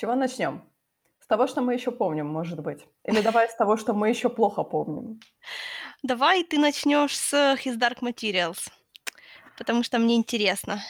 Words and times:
чего 0.00 0.14
начнем? 0.14 0.62
С 1.20 1.26
того, 1.26 1.46
что 1.46 1.60
мы 1.60 1.74
еще 1.74 1.90
помним, 1.90 2.26
может 2.26 2.60
быть? 2.60 2.86
Или 3.04 3.20
давай 3.20 3.48
с 3.48 3.54
того, 3.54 3.76
что 3.76 3.92
мы 3.92 4.08
еще 4.08 4.30
плохо 4.30 4.62
помним? 4.62 5.20
Давай 6.02 6.42
ты 6.42 6.58
начнешь 6.58 7.18
с 7.18 7.34
His 7.34 7.78
Dark 7.78 7.98
Materials, 8.00 8.70
потому 9.58 9.82
что 9.82 9.98
мне 9.98 10.16
интересно. 10.16 10.80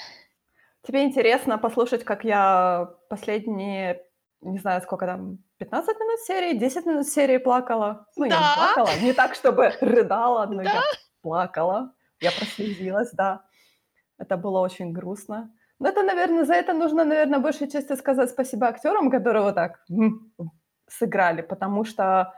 Тебе 0.87 1.03
интересно 1.03 1.59
послушать, 1.59 2.05
как 2.05 2.25
я 2.25 2.95
последние, 3.09 4.01
не 4.41 4.59
знаю, 4.59 4.81
сколько 4.81 5.07
там, 5.07 5.39
15 5.59 5.99
минут 5.99 6.21
серии, 6.21 6.57
10 6.57 6.87
минут 6.87 7.09
серии 7.09 7.39
плакала? 7.39 8.07
Ну, 8.17 8.27
я 8.27 8.31
не 8.31 8.37
Да, 8.37 8.55
плакала, 8.55 8.97
не 9.03 9.13
так, 9.13 9.35
чтобы 9.35 9.73
рыдала, 9.81 10.47
но 10.47 10.63
да. 10.63 10.71
я 10.73 10.83
плакала. 11.21 11.93
Я 12.21 12.31
прослезилась, 12.31 13.11
да. 13.13 13.43
Это 14.19 14.37
было 14.37 14.61
очень 14.61 14.93
грустно. 14.93 15.53
Но 15.81 15.89
это, 15.89 16.03
наверное, 16.03 16.45
за 16.45 16.55
это 16.55 16.75
нужно, 16.75 17.05
наверное, 17.05 17.39
большей 17.41 17.69
части 17.69 17.95
сказать 17.97 18.31
спасибо 18.31 18.67
актерам, 18.69 19.11
которые 19.11 19.43
вот 19.43 19.55
так 19.55 19.85
сыграли, 20.89 21.43
потому 21.43 21.85
что, 21.85 22.35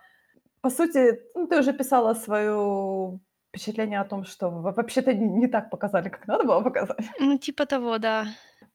по 0.60 0.70
сути, 0.70 1.20
ну, 1.34 1.46
ты 1.48 1.58
уже 1.58 1.72
писала 1.72 2.14
свое 2.14 3.18
впечатление 3.48 4.00
о 4.00 4.04
том, 4.04 4.24
что 4.24 4.50
во- 4.50 4.72
вообще-то 4.72 5.12
не 5.12 5.48
так 5.48 5.70
показали, 5.70 6.08
как 6.08 6.26
надо 6.28 6.44
было 6.44 6.60
показать. 6.62 7.04
Ну, 7.18 7.38
типа 7.38 7.66
того, 7.66 7.98
да. 7.98 8.26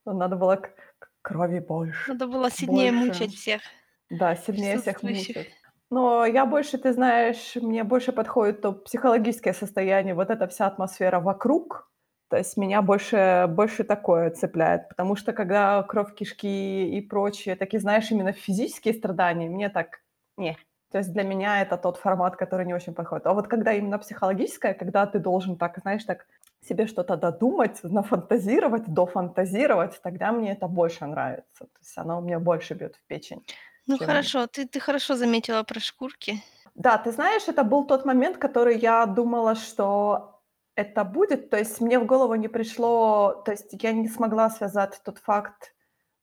Ну, 0.05 0.13
Надо 0.13 0.35
было 0.35 0.55
к- 0.57 0.73
крови 1.21 1.59
больше, 1.59 2.11
Надо 2.11 2.27
было 2.27 2.49
сильнее 2.51 2.91
больше. 2.91 3.07
мучать 3.13 3.31
всех 3.35 3.61
Да, 4.09 4.35
сильнее 4.35 4.77
всех 4.77 5.03
мучать. 5.03 5.47
Но 5.89 6.25
я 6.25 6.45
больше, 6.45 6.77
ты 6.77 6.91
знаешь, 6.93 7.55
мне 7.55 7.83
больше 7.83 8.11
подходит 8.11 8.61
то 8.61 8.73
психологическое 8.73 9.53
состояние, 9.53 10.13
вот 10.15 10.29
эта 10.29 10.47
вся 10.47 10.67
атмосфера 10.67 11.19
вокруг. 11.21 11.89
То 12.29 12.37
есть 12.37 12.57
меня 12.57 12.81
больше, 12.81 13.45
больше 13.49 13.83
такое 13.85 14.31
цепляет, 14.31 14.89
потому 14.89 15.15
что 15.15 15.31
когда 15.33 15.81
кровь 15.83 16.13
кишки 16.13 16.89
и 16.97 17.01
прочее, 17.01 17.55
такие, 17.55 17.79
знаешь, 17.79 18.11
именно 18.11 18.33
физические 18.33 18.93
страдания, 18.93 19.49
мне 19.49 19.69
так 19.69 20.01
не. 20.37 20.57
То 20.91 20.97
есть 20.99 21.11
для 21.13 21.23
меня 21.23 21.61
это 21.61 21.77
тот 21.77 21.97
формат, 21.97 22.35
который 22.35 22.65
не 22.65 22.73
очень 22.73 22.93
подходит. 22.93 23.27
А 23.27 23.33
вот 23.33 23.47
когда 23.47 23.73
именно 23.73 23.97
психологическое, 23.99 24.73
когда 24.73 25.05
ты 25.05 25.19
должен 25.19 25.57
так, 25.57 25.77
знаешь, 25.81 26.03
так 26.05 26.27
себе 26.61 26.87
что-то 26.87 27.15
додумать, 27.17 27.81
нафантазировать, 27.83 28.87
дофантазировать, 28.93 30.01
тогда 30.01 30.31
мне 30.31 30.51
это 30.53 30.67
больше 30.67 31.05
нравится. 31.05 31.65
То 31.65 31.79
есть 31.81 31.97
оно 31.97 32.19
у 32.19 32.21
меня 32.21 32.39
больше 32.39 32.73
бьет 32.73 32.95
в 32.97 33.05
печень, 33.07 33.45
Ну, 33.87 33.97
чем 33.97 34.05
хорошо, 34.05 34.47
ты 34.47 34.67
ты 34.67 34.79
хорошо 34.79 35.15
заметила 35.15 35.63
про 35.63 35.79
шкурки. 35.79 36.43
да, 36.75 36.97
ты 36.97 37.11
знаешь, 37.11 37.47
это 37.47 37.63
был 37.63 37.85
тот 37.87 38.05
момент, 38.05 38.37
который 38.37 38.77
я 38.77 39.05
думала, 39.05 39.55
что 39.55 40.36
это 40.77 41.03
будет. 41.03 41.49
То 41.49 41.57
есть 41.57 41.81
мне 41.81 41.99
в 41.99 42.05
голову 42.05 42.35
не 42.35 42.47
пришло, 42.47 43.41
то 43.45 43.51
есть 43.51 43.69
я 43.81 43.91
не 43.91 44.07
смогла 44.07 44.49
связать 44.49 45.01
тот 45.03 45.17
факт 45.17 45.73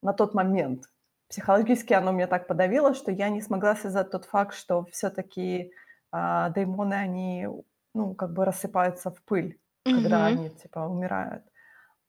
на 0.01 0.13
тот 0.13 0.33
момент. 0.33 0.85
Психологически 1.29 1.93
оно 1.93 2.13
меня 2.13 2.29
так 2.29 2.47
подавило, 2.47 2.95
что 2.95 3.11
я 3.11 3.29
не 3.29 3.43
смогла 3.43 3.75
связать 3.75 4.11
тот 4.11 4.25
факт, 4.25 4.55
что 4.55 4.85
все-таки 4.93 5.73
деймоны, 6.13 6.95
они, 6.95 7.49
ну, 7.95 8.15
как 8.15 8.33
бы 8.33 8.45
рассыпаются 8.45 9.11
в 9.11 9.21
пыль, 9.25 9.59
когда 9.85 10.19
Мгм. 10.19 10.27
они, 10.27 10.51
типа, 10.51 10.79
умирают. 10.87 11.43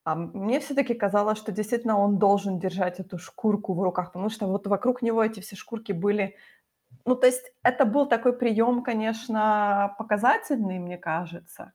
А 0.03 0.13
мне 0.13 0.59
все 0.59 0.75
таки 0.75 0.93
казалось, 0.93 1.39
что 1.39 1.51
действительно 1.51 1.97
он 1.97 2.19
должен 2.19 2.59
держать 2.59 2.99
эту 2.99 3.17
шкурку 3.17 3.73
в 3.73 3.81
руках, 3.81 4.11
потому 4.11 4.29
что 4.29 4.45
вот 4.45 4.67
вокруг 4.67 5.01
него 5.01 5.23
эти 5.23 5.39
все 5.39 5.55
шкурки 5.55 5.93
были 5.93 6.35
ну, 7.03 7.15
то 7.15 7.27
есть 7.27 7.51
это 7.61 7.85
был 7.85 8.07
такой 8.07 8.33
прием, 8.33 8.81
конечно, 8.81 9.95
показательный, 9.97 10.79
мне 10.79 10.97
кажется, 10.97 11.73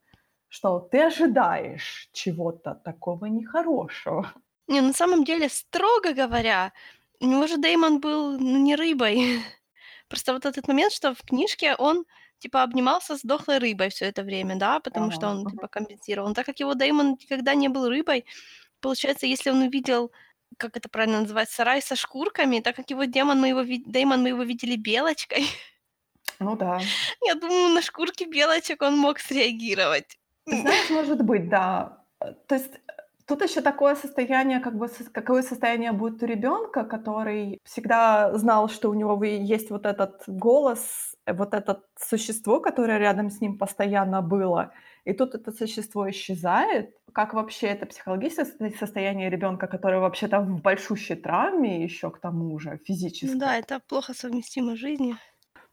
что 0.50 0.80
ты 0.80 1.00
ожидаешь 1.04 2.10
чего-то 2.12 2.74
такого 2.74 3.26
нехорошего. 3.26 4.34
Не, 4.68 4.80
на 4.82 4.92
самом 4.92 5.24
деле, 5.24 5.48
строго 5.48 6.12
говоря, 6.12 6.72
у 7.20 7.26
него 7.26 7.46
же 7.46 7.56
Дэймон 7.58 8.00
был, 8.00 8.38
ну, 8.38 8.58
не 8.58 8.76
рыбой. 8.76 9.42
Просто 10.08 10.32
вот 10.32 10.46
этот 10.46 10.68
момент, 10.68 10.92
что 10.92 11.14
в 11.14 11.22
книжке 11.22 11.74
он, 11.76 12.04
типа, 12.38 12.62
обнимался 12.62 13.16
с 13.16 13.22
дохлой 13.22 13.58
рыбой 13.58 13.90
все 13.90 14.06
это 14.06 14.22
время, 14.22 14.56
да, 14.56 14.80
потому 14.80 15.08
Ага, 15.08 15.14
что 15.16 15.28
он, 15.28 15.46
типа, 15.46 15.68
компенсировал. 15.68 16.28
Но 16.28 16.34
так 16.34 16.46
как 16.46 16.60
его 16.60 16.74
Дэймон 16.74 17.12
никогда 17.20 17.54
не 17.54 17.68
был 17.68 17.88
рыбой, 17.88 18.26
получается, 18.80 19.26
если 19.26 19.50
он 19.50 19.62
увидел, 19.62 20.12
как 20.58 20.76
это 20.76 20.88
правильно 20.88 21.22
называть, 21.22 21.50
сарай 21.50 21.82
со 21.82 21.96
шкурками, 21.96 22.60
так 22.60 22.76
как 22.76 22.90
его 22.90 23.04
демон 23.04 23.40
мы 23.40 23.48
его 23.50 23.62
ви 23.62 23.84
Дэймон 23.86 24.22
мы 24.22 24.30
его 24.30 24.44
видели 24.44 24.76
белочкой, 24.76 25.46
Ну 26.40 26.56
да. 26.56 26.90
я 27.22 27.34
думаю, 27.34 27.74
на 27.74 27.82
шкурки 27.82 28.24
белочек 28.24 28.82
он 28.82 28.96
мог 28.98 29.18
среагировать. 29.20 30.19
Ты 30.50 30.56
знаешь, 30.56 30.90
может 30.90 31.22
быть, 31.24 31.48
да. 31.48 32.04
Э, 32.20 32.34
то 32.46 32.54
есть, 32.56 32.74
э, 32.74 32.78
тут 33.26 33.42
еще 33.42 33.60
такое 33.60 33.94
состояние, 33.94 34.60
как 34.60 34.76
бы, 34.76 34.88
какое 35.12 35.42
состояние 35.42 35.92
будет 35.92 36.22
у 36.22 36.26
ребенка, 36.26 36.84
который 36.84 37.58
всегда 37.64 38.36
знал, 38.36 38.68
что 38.68 38.90
у 38.90 38.94
него 38.94 39.22
есть 39.24 39.70
вот 39.70 39.86
этот 39.86 40.22
голос, 40.26 41.14
э, 41.26 41.32
вот 41.34 41.54
это 41.54 41.82
существо, 41.98 42.60
которое 42.60 42.98
рядом 42.98 43.30
с 43.30 43.40
ним 43.40 43.58
постоянно 43.58 44.22
было, 44.22 44.72
и 45.04 45.12
тут 45.12 45.34
это 45.34 45.52
существо 45.52 46.10
исчезает. 46.10 46.94
Как 47.12 47.34
вообще 47.34 47.68
это 47.68 47.86
психологическое 47.86 48.70
состояние 48.72 49.30
ребенка, 49.30 49.66
который 49.68 50.00
вообще-то 50.00 50.40
в 50.40 50.60
большущей 50.62 51.16
травме 51.16 51.82
еще 51.84 52.10
к 52.10 52.20
тому 52.20 52.58
же, 52.58 52.78
Ну 53.22 53.38
физической? 53.38 53.38
да, 53.38 53.56
это 53.56 53.80
плохо 53.80 54.12
совместимо 54.12 54.76
с 54.76 54.78
жизнью. 54.78 55.16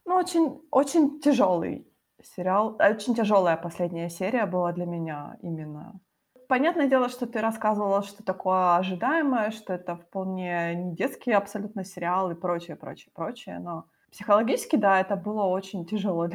Ну, 0.06 0.14
очень 0.16 0.62
очень 0.70 1.20
тяжелый 1.20 1.87
сериал. 2.22 2.76
Очень 2.78 3.14
тяжелая 3.14 3.56
последняя 3.56 4.10
серия 4.10 4.46
была 4.46 4.72
для 4.72 4.86
меня 4.86 5.36
именно. 5.42 6.00
Понятное 6.48 6.88
дело, 6.88 7.08
что 7.08 7.26
ты 7.26 7.40
рассказывала, 7.40 8.02
что 8.02 8.22
такое 8.22 8.76
ожидаемое, 8.76 9.50
что 9.50 9.74
это 9.74 9.96
вполне 9.96 10.74
не 10.74 10.94
детский 10.96 11.32
абсолютно 11.32 11.84
сериал 11.84 12.30
и 12.30 12.34
прочее, 12.34 12.76
прочее, 12.76 13.10
прочее, 13.14 13.58
но 13.58 13.84
психологически, 14.10 14.76
да, 14.76 15.00
это 15.00 15.16
было 15.16 15.44
очень 15.44 15.84
тяжело. 15.84 16.28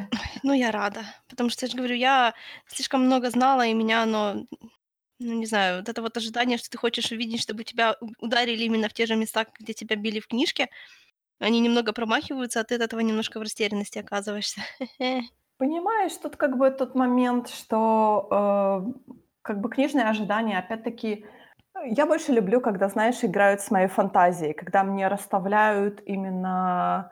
Ну, 0.44 0.54
я 0.54 0.72
рада, 0.72 1.04
потому 1.28 1.50
что, 1.50 1.66
я 1.66 1.72
же 1.72 1.78
говорю, 1.78 1.96
я 1.96 2.36
слишком 2.68 3.06
много 3.06 3.32
знала, 3.32 3.66
и 3.66 3.74
меня 3.74 4.04
оно, 4.04 4.46
ну, 5.20 5.34
не 5.34 5.48
знаю, 5.48 5.80
вот 5.80 5.90
это 5.90 6.02
вот 6.02 6.16
ожидание, 6.16 6.60
что 6.60 6.70
ты 6.70 6.78
хочешь 6.78 7.12
увидеть, 7.12 7.42
чтобы 7.42 7.64
тебя 7.64 7.96
ударили 8.20 8.64
именно 8.66 8.90
в 8.90 8.94
те 8.94 9.08
же 9.08 9.16
места, 9.16 9.48
где 9.60 9.74
тебя 9.74 9.96
били 9.96 10.20
в 10.20 10.28
книжке, 10.28 10.70
они 11.40 11.60
немного 11.60 11.92
промахиваются, 11.92 12.60
а 12.60 12.64
ты 12.64 12.76
от 12.76 12.82
этого 12.82 13.00
немножко 13.00 13.40
в 13.40 13.42
растерянности 13.42 13.98
оказываешься. 13.98 14.62
Понимаешь, 15.60 16.14
тут 16.18 16.36
как 16.36 16.58
бы 16.58 16.70
тот 16.72 16.96
момент, 16.96 17.48
что, 17.50 18.28
э, 18.32 19.12
как 19.42 19.62
бы 19.62 19.70
книжные 19.70 20.06
ожидания, 20.10 20.58
опять-таки, 20.60 21.26
э, 21.76 21.80
я 21.90 22.06
больше 22.06 22.32
люблю, 22.34 22.60
когда, 22.62 22.90
знаешь, 22.90 23.24
играют 23.24 23.62
с 23.62 23.70
моей 23.72 23.88
фантазией, 23.88 24.54
когда 24.54 24.84
мне 24.84 25.08
расставляют 25.08 26.02
именно 26.06 27.12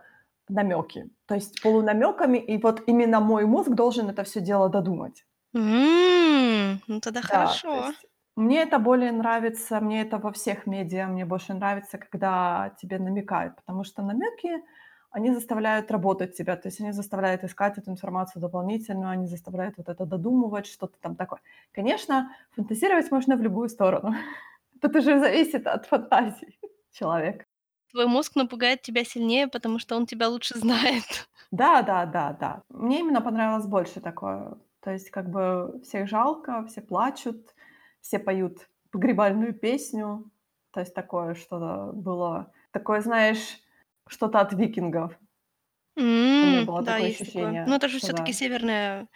намеки. 0.50 1.10
То 1.28 1.36
есть 1.36 1.62
полунамеками, 1.62 2.38
и 2.40 2.58
вот 2.62 2.84
именно 2.88 3.20
мой 3.20 3.46
мозг 3.46 3.70
должен 3.72 4.10
это 4.10 4.24
все 4.24 4.42
дело 4.42 4.70
додумать. 4.70 5.24
М, 5.56 6.82
ну 6.88 7.00
тогда 7.02 7.22
Да, 7.22 7.62
то 7.70 7.78
хорошо. 7.78 7.78
есть 7.78 8.06
мне 8.36 8.62
это 8.64 8.80
более 8.80 9.12
нравится, 9.12 9.80
мне 9.80 10.02
это 10.02 10.18
во 10.18 10.32
всех 10.32 10.66
медиа, 10.66 11.08
мне 11.08 11.26
больше 11.26 11.54
нравится, 11.54 11.98
когда 11.98 12.76
тебе 12.82 12.98
намекают, 13.00 13.56
потому 13.58 13.84
что 13.84 14.02
намеки, 14.02 14.64
они 15.12 15.34
заставляют 15.34 15.92
работать 15.92 16.36
тебя, 16.36 16.56
то 16.56 16.70
есть 16.70 16.80
они 16.80 16.94
заставляют 16.94 17.44
искать 17.44 17.78
эту 17.78 17.92
информацию 17.92 18.42
дополнительную, 18.42 19.10
они 19.10 19.28
заставляют 19.28 19.78
вот 19.78 19.90
это 19.90 20.06
додумывать, 20.06 20.66
что-то 20.68 20.98
там 21.02 21.16
такое. 21.16 21.42
Конечно, 21.74 22.34
фантазировать 22.56 23.12
можно 23.12 23.36
в 23.36 23.42
любую 23.42 23.70
сторону. 23.70 24.16
Это 24.82 25.00
уже 25.00 25.20
зависит 25.20 25.68
от 25.68 25.86
фантазии 25.86 26.58
человека. 26.92 27.46
Твой 27.92 28.08
мозг 28.08 28.36
напугает 28.36 28.82
тебя 28.82 29.04
сильнее, 29.04 29.48
потому 29.48 29.80
что 29.80 29.98
он 29.98 30.06
тебя 30.06 30.30
лучше 30.30 30.58
знает. 30.60 31.28
Да, 31.52 31.82
да, 31.82 32.06
да, 32.06 32.38
да. 32.40 32.62
Мне 32.70 33.00
именно 33.00 33.22
понравилось 33.22 33.66
больше 33.66 34.00
такое. 34.00 34.58
То 34.80 34.92
есть 34.92 35.12
как 35.12 35.30
бы 35.30 35.82
всех 35.84 36.08
жалко, 36.08 36.66
все 36.68 36.82
плачут, 36.82 37.54
все 38.00 38.18
поют 38.18 38.70
погребальную 38.92 39.54
песню. 39.54 40.32
То 40.72 40.80
есть 40.80 40.94
такое 40.94 41.36
что-то 41.36 41.92
было, 41.94 42.52
такое, 42.72 43.02
знаешь, 43.02 43.60
что-то 44.12 44.40
от 44.42 44.54
викингов. 44.54 45.18
У 45.96 46.02
меня 46.02 46.66
было 46.66 46.82
да, 46.82 46.94
такое 46.94 47.08
есть 47.08 47.20
такое. 47.20 47.44
Но 47.44 47.50
ощущение, 47.50 47.76
это 47.76 47.90
же 47.90 48.00
все 48.00 48.14
таки 48.14 48.32
да. 48.32 48.38
северная 48.38 49.08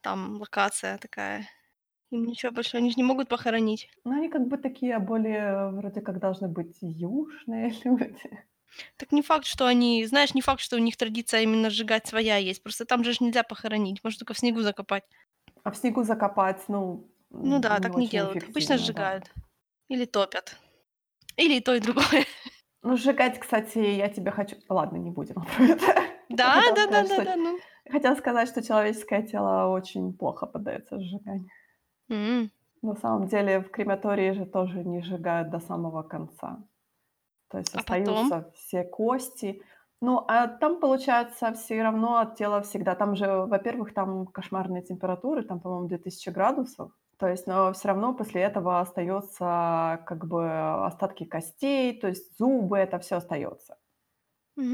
там 0.00 0.38
локация 0.40 0.98
такая. 0.98 1.48
Им 2.10 2.24
ничего 2.24 2.52
больше 2.52 2.76
они 2.76 2.90
же 2.90 2.96
не 2.96 3.02
могут 3.02 3.28
похоронить. 3.28 3.90
Но 4.04 4.12
они 4.12 4.28
как 4.28 4.46
бы 4.46 4.58
такие 4.58 4.98
более 4.98 5.70
вроде 5.70 6.00
как 6.00 6.18
должны 6.20 6.48
быть 6.48 6.76
южные 6.80 7.74
люди. 7.84 8.44
Так 8.96 9.12
не 9.12 9.22
факт, 9.22 9.46
что 9.46 9.66
они 9.66 10.04
знаешь, 10.06 10.34
не 10.34 10.42
факт, 10.42 10.60
что 10.60 10.76
у 10.76 10.80
них 10.80 10.96
традиция 10.96 11.42
именно 11.42 11.70
сжигать 11.70 12.06
своя 12.06 12.36
есть. 12.36 12.62
Просто 12.62 12.84
там 12.84 13.04
же 13.04 13.12
нельзя 13.20 13.42
похоронить, 13.42 14.02
можно 14.04 14.18
только 14.18 14.34
в 14.34 14.38
снегу 14.38 14.60
закопать. 14.60 15.04
А 15.62 15.70
в 15.70 15.76
снегу 15.76 16.04
закопать, 16.04 16.62
ну, 16.68 17.08
Ну 17.30 17.58
да, 17.58 17.76
не 17.76 17.82
так 17.82 17.96
не 17.96 18.08
делают. 18.08 18.42
Обычно 18.44 18.74
эффективно, 18.74 18.76
да. 18.76 18.84
сжигают 18.84 19.32
или 19.88 20.04
топят. 20.04 20.56
Или 21.36 21.56
и 21.56 21.60
то, 21.60 21.74
и 21.74 21.80
другое. 21.80 22.24
Ну, 22.86 22.96
сжигать, 22.96 23.38
кстати, 23.40 23.78
я 23.78 24.08
тебе 24.08 24.30
хочу 24.30 24.56
ладно, 24.68 24.96
не 24.96 25.10
будем 25.10 25.34
про 25.42 25.64
это. 25.64 25.86
Я 26.28 26.36
Да, 26.36 26.52
хотела 26.62 26.76
сказать, 26.76 27.06
что 27.06 27.16
да-да-да-да, 27.16 27.36
ну. 27.36 27.58
хотела 27.90 28.14
сказать, 28.14 28.48
что 28.48 28.62
человеческое 28.62 29.22
тело 29.22 29.66
очень 29.72 30.12
плохо 30.16 30.46
поддается 30.46 31.00
сжиганию. 31.00 31.48
М. 32.10 32.50
На 32.82 32.94
самом 32.94 33.26
деле 33.26 33.60
в 33.60 33.70
крематории 33.70 34.30
же 34.32 34.46
тоже 34.46 34.84
не 34.84 35.02
сжигают 35.02 35.50
до 35.50 35.58
самого 35.58 36.02
конца. 36.02 36.58
То 37.50 37.58
есть 37.58 37.74
А 37.74 37.78
потом? 37.78 38.14
остаются 38.26 38.52
все 38.54 38.84
кости. 38.84 39.62
Ну, 40.00 40.24
а 40.28 40.46
там, 40.46 40.78
получается, 40.78 41.52
все 41.54 41.82
равно 41.82 42.18
от 42.18 42.36
тела 42.36 42.60
всегда 42.62 42.94
там 42.94 43.16
же, 43.16 43.26
во-первых, 43.46 43.94
там 43.94 44.26
кошмарные 44.26 44.82
температуры, 44.82 45.42
там, 45.42 45.58
по-моему, 45.60 45.88
2000 45.88 46.30
градусов. 46.30 46.92
То 47.20 47.28
есть, 47.28 47.46
но 47.46 47.72
всё 47.72 47.88
равно 47.88 48.14
после 48.14 48.42
этого 48.42 48.80
остается 48.80 50.02
как 50.06 50.26
бы 50.26 50.84
остатки 50.86 51.24
костей, 51.24 51.98
то 51.98 52.08
есть 52.08 52.36
зубы, 52.38 52.76
это 52.78 52.98
всё 52.98 53.16
остаётся. 53.16 53.78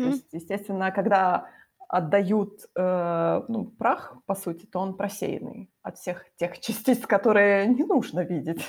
То 0.02 0.08
Мгм. 0.08 0.22
есть, 0.28 0.32
естественно, 0.32 0.90
когда 0.92 1.46
отдают, 1.88 2.62
э, 2.76 3.42
ну, 3.48 3.66
прах, 3.66 4.16
по 4.26 4.34
сути, 4.34 4.66
то 4.66 4.80
он 4.80 4.96
просеянный 4.96 5.70
от 5.82 5.98
всех 5.98 6.26
тех 6.36 6.58
частиц, 6.60 7.06
которые 7.06 7.66
не 7.68 7.84
нужно 7.84 8.20
видеть. 8.20 8.64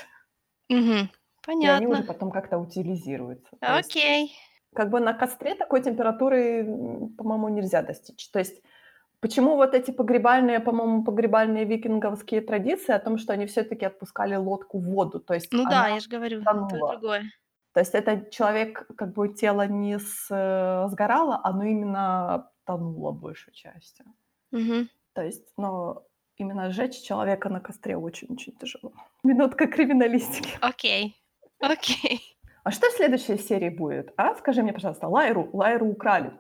Мгм. 0.70 1.10
И 1.62 1.68
они 1.68 1.88
уже 1.88 2.04
Понятно. 2.04 2.04
потом 2.04 2.32
как-то 2.32 2.58
утилизируются. 2.58 3.58
То 3.64 3.74
есть 3.74 3.92
Окей. 3.92 4.34
как 4.76 4.90
бы 4.92 5.00
на 5.02 5.14
костре 5.14 5.56
такой 5.56 5.84
температуры, 5.84 6.66
по-моему, 7.18 7.50
нельзя 7.50 7.82
достичь. 7.84 8.30
То 8.32 8.40
есть 8.40 8.64
почему 9.24 9.56
вот 9.56 9.74
эти 9.74 9.92
погребальные, 9.92 10.60
по-моему, 10.60 11.04
погребальные 11.04 11.66
викинговские 11.66 12.42
традиции 12.42 12.96
о 12.96 13.00
том, 13.00 13.18
что 13.18 13.34
они 13.34 13.46
всё-таки 13.46 13.86
отпускали 13.86 14.36
лодку 14.36 14.80
в 14.80 14.84
воду, 14.84 15.20
то 15.20 15.34
есть 15.34 15.54
Ну 15.54 15.64
да, 15.70 15.88
я 15.88 16.00
ж 16.00 16.10
говорю, 16.10 16.44
то 16.44 16.52
тонула. 16.52 16.92
другое. 16.92 17.24
То 17.74 17.80
есть 17.80 17.96
это 17.96 18.30
человек, 18.32 18.86
как 18.98 19.14
бы 19.14 19.34
тело 19.34 19.68
не 19.68 19.98
с 19.98 20.28
э, 20.30 20.88
сгорало, 20.90 21.40
оно 21.44 21.64
именно 21.64 22.52
тонуло 22.66 23.12
большей 23.12 23.54
частью. 23.54 24.06
Мгм. 24.52 24.90
То 25.14 25.22
есть, 25.22 25.48
но 25.58 26.04
именно 26.38 26.70
сжечь 26.70 27.02
человека 27.02 27.50
на 27.50 27.60
костре 27.60 27.96
очень-очень 27.96 28.54
тяжело. 28.58 28.92
Минутка 29.24 29.68
криминалистики. 29.68 30.50
Окей. 30.62 31.16
Окей. 31.60 32.20
А 32.64 32.72
что 32.72 32.88
в 32.88 32.94
следующей 32.94 33.38
серии 33.38 33.70
будет, 33.70 34.14
а? 34.18 34.36
Скажи 34.36 34.62
мне, 34.62 34.74
пожалуйста. 34.74 35.08
Лайру 35.08 35.50
Лайру 35.54 35.88
украли. 35.88 36.32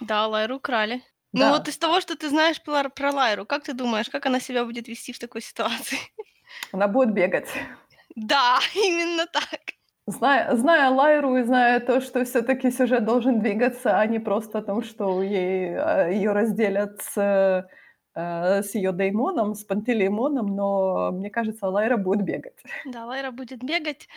Да, 0.00 0.26
Лайру 0.26 0.56
украли. 0.56 1.02
Ну, 1.34 1.48
вот 1.48 1.68
из 1.68 1.78
того, 1.78 2.00
что 2.00 2.16
ты 2.16 2.28
знаешь 2.28 2.90
про 2.90 3.12
Лайру, 3.12 3.46
как 3.46 3.62
ты 3.64 3.72
думаешь, 3.72 4.08
как 4.10 4.26
она 4.26 4.40
себя 4.40 4.64
будет 4.64 4.88
вести 4.88 5.12
в 5.12 5.18
такой 5.18 5.42
ситуации? 5.42 5.98
Она 6.72 6.86
будет 6.88 7.12
бегать. 7.12 7.48
Да, 8.16 8.58
именно 8.74 9.26
так. 9.26 9.60
Зная 10.06 10.56
зная 10.56 10.90
Лайру 10.90 11.36
и 11.36 11.42
зная 11.42 11.78
то, 11.80 12.00
что 12.00 12.24
всё-таки 12.24 12.70
сюжет 12.70 13.04
должен 13.04 13.40
двигаться, 13.40 13.98
а 14.00 14.06
не 14.06 14.18
просто 14.18 14.58
о 14.58 14.62
том, 14.62 14.82
что 14.82 15.22
ей, 15.22 15.76
а, 15.76 16.08
её 16.08 16.32
разделят 16.32 17.00
с, 17.02 17.16
э, 18.14 18.62
с 18.62 18.74
её 18.74 18.92
деймоном, 18.92 19.54
с 19.54 19.64
Пантелеймоном, 19.64 20.46
но 20.56 21.12
мне 21.12 21.30
кажется, 21.30 21.68
Лайра 21.68 21.96
будет 21.96 22.22
бегать. 22.24 22.56
Да, 22.84 23.06
Лайра 23.06 23.30
будет 23.30 23.62
бегать. 23.62 24.08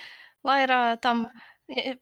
Лайра 0.43 0.97
там, 1.01 1.31
э, 1.67 1.95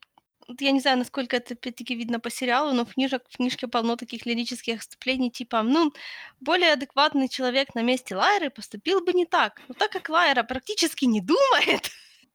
я 0.59 0.71
не 0.71 0.79
знаю, 0.79 0.97
насколько 0.97 1.37
это 1.37 1.53
опять-таки 1.53 1.95
видно 1.95 2.19
по 2.19 2.29
сериалу, 2.29 2.73
но 2.73 2.85
в 2.85 2.93
книжек 2.93 3.23
в 3.29 3.37
книжке 3.37 3.67
полно 3.67 3.95
таких 3.95 4.25
лирических 4.25 4.79
отступлений, 4.79 5.31
типа, 5.31 5.63
ну, 5.63 5.93
более 6.39 6.73
адекватный 6.73 7.29
человек 7.29 7.75
на 7.75 7.81
месте 7.81 8.15
Лайры 8.15 8.49
поступил 8.49 9.01
бы 9.03 9.13
не 9.13 9.25
так. 9.25 9.61
Но 9.67 9.73
так 9.73 9.91
как 9.91 10.09
Лайра 10.09 10.43
практически 10.43 11.05
не 11.05 11.21
думает 11.21 11.91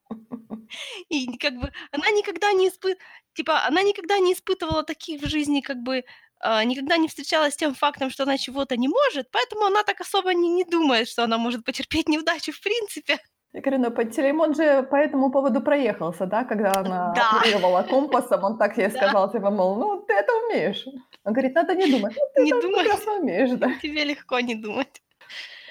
и 1.09 1.37
как 1.37 1.55
бы 1.55 1.71
она 1.91 2.09
никогда 2.11 2.51
не 2.53 2.67
испы 2.69 2.95
типа, 3.33 3.65
она 3.67 3.83
никогда 3.83 4.17
не 4.19 4.33
испытывала 4.33 4.83
таких 4.83 5.21
в 5.21 5.29
жизни, 5.29 5.61
как 5.61 5.77
бы, 5.77 6.03
а, 6.39 6.63
никогда 6.63 6.97
не 6.97 7.07
встречалась 7.07 7.53
с 7.53 7.57
тем 7.57 7.75
фактом, 7.75 8.09
что 8.09 8.23
она 8.23 8.37
чего-то 8.37 8.75
не 8.77 8.87
может, 8.87 9.29
поэтому 9.31 9.65
она 9.65 9.83
так 9.83 10.01
особо 10.01 10.33
не 10.33 10.49
не 10.49 10.63
думает, 10.65 11.07
что 11.07 11.23
она 11.23 11.37
может 11.37 11.63
потерпеть 11.63 12.09
неудачу 12.09 12.51
в 12.51 12.61
принципе. 12.61 13.19
Я 13.53 13.61
говорю, 13.61 13.79
ну 13.81 13.91
Пантелеймон 13.91 14.53
же 14.55 14.83
по 14.83 14.95
этому 14.97 15.31
поводу 15.31 15.61
проехался, 15.61 16.25
да, 16.25 16.43
когда 16.43 16.79
она 16.81 17.13
Да. 17.15 17.31
оперировала 17.31 17.83
компасом, 17.83 18.43
он 18.43 18.57
так 18.57 18.77
ей 18.77 18.89
Да. 18.93 18.97
сказал, 18.97 19.31
типа, 19.31 19.49
мол: 19.51 19.75
"Ну, 19.77 20.01
ты 20.01 20.13
это 20.13 20.31
умеешь". 20.45 20.85
Он 21.23 21.33
говорит: 21.33 21.55
"Надо 21.55 21.73
не 21.75 21.87
думать". 21.87 22.13
"Ну, 22.15 22.21
ты 22.35 22.41
Не 22.43 22.51
это 22.51 22.67
прекрасно 22.67 23.13
умеешь, 23.13 23.51
да". 23.51 23.67
Тебе 23.81 24.03
легко 24.05 24.39
не 24.41 24.55
думать. 24.55 25.01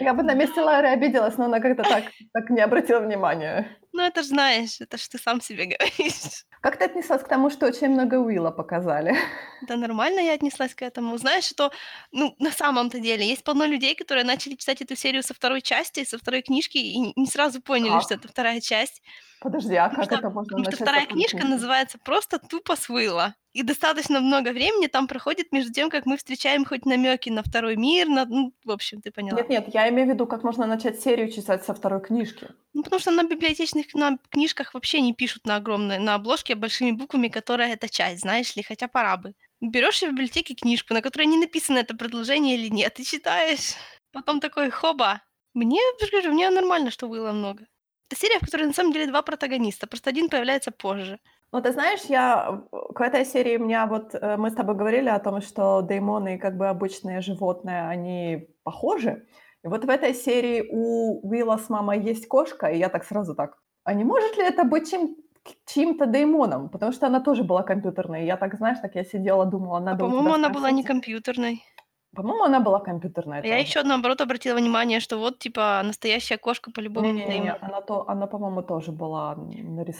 Я 0.01 0.13
бы 0.15 0.23
на 0.23 0.35
месте 0.35 0.61
Да. 0.61 0.67
Лайры 0.67 0.89
обиделась, 0.89 1.39
но 1.39 1.45
она 1.47 1.61
как-то 1.61 1.85
так 1.85 2.13
так 2.33 2.51
не 2.51 2.61
обратила 2.61 3.01
внимания. 3.01 3.67
Ну, 3.97 4.03
это 4.03 4.23
ж, 4.23 4.27
знаешь, 4.27 4.81
это 4.81 4.99
ж 4.99 5.09
ты 5.09 5.19
сам 5.19 5.41
себе 5.41 5.65
говоришь. 5.79 6.45
Как 6.61 6.77
ты 6.79 6.85
отнеслась 6.85 7.23
к 7.23 7.29
тому, 7.29 7.49
что 7.51 7.67
очень 7.67 7.89
много 7.89 8.17
Уилла 8.17 8.51
показали? 8.51 9.17
Да 9.61 9.77
нормально 9.77 10.21
я 10.21 10.35
отнеслась 10.35 10.75
к 10.75 10.83
этому. 10.83 11.17
Знаешь, 11.19 11.45
что, 11.45 11.73
ну, 12.13 12.35
на 12.39 12.51
самом-то 12.51 13.01
деле 13.01 13.27
есть 13.27 13.43
полно 13.45 13.65
людей, 13.67 13.95
которые 13.95 14.25
начали 14.25 14.55
читать 14.55 14.83
эту 14.83 14.97
серию 14.97 15.23
со 15.23 15.35
2 15.35 15.61
части, 15.63 16.05
со 16.05 16.19
2 16.19 16.43
книжки 16.43 16.77
и 16.79 16.99
не 17.19 17.27
сразу 17.27 17.63
поняли, 17.63 17.99
что 18.01 18.15
Как? 18.15 18.19
это 18.19 18.29
2 18.29 18.61
часть. 18.61 19.03
Подожди, 19.41 19.75
а 19.77 19.89
Потому 19.89 20.05
как 20.05 20.05
что 20.05 20.15
это 20.15 20.31
можно 20.31 20.57
потому 20.57 20.65
что 20.65 20.77
начать 20.77 20.79
со 20.79 20.87
2 20.87 20.87
второй 20.87 21.07
книжка 21.07 21.45
называется 21.47 21.99
просто 21.99 22.39
тупо 22.39 22.77
с 22.77 22.89
Уилла. 22.91 23.35
И 23.57 23.63
достаточно 23.63 24.21
много 24.21 24.51
времени 24.53 24.87
там 24.87 25.09
проходит 25.09 25.51
между 25.51 25.73
тем, 25.73 25.89
как 25.89 26.05
мы 26.05 26.19
встречаем 26.19 26.67
хоть 26.67 26.85
намёки 26.85 27.31
на 27.31 27.43
второй 27.43 27.77
мир, 27.77 28.07
на 28.07 28.27
ну, 28.27 28.53
в 28.65 28.71
общем, 28.71 29.01
ты 29.01 29.11
поняла. 29.11 29.41
Нет-нет, 29.41 29.69
я 29.73 29.89
имею 29.89 30.09
в 30.09 30.11
виду, 30.11 30.27
как 30.27 30.45
можно 30.45 30.67
начать 30.67 31.01
серию 31.01 31.33
читать 31.33 31.65
со 31.65 31.73
2 31.73 32.01
книжки. 32.01 32.49
Ну, 32.75 32.83
потому 32.83 33.01
что 33.01 33.13
на 33.13 33.23
библиотечных 33.23 33.95
на 33.95 34.19
книжках 34.29 34.75
вообще 34.75 35.01
не 35.01 35.15
пишут 35.15 35.47
на 35.47 35.57
огромной 35.57 35.99
на 35.99 36.17
обложке 36.17 36.55
большими 36.55 36.91
буквами, 36.91 37.29
которая 37.29 37.73
эта 37.73 37.89
часть, 37.89 38.21
знаешь 38.21 38.55
ли, 38.57 38.63
хотя 38.63 38.89
пора 38.89 39.17
бы. 39.17 39.33
Берёшь 39.63 40.03
в 40.03 40.11
библиотеке 40.11 40.55
книжку, 40.55 40.93
на 40.93 41.01
которой 41.01 41.27
не 41.27 41.39
написано, 41.39 41.79
это 41.79 41.97
продолжение 41.97 42.57
или 42.59 42.69
нет, 42.69 43.01
и 43.01 43.05
читаешь. 43.07 43.73
Потом 44.13 44.41
такой 44.41 44.69
хоба. 44.69 45.23
Мне, 45.55 45.81
говорю, 46.13 46.33
мне 46.35 46.51
нормально, 46.51 46.91
что 46.91 47.09
Уилла 47.09 47.33
много. 47.33 47.65
Это 48.11 48.21
серия, 48.21 48.39
в 48.39 48.45
которой 48.45 48.67
на 48.67 48.75
самом 48.75 48.93
деле 48.93 49.07
2 49.07 49.23
протагониста, 49.23 49.87
просто 49.87 50.11
1 50.11 50.29
появляется 50.29 50.73
позже. 50.73 51.19
Ну, 51.57 51.63
ты 51.63 51.73
знаешь, 51.73 52.03
я 52.11 52.51
в 52.71 52.93
к 52.93 53.01
этой 53.01 53.25
серии 53.25 53.57
у 53.57 53.65
меня 53.65 53.87
вот, 53.87 54.15
э, 54.15 54.37
мы 54.37 54.51
с 54.51 54.55
тобой 54.55 54.75
говорили 54.75 55.09
о 55.09 55.19
том, 55.19 55.41
что 55.41 55.81
деймоны, 55.81 56.39
как 56.39 56.59
бы 56.59 56.69
обычные 56.69 57.23
животные, 57.23 57.89
они 57.89 58.49
похожи. 58.63 59.25
И 59.65 59.69
вот 59.69 59.87
в 59.87 59.89
этой 59.89 60.13
серии 60.13 60.69
у 60.71 61.27
Уилла 61.27 61.57
с 61.57 61.71
мамой 61.71 62.01
есть 62.03 62.29
кошка, 62.29 62.67
и 62.67 62.79
я 62.79 62.91
так 62.91 63.05
сразу 63.05 63.35
так: 63.35 63.57
"А 63.85 63.95
не 63.95 64.05
может 64.05 64.37
ли 64.37 64.45
это 64.45 64.65
быть 64.65 64.91
чем 64.91 65.17
чьим-то 65.65 66.05
деймоном?" 66.05 66.69
Потому 66.69 66.93
что 66.93 67.07
она 67.07 67.21
тоже 67.21 67.43
была 67.43 67.63
компьютерной. 67.63 68.27
Я 68.27 68.37
так, 68.37 68.55
знаешь, 68.57 68.79
так 68.83 68.95
я 68.95 69.05
сидела, 69.05 69.47
думала, 69.47 69.79
А, 69.79 69.81
надо 69.81 69.99
тебя 70.01 70.09
по-моему, 70.09 70.35
она 70.35 70.49
была 70.51 70.71
не 70.71 70.83
компьютерной. 70.83 71.63
По-моему, 72.17 72.45
она 72.45 72.61
была 72.61 72.81
компьютерная 72.81 73.43
я 73.43 73.57
тоже. 73.57 73.67
ещё, 73.67 73.83
наоборот, 73.83 74.21
обратила 74.21 74.57
внимание, 74.59 75.01
что 75.01 75.19
вот, 75.19 75.39
типа, 75.39 75.83
настоящая 75.85 76.39
кошка 76.39 76.71
по-любому 76.71 77.13
не 77.13 77.23
Не-не-не, 77.23 77.53
деймон. 77.53 77.59
она 77.61 77.81
то 77.83 78.09
она, 78.09 78.27
по-моему, 78.27 78.63
тоже 78.63 78.93
была 78.93 79.35
н 79.35 79.51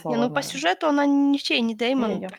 Не, 0.09 0.17
ну 0.17 0.29
по 0.31 0.41
сюжету 0.41 0.87
она 0.87 1.05
ничей 1.05 1.61
не 1.61 1.75
Не, 1.95 2.13
деймон. 2.13 2.21
я 2.21 2.29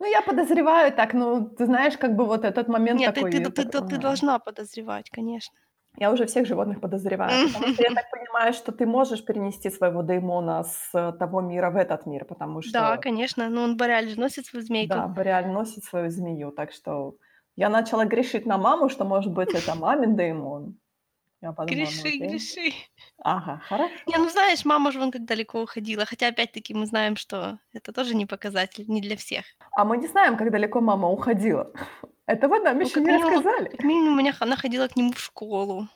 ну, 0.00 0.06
я 0.06 0.22
подозреваю 0.22 0.92
так, 0.92 1.14
ну, 1.14 1.48
ты 1.48 1.66
знаешь, 1.66 1.96
как 1.98 2.16
бы 2.16 2.26
вот 2.26 2.44
этот 2.44 2.68
момент 2.68 3.02
Нет, 3.02 3.14
ты 3.14 3.24
такой, 3.24 3.32
ты 3.32 3.40
д 3.40 3.50
это 3.50 3.62
ты 3.62 3.64
д 3.64 3.80
ты 3.80 3.98
ага. 3.98 3.98
должна 3.98 4.38
подозревать, 4.38 5.10
конечно. 5.10 5.58
Я 5.98 6.10
уже 6.10 6.24
всех 6.26 6.46
животных 6.46 6.80
подозреваю, 6.80 7.40
потому 7.40 7.66
что 7.68 7.82
я 7.82 7.90
так 7.90 8.10
понимаю, 8.10 8.52
что 8.54 8.72
ты 8.72 8.86
можешь 8.86 9.24
перенести 9.24 9.68
своего 9.70 10.02
деймона 10.02 10.64
с 10.64 10.90
того 11.18 11.40
мира 11.42 11.70
в 11.70 11.76
этот 11.76 12.06
мир, 12.06 12.24
потому 12.24 12.62
Да, 12.64 12.96
что 12.96 12.98
конечно, 12.98 13.48
ну, 13.50 13.62
он 13.62 13.76
Бореаль 13.76 14.08
же 14.08 14.18
носит 14.20 14.46
свою 14.46 14.64
змейку. 14.64 15.04
Да, 15.04 15.06
Бореаль 15.08 15.48
носит 15.48 15.84
свою 15.84 16.10
змею, 16.10 16.50
так 16.52 16.72
что 16.72 17.16
я 17.56 17.68
начала 17.68 18.04
грешить 18.04 18.46
на 18.46 18.58
маму, 18.58 18.88
что, 18.88 19.04
может 19.04 19.32
быть, 19.32 19.54
это 19.54 19.74
мамин 19.74 20.16
деймон. 20.16 20.78
Я 21.42 21.52
подумала: 21.52 21.90
"Ну, 21.92 22.04
Греши, 22.04 22.08
окей". 22.08 22.28
греши. 22.28 22.72
Ага, 23.18 23.60
Не, 24.06 24.16
ну 24.18 24.28
хорошо. 24.28 24.30
знаешь, 24.30 24.64
мама 24.64 24.92
же 24.92 24.98
вон 25.00 25.10
как 25.10 25.24
далеко 25.24 25.62
уходила, 25.62 26.04
хотя 26.04 26.28
опять-таки 26.28 26.74
мы 26.74 26.86
знаем, 26.86 27.16
что 27.16 27.58
это 27.72 27.92
тоже 27.92 28.14
не 28.14 28.26
показатель, 28.26 28.84
не 28.88 29.00
для 29.00 29.16
всех. 29.16 29.44
А 29.76 29.84
мы 29.84 29.96
не 29.98 30.06
знаем, 30.06 30.36
как 30.36 30.50
далеко 30.50 30.80
мама 30.80 31.08
уходила. 31.10 31.72
Этого 32.26 32.58
нам 32.58 32.78
Ну, 32.80 32.90
как 32.90 33.04
не 33.04 33.12
минимум 33.12 33.34
рассказали. 33.34 33.70
как 33.70 33.82
минимум, 33.82 34.18
меня 34.18 34.34
она 34.40 34.56
ходила 34.56 34.88
к 34.88 34.96
нему 34.96 35.12
в 35.12 35.20
школу. 35.20 35.88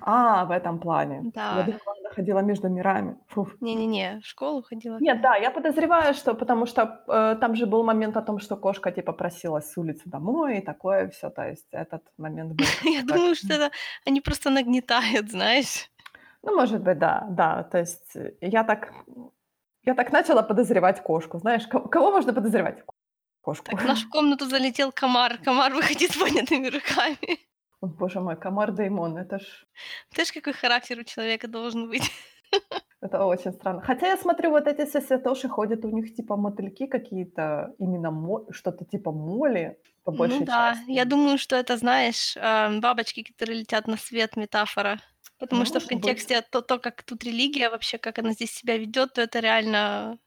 А, 0.00 0.44
в 0.46 0.50
этом 0.50 0.80
плане. 0.80 1.28
Я 1.48 1.62
Да. 1.62 1.62
думала, 1.62 1.94
она 2.00 2.01
ходила 2.14 2.40
между 2.40 2.68
мирами. 2.68 3.16
Не-не-не, 3.60 4.20
в 4.22 4.26
школу 4.26 4.62
ходила 4.62 4.98
Нет, 5.00 5.20
да, 5.20 5.36
я 5.36 5.50
подозреваю, 5.50 6.14
что 6.14 6.34
потому 6.34 6.66
что, 6.66 7.04
э, 7.08 7.36
там 7.40 7.54
же 7.54 7.66
был 7.66 7.84
момент 7.84 8.16
о 8.16 8.22
том, 8.22 8.38
что 8.38 8.56
кошка 8.56 8.90
типа 8.90 9.12
просилась 9.12 9.70
с 9.72 9.78
улицы 9.78 10.02
домой 10.06 10.58
и 10.58 10.60
такое 10.60 11.08
всё. 11.08 11.30
То 11.30 11.48
есть 11.48 11.68
этот 11.72 12.02
момент 12.18 12.52
был 12.52 12.66
Я 12.84 13.02
думаю, 13.02 13.34
что 13.34 13.54
это 13.54 13.70
они 14.06 14.20
просто 14.20 14.50
нагнетают, 14.50 15.30
знаешь. 15.30 15.90
Ну, 16.42 16.56
может 16.56 16.82
быть, 16.82 16.98
да, 16.98 17.26
да. 17.30 17.62
То 17.62 17.78
есть 17.78 18.16
я 18.40 18.64
так 18.64 18.92
я 19.84 19.94
так 19.94 20.12
начала 20.12 20.42
подозревать 20.42 21.02
кошку. 21.02 21.38
Знаешь, 21.38 21.66
ко 21.66 21.80
кого 21.80 22.10
можно 22.12 22.32
подозревать? 22.32 22.84
Кошку. 23.40 23.64
Так, 23.64 23.82
в 23.82 23.86
нашу 23.86 24.08
комнату 24.08 24.48
залетел 24.48 24.92
комар. 24.92 25.38
Комар 25.44 25.72
выходит 25.74 26.12
с 26.12 26.16
поднятыми 26.16 26.68
руками. 26.68 27.40
О, 27.82 27.86
боже 27.86 28.20
мой, 28.20 28.36
комар-деймон, 28.36 29.18
это 29.18 29.38
ж 29.38 29.66
Знаешь, 30.14 30.32
какой 30.32 30.52
характер 30.52 30.98
у 31.00 31.04
человека 31.04 31.48
должен 31.48 31.88
быть? 31.88 32.10
это 33.00 33.24
очень 33.26 33.52
странно. 33.52 33.80
Хотя 33.82 34.06
я 34.08 34.16
смотрю, 34.16 34.50
вот 34.50 34.66
эти 34.68 34.86
все 34.88 35.00
святоши 35.00 35.48
ходят, 35.48 35.84
у 35.84 35.88
них 35.90 36.14
типа 36.14 36.36
мотыльки 36.36 36.86
какие-то, 36.86 37.74
именно 37.78 38.10
мо 38.10 38.46
что-то 38.52 38.84
типа 38.84 39.10
моли 39.12 39.78
по 40.04 40.12
Ну 40.12 40.18
большей 40.18 40.46
да, 40.46 40.74
части. 40.74 40.90
я 40.90 41.04
думаю, 41.04 41.38
что 41.38 41.56
это, 41.56 41.76
знаешь, 41.76 42.36
ам, 42.40 42.80
бабочки, 42.80 43.22
которые 43.24 43.60
летят 43.60 43.86
на 43.88 43.96
свет, 43.96 44.36
метафора. 44.36 45.00
Потому 45.38 45.62
Ну, 45.62 45.66
что 45.66 45.80
в 45.80 45.86
может 45.90 46.00
быть. 46.00 46.02
контексте 46.02 46.42
то 46.42 46.60
то, 46.62 46.78
как 46.78 47.02
тут 47.02 47.24
религия 47.24 47.70
вообще, 47.70 47.98
как 47.98 48.18
она 48.18 48.32
здесь 48.32 48.52
себя 48.52 48.76
ведёт, 48.78 49.14
то 49.14 49.22
это 49.22 49.40
реально 49.40 50.18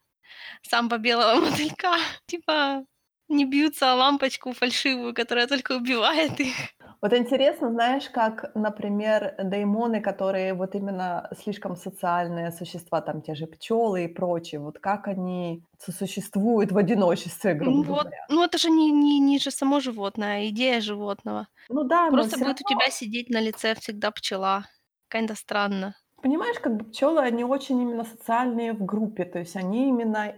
самба 0.63 0.97
белого 0.97 1.41
мотылька. 1.41 1.95
Типа 2.27 2.85
не 3.29 3.45
бьются 3.45 3.91
о 3.93 3.95
лампочку 3.95 4.53
фальшивую, 4.53 5.13
которая 5.13 5.47
только 5.47 5.73
убивает 5.77 6.39
их. 6.39 6.55
Вот 7.01 7.13
интересно, 7.13 7.71
знаешь, 7.71 8.09
как, 8.09 8.51
например, 8.55 9.35
деймоны, 9.43 10.01
которые 10.01 10.53
вот 10.53 10.75
именно 10.75 11.29
слишком 11.37 11.75
социальные 11.75 12.51
существа, 12.51 13.01
там 13.01 13.21
те 13.21 13.35
же 13.35 13.47
пчелы 13.47 14.05
и 14.05 14.07
прочие, 14.07 14.59
вот 14.59 14.79
как 14.79 15.07
они 15.07 15.63
сосуществуют 15.79 16.71
в 16.71 16.77
одиночестве, 16.77 17.53
грубо 17.53 17.81
Ну 17.81 17.83
вот, 17.83 18.07
говоря. 18.07 18.27
ну 18.29 18.43
это 18.43 18.57
же 18.57 18.69
не, 18.69 18.91
не, 18.91 19.19
не 19.19 19.39
же 19.39 19.51
само 19.51 19.79
животное, 19.79 20.37
а 20.39 20.47
идея 20.49 20.81
животного. 20.81 21.47
Ну 21.69 21.83
да, 21.83 22.09
Просто 22.09 22.37
будет 22.39 22.61
у 22.61 22.65
тебя 22.65 22.89
равно, 22.89 22.91
сидеть 22.91 23.29
на 23.29 23.41
лице 23.41 23.75
всегда 23.75 24.11
пчела. 24.11 24.65
Kinda 25.11 25.35
странно. 25.35 25.95
понимаешь, 26.21 26.59
как 26.59 26.77
бы 26.77 26.85
пчелы, 26.85 27.21
они 27.21 27.43
очень 27.43 27.79
именно 27.81 28.03
социальные 28.03 28.73
в 28.73 28.83
группе, 28.85 29.25
то 29.25 29.39
есть 29.39 29.55
они 29.55 29.89
именно, 29.89 30.33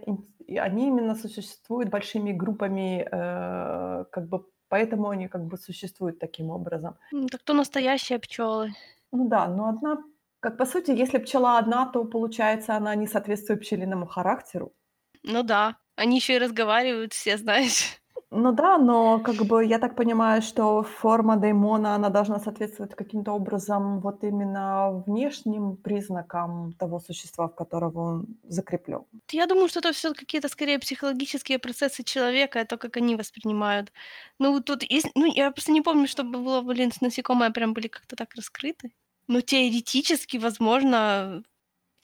они 0.48 0.88
именно 0.88 1.14
существуют 1.14 1.90
большими 1.90 2.32
группами, 2.32 3.06
э, 3.10 4.04
как 4.10 4.28
бы 4.28 4.46
поэтому 4.68 5.08
они 5.10 5.28
как 5.28 5.44
бы 5.46 5.56
существуют 5.56 6.18
таким 6.18 6.50
образом. 6.50 6.96
Так 7.30 7.40
кто 7.42 7.54
настоящие 7.54 8.18
пчелы? 8.18 8.74
Ну 9.12 9.28
да, 9.28 9.48
но 9.48 9.68
одна, 9.68 9.98
как 10.40 10.56
по 10.58 10.66
сути, 10.66 10.90
если 10.90 11.18
пчела 11.18 11.58
одна, 11.58 11.86
то 11.86 12.04
получается 12.04 12.74
она 12.76 12.94
не 12.94 13.06
соответствует 13.06 13.60
пчелиному 13.60 14.06
характеру. 14.06 14.74
Ну 15.22 15.42
да. 15.42 15.76
Они 15.96 16.16
еще 16.16 16.36
и 16.36 16.38
разговаривают 16.38 17.12
все, 17.12 17.36
знаешь. 17.38 18.00
Ну 18.30 18.52
да, 18.52 18.76
но 18.76 19.20
как 19.20 19.36
бы 19.46 19.64
я 19.64 19.78
так 19.78 19.96
понимаю, 19.96 20.42
что 20.42 20.82
форма 20.82 21.36
даймона, 21.36 21.94
она 21.94 22.10
должна 22.10 22.38
соответствовать 22.38 22.94
каким-то 22.94 23.32
образом 23.32 24.00
вот 24.00 24.22
именно 24.22 25.02
внешним 25.06 25.76
признакам 25.78 26.74
того 26.74 27.00
существа, 27.00 27.48
в 27.48 27.54
которого 27.54 28.00
он 28.00 28.26
закреплен. 28.46 29.04
Я 29.32 29.46
думаю, 29.46 29.68
что 29.68 29.78
это 29.78 29.92
все 29.92 30.12
какие-то 30.12 30.48
скорее 30.48 30.78
психологические 30.78 31.58
процессы 31.58 32.02
человека, 32.04 32.60
и 32.60 32.66
то, 32.66 32.76
как 32.76 32.98
они 32.98 33.16
воспринимают. 33.16 33.92
Ну, 34.38 34.60
тут 34.60 34.82
есть... 34.82 35.08
Ну, 35.14 35.24
я 35.24 35.50
просто 35.50 35.72
не 35.72 35.80
помню, 35.80 36.06
чтобы 36.06 36.38
было, 36.38 36.60
блин, 36.60 36.92
с 36.92 37.00
насекомые 37.00 37.50
прям 37.50 37.72
были 37.72 37.88
как-то 37.88 38.14
так 38.14 38.34
раскрыты. 38.34 38.92
Но 39.26 39.40
теоретически, 39.40 40.36
возможно, 40.36 41.42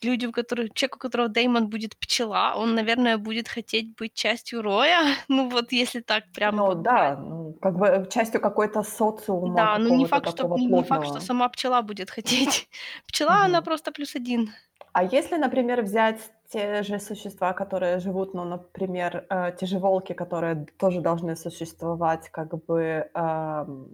люди, 0.04 0.26
у 0.26 0.32
которых... 0.32 0.72
Человек, 0.74 0.96
у 0.96 0.98
которого 0.98 1.28
Деймон 1.28 1.68
будет 1.68 1.96
пчела, 1.96 2.54
он, 2.56 2.74
наверное, 2.74 3.18
будет 3.18 3.48
хотеть 3.48 3.96
быть 3.96 4.14
частью 4.14 4.62
роя. 4.62 5.14
Ну, 5.28 5.48
вот 5.48 5.72
если 5.72 6.00
так 6.00 6.24
прямо 6.34 6.68
Ну 6.68 6.74
да, 6.74 7.16
ну 7.16 7.54
как 7.60 7.76
бы 7.76 8.06
частью 8.10 8.40
какой-то 8.40 8.82
социума 8.82 9.54
Да, 9.56 9.78
ну 9.78 9.96
не 9.96 10.06
факт, 10.06 10.28
что 10.28 10.48
не, 10.56 10.66
не 10.66 10.82
факт, 10.82 11.06
что 11.06 11.20
сама 11.20 11.48
пчела 11.48 11.82
будет 11.82 12.10
хотеть. 12.10 12.68
Пчела, 13.06 13.44
она 13.44 13.62
просто 13.62 13.92
плюс 13.92 14.14
один. 14.16 14.50
А 14.92 15.02
если, 15.02 15.36
например, 15.36 15.82
взять 15.82 16.20
те 16.52 16.82
же 16.82 17.00
существа, 17.00 17.52
которые 17.52 17.98
живут, 17.98 18.34
ну, 18.34 18.44
например, 18.44 19.24
э, 19.28 19.52
те 19.58 19.66
же 19.66 19.78
волки, 19.78 20.12
которые 20.12 20.66
тоже 20.78 21.00
должны 21.00 21.34
существовать, 21.36 22.28
как 22.30 22.64
бы, 22.64 23.10
ам, 23.14 23.88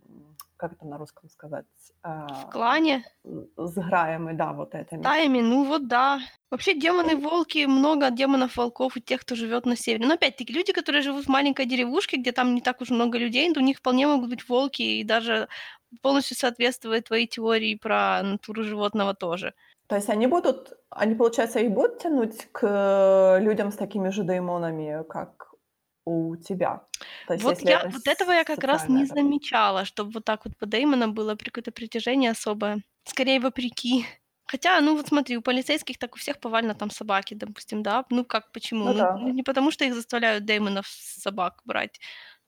как 0.60 0.74
это 0.74 0.86
на 0.86 0.98
русском 0.98 1.30
сказать, 1.30 1.64
а, 2.02 2.26
В 2.28 2.50
клане. 2.50 3.02
сграемый, 3.56 4.34
да, 4.34 4.52
вот 4.52 4.74
этими. 4.74 5.00
Стаями, 5.00 5.40
ну 5.40 5.64
вот 5.64 5.88
да. 5.88 6.20
Вообще 6.50 6.74
демоны-волки, 6.74 7.64
много 7.66 8.10
демонов-волков 8.10 8.96
у 8.96 9.00
тех, 9.00 9.22
кто 9.22 9.34
живет 9.34 9.64
на 9.64 9.74
севере. 9.74 10.06
Но 10.06 10.14
опять-таки 10.14 10.52
люди, 10.52 10.72
которые 10.72 11.00
живут 11.00 11.24
в 11.24 11.28
маленькой 11.28 11.64
деревушке, 11.64 12.18
где 12.18 12.32
там 12.32 12.54
не 12.54 12.60
так 12.60 12.82
уж 12.82 12.90
много 12.90 13.16
людей, 13.16 13.50
у 13.56 13.60
них 13.60 13.78
вполне 13.78 14.06
могут 14.06 14.28
быть 14.28 14.48
волки 14.48 14.82
и 14.82 15.02
даже 15.04 15.48
полностью 16.02 16.36
соответствует 16.36 17.06
твоей 17.06 17.26
теории 17.26 17.74
про 17.74 18.22
натуру 18.22 18.62
животного 18.62 19.14
тоже. 19.14 19.54
То 19.86 19.96
есть 19.96 20.10
они 20.10 20.26
будут, 20.26 20.74
они, 20.90 21.14
получается, 21.14 21.58
их 21.60 21.70
будут 21.70 21.98
тянуть 22.02 22.48
к 22.52 22.60
э, 22.62 23.40
людям 23.42 23.72
с 23.72 23.76
такими 23.76 24.10
же 24.10 24.24
деймонами, 24.24 25.04
как 25.08 25.49
у 26.04 26.36
тебя. 26.36 26.86
То 27.26 27.34
есть 27.34 27.44
Вот 27.44 27.56
если 27.56 27.68
я 27.68 27.80
это 27.80 27.90
вот 27.90 28.06
этого 28.06 28.32
я 28.32 28.44
как 28.44 28.64
раз 28.64 28.88
не 28.88 29.06
замечала, 29.06 29.84
чтобы 29.84 30.12
вот 30.12 30.24
так 30.24 30.44
вот 30.44 30.56
по 30.56 30.66
Деймонам 30.66 31.14
было 31.14 31.36
какое-то 31.36 31.72
притяжение 31.72 32.30
особое. 32.30 32.82
Скорее 33.04 33.40
вопреки. 33.40 34.04
Хотя, 34.46 34.80
ну 34.80 34.96
вот 34.96 35.08
смотри, 35.08 35.36
у 35.36 35.42
полицейских 35.42 35.98
так 35.98 36.14
у 36.16 36.18
всех 36.18 36.40
повально 36.40 36.74
там 36.74 36.90
собаки, 36.90 37.34
допустим, 37.34 37.82
да? 37.82 38.04
Ну 38.10 38.24
как, 38.24 38.50
почему? 38.52 38.84
Ну 38.86 38.92
Ну 38.92 38.98
да. 38.98 39.16
ну, 39.16 39.28
не 39.28 39.42
потому, 39.42 39.70
что 39.70 39.84
их 39.84 39.94
заставляют 39.94 40.44
Деймонов 40.44 40.86
собак 40.88 41.62
брать. 41.64 42.00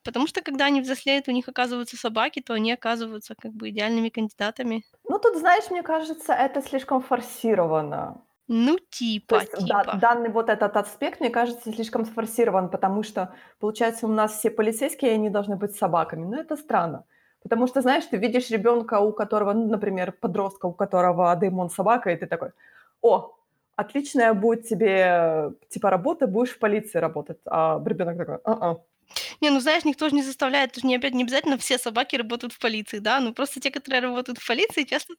Потому 0.02 0.26
что 0.26 0.42
когда 0.42 0.64
они 0.66 0.80
взрослеют, 0.80 1.28
у 1.28 1.30
них 1.32 1.49
оказываются 1.49 1.97
собаки, 1.97 2.40
то 2.40 2.54
они 2.54 2.73
оказываются 2.73 3.35
как 3.37 3.52
бы 3.52 3.71
идеальными 3.71 4.09
кандидатами. 4.09 4.85
Ну 5.09 5.18
тут, 5.18 5.37
знаешь, 5.37 5.71
мне 5.71 5.82
кажется, 5.82 6.32
это 6.32 6.61
слишком 6.62 7.02
форсировано. 7.02 8.23
Ну, 8.49 8.78
То 8.78 8.84
типа, 8.90 9.34
есть 9.37 9.52
да, 9.66 9.84
типа. 9.84 9.96
данный 9.96 10.28
вот 10.30 10.49
этот 10.49 10.76
аспект, 10.76 11.20
мне 11.20 11.30
кажется, 11.30 11.72
слишком 11.72 12.04
сфорсирован, 12.04 12.68
потому 12.70 13.02
что, 13.02 13.34
получается, 13.61 14.06
у 14.06 14.11
нас 14.11 14.32
все 14.38 14.50
полицейские, 14.50 15.12
они 15.12 15.30
должны 15.30 15.56
быть 15.56 15.75
собаками. 15.76 16.25
Но 16.25 16.37
это 16.37 16.56
странно. 16.56 17.04
Потому 17.42 17.66
что, 17.66 17.80
знаешь, 17.82 18.04
ты 18.06 18.16
видишь 18.16 18.50
ребенка, 18.50 19.00
у 19.00 19.12
которого, 19.12 19.52
ну, 19.52 19.68
например, 19.68 20.12
подростка, 20.12 20.66
у 20.66 20.72
которого 20.72 21.34
Деймон 21.37 21.70
собака, 21.70 22.11
и 22.11 22.16
ты 22.16 22.26
такой, 22.26 22.50
о, 23.00 23.34
отличная 23.76 24.34
будет 24.34 24.68
тебе, 24.68 25.52
типа, 25.68 25.90
работа, 25.90 26.26
будешь 26.26 26.50
в 26.50 26.58
полиции 26.58 26.99
работать. 26.99 27.38
А 27.46 27.80
ребенок 27.84 28.18
такой, 28.18 28.38
а 28.44 28.76
Не, 29.40 29.50
ну 29.50 29.61
знаешь, 29.61 29.84
никто 29.84 30.08
же 30.08 30.14
не 30.14 30.22
заставляет, 30.22 30.72
тоже 30.72 30.87
не, 30.87 30.96
опять 30.96 31.14
не 31.14 31.22
обязательно 31.25 31.58
все 31.58 31.78
собаки 31.78 32.16
работают 32.16 32.52
в 32.52 32.58
полиции, 32.58 32.99
да? 32.99 33.20
Ну 33.20 33.32
просто 33.34 33.61
те, 33.61 33.70
которые 33.70 34.00
работают 34.00 34.38
в 34.38 34.46
полиции, 34.46 34.84
часто 34.84 35.14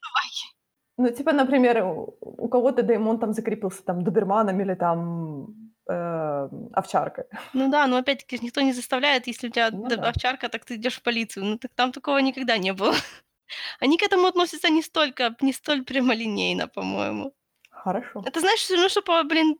Ну, 0.98 1.10
типа, 1.10 1.34
например, 1.34 1.84
у 2.22 2.48
кого-то 2.50 2.84
Деймон 2.84 3.20
там 3.20 3.34
закрепился 3.34 3.84
там 3.84 4.04
доберманом 4.04 4.62
или 4.62 4.76
там 4.76 5.48
э, 5.90 6.50
овчаркой. 6.74 7.26
Ну 7.54 7.70
да, 7.70 7.88
но 7.88 7.98
опять-таки 7.98 8.40
никто 8.46 8.62
не 8.62 8.74
заставляет, 8.74 9.28
если 9.28 9.48
у 9.48 9.52
тебя 9.52 9.72
Ну 9.72 9.88
да, 9.88 10.10
овчарка, 10.10 10.50
так 10.50 10.66
ты 10.66 10.76
идешь 10.76 10.98
в 10.98 11.02
полицию. 11.02 11.46
Ну 11.46 11.58
так 11.58 11.72
там 11.76 11.92
такого 11.92 12.18
никогда 12.20 12.58
не 12.58 12.74
было. 12.74 12.94
Они 13.80 13.98
к 13.98 14.04
этому 14.04 14.28
относятся 14.28 14.70
не 14.70 14.82
столько, 14.82 15.36
не 15.42 15.54
столь 15.54 15.84
прямолинейно, 15.84 16.68
по-моему. 16.68 17.34
хорошо. 17.70 18.24
Это 18.26 18.40
знаешь, 18.40 18.60
все 18.60 18.76
равно, 18.76 18.90
что 18.90 19.02
по, 19.02 19.24
блин, 19.24 19.58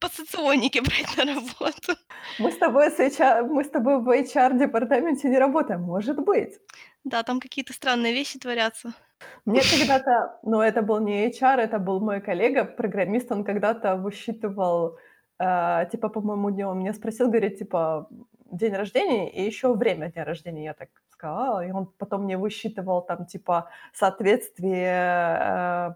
по 0.00 0.08
соционике 0.08 0.80
брать 0.82 1.16
на 1.16 1.34
работу. 1.34 1.98
Мы 2.38 2.52
с 2.52 2.58
тобой 2.58 2.90
с 2.90 2.98
HR, 2.98 3.42
мы 3.42 3.64
с 3.64 3.70
тобой 3.70 4.00
в 4.02 4.08
HR-департаменте 4.08 5.28
не 5.28 5.38
работаем. 5.38 5.82
Может 5.82 6.16
быть. 6.16 6.58
Да, 7.04 7.22
там 7.22 7.40
какие-то 7.40 7.72
странные 7.72 8.12
вещи 8.12 8.38
творятся. 8.38 8.94
Мне 9.44 9.60
когда-то, 9.78 10.38
ну, 10.42 10.60
это 10.60 10.82
был 10.82 11.00
не 11.00 11.28
HR, 11.28 11.60
это 11.60 11.78
был 11.78 12.00
мой 12.00 12.20
коллега, 12.20 12.64
программист, 12.64 13.32
он 13.32 13.44
когда-то 13.44 13.96
высчитывал, 13.96 14.98
э, 15.38 15.86
типа, 15.92 16.08
по-моему, 16.08 16.50
днем, 16.50 16.68
он 16.68 16.78
меня 16.78 16.92
спросил, 16.94 17.28
говорит, 17.28 17.58
типа, 17.58 18.08
день 18.52 18.74
рождения 18.74 19.30
и 19.30 19.42
еще 19.42 19.74
время 19.74 20.10
дня 20.12 20.24
рождения. 20.24 20.64
Я 20.64 20.74
так 20.74 20.88
сказала, 21.10 21.64
и 21.66 21.70
он 21.72 21.86
потом 21.98 22.24
мне 22.24 22.36
высчитывал 22.36 23.00
там, 23.02 23.24
типа, 23.26 23.70
соответствие 23.94 24.92
э, 25.40 25.94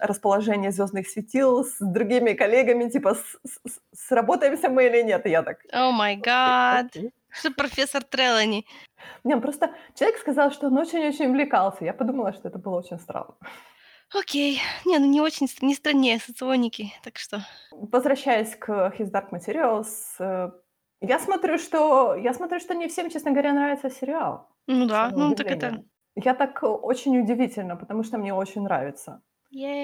расположения 0.00 0.70
звездных 0.72 1.08
светил 1.08 1.64
с 1.64 1.76
другими 1.80 2.32
коллегами, 2.32 2.88
типа, 2.88 3.14
с- 3.14 3.38
с- 3.68 3.80
сработаемся 4.08 4.68
мы 4.68 4.86
или 4.86 5.02
нет. 5.02 5.26
И 5.26 5.30
я 5.30 5.42
так, 5.42 5.58
О 5.72 5.90
май 5.92 6.16
гад. 6.16 6.86
Что 7.28 7.50
профессор 7.50 8.02
Трелани? 8.02 8.66
Не, 9.24 9.36
просто 9.36 9.74
человек 9.94 10.18
сказал, 10.18 10.50
что 10.50 10.66
он 10.66 10.78
очень-очень 10.78 11.26
увлекался. 11.26 11.84
Я 11.84 11.92
подумала, 11.92 12.32
что 12.32 12.48
это 12.48 12.58
было 12.58 12.78
очень 12.78 12.98
странно. 12.98 13.34
Окей. 14.14 14.60
Не, 14.84 14.98
ну 14.98 15.06
не 15.06 15.20
очень, 15.20 15.48
не 15.62 15.74
страннее 15.74 16.18
соционики, 16.18 16.92
так 17.02 17.18
что... 17.18 17.40
Возвращаясь 17.70 18.54
к 18.56 18.92
His 18.98 19.10
Dark 19.10 19.30
Materials, 19.30 19.88
э, 20.18 20.50
я 21.00 21.18
смотрю, 21.18 21.58
что 21.58 22.14
я 22.14 22.34
смотрю, 22.34 22.60
что 22.60 22.74
не 22.74 22.88
всем, 22.88 23.10
честно 23.10 23.30
говоря, 23.30 23.52
нравится 23.52 23.90
сериал. 23.90 24.48
Ну 24.66 24.86
да, 24.86 25.10
ну 25.10 25.34
так 25.34 25.46
это... 25.46 25.84
Я 26.14 26.34
так 26.34 26.62
э, 26.62 26.66
очень 26.66 27.18
удивительно, 27.18 27.76
потому 27.76 28.04
что 28.04 28.18
мне 28.18 28.34
очень 28.34 28.62
нравится. 28.62 29.22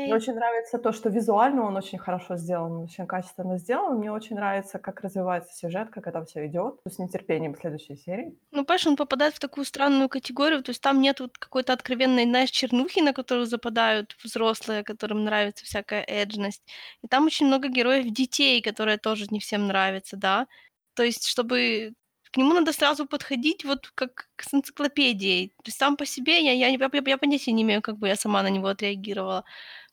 Мне 0.05 0.15
очень 0.15 0.35
нравится 0.35 0.79
то, 0.79 0.93
что 0.93 1.11
визуально 1.11 1.63
он 1.65 1.77
очень 1.77 1.99
хорошо 1.99 2.37
сделан, 2.37 2.79
очень 2.85 3.07
качественно 3.07 3.59
сделан. 3.59 3.99
Мне 3.99 4.11
очень 4.11 4.37
нравится, 4.37 4.79
как 4.79 5.01
развивается 5.03 5.55
сюжет, 5.55 5.91
как 5.91 6.07
это 6.07 6.25
все 6.25 6.47
идет. 6.47 6.81
С 6.87 6.99
нетерпением 6.99 7.55
следующей 7.55 7.97
серии. 7.97 8.39
Ну, 8.51 8.65
понимаешь, 8.65 8.87
он 8.87 8.97
попадает 8.97 9.35
в 9.35 9.41
такую 9.41 9.67
странную 9.67 10.09
категорию, 10.09 10.63
то 10.63 10.71
есть 10.71 10.81
там 10.81 11.03
нет 11.03 11.21
вот 11.21 11.37
какой-то 11.37 11.75
откровенной, 11.75 12.25
знаешь, 12.25 12.51
чернухи, 12.51 13.01
на 13.01 13.13
которую 13.13 13.45
западают 13.47 14.17
взрослые, 14.25 14.85
которым 14.85 15.25
нравится 15.25 15.67
всякая 15.67 16.03
эджность. 16.03 16.63
И 17.03 17.09
там 17.09 17.27
очень 17.27 17.47
много 17.47 17.69
героев 17.69 18.07
детей, 18.11 18.63
которые 18.63 18.97
тоже 18.97 19.27
не 19.31 19.39
всем 19.39 19.67
нравятся, 19.67 20.17
да. 20.17 20.47
То 20.95 21.03
есть, 21.03 21.27
чтобы 21.27 21.93
к 22.33 22.37
нему 22.37 22.55
надо 22.55 22.73
сразу 22.73 23.07
подходить 23.07 23.65
вот 23.65 23.91
как 23.95 24.29
с 24.39 24.53
энциклопедией. 24.55 25.49
То 25.59 25.69
есть 25.69 25.79
сам 25.79 25.97
по 25.97 26.07
себе 26.07 26.45
я, 26.45 26.53
я, 26.53 26.69
я, 26.69 26.91
я 27.07 27.19
понятия 27.19 27.53
не 27.53 27.63
имею, 27.63 27.83
как 27.83 27.99
бы 27.99 28.09
я 28.09 28.17
сама 28.17 28.43
на 28.43 28.49
него 28.49 28.69
отреагировала. 28.69 29.45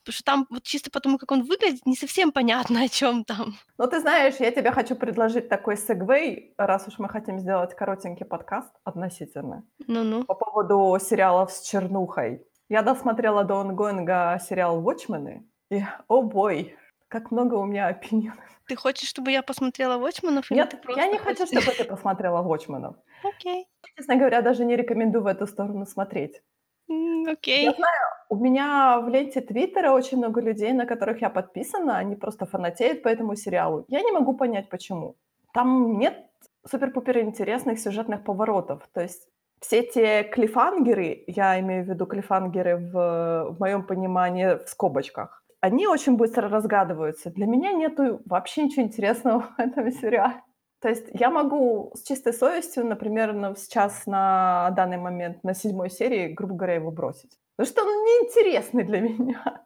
Потому 0.06 0.13
что 0.13 0.24
там 0.24 0.48
вот 0.51 0.63
чисто 0.63 0.92
потому, 0.92 1.18
как 1.18 1.32
он 1.32 1.42
выглядит, 1.42 1.86
не 1.86 1.96
совсем 1.96 2.32
понятно, 2.34 2.84
о 2.84 2.88
чем 2.88 3.24
там. 3.24 3.56
Но 3.77 3.88
ты 3.88 4.00
знаешь, 4.00 4.36
я 4.39 4.51
тебе 4.51 4.72
хочу 4.72 4.96
предложить 4.96 5.50
такой 5.50 5.77
сегвей, 5.77 6.54
раз 6.58 6.88
уж 6.88 7.00
мы 7.00 7.10
хотим 7.10 7.39
сделать 7.39 7.75
коротенький 7.75 8.25
подкаст 8.25 8.72
относительно. 8.84 9.63
Ну-ну. 9.88 10.24
По 10.25 10.36
поводу 10.36 10.98
сериалов 11.00 11.51
с 11.51 11.62
чернухой. 11.68 12.46
Я 12.70 12.82
досмотрела 12.82 13.44
до 13.44 13.60
онгоинга 13.60 14.39
сериал 14.48 14.82
«Watchmen», 14.82 15.44
и, 15.72 15.84
о 16.08 16.22
бой, 16.22 16.75
как 17.08 17.32
много 17.32 17.56
у 17.56 17.65
меня 17.65 17.88
опинионов. 17.88 18.55
Ты 18.68 18.76
хочешь, 18.76 19.10
чтобы 19.10 19.32
я 19.32 19.44
посмотрела 19.44 20.00
"Watchmenов" 20.00 20.46
Нет, 20.50 20.70
ты 20.70 20.78
просто 20.78 20.96
я 20.96 21.08
не 21.08 21.18
хочу, 21.18 21.46
хочешь 21.46 21.48
чтобы 21.48 21.74
ты 21.74 21.84
посмотрела 21.86 22.44
"Watchmenов". 22.44 22.96
Окей. 23.24 23.68
Честно 23.98 24.18
говоря, 24.18 24.42
даже 24.42 24.66
не 24.66 24.76
рекомендую 24.78 25.24
в 25.24 25.28
эту 25.28 25.48
сторону 25.48 25.86
смотреть. 25.86 26.44
М, 26.90 27.28
Я 27.60 27.72
окей. 27.72 27.76
знаю, 27.78 28.10
у 28.30 28.36
меня 28.36 29.00
в 29.00 29.08
ленте 29.10 29.40
"Твиттера" 29.42 29.92
очень 29.92 30.18
много 30.18 30.42
людей, 30.42 30.74
на 30.74 30.86
которых 30.86 31.22
я 31.22 31.30
подписана, 31.30 31.98
они 31.98 32.16
просто 32.16 32.46
фанатеют 32.46 33.02
по 33.02 33.08
этому 33.08 33.36
сериалу. 33.36 33.86
Я 33.88 34.02
не 34.02 34.12
могу 34.12 34.36
понять, 34.36 34.70
почему. 34.70 35.16
Там 35.54 35.98
нет 35.98 36.26
супер-пупер 36.68 37.20
интересных 37.20 37.80
сюжетных 37.80 38.24
поворотов. 38.26 38.88
То 38.94 39.02
есть 39.02 39.30
все 39.62 39.84
те 39.84 40.24
клиффхангеры, 40.24 41.24
я 41.28 41.60
имею 41.62 41.86
в 41.86 41.88
виду 41.88 42.06
клиффхангеры 42.06 42.76
в 42.78 43.52
в 43.52 43.60
моём 43.60 43.84
понимании 43.88 44.58
в 44.66 44.68
скобочках, 44.68 45.44
они 45.66 45.88
очень 45.88 46.16
быстро 46.16 46.48
разгадываются. 46.48 47.32
Для 47.32 47.48
меня 47.48 47.72
нету 47.72 48.22
вообще 48.26 48.64
ничего 48.64 48.84
интересного 48.84 49.40
в 49.58 49.60
этом 49.60 49.92
сериале. 49.92 50.44
То 50.80 50.90
есть 50.90 51.08
я 51.14 51.32
могу 51.32 51.92
с 51.96 52.04
чистой 52.04 52.34
совестью, 52.34 52.86
например, 52.86 53.34
ну, 53.34 53.56
сейчас 53.56 54.06
на 54.06 54.70
данный 54.72 54.98
момент, 54.98 55.44
на 55.44 55.56
7 55.56 55.90
серии, 55.90 56.34
грубо 56.34 56.54
говоря, 56.54 56.76
его 56.76 56.92
бросить. 56.92 57.40
Потому 57.56 57.72
что 57.72 57.82
он 57.82 57.88
неинтересный 57.88 58.84
для 58.84 59.00
меня. 59.08 59.66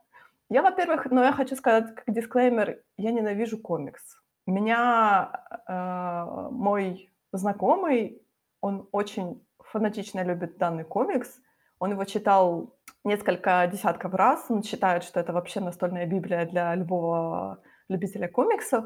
Я, 0.50 0.62
во-первых, 0.62 1.08
ну, 1.12 1.22
я 1.22 1.34
хочу 1.34 1.58
сказать 1.58 1.94
как 1.94 2.16
дисклеймер, 2.16 2.82
я 2.96 3.12
ненавижу 3.12 3.58
комикс. 3.58 4.02
Меня, 4.48 5.32
э, 5.68 6.50
мой 6.52 7.12
знакомый, 7.34 8.22
он 8.62 8.88
очень 8.94 9.46
фанатично 9.60 10.24
любит 10.24 10.58
данный 10.58 10.86
комикс. 10.86 11.42
Он 11.80 11.92
его 11.92 12.06
читал 12.06 12.74
несколько 13.04 13.68
десятков 13.72 14.14
раз. 14.14 14.46
Он 14.50 14.64
считает, 14.64 15.04
что 15.04 15.20
это 15.20 15.34
вообще 15.34 15.60
настольная 15.60 16.06
библия 16.06 16.46
для 16.46 16.76
любого 16.76 17.62
любителя 17.88 18.28
комиксов. 18.28 18.86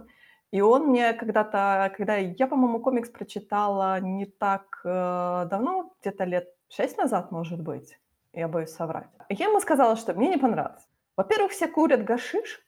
И 0.52 0.62
он 0.62 0.88
мне 0.88 1.14
когда-то, 1.14 1.92
когда 1.98 2.16
я, 2.18 2.48
по-моему, 2.48 2.80
комикс 2.80 3.10
прочитала 3.10 4.00
не 4.00 4.26
так, 4.26 4.82
э, 4.86 5.48
давно, 5.50 5.94
где-то 6.02 6.26
лет 6.26 6.48
6 6.70 6.98
назад, 6.98 7.32
может 7.32 7.60
быть, 7.60 7.98
я 8.34 8.48
боюсь 8.48 8.70
соврать. 8.70 9.10
Я 9.30 9.48
ему 9.48 9.60
сказала, 9.60 9.96
что 9.96 10.14
мне 10.14 10.30
не 10.30 10.38
понравилось. 10.38 10.88
Во-первых, 11.18 11.52
все 11.52 11.68
курят 11.68 12.04
гашиш. 12.04 12.62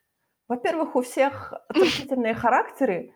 Во-первых, 0.48 0.96
у 0.96 1.02
всех 1.02 1.54
отвратительные 1.70 2.34
характеры. 2.34 3.14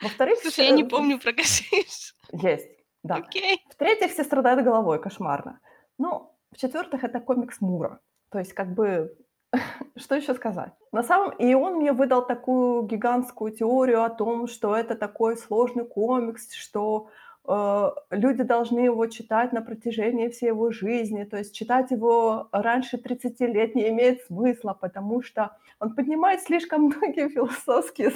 Во-вторых, 0.00 0.38
Слушай, 0.40 0.66
я 0.66 0.70
не 0.72 0.82
все 0.82 0.90
помню 0.90 1.18
про 1.18 1.32
гашиш. 1.32 2.14
Есть, 2.32 2.70
да. 3.02 3.16
Окей. 3.16 3.62
В-третьих, 3.70 4.12
все 4.12 4.24
страдают 4.24 4.64
головой, 4.64 5.00
кошмарно. 5.00 5.60
Ну, 5.98 6.35
в-четвертых, 6.56 7.04
это 7.04 7.20
комикс 7.20 7.60
Мура. 7.60 8.00
То 8.30 8.38
есть, 8.38 8.54
как 8.54 8.74
бы, 8.74 9.14
что 9.96 10.14
еще 10.14 10.34
сказать? 10.34 10.72
На 10.92 11.02
самом 11.02 11.30
и 11.30 11.54
он 11.54 11.74
мне 11.74 11.92
выдал 11.92 12.26
такую 12.26 12.82
гигантскую 12.82 13.52
теорию 13.52 14.02
о 14.02 14.10
том, 14.10 14.48
что 14.48 14.74
это 14.74 14.94
такой 14.94 15.36
сложный 15.36 15.84
комикс, 15.84 16.52
что, 16.54 17.10
э, 17.46 17.90
люди 18.10 18.42
должны 18.42 18.80
его 18.80 19.06
читать 19.06 19.52
на 19.52 19.60
протяжении 19.60 20.28
всей 20.28 20.48
его 20.48 20.70
жизни. 20.70 21.24
То 21.24 21.36
есть 21.36 21.54
читать 21.54 21.90
его 21.90 22.48
раньше 22.52 22.96
30 22.96 23.46
лет 23.46 23.74
не 23.74 23.88
имеет 23.90 24.22
смысла, 24.22 24.72
потому 24.80 25.22
что 25.22 25.56
он 25.78 25.94
поднимает 25.94 26.40
слишком 26.40 26.82
многие 26.96 27.28
философские 27.28 28.12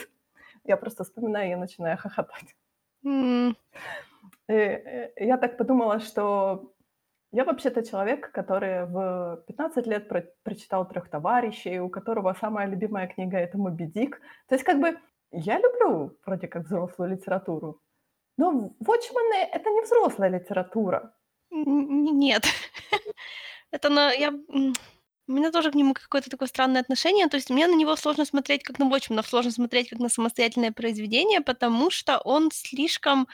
Я 0.64 0.76
просто 0.76 1.04
вспоминаю 1.04 1.52
и 1.52 1.56
начинаю 1.56 1.98
хохотать. 1.98 2.56
М. 3.04 3.56
И, 4.48 4.52
э, 4.52 5.10
я 5.16 5.36
так 5.36 5.58
подумала, 5.58 6.00
что 6.00 6.72
я 7.32 7.44
вообще-то 7.44 7.82
человек, 7.84 8.32
который 8.32 8.86
в 8.86 9.44
15 9.46 9.86
лет 9.86 10.08
про 10.08 10.24
прочитал 10.44 10.88
"Трёх 10.88 11.08
товарищей", 11.08 11.80
у 11.80 11.88
которого 11.90 12.34
самая 12.40 12.66
любимая 12.68 13.06
книга- 13.08 13.38
это 13.38 13.58
"Моби 13.58 13.86
Дик". 13.86 14.20
То 14.48 14.54
есть, 14.56 14.64
как 14.64 14.80
бы, 14.80 14.98
я 15.32 15.58
люблю 15.58 16.16
вроде 16.26 16.48
как 16.48 16.64
взрослую 16.64 17.10
литературу, 17.12 17.80
но 18.38 18.52
"Watchmen"- 18.80 19.48
это 19.52 19.70
не 19.70 19.82
взрослая 19.82 20.30
литература. 20.30 21.14
Нет. 21.52 22.44
Это 23.72 23.90
на 23.90 24.12
я, 24.12 24.32
у 25.30 25.32
меня 25.32 25.52
тоже 25.52 25.70
к 25.70 25.74
нему 25.74 25.94
какое-то 25.94 26.28
такое 26.28 26.48
странное 26.48 26.80
отношение. 26.80 27.28
То 27.28 27.36
есть 27.36 27.50
мне 27.50 27.66
на 27.68 27.76
него 27.76 27.96
сложно 27.96 28.24
смотреть 28.24 28.64
как 28.64 28.78
на 28.78 28.84
"Watchmen", 28.84 29.22
сложно 29.24 29.52
смотреть 29.52 29.90
как 29.90 30.00
на 30.00 30.08
самостоятельное 30.08 30.72
произведение, 30.72 31.40
потому 31.40 31.90
что 31.90 32.18
он 32.18 32.50
слишком 32.52 33.28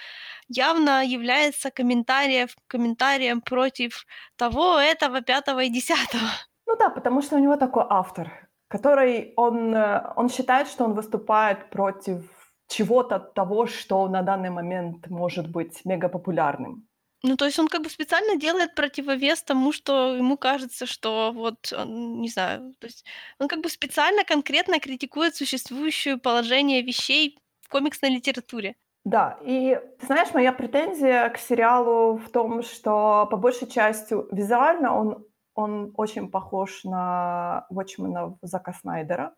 явно 0.48 1.04
является 1.04 1.70
комментариев 1.70 2.56
комментарием 2.68 3.40
против 3.40 4.06
того, 4.36 4.78
этого, 4.78 5.22
пятого 5.22 5.60
и 5.64 5.70
десятого. 5.70 6.28
Ну 6.68 6.74
да, 6.76 6.90
потому 6.90 7.22
что 7.22 7.36
у 7.36 7.38
него 7.38 7.56
такой 7.56 7.84
автор, 7.88 8.48
который 8.66 9.32
он, 9.36 9.72
э, 9.72 10.12
он 10.16 10.28
считает, 10.28 10.66
что 10.66 10.84
он 10.84 10.94
выступает 10.94 11.70
против 11.70 12.24
чего-то 12.66 13.20
того, 13.20 13.66
что 13.66 14.08
на 14.08 14.22
данный 14.22 14.50
момент 14.50 15.08
может 15.08 15.48
быть 15.48 15.84
мегапопулярным. 15.84 16.85
Ну, 17.22 17.36
то 17.36 17.46
есть 17.46 17.58
он 17.58 17.68
как 17.68 17.82
бы 17.82 17.90
специально 17.90 18.36
делает 18.36 18.74
противовес 18.74 19.42
тому, 19.42 19.72
что 19.72 20.14
ему 20.16 20.36
кажется, 20.36 20.86
что 20.86 21.32
вот 21.32 21.72
он, 21.72 22.20
не 22.20 22.28
знаю, 22.28 22.74
то 22.78 22.86
есть 22.86 23.04
он 23.38 23.48
как 23.48 23.60
бы 23.62 23.68
специально 23.70 24.24
конкретно 24.24 24.78
критикует 24.80 25.34
существующее 25.34 26.18
положение 26.18 26.82
вещей 26.82 27.38
в 27.62 27.68
комиксной 27.68 28.10
литературе. 28.10 28.76
Да, 29.04 29.38
и 29.42 29.80
ты 30.00 30.06
знаешь, 30.06 30.34
моя 30.34 30.52
претензия 30.52 31.28
к 31.30 31.38
сериалу 31.38 32.16
в 32.16 32.28
том, 32.30 32.62
что 32.62 33.26
по 33.30 33.36
большей 33.36 33.68
частью 33.68 34.28
визуально 34.32 34.96
он 34.98 35.26
он 35.54 35.92
очень 35.96 36.30
похож 36.30 36.84
на 36.84 37.66
"Watchmen" 37.72 38.36
Зака 38.42 38.74
Снайдера. 38.74 39.34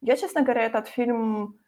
Я, 0.00 0.16
честно 0.16 0.42
говоря, 0.42 0.62
этот 0.64 0.88
фильм, 0.88 1.58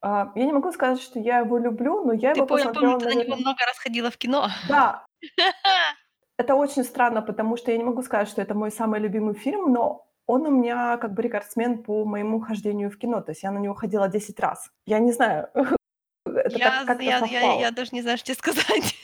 а, 0.00 0.32
я 0.34 0.44
не 0.44 0.52
могу 0.52 0.72
сказать, 0.72 1.00
что 1.00 1.18
я 1.18 1.38
его 1.38 1.58
люблю, 1.58 2.04
но 2.04 2.12
я 2.12 2.32
Ты 2.32 2.40
его 2.40 2.46
по 2.46 2.58
я 2.58 2.64
помню, 2.64 2.74
посмотрела, 2.74 3.00
ты 3.00 3.06
на 3.06 3.24
него 3.24 3.36
много 3.36 3.58
раз 3.66 3.78
ходила 3.78 4.10
в 4.10 4.16
кино. 4.16 4.48
Да. 4.68 5.04
Это 6.38 6.54
очень 6.54 6.84
странно, 6.84 7.20
потому 7.20 7.56
что 7.56 7.72
я 7.72 7.78
не 7.78 7.84
могу 7.84 8.02
сказать, 8.02 8.28
что 8.28 8.40
это 8.40 8.54
мой 8.54 8.70
самый 8.70 9.00
любимый 9.00 9.34
фильм, 9.34 9.72
но 9.72 10.06
он 10.24 10.46
у 10.46 10.50
меня 10.52 10.96
как 10.98 11.12
бы 11.12 11.22
рекордсмен 11.22 11.82
по 11.82 12.04
моему 12.04 12.40
хождению 12.40 12.90
в 12.90 12.96
кино. 12.96 13.20
То 13.22 13.32
есть 13.32 13.42
я 13.42 13.50
на 13.50 13.58
него 13.58 13.74
ходила 13.74 14.08
10 14.08 14.38
раз. 14.38 14.70
Я 14.86 15.00
не 15.00 15.10
знаю, 15.10 15.48
это 16.24 16.56
Я 16.56 16.84
так 16.84 17.02
я 17.02 17.18
я 17.26 17.60
я 17.60 17.70
даже 17.72 17.90
не 17.92 18.02
знаю, 18.02 18.18
что 18.18 18.26
те 18.28 18.34
сказать. 18.34 18.94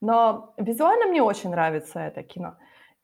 Но 0.00 0.54
визуально 0.58 1.06
мне 1.06 1.22
очень 1.22 1.50
нравится 1.50 1.98
это 1.98 2.22
кино. 2.22 2.56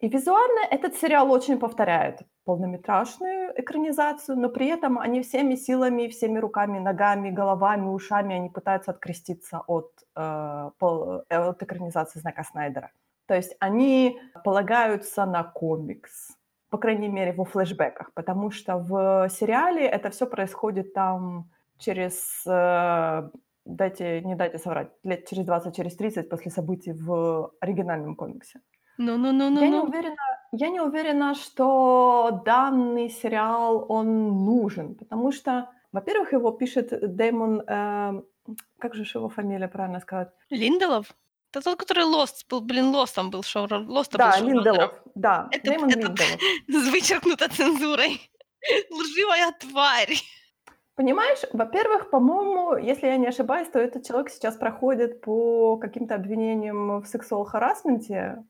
И 0.02 0.08
визуально 0.08 0.66
этот 0.68 0.96
сериал 0.96 1.30
очень 1.30 1.58
повторяет 1.58 2.22
полнометражную 2.44 3.52
экранизацию, 3.60 4.36
но 4.36 4.48
при 4.48 4.66
этом 4.66 4.98
они 4.98 5.22
всеми 5.22 5.54
силами, 5.54 6.08
всеми 6.08 6.40
руками, 6.40 6.80
ногами, 6.80 7.30
головами, 7.30 7.86
ушами, 7.86 8.34
они 8.34 8.48
пытаются 8.48 8.90
откреститься 8.90 9.60
от, 9.68 9.92
э, 10.16 10.70
пол 10.78 11.22
э, 11.28 11.36
от 11.36 11.62
экранизации 11.62 12.18
Зака 12.18 12.42
Снайдера. 12.42 12.90
То 13.26 13.34
есть 13.34 13.54
они 13.60 14.18
полагаются 14.44 15.24
на 15.24 15.44
комикс, 15.44 16.36
по 16.68 16.78
крайней 16.78 17.08
мере, 17.08 17.32
во 17.32 17.44
флэшбэках, 17.44 18.12
потому 18.14 18.50
что 18.50 18.78
в 18.78 19.28
сериале 19.28 19.86
это 19.86 20.10
всё 20.10 20.26
происходит 20.26 20.94
там 20.94 21.48
через, 21.78 22.44
э, 22.44 23.30
дайте 23.64 24.20
не 24.22 24.34
дайте 24.34 24.58
соврать, 24.58 24.90
лет 25.04 25.28
через 25.28 25.44
20, 25.44 25.76
через 25.76 25.94
30 25.94 26.28
после 26.28 26.50
событий 26.50 26.92
в 26.92 27.52
оригинальном 27.60 28.16
комиксе. 28.16 28.60
Ну 29.04 29.18
ну 29.18 29.32
ну 29.32 29.50
ну 29.50 29.60
Я 29.60 29.68
не 29.68 29.78
уверена 29.78 30.32
я 30.52 30.68
не 30.68 30.80
уверена, 30.80 31.34
что 31.34 32.42
данный 32.44 33.08
сериал, 33.08 33.86
он 33.88 34.44
нужен, 34.44 34.94
потому 34.94 35.32
что, 35.32 35.70
во-первых, 35.92 36.32
его 36.34 36.50
пишет 36.52 36.90
Дэймон, 36.90 37.62
э, 37.66 38.22
как 38.78 38.94
же 38.94 39.04
его 39.14 39.30
фамилия, 39.30 39.68
правильно 39.68 40.00
сказать? 40.00 40.28
Линделов? 40.50 41.06
Это 41.50 41.64
тот, 41.64 41.78
который 41.78 42.04
Lost 42.04 42.46
был, 42.50 42.60
блин, 42.60 42.94
Лостом 42.94 43.30
был 43.30 43.42
шоура 43.42 43.78
Лоста 43.78 44.18
был 44.18 44.24
Да, 44.24 44.32
шоураннером. 44.32 44.64
Линделов, 44.64 45.02
да, 45.14 45.48
Этот 45.50 45.64
Дэймон 45.64 45.88
этот 45.88 46.20
Линделов. 46.20 46.40
с 46.68 46.90
вычеркнуто 46.92 47.48
цензурой. 47.48 48.20
Лживая 48.90 49.52
тварь. 49.58 50.16
Понимаешь, 50.94 51.40
во-первых, 51.52 52.10
по-моему, 52.10 52.76
если 52.76 53.06
я 53.06 53.16
не 53.16 53.26
ошибаюсь, 53.26 53.68
то 53.68 53.78
этот 53.78 54.06
человек 54.06 54.30
сейчас 54.30 54.56
проходит 54.56 55.22
по 55.22 55.78
каким-то 55.78 56.14
обвинениям 56.14 57.00
в 57.00 57.06
сексуал-харассменте, 57.06 58.44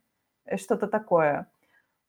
что-то 0.56 0.86
такое. 0.88 1.46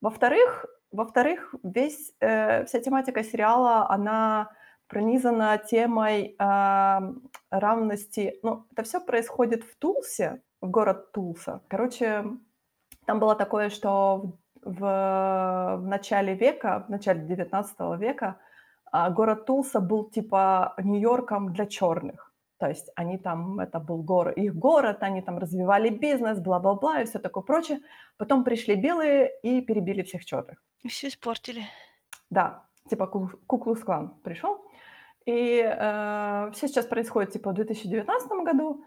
Во-вторых 0.02 0.66
во-вторых, 0.94 1.56
весь, 1.64 2.14
э, 2.22 2.66
вся 2.66 2.80
тематика 2.80 3.24
сериала, 3.24 3.90
она 3.90 4.52
пронизана 4.88 5.58
темой, 5.58 6.36
ам, 6.40 7.22
равности. 7.52 8.40
Ну, 8.44 8.66
это 8.72 8.84
всё 8.84 9.02
происходит 9.02 9.64
в 9.64 9.76
Тулсе, 9.78 10.42
в 10.62 10.70
город 10.70 11.12
Тулса. 11.12 11.62
Короче, 11.68 12.26
там 13.06 13.20
было 13.20 13.36
такое, 13.36 13.70
что 13.70 14.34
в 14.64 14.80
в 15.78 15.88
начале 15.88 16.36
века, 16.36 16.86
в 16.88 16.92
начале 16.92 17.22
19 17.22 17.98
века, 17.98 18.38
а, 18.92 19.10
город 19.10 19.46
Тулса 19.46 19.80
был 19.82 20.10
типа 20.12 20.76
Нью-Йорком 20.84 21.54
для 21.54 21.66
чёрных. 21.66 22.33
То 22.64 22.70
есть 22.70 22.90
они 22.96 23.18
там, 23.18 23.60
это 23.60 23.80
был 23.80 24.04
горо 24.04 24.32
их 24.32 24.56
город, 24.56 25.04
они 25.04 25.22
там 25.22 25.38
развивали 25.38 25.90
бизнес, 25.90 26.40
бла-бла-бла 26.40 27.02
и 27.02 27.06
всё 27.06 27.20
такое 27.20 27.44
прочее. 27.44 27.80
Потом 28.18 28.46
пришли 28.46 28.76
белые 28.76 29.32
и 29.44 29.62
перебили 29.62 30.02
всех 30.02 30.24
чёрных. 30.24 30.64
И 30.86 30.88
всё 30.88 31.08
испортили. 31.08 31.64
Да, 32.30 32.64
типа 32.90 33.08
Ку 33.08 33.30
Ку-клукс-клан 33.48 34.14
пришёл. 34.24 34.66
И 35.26 35.62
э, 35.62 36.52
все 36.54 36.68
сейчас 36.68 36.86
происходит 36.86 37.34
типа 37.34 37.52
в 37.52 37.54
2019 37.54 38.46
году, 38.46 38.86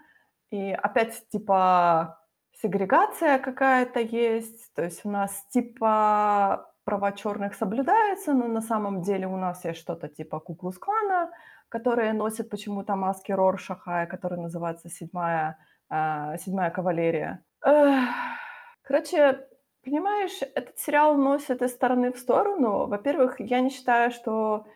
и 0.50 0.72
опять 0.72 1.28
типа 1.28 2.18
сегрегация 2.62 3.38
какая-то 3.38 4.00
есть, 4.00 4.74
то 4.74 4.84
есть 4.84 5.04
у 5.04 5.10
нас 5.10 5.44
типа 5.50 6.72
права 6.84 7.12
черных 7.12 7.54
соблюдаются, 7.54 8.32
но 8.32 8.48
на 8.48 8.62
самом 8.62 9.02
деле 9.02 9.26
у 9.26 9.36
нас 9.36 9.66
есть 9.66 9.80
что-то 9.80 10.08
типа 10.08 10.40
Куклус-клана, 10.40 11.30
которые 11.68 12.12
носят 12.12 12.50
почему-то 12.50 12.96
маски 12.96 13.32
Роршаха, 13.32 14.06
который 14.06 14.38
называется 14.38 14.88
«Седьмая, 14.88 15.58
э, 15.90 16.36
седьмая 16.38 16.70
кавалерия». 16.70 17.44
Эх, 17.64 18.08
короче, 18.82 19.46
понимаешь, 19.84 20.42
этот 20.54 20.78
сериал 20.78 21.16
носит 21.16 21.62
из 21.62 21.72
стороны 21.72 22.12
в 22.12 22.18
сторону. 22.18 22.86
Во-первых, 22.86 23.40
я 23.40 23.60
не 23.60 23.70
считаю, 23.70 24.10
что... 24.10 24.66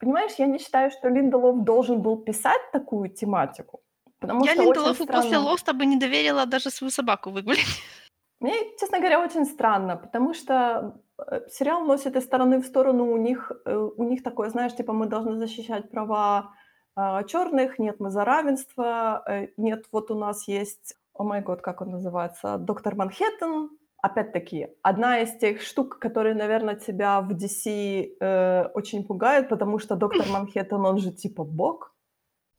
Понимаешь, 0.00 0.32
я 0.38 0.46
не 0.46 0.58
считаю, 0.58 0.90
что 0.90 1.08
Линдолов 1.08 1.64
должен 1.64 2.02
был 2.02 2.16
писать 2.16 2.60
такую 2.72 3.08
тематику. 3.08 3.80
Потому 4.20 4.44
я 4.44 4.54
Линдолову 4.54 4.94
странно... 4.94 5.12
после 5.12 5.38
Лоста 5.38 5.72
бы 5.72 5.86
не 5.86 5.96
доверила 5.96 6.46
даже 6.46 6.70
свою 6.70 6.90
собаку 6.90 7.30
выгулять. 7.30 7.60
Мне, 8.40 8.54
честно 8.78 8.98
говоря, 8.98 9.20
очень 9.20 9.44
странно, 9.44 9.96
потому 9.96 10.34
что 10.34 10.94
э, 11.18 11.40
сериал 11.50 11.84
носит 11.84 12.16
из 12.16 12.24
стороны 12.24 12.58
в 12.60 12.66
сторону. 12.66 13.12
У 13.12 13.18
них, 13.18 13.52
э, 13.66 13.76
у 13.76 14.04
них 14.04 14.22
такое, 14.22 14.48
знаешь, 14.48 14.74
типа 14.74 14.94
мы 14.94 15.06
должны 15.06 15.36
защищать 15.36 15.90
права 15.90 16.54
э, 16.96 17.24
черных, 17.26 17.78
нет, 17.78 18.00
мы 18.00 18.10
за 18.10 18.24
равенство, 18.24 19.22
э, 19.28 19.48
нет, 19.58 19.84
вот 19.92 20.10
у 20.10 20.14
нас 20.14 20.48
есть, 20.48 20.96
о 21.12 21.24
май 21.24 21.42
год, 21.42 21.60
как 21.60 21.82
он 21.82 21.90
называется, 21.90 22.56
доктор 22.56 22.94
Манхэттен. 22.94 23.70
Опять-таки, 24.02 24.68
одна 24.82 25.20
из 25.20 25.36
тех 25.36 25.60
штук, 25.60 25.98
которые, 25.98 26.34
наверное, 26.34 26.76
тебя 26.76 27.20
в 27.20 27.32
DC 27.32 28.16
э, 28.18 28.64
очень 28.72 29.04
пугают, 29.04 29.50
потому 29.50 29.78
что 29.78 29.96
доктор 29.96 30.26
Манхэттен, 30.30 30.86
он 30.86 30.98
же 30.98 31.12
типа 31.12 31.44
бог. 31.44 31.94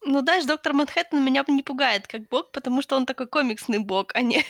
Ну, 0.05 0.19
знаешь, 0.19 0.45
доктор 0.45 0.73
Манхэттен 0.73 1.25
меня 1.25 1.43
не 1.47 1.63
пугает 1.63 2.07
как 2.07 2.27
бог, 2.29 2.51
потому 2.51 2.83
что 2.83 2.95
он 2.95 3.07
такой 3.07 3.25
комиксный 3.25 3.79
бог, 3.79 4.11
а 4.13 4.21
не... 4.21 4.43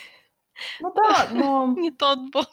Ну 0.79 0.93
да, 0.93 1.27
но... 1.31 1.73
Не 1.77 1.91
тот 1.91 2.19
бог. 2.31 2.47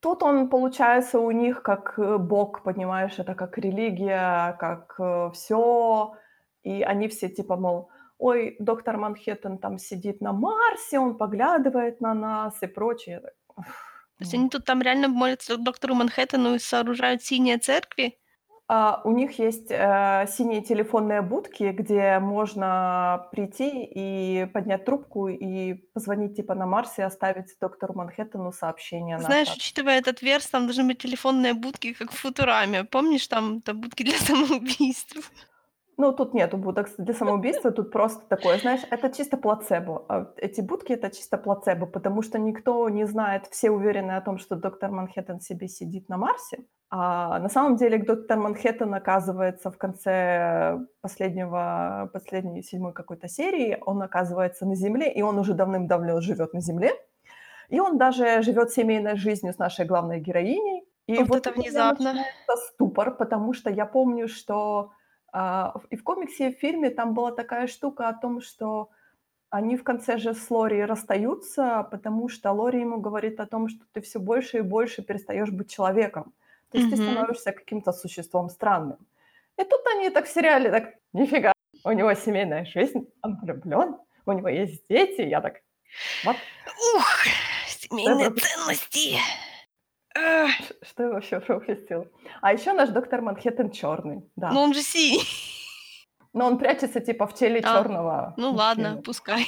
Тут 0.00 0.22
он, 0.22 0.48
получается, 0.48 1.20
у 1.20 1.30
них 1.30 1.62
как 1.62 1.94
э, 1.96 2.18
бог, 2.18 2.64
понимаешь, 2.64 3.18
это 3.18 3.34
как 3.34 3.56
религия, 3.58 4.56
как 4.58 4.96
э, 4.98 5.30
все. 5.32 6.16
И 6.64 6.82
они 6.82 7.06
все 7.06 7.28
типа, 7.28 7.56
мол, 7.56 7.88
ой, 8.18 8.56
доктор 8.58 8.96
Манхэттен 8.96 9.58
там 9.58 9.78
сидит 9.78 10.20
на 10.20 10.32
Марсе, 10.32 10.98
он 10.98 11.16
поглядывает 11.16 12.00
на 12.00 12.14
нас 12.14 12.62
и 12.62 12.66
прочее. 12.66 13.22
То 13.56 13.64
есть 14.18 14.34
они 14.34 14.48
тут 14.48 14.64
там 14.64 14.82
реально 14.82 15.08
молятся 15.08 15.56
доктору 15.56 15.94
Манхэттену 15.94 16.54
и 16.54 16.58
сооружают 16.58 17.22
синие 17.22 17.58
церкви? 17.58 18.18
А, 18.74 19.02
у 19.04 19.12
них 19.12 19.38
есть 19.38 19.70
э, 19.70 20.26
синие 20.30 20.62
телефонные 20.62 21.20
будки, 21.20 21.64
где 21.72 22.18
можно 22.20 23.28
прийти 23.30 23.84
и 23.84 24.46
поднять 24.46 24.86
трубку 24.86 25.28
и 25.28 25.74
позвонить 25.92 26.36
типа 26.36 26.54
на 26.54 26.64
Марсе 26.64 27.02
и 27.02 27.04
оставить 27.04 27.54
доктору 27.60 27.92
Манхэттену 27.92 28.50
сообщение. 28.50 29.18
Знаешь, 29.18 29.48
на 29.48 29.54
учитывая 29.56 29.98
этот 29.98 30.22
верс, 30.22 30.46
там 30.46 30.64
должны 30.64 30.84
быть 30.84 30.96
телефонные 30.96 31.52
будки, 31.52 31.92
как 31.92 32.12
в 32.12 32.18
Футураме. 32.18 32.84
Помнишь, 32.84 33.26
там, 33.26 33.60
там 33.60 33.78
будки 33.78 34.04
для 34.04 34.16
самоубийств? 34.18 35.30
Ну, 35.98 36.12
тут 36.14 36.32
нету 36.32 36.56
будок 36.56 36.88
для 36.96 37.12
самоубийства, 37.12 37.72
тут 37.72 37.92
просто 37.92 38.26
такое, 38.26 38.56
знаешь, 38.56 38.80
это 38.90 39.10
чисто 39.10 39.36
плацебо. 39.36 40.06
А 40.08 40.32
эти 40.38 40.62
будки— 40.62 40.92
это 40.94 41.10
чисто 41.10 41.36
плацебо, 41.36 41.84
потому 41.84 42.22
что 42.22 42.38
никто 42.38 42.88
не 42.88 43.06
знает, 43.06 43.48
все 43.50 43.70
уверены 43.70 44.12
о 44.12 44.22
том, 44.22 44.38
что 44.38 44.56
доктор 44.56 44.90
Манхэттен 44.90 45.40
себе 45.40 45.68
сидит 45.68 46.08
на 46.08 46.16
Марсе, 46.16 46.64
а 46.94 47.38
на 47.38 47.48
самом 47.48 47.76
деле 47.76 47.96
доктор 47.96 48.36
Манхэттен 48.36 48.92
оказывается 48.92 49.70
в 49.70 49.78
конце 49.78 50.78
последнего, 51.00 52.10
последней 52.12 52.62
седьмой 52.62 52.92
какой-то 52.92 53.28
серии, 53.28 53.78
он 53.80 54.02
оказывается 54.02 54.66
на 54.66 54.74
Земле, 54.74 55.10
и 55.10 55.22
он 55.22 55.38
уже 55.38 55.54
давным-давно 55.54 56.20
живет 56.20 56.52
на 56.52 56.60
Земле, 56.60 56.92
и 57.70 57.80
он 57.80 57.96
даже 57.96 58.42
живет 58.42 58.72
семейной 58.72 59.16
жизнью 59.16 59.54
с 59.54 59.58
нашей 59.58 59.86
главной 59.86 60.20
героиней. 60.20 60.84
И 61.06 61.16
вот, 61.16 61.28
вот 61.28 61.46
это 61.46 61.52
внезапно. 61.52 62.26
ступор, 62.68 63.16
потому 63.16 63.54
что 63.54 63.70
я 63.70 63.86
помню, 63.86 64.28
что 64.28 64.92
а, 65.32 65.72
и 65.88 65.96
в 65.96 66.04
комиксе, 66.04 66.50
и 66.50 66.54
в 66.54 66.58
фильме 66.58 66.90
там 66.90 67.14
была 67.14 67.32
такая 67.32 67.68
штука 67.68 68.10
о 68.10 68.12
том, 68.12 68.42
что 68.42 68.90
они 69.48 69.78
в 69.78 69.82
конце 69.82 70.18
же 70.18 70.34
с 70.34 70.50
Лори 70.50 70.84
расстаются, 70.84 71.88
потому 71.90 72.28
что 72.28 72.52
Лори 72.52 72.80
ему 72.80 73.00
говорит 73.00 73.40
о 73.40 73.46
том, 73.46 73.68
что 73.68 73.80
ты 73.94 74.02
все 74.02 74.18
больше 74.18 74.58
и 74.58 74.60
больше 74.60 75.00
перестаешь 75.02 75.50
быть 75.50 75.70
человеком. 75.70 76.34
То 76.72 76.78
есть 76.78 76.92
mm-hmm. 76.92 76.96
ты 76.96 77.02
становишься 77.02 77.52
каким-то 77.52 77.92
существом 77.92 78.48
странным. 78.48 78.98
И 79.58 79.64
тут 79.64 79.80
они 79.94 80.10
так 80.10 80.26
в 80.26 80.32
сериале, 80.32 80.70
так, 80.70 80.94
нифига, 81.12 81.52
у 81.84 81.92
него 81.92 82.14
семейная 82.14 82.64
жизнь, 82.64 83.06
он 83.22 83.38
влюблен, 83.42 83.96
у 84.26 84.32
него 84.32 84.48
есть 84.48 84.88
дети, 84.88 85.22
я 85.22 85.40
так, 85.40 85.60
вот. 86.24 86.36
Ух, 86.96 87.24
семейные 87.66 88.30
ценности. 88.30 89.18
Что 90.82 91.02
я 91.04 91.08
вообще 91.10 91.40
пропустила? 91.40 92.06
А 92.40 92.52
еще 92.52 92.72
наш 92.72 92.90
доктор 92.90 93.22
Манхэттен 93.22 93.70
черный. 93.70 94.22
Да. 94.36 94.50
Но 94.50 94.62
он 94.62 94.74
же 94.74 94.82
синий. 94.82 95.22
Но 96.32 96.46
он 96.46 96.58
прячется 96.58 97.00
типа 97.00 97.26
в 97.26 97.34
теле 97.34 97.60
а, 97.60 97.62
черного. 97.62 98.34
Ну 98.36 98.52
ладно, 98.52 99.02
пускай. 99.04 99.46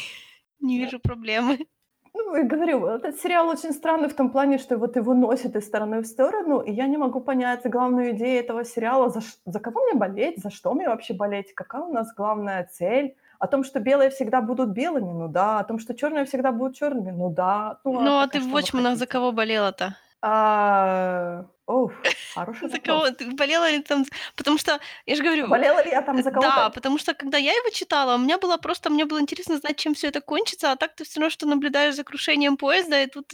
Не 0.60 0.78
вижу 0.78 0.98
проблемы. 0.98 1.66
Ну, 2.14 2.36
и 2.36 2.44
говорю, 2.44 2.86
этот 2.86 3.20
сериал 3.20 3.48
очень 3.48 3.72
странный 3.72 4.08
в 4.08 4.14
том 4.14 4.30
плане, 4.30 4.58
что 4.58 4.78
вот 4.78 4.94
его 4.96 5.14
носит 5.14 5.56
из 5.56 5.66
стороны 5.66 6.00
в 6.00 6.06
сторону, 6.06 6.60
и 6.60 6.72
я 6.72 6.86
не 6.86 6.96
могу 6.96 7.20
понять 7.20 7.62
главную 7.64 8.12
идею 8.12 8.38
этого 8.38 8.64
сериала, 8.64 9.10
за, 9.10 9.20
за 9.44 9.58
кого 9.58 9.82
мне 9.82 9.94
болеть, 9.94 10.40
за 10.40 10.50
что 10.50 10.72
мне 10.74 10.88
вообще 10.88 11.12
болеть, 11.12 11.54
какая 11.54 11.82
у 11.82 11.92
нас 11.92 12.14
главная 12.14 12.68
цель. 12.72 13.16
О 13.40 13.48
том, 13.48 13.64
что 13.64 13.80
белые 13.80 14.10
всегда 14.10 14.40
будут 14.40 14.70
белыми, 14.70 15.12
ну 15.12 15.28
да. 15.28 15.58
О 15.58 15.64
том, 15.64 15.80
что 15.80 15.92
черные 15.94 16.24
всегда 16.24 16.52
будут 16.52 16.76
черными, 16.76 17.10
ну 17.10 17.30
да. 17.30 17.78
Ну, 17.84 18.00
ну 18.00 18.18
а, 18.18 18.28
ты 18.28 18.38
в 18.38 18.54
Watchmen'ах 18.54 18.94
за 18.94 19.06
кого 19.06 19.32
болела-то? 19.32 19.96
А, 20.26 21.44
оу, 21.66 21.92
хороший 22.34 22.70
За 22.70 22.78
кого? 22.78 23.10
Ты 23.10 23.30
болела 23.36 23.70
ли 23.70 23.80
там? 23.80 24.06
Потому 24.36 24.56
что, 24.56 24.80
я 25.04 25.16
же 25.16 25.22
говорю... 25.22 25.48
Болела 25.48 25.84
ли 25.84 25.90
я 25.90 26.00
там 26.00 26.22
за 26.22 26.30
кого-то? 26.30 26.48
Да, 26.48 26.70
потому 26.70 26.96
что, 26.96 27.12
когда 27.12 27.36
я 27.36 27.52
его 27.52 27.68
читала, 27.68 28.14
у 28.14 28.18
меня 28.18 28.38
было 28.38 28.56
просто, 28.56 28.88
мне 28.88 29.04
было 29.04 29.20
интересно 29.20 29.58
знать, 29.58 29.76
чем 29.76 29.92
все 29.92 30.08
это 30.08 30.22
кончится, 30.22 30.72
а 30.72 30.76
так 30.76 30.94
ты 30.94 31.04
все 31.04 31.20
равно, 31.20 31.28
что 31.28 31.46
наблюдаешь 31.46 31.94
за 31.94 32.04
крушением 32.04 32.56
поезда, 32.56 33.02
и 33.02 33.06
тут 33.06 33.28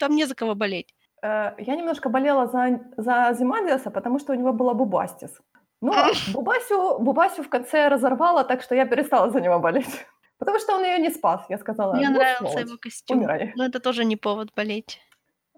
там 0.00 0.16
не 0.16 0.24
за 0.24 0.34
кого 0.34 0.56
болеть. 0.56 0.92
Э, 1.22 1.52
я 1.58 1.76
немножко 1.76 2.08
болела 2.08 2.48
за, 2.48 2.80
за 2.96 3.32
Зимадиаса, 3.38 3.92
потому 3.92 4.18
что 4.18 4.32
у 4.32 4.36
него 4.36 4.52
была 4.52 4.74
Бубастис. 4.74 5.40
Но 5.80 6.10
Бубасю, 6.32 6.98
Бубасю 6.98 7.44
в 7.44 7.48
конце 7.48 7.86
разорвала, 7.86 8.42
так 8.42 8.62
что 8.62 8.74
я 8.74 8.86
перестала 8.86 9.30
за 9.30 9.40
него 9.40 9.60
болеть. 9.60 10.06
Потому 10.38 10.58
что 10.58 10.74
он 10.74 10.84
ее 10.84 10.98
не 10.98 11.10
спас. 11.10 11.46
Я 11.48 11.58
сказала, 11.58 11.94
Мне 11.94 12.08
ну, 12.08 12.16
нравился 12.16 12.46
сволочь, 12.46 12.66
его 12.66 12.78
костюм. 12.78 13.18
Умирай. 13.18 13.52
Но 13.54 13.64
это 13.64 13.78
тоже 13.78 14.04
не 14.04 14.16
повод 14.16 14.48
болеть. 14.56 15.00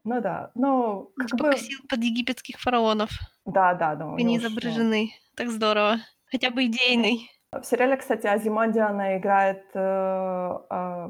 Ну 0.07 0.21
да, 0.21 0.53
но 0.55 1.11
как 1.17 1.37
бы... 1.37 1.53
под 1.89 2.05
египетских 2.05 2.61
фараонов. 2.61 3.11
Да, 3.45 3.75
да, 3.75 3.97
да. 3.97 4.15
Они 4.15 4.37
изображены. 4.37 5.11
Так 5.35 5.51
здорово. 5.51 5.97
Хотя 6.31 6.51
бы 6.51 6.67
идейный. 6.67 7.29
В 7.51 7.65
сериале, 7.65 7.97
кстати, 7.97 8.29
Азимандиана 8.29 9.19
играет... 9.19 9.65
Э, 9.75 10.59
э, 10.71 11.09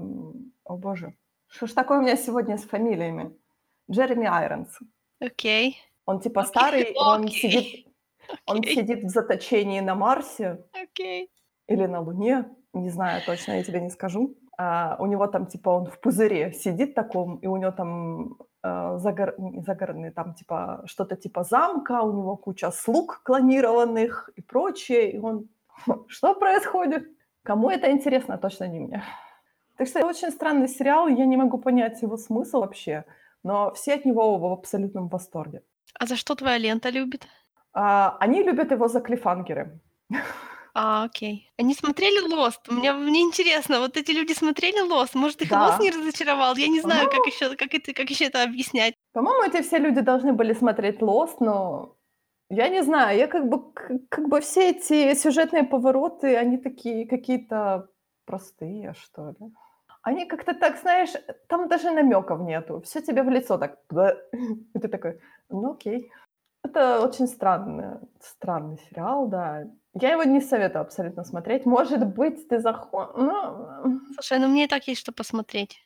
о 0.65 0.77
боже, 0.79 1.15
что 1.49 1.67
ж 1.67 1.73
такое 1.73 1.99
у 1.99 2.03
меня 2.03 2.17
сегодня 2.17 2.57
с 2.57 2.65
фамилиями? 2.65 3.37
Джереми 3.91 4.27
Айронс. 4.27 4.79
Окей. 5.21 5.71
Okay. 5.71 5.75
Он 6.07 6.21
типа 6.21 6.41
okay. 6.41 6.47
старый, 6.47 6.83
okay. 6.85 6.95
он 6.97 7.29
сидит... 7.29 7.65
Okay. 7.65 8.37
Он 8.47 8.63
сидит 8.63 9.05
в 9.05 9.09
заточении 9.09 9.81
на 9.81 9.95
Марсе. 9.95 10.65
Okay. 10.75 11.29
Или 11.69 11.85
на 11.85 12.01
Луне. 12.01 12.47
Не 12.73 12.89
знаю 12.89 13.21
точно, 13.27 13.53
я 13.53 13.63
тебе 13.63 13.83
не 13.83 13.91
скажу. 13.91 14.35
А, 14.59 14.97
у 14.99 15.07
него 15.07 15.27
там, 15.27 15.47
типа, 15.47 15.69
он 15.69 15.87
в 15.87 16.01
пузыре 16.01 16.53
сидит 16.55 16.95
таком, 16.95 17.37
и 17.37 17.47
у 17.47 17.57
него 17.57 17.73
там 17.73 18.39
загор... 18.99 19.35
загородный, 19.67 20.11
там, 20.11 20.35
типа, 20.35 20.83
что-то 20.87 21.17
типа 21.17 21.45
замка, 21.45 22.03
у 22.03 22.13
него 22.13 22.37
куча 22.37 22.71
слуг 22.71 23.23
клонированных 23.25 24.31
и 24.37 24.43
прочее, 24.43 25.13
и 25.13 25.19
он... 25.19 25.49
Что 26.09 26.35
происходит? 26.35 27.09
Кому 27.43 27.71
это 27.71 27.91
интересно, 27.91 28.39
точно 28.39 28.69
не 28.69 28.81
мне. 28.81 29.03
Так 29.77 29.89
что 29.89 29.99
это 29.99 30.09
очень 30.09 30.31
странный 30.31 30.69
сериал, 30.69 31.09
я 31.09 31.27
не 31.27 31.37
могу 31.37 31.59
понять 31.59 32.03
его 32.03 32.17
смысл 32.17 32.61
вообще, 32.61 33.05
но 33.43 33.71
все 33.75 33.95
от 33.95 34.05
него 34.07 34.39
в 34.39 34.45
абсолютном 34.53 35.09
восторге. 35.09 35.63
А 35.99 36.07
за 36.07 36.17
что 36.17 36.35
твоя 36.35 36.59
лента 36.59 36.91
любит? 36.91 37.29
А, 37.73 38.17
они 38.21 38.43
любят 38.43 38.73
его 38.73 38.89
за 38.89 39.01
клифангеры. 39.01 39.81
А, 40.79 41.05
окей. 41.05 41.51
Они 41.57 41.75
смотрели 41.75 42.21
Lost? 42.31 42.61
Мне, 42.69 42.93
мне 42.93 43.23
интересно, 43.23 43.81
вот 43.81 43.97
эти 43.97 44.11
люди 44.11 44.35
смотрели 44.35 44.87
Lost? 44.87 45.13
Может, 45.15 45.41
их 45.41 45.49
да. 45.49 45.71
Lost 45.71 45.83
не 45.83 45.91
разочаровал? 45.91 46.55
Я 46.57 46.69
не 46.69 46.83
знаю, 46.83 47.09
как 47.09 47.27
еще, 47.27 47.57
как, 47.57 47.73
это, 47.73 47.95
как 47.95 48.11
еще 48.11 48.27
это 48.27 48.43
объяснять. 48.43 48.95
По-моему, 49.15 49.43
эти 49.45 49.63
все 49.63 49.79
люди 49.79 50.03
должны 50.03 50.35
были 50.35 50.53
смотреть 50.53 51.01
Lost, 51.01 51.37
но 51.41 51.97
я 52.51 52.69
не 52.69 52.83
знаю, 52.83 53.17
я 53.19 53.27
как 53.27 53.49
бы, 53.49 53.73
как 54.11 54.29
бы 54.29 54.43
все 54.43 54.71
эти 54.71 55.15
сюжетные 55.15 55.65
повороты, 55.65 56.37
они 56.37 56.59
такие 56.59 57.07
какие-то 57.07 57.89
простые, 58.27 58.93
что 59.01 59.35
ли. 59.41 59.55
Они 60.03 60.27
как-то 60.27 60.53
так, 60.53 60.77
знаешь, 60.77 61.15
там 61.49 61.69
даже 61.69 61.91
намеков 61.91 62.41
нету. 62.41 62.83
Все 62.85 63.01
тебе 63.01 63.23
в 63.23 63.31
лицо 63.31 63.57
так. 63.57 63.79
И 64.75 64.79
ты 64.79 64.89
такой, 64.89 65.21
ну 65.49 65.73
окей. 65.73 66.11
Это 66.67 67.01
очень 67.01 67.27
странный 67.29 67.99
странный 68.21 68.79
сериал, 68.91 69.29
да. 69.29 69.65
Я 69.95 70.13
его 70.13 70.25
не 70.25 70.41
советую 70.41 70.83
абсолютно 70.83 71.25
смотреть. 71.25 71.65
Может 71.67 72.05
быть, 72.07 72.49
ты 72.49 72.59
захо 72.59 73.13
ну, 73.17 74.01
Слушай, 74.15 74.39
ну 74.41 74.49
мне 74.49 74.65
и 74.65 74.69
так 74.69 74.89
есть 74.89 75.01
что 75.01 75.13
посмотреть. 75.13 75.79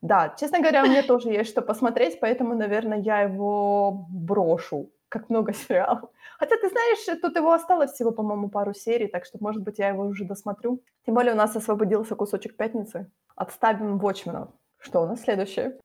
да, 0.00 0.34
честно 0.38 0.60
говоря, 0.60 0.84
мне 0.84 1.02
тоже 1.02 1.30
есть 1.30 1.50
что 1.50 1.60
посмотреть, 1.62 2.20
поэтому, 2.20 2.54
наверное, 2.54 3.00
я 3.00 3.22
его 3.22 4.06
брошу, 4.10 4.90
как 5.08 5.28
много 5.30 5.52
сериалов. 5.68 6.10
Хотя, 6.38 6.56
ты 6.56 6.68
знаешь, 6.68 7.20
тут 7.20 7.36
его 7.36 7.52
осталось 7.52 7.92
всего, 7.92 8.12
по-моему, 8.12 8.48
пару 8.48 8.74
серий, 8.74 9.08
так 9.08 9.24
что, 9.24 9.38
может 9.40 9.62
быть, 9.62 9.78
я 9.78 9.88
его 9.88 10.04
уже 10.04 10.24
досмотрю. 10.24 10.82
Тем 11.04 11.14
более 11.14 11.32
у 11.32 11.36
нас 11.36 11.56
освободился 11.56 12.14
кусочек 12.14 12.56
пятницы. 12.56 13.10
Отставим 13.34 13.98
Watchmen. 13.98 14.48
Что 14.78 15.02
у 15.02 15.06
нас 15.06 15.22
следующее? 15.22 15.80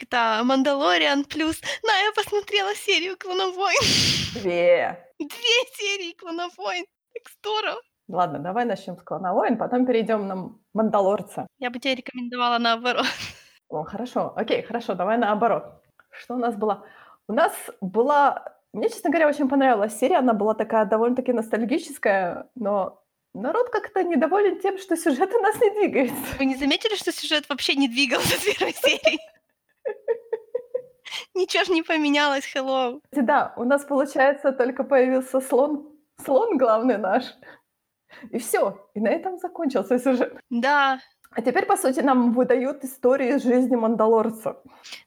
Это, 0.00 0.42
«Мандалориан» 0.44 1.24
плюс 1.24 1.60
на, 1.82 1.98
я 1.98 2.12
посмотрела 2.12 2.74
серию 2.74 3.16
«Клонов 3.18 3.54
войн». 3.54 3.78
Две. 4.34 5.06
Две 5.18 5.58
серии 5.76 6.12
«Клонов 6.12 6.56
войн». 6.56 6.84
Так 7.12 7.32
здорово. 7.38 7.80
Ладно, 8.08 8.38
давай 8.38 8.64
начнем 8.64 8.96
с 8.96 9.02
«Клона 9.02 9.32
войн», 9.32 9.56
потом 9.56 9.86
перейдем 9.86 10.26
на 10.26 10.52
«Мандалорца». 10.74 11.46
Я 11.58 11.70
бы 11.70 11.78
тебе 11.78 11.94
рекомендовала 11.96 12.58
наоборот. 12.58 13.06
О, 13.68 13.84
хорошо. 13.84 14.32
Окей, 14.36 14.62
хорошо, 14.62 14.94
давай 14.94 15.16
наоборот. 15.16 15.64
Что 16.10 16.34
у 16.34 16.38
нас 16.38 16.56
было? 16.56 16.84
У 17.28 17.32
нас 17.32 17.52
была... 17.80 18.56
Мне, 18.72 18.88
честно 18.88 19.10
говоря, 19.10 19.28
очень 19.28 19.48
понравилась 19.48 19.98
серия. 19.98 20.18
Она 20.18 20.32
была 20.32 20.54
такая 20.54 20.84
довольно-таки 20.84 21.32
ностальгическая, 21.32 22.48
но 22.54 23.02
народ 23.34 23.70
как-то 23.70 24.02
недоволен 24.02 24.60
тем, 24.60 24.78
что 24.78 24.96
сюжет 24.96 25.32
у 25.34 25.38
нас 25.40 25.60
не 25.60 25.70
двигается. 25.70 26.36
Вы 26.38 26.44
не 26.46 26.56
заметили, 26.56 26.96
что 26.96 27.12
сюжет 27.12 27.48
вообще 27.48 27.74
не 27.74 27.88
двигался 27.88 28.36
с 28.36 28.44
первой 28.44 28.74
серии? 28.74 29.18
Ничего 31.34 31.64
ж 31.64 31.68
не 31.70 31.82
поменялось, 31.82 32.44
hello. 32.54 33.00
Да, 33.12 33.52
у 33.56 33.64
нас, 33.64 33.84
получается, 33.84 34.52
только 34.52 34.84
появился 34.84 35.40
слон. 35.40 35.88
Слон 36.24 36.58
главный 36.58 36.98
наш. 36.98 37.24
И 38.30 38.38
все. 38.38 38.90
И 38.94 39.00
на 39.00 39.08
этом 39.08 39.38
закончился 39.38 39.98
сюжет. 39.98 40.32
Да, 40.50 41.00
А 41.32 41.42
теперь, 41.42 41.64
по 41.66 41.76
сути, 41.76 42.00
нам 42.00 42.32
выдают 42.34 42.84
историю 42.84 43.36
из 43.36 43.42
жизни 43.44 43.76
Мандалорца. 43.76 44.60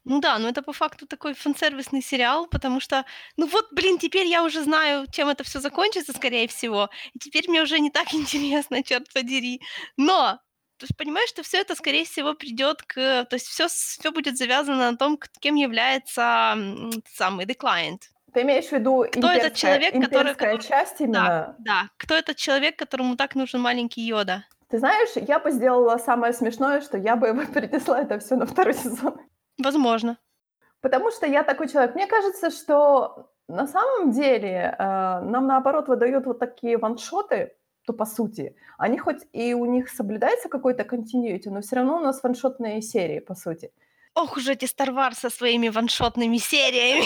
ну 0.05 0.19
да, 0.21 0.39
но 0.39 0.47
это 0.49 0.61
по 0.61 0.71
факту 0.73 1.05
такой 1.05 1.33
фан-сервисный 1.33 2.01
сериал, 2.01 2.47
потому 2.47 2.79
что, 2.79 3.03
ну 3.37 3.45
вот, 3.47 3.67
блин, 3.73 3.97
теперь 3.97 4.27
я 4.27 4.43
уже 4.43 4.61
знаю, 4.63 5.05
чем 5.11 5.27
это 5.29 5.43
все 5.43 5.59
закончится, 5.59 6.13
скорее 6.13 6.47
всего, 6.47 6.89
и 7.13 7.19
теперь 7.19 7.49
мне 7.49 7.61
уже 7.61 7.79
не 7.79 7.89
так 7.91 8.13
интересно, 8.13 8.83
черт 8.83 9.11
подери. 9.13 9.61
Но, 9.97 10.39
то 10.83 10.87
есть 10.87 10.97
понимаешь, 10.97 11.29
что 11.29 11.43
все 11.43 11.61
это, 11.61 11.75
скорее 11.75 12.03
всего, 12.03 12.33
придет 12.33 12.83
к... 12.83 12.95
То 13.23 13.35
есть 13.35 13.47
все, 13.47 13.69
все 13.69 14.11
будет 14.11 14.37
завязано 14.37 14.91
на 14.91 14.97
том, 14.97 15.17
кем 15.39 15.55
является 15.55 16.57
самый 17.15 17.45
The 17.45 17.55
Client. 17.55 18.01
Ты 18.33 18.41
имеешь 18.41 18.65
в 18.65 18.73
виду 18.73 19.05
Кто 19.09 19.31
этот 19.31 19.53
человек, 19.53 19.93
который- 19.93 20.35
который- 20.35 20.61
часть 20.61 20.99
именно? 20.99 21.23
Да, 21.23 21.55
да. 21.59 21.89
Кто 21.95 22.15
этот 22.15 22.35
человек, 22.35 22.77
которому 22.77 23.15
так 23.15 23.35
нужен 23.35 23.61
маленький 23.61 24.01
Йода? 24.01 24.43
Ты 24.67 24.79
знаешь, 24.79 25.11
я 25.15 25.39
бы 25.39 25.51
сделала 25.51 25.97
самое 25.99 26.33
смешное, 26.33 26.81
что 26.81 26.97
я 26.97 27.15
бы 27.15 27.27
его 27.27 27.45
перенесла 27.53 28.01
это 28.01 28.19
все 28.19 28.35
на 28.35 28.45
второй 28.45 28.73
сезон. 28.73 29.21
Возможно. 29.57 30.17
Потому 30.81 31.11
что 31.11 31.25
я 31.25 31.43
такой 31.43 31.69
человек. 31.69 31.95
Мне 31.95 32.07
кажется, 32.07 32.51
что 32.51 33.29
на 33.47 33.67
самом 33.67 34.11
деле 34.11 34.75
э, 34.77 34.83
нам 35.21 35.47
наоборот 35.47 35.87
выдают 35.87 36.25
вот 36.25 36.39
такие 36.39 36.77
ваншоты, 36.77 37.53
то 37.85 37.93
по 37.93 38.05
сути, 38.05 38.55
они 38.77 38.97
хоть 38.97 39.23
и 39.33 39.53
у 39.53 39.65
них 39.65 39.89
соблюдается 39.89 40.49
какой-то 40.49 40.83
continuity, 40.83 41.49
но 41.49 41.61
все 41.61 41.75
равно 41.75 41.97
у 41.97 41.99
нас 41.99 42.23
ваншотные 42.23 42.81
серии, 42.81 43.19
по 43.19 43.35
сути. 43.35 43.71
Ох 44.15 44.37
уж 44.37 44.47
эти 44.47 44.65
Star 44.65 44.89
Wars 44.89 45.15
со 45.15 45.29
своими 45.29 45.69
ваншотными 45.69 46.37
сериями. 46.37 47.05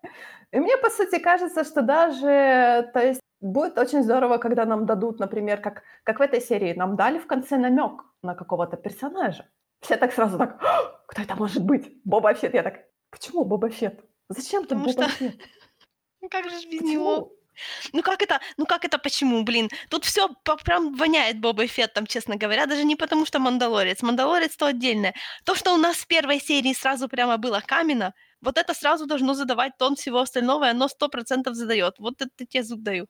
И 0.52 0.60
мне, 0.60 0.76
по 0.78 0.90
сути, 0.90 1.18
кажется, 1.18 1.64
что 1.64 1.82
даже, 1.82 2.90
то 2.94 3.00
есть, 3.00 3.20
будет 3.40 3.78
очень 3.78 4.02
здорово, 4.02 4.38
когда 4.38 4.64
нам 4.64 4.86
дадут, 4.86 5.18
например, 5.18 5.60
как, 5.60 5.82
как 6.04 6.18
в 6.18 6.22
этой 6.22 6.40
серии, 6.40 6.72
нам 6.74 6.96
дали 6.96 7.18
в 7.18 7.26
конце 7.26 7.56
намек 7.58 8.04
на 8.22 8.34
какого-то 8.34 8.76
персонажа. 8.76 9.44
Все 9.80 9.96
так 9.96 10.12
сразу 10.14 10.38
так, 10.38 10.56
«А, 10.62 11.02
кто 11.08 11.22
это 11.22 11.36
может 11.36 11.62
быть? 11.64 11.92
Боба 12.04 12.32
Фетт. 12.34 12.54
Я 12.54 12.62
так, 12.62 12.84
почему 13.10 13.44
Боба 13.44 13.68
Фетт? 13.68 14.00
Зачем 14.30 14.62
ты 14.62 14.68
Потому 14.76 14.86
Боба 14.86 15.08
что- 15.08 15.18
Фетт? 15.18 15.40
Ну 16.22 16.28
как 16.30 16.44
же 16.48 16.56
без 16.70 16.80
него? 16.80 17.32
Ну 17.92 18.02
как 18.02 18.22
это? 18.22 18.40
Ну 18.56 18.66
как 18.66 18.84
это 18.84 18.98
почему, 18.98 19.42
блин? 19.42 19.68
Тут 19.88 20.04
все 20.04 20.28
прям 20.64 20.94
воняет 20.94 21.40
Бобой 21.40 21.66
Феттом, 21.66 22.06
честно 22.06 22.36
говоря. 22.36 22.66
Даже 22.66 22.84
не 22.84 22.96
потому, 22.96 23.26
что 23.26 23.38
Мандалорец. 23.38 24.02
Мандалорец 24.02 24.56
то 24.56 24.66
отдельное. 24.66 25.14
То, 25.44 25.54
что 25.54 25.74
у 25.74 25.76
нас 25.76 25.96
в 25.96 26.06
первой 26.06 26.40
серии 26.40 26.72
сразу 26.72 27.08
прямо 27.08 27.36
было 27.36 27.62
каменно, 27.66 28.14
вот 28.40 28.58
это 28.58 28.74
сразу 28.74 29.06
должно 29.06 29.34
задавать 29.34 29.76
тон 29.78 29.96
всего 29.96 30.18
остального, 30.18 30.64
и 30.64 30.70
оно 30.70 30.88
сто 30.88 31.08
процентов 31.08 31.54
задает. 31.54 31.94
Вот 31.98 32.20
это 32.20 32.46
тебе 32.46 32.62
зуб 32.62 32.80
даю. 32.82 33.06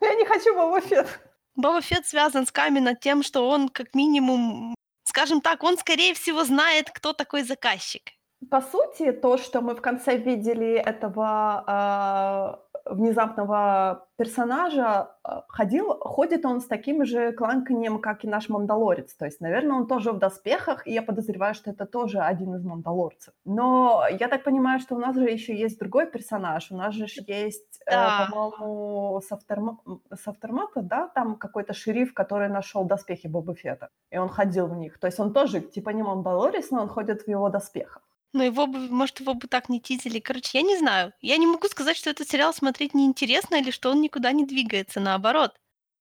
Я 0.00 0.14
не 0.14 0.24
хочу 0.24 0.54
Боба 0.54 0.80
Фетт. 0.80 1.20
Боба 1.56 1.80
Фетт 1.80 2.06
связан 2.06 2.46
с 2.46 2.52
Камино 2.52 2.94
тем, 2.94 3.22
что 3.22 3.48
он 3.48 3.68
как 3.68 3.94
минимум, 3.94 4.74
скажем 5.04 5.40
так, 5.40 5.62
он 5.64 5.76
скорее 5.76 6.14
всего 6.14 6.44
знает, 6.44 6.90
кто 6.90 7.12
такой 7.12 7.42
заказчик. 7.42 8.02
По 8.50 8.60
сути, 8.60 9.10
то, 9.10 9.36
что 9.36 9.60
мы 9.60 9.74
в 9.74 9.80
конце 9.80 10.16
видели 10.16 10.74
этого 10.74 11.64
а, 11.66 12.60
внезапного 12.88 14.06
персонажа, 14.16 15.10
а, 15.22 15.44
ходил, 15.48 15.98
ходит 16.00 16.44
он 16.44 16.60
с 16.60 16.66
таким 16.66 17.04
же 17.04 17.32
кланканьем, 17.32 18.00
как 18.00 18.24
и 18.24 18.28
наш 18.28 18.48
мандалорец. 18.48 19.14
То 19.14 19.24
есть, 19.26 19.40
наверное, 19.40 19.76
он 19.76 19.86
тоже 19.86 20.12
в 20.12 20.18
доспехах, 20.18 20.86
и 20.86 20.92
я 20.92 21.02
подозреваю, 21.02 21.54
что 21.54 21.70
это 21.70 21.86
тоже 21.86 22.18
один 22.20 22.54
из 22.54 22.64
мандалорцев. 22.64 23.32
Но 23.44 24.02
я 24.10 24.28
так 24.28 24.42
понимаю, 24.44 24.80
что 24.80 24.96
у 24.96 24.98
нас 24.98 25.16
же 25.16 25.24
еще 25.30 25.54
есть 25.54 25.78
другой 25.78 26.06
персонаж. 26.06 26.70
У 26.70 26.76
нас 26.76 26.94
же 26.94 27.06
есть, 27.26 27.80
э, 27.86 27.90
Да. 27.92 28.28
по-моему, 28.30 29.20
с, 29.20 29.30
авторма- 29.32 29.78
с 30.14 30.26
автомата, 30.28 30.82
да, 30.82 31.08
там 31.14 31.36
какой-то 31.36 31.72
шериф, 31.74 32.12
который 32.14 32.48
нашел 32.48 32.84
доспехи 32.84 33.28
Боба 33.28 33.54
Фетта, 33.54 33.88
и 34.10 34.18
он 34.18 34.28
ходил 34.28 34.66
в 34.66 34.74
них. 34.76 34.98
То 34.98 35.06
есть 35.06 35.20
он 35.20 35.32
тоже, 35.32 35.60
типа, 35.60 35.90
не 35.90 36.02
мандалорец, 36.02 36.70
но 36.70 36.82
он 36.82 36.88
ходит 36.88 37.22
в 37.22 37.28
его 37.28 37.48
доспехах. 37.50 38.02
Но 38.32 38.44
его 38.44 38.66
бы, 38.66 38.78
может, 38.90 39.20
его 39.20 39.34
бы 39.34 39.48
так 39.48 39.68
не 39.68 39.80
тизили. 39.80 40.18
Короче, 40.20 40.58
я 40.58 40.62
не 40.62 40.76
знаю. 40.76 41.12
Я 41.20 41.36
не 41.38 41.46
могу 41.46 41.66
сказать, 41.68 41.96
что 41.96 42.10
этот 42.10 42.28
сериал 42.28 42.52
смотреть 42.52 42.94
неинтересно 42.94 43.56
или 43.56 43.70
что 43.70 43.90
он 43.90 44.00
никуда 44.00 44.32
не 44.32 44.44
двигается. 44.44 45.00
Наоборот, 45.00 45.58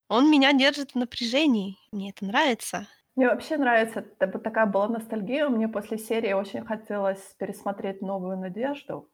он 0.09 0.29
меня 0.29 0.53
держит 0.53 0.91
в 0.91 0.95
напряжении. 0.95 1.77
Мне 1.91 2.09
это 2.09 2.25
нравится. 2.25 2.87
Мне 3.15 3.29
вообще 3.29 3.57
нравится, 3.57 4.05
это 4.19 4.39
такая 4.39 4.65
была 4.67 4.87
ностальгия. 4.87 5.49
Мне 5.49 5.67
после 5.67 5.97
серии 5.97 6.33
очень 6.33 6.65
хотелось 6.65 7.21
пересмотреть 7.39 8.01
«Новую 8.01 8.37
надежду». 8.37 9.09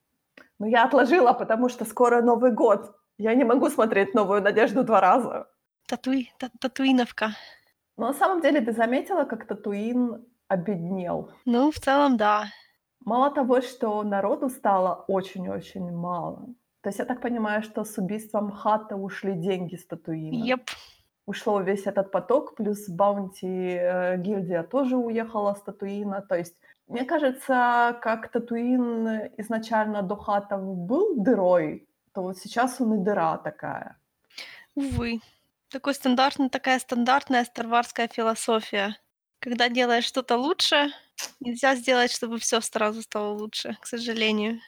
Но 0.59 0.67
я 0.67 0.83
отложила, 0.83 1.33
потому 1.33 1.69
что 1.69 1.85
скоро 1.85 2.21
Новый 2.21 2.51
год. 2.51 2.95
Я 3.17 3.33
не 3.35 3.43
могу 3.45 3.69
смотреть 3.69 4.13
«Новую 4.13 4.41
надежду» 4.41 4.83
два 4.83 4.99
раза. 4.99 5.47
Татуи, 5.87 6.31
та- 6.37 6.49
татуиновка. 6.59 7.35
Но 7.97 8.07
на 8.07 8.13
самом 8.13 8.41
деле 8.41 8.59
ты 8.61 8.71
заметила, 8.73 9.23
как 9.23 9.45
Татуин 9.47 10.25
обеднел? 10.47 11.31
Ну, 11.45 11.71
в 11.71 11.75
целом, 11.75 12.17
да. 12.17 12.47
Мало 13.05 13.29
того, 13.31 13.61
что 13.61 14.03
народу 14.03 14.49
стало 14.49 15.05
очень-очень 15.07 15.91
мало. 15.91 16.47
То 16.81 16.89
есть 16.89 16.99
я 16.99 17.05
так 17.05 17.21
понимаю, 17.21 17.63
что 17.63 17.83
с 17.83 17.97
убийством 17.97 18.51
Хата 18.51 18.95
ушли 18.95 19.33
деньги 19.33 19.75
с 19.75 19.85
Татуина. 19.85 20.45
Еп. 20.45 20.69
ушло 21.25 21.61
весь 21.61 21.87
этот 21.87 22.11
поток, 22.11 22.55
плюс 22.55 22.89
Баунти 22.89 23.77
э, 23.79 24.17
гильдия 24.17 24.63
тоже 24.63 24.97
уехала 24.97 25.53
с 25.53 25.61
Татуина. 25.61 26.21
То 26.21 26.35
есть, 26.35 26.55
мне 26.87 27.05
кажется, 27.05 27.97
как 28.01 28.29
Татуин 28.31 29.07
изначально 29.37 30.01
до 30.01 30.15
хатов 30.15 30.61
был 30.61 31.15
дырой, 31.15 31.87
то 32.13 32.21
вот 32.21 32.37
сейчас 32.37 32.81
он 32.81 32.93
и 32.93 33.03
дыра 33.03 33.37
такая. 33.37 33.97
Увы. 34.75 35.21
Такой 35.69 35.93
стандартный, 35.93 36.49
такая 36.49 36.79
стандартная 36.79 37.45
старварская 37.45 38.07
философия. 38.07 38.95
Когда 39.39 39.69
делаешь 39.69 40.05
что-то 40.05 40.37
лучше, 40.37 40.91
нельзя 41.39 41.75
сделать, 41.75 42.11
чтобы 42.11 42.37
все 42.39 42.61
сразу 42.61 43.01
стало 43.01 43.33
лучше, 43.33 43.77
к 43.81 43.87
сожалению. 43.87 44.59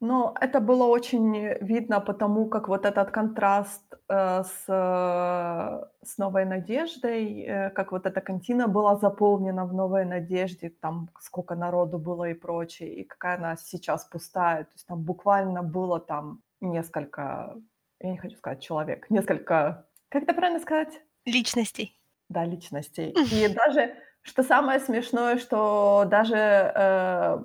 Но 0.00 0.34
это 0.40 0.60
было 0.60 0.84
очень 0.84 1.54
видно 1.60 2.00
потому, 2.00 2.48
как 2.48 2.68
вот 2.68 2.84
этот 2.84 3.10
контраст 3.10 3.82
э, 4.08 4.42
с, 4.42 4.64
э, 4.68 5.86
с 6.04 6.18
«Новой 6.18 6.44
надеждой», 6.44 7.40
э, 7.40 7.70
как 7.70 7.92
вот 7.92 8.04
эта 8.04 8.20
кантина 8.20 8.68
была 8.68 8.96
заполнена 8.96 9.64
в 9.64 9.72
«Новой 9.72 10.04
надежде», 10.04 10.68
там 10.68 11.08
сколько 11.18 11.54
народу 11.54 11.98
было 11.98 12.28
и 12.28 12.34
прочее, 12.34 12.94
и 12.94 13.04
какая 13.04 13.38
она 13.38 13.56
сейчас 13.56 14.04
пустая. 14.04 14.64
То 14.64 14.72
есть 14.74 14.86
там 14.86 15.02
буквально 15.02 15.62
было 15.62 15.98
там 15.98 16.42
несколько, 16.60 17.56
я 18.00 18.10
не 18.10 18.18
хочу 18.18 18.36
сказать 18.36 18.62
человек, 18.62 19.08
несколько, 19.08 19.86
как 20.10 20.24
это 20.24 20.34
правильно 20.34 20.60
сказать? 20.60 21.00
Личностей. 21.24 21.98
Да, 22.28 22.44
личностей. 22.44 23.10
И 23.32 23.48
даже, 23.48 23.94
что 24.26 24.42
самое 24.42 24.80
смешное, 24.80 25.38
что 25.38 26.04
даже 26.06 26.36
э, 26.36 27.38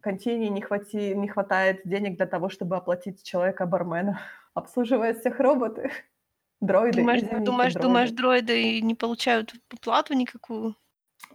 контине 0.00 0.50
не, 0.50 0.60
хвати, 0.60 1.14
не 1.14 1.28
хватает 1.28 1.80
денег 1.84 2.16
для 2.16 2.26
того, 2.26 2.48
чтобы 2.48 2.76
оплатить 2.76 3.22
человека-бармена. 3.24 4.20
Обслуживают 4.54 5.18
всех 5.18 5.40
роботы, 5.40 5.90
дроиды. 6.60 7.00
Думаешь, 7.00 7.22
извините, 7.22 7.44
думаешь, 7.44 7.72
дроиды. 7.72 7.88
думаешь, 7.88 8.10
дроиды 8.10 8.80
не 8.80 8.94
получают 8.94 9.54
оплату 9.70 10.14
никакую? 10.14 10.76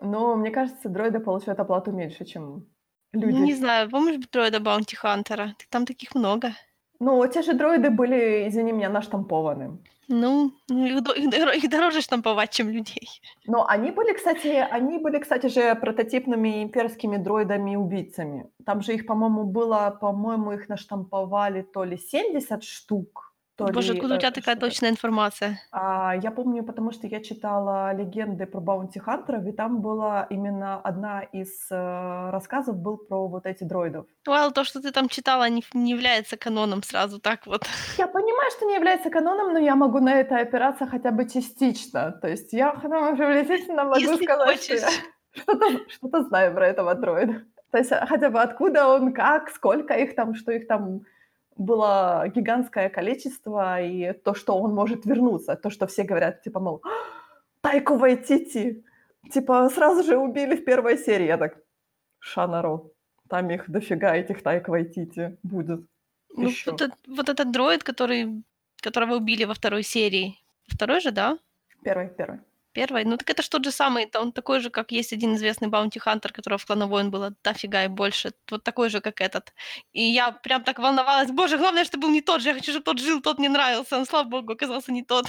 Но 0.02 0.36
мне 0.36 0.52
кажется, 0.52 0.90
дроиды 0.90 1.20
получают 1.20 1.60
оплату 1.60 1.92
меньше, 1.92 2.26
чем 2.26 2.68
Ну, 3.14 3.30
не 3.30 3.52
люди. 3.52 3.54
знаю, 3.54 3.90
помнишь 3.90 4.24
дроида 4.32 4.60
Баунти 4.60 4.96
Хантера? 4.96 5.56
Там 5.70 5.86
таких 5.86 6.16
много. 6.16 6.54
Ну, 7.02 7.28
те 7.28 7.42
же 7.42 7.54
дроиды 7.54 7.90
были, 7.90 8.48
извини 8.48 8.72
меня, 8.74 8.90
наштампованы. 8.90 9.80
Ну, 10.08 10.52
их, 10.70 11.02
их 11.18 11.64
их 11.64 11.70
дороже 11.70 12.02
штамповать, 12.02 12.52
чем 12.52 12.70
людей. 12.70 13.10
Но 13.48 13.66
они 13.68 13.90
были, 13.90 14.14
кстати, 14.14 14.48
они 14.48 15.00
были, 15.00 15.18
кстати 15.18 15.48
же, 15.48 15.74
прототипными 15.76 16.62
имперскими 16.62 17.18
дроидами-убийцами. 17.18 18.52
Там 18.66 18.82
же 18.82 18.94
их, 18.94 19.08
по-моему, 19.08 19.46
было, 19.46 19.98
по-моему, 20.00 20.52
их 20.52 20.70
наштамповали 20.70 21.64
то 21.64 21.84
ли 21.84 21.98
70 21.98 22.64
штук, 22.64 23.31
то 23.56 23.68
Боже, 23.68 23.94
ли 23.94 24.00
откуда 24.00 24.16
у 24.16 24.18
тебя 24.18 24.30
э, 24.30 24.32
такая 24.32 24.56
что-то. 24.56 24.68
точная 24.68 24.90
информация? 24.90 25.60
А, 25.72 26.16
я 26.16 26.32
помню, 26.32 26.64
потому 26.64 26.92
что 26.92 27.08
я 27.08 27.22
читала 27.22 27.94
легенды 27.94 28.46
про 28.46 28.60
баунти 28.60 29.00
хантеров, 29.00 29.46
и 29.46 29.52
там 29.52 29.82
была 29.82 30.26
именно 30.30 30.80
одна 30.82 31.22
из 31.22 31.68
э, 31.70 32.30
рассказов 32.32 32.78
был 32.78 32.98
про 32.98 33.28
вот 33.28 33.46
эти 33.46 33.64
дроидов. 33.64 34.06
Well, 34.28 34.52
то, 34.52 34.64
что 34.64 34.82
ты 34.82 34.92
там 34.92 35.10
читала, 35.10 35.50
не, 35.50 35.64
не 35.74 35.92
является 35.92 36.38
каноном 36.38 36.82
сразу 36.84 37.20
так 37.20 37.46
вот. 37.46 37.66
Я 37.98 38.08
понимаю, 38.08 38.52
что 38.52 38.66
не 38.66 38.76
является 38.76 39.10
каноном, 39.10 39.54
но 39.54 39.60
я 39.60 39.76
могу 39.76 40.00
на 40.00 40.14
это 40.14 40.38
опираться 40.38 40.88
хотя 40.88 41.12
бы 41.12 41.28
частично. 41.30 42.12
То 42.22 42.28
есть 42.28 42.54
я 42.54 42.74
бы 42.74 42.80
приблизительно 43.18 43.84
могу 43.84 44.00
Если 44.00 44.24
сказать, 44.24 44.64
что 44.64 44.74
я 44.74 44.80
хочешь. 44.82 45.00
что-то, 45.34 45.66
что-то 45.90 46.24
знаю 46.24 46.54
про 46.54 46.68
этого 46.68 46.96
дроида. 46.96 47.44
То 47.72 47.78
есть 47.78 47.92
а, 47.92 48.06
хотя 48.06 48.30
бы 48.30 48.42
откуда 48.42 48.88
он, 48.88 49.14
как, 49.14 49.50
сколько 49.50 49.94
их 49.94 50.16
там, 50.16 50.36
что 50.36 50.52
их 50.52 50.68
там 50.68 51.02
было 51.58 52.24
гигантское 52.36 52.90
количество, 52.90 53.82
и 53.82 54.14
то, 54.14 54.34
что 54.34 54.58
он 54.58 54.74
может 54.74 55.06
вернуться. 55.06 55.56
То, 55.56 55.70
что 55.70 55.86
все 55.88 56.04
говорят, 56.04 56.42
типа, 56.44 56.60
мол, 56.60 56.82
«А, 56.84 56.90
Тайку 57.62 57.96
Вайтити, 57.98 58.84
типа, 59.32 59.70
сразу 59.70 60.04
же 60.04 60.18
убили 60.18 60.56
в 60.56 60.66
первой 60.66 60.98
серии. 60.98 61.28
Я 61.28 61.38
так, 61.38 61.58
ша 62.20 62.48
народ, 62.48 62.94
там 63.30 63.50
их 63.52 63.70
дофига, 63.70 64.16
этих 64.16 64.42
Тайк 64.44 64.68
Вайтити 64.68 65.38
будет 65.44 65.82
Ну, 66.38 66.48
еще. 66.48 66.72
вот, 66.72 66.82
этот- 66.82 67.08
вот 67.08 67.30
этот 67.30 67.52
дроид, 67.52 67.84
который, 67.84 68.44
которого 68.82 69.16
убили 69.16 69.46
во 69.46 69.54
второй 69.54 69.84
серии. 69.84 70.36
Второй 70.68 71.02
же, 71.02 71.12
да? 71.12 71.38
Первый, 71.84 72.08
первый. 72.18 72.40
Первой? 72.74 73.06
Ну, 73.06 73.18
так 73.18 73.30
это 73.30 73.44
ж 73.44 73.50
тот 73.50 73.66
же 73.66 73.72
самый, 73.72 74.10
он 74.16 74.32
такой 74.32 74.60
же, 74.60 74.70
как 74.70 74.92
есть 74.92 75.14
один 75.14 75.36
известный 75.36 75.68
баунти 75.68 76.00
хантер, 76.00 76.32
которого 76.32 76.58
в 76.58 76.66
Клана 76.66 76.88
Воин 76.88 77.12
было 77.12 77.34
дофига 77.44 77.84
и 77.84 77.88
больше. 77.88 78.32
Вот 78.50 78.64
такой 78.64 78.90
же, 78.90 79.02
как 79.02 79.22
этот. 79.22 79.54
И 79.94 80.04
я 80.04 80.32
прям 80.32 80.64
так 80.64 80.80
волновалась. 80.80 81.32
Боже, 81.32 81.58
главное, 81.58 81.84
что 81.86 81.98
был 81.98 82.10
не 82.10 82.22
тот 82.22 82.42
же. 82.42 82.50
Я 82.50 82.56
хочу, 82.56 82.72
чтобы 82.72 82.86
тот 82.86 83.00
жил, 83.00 83.22
тот 83.22 83.40
мне 83.40 83.50
нравился. 83.50 83.98
Он, 83.98 84.06
слава 84.06 84.28
богу, 84.28 84.54
оказался 84.54 84.92
не 84.92 85.04
тот. 85.04 85.26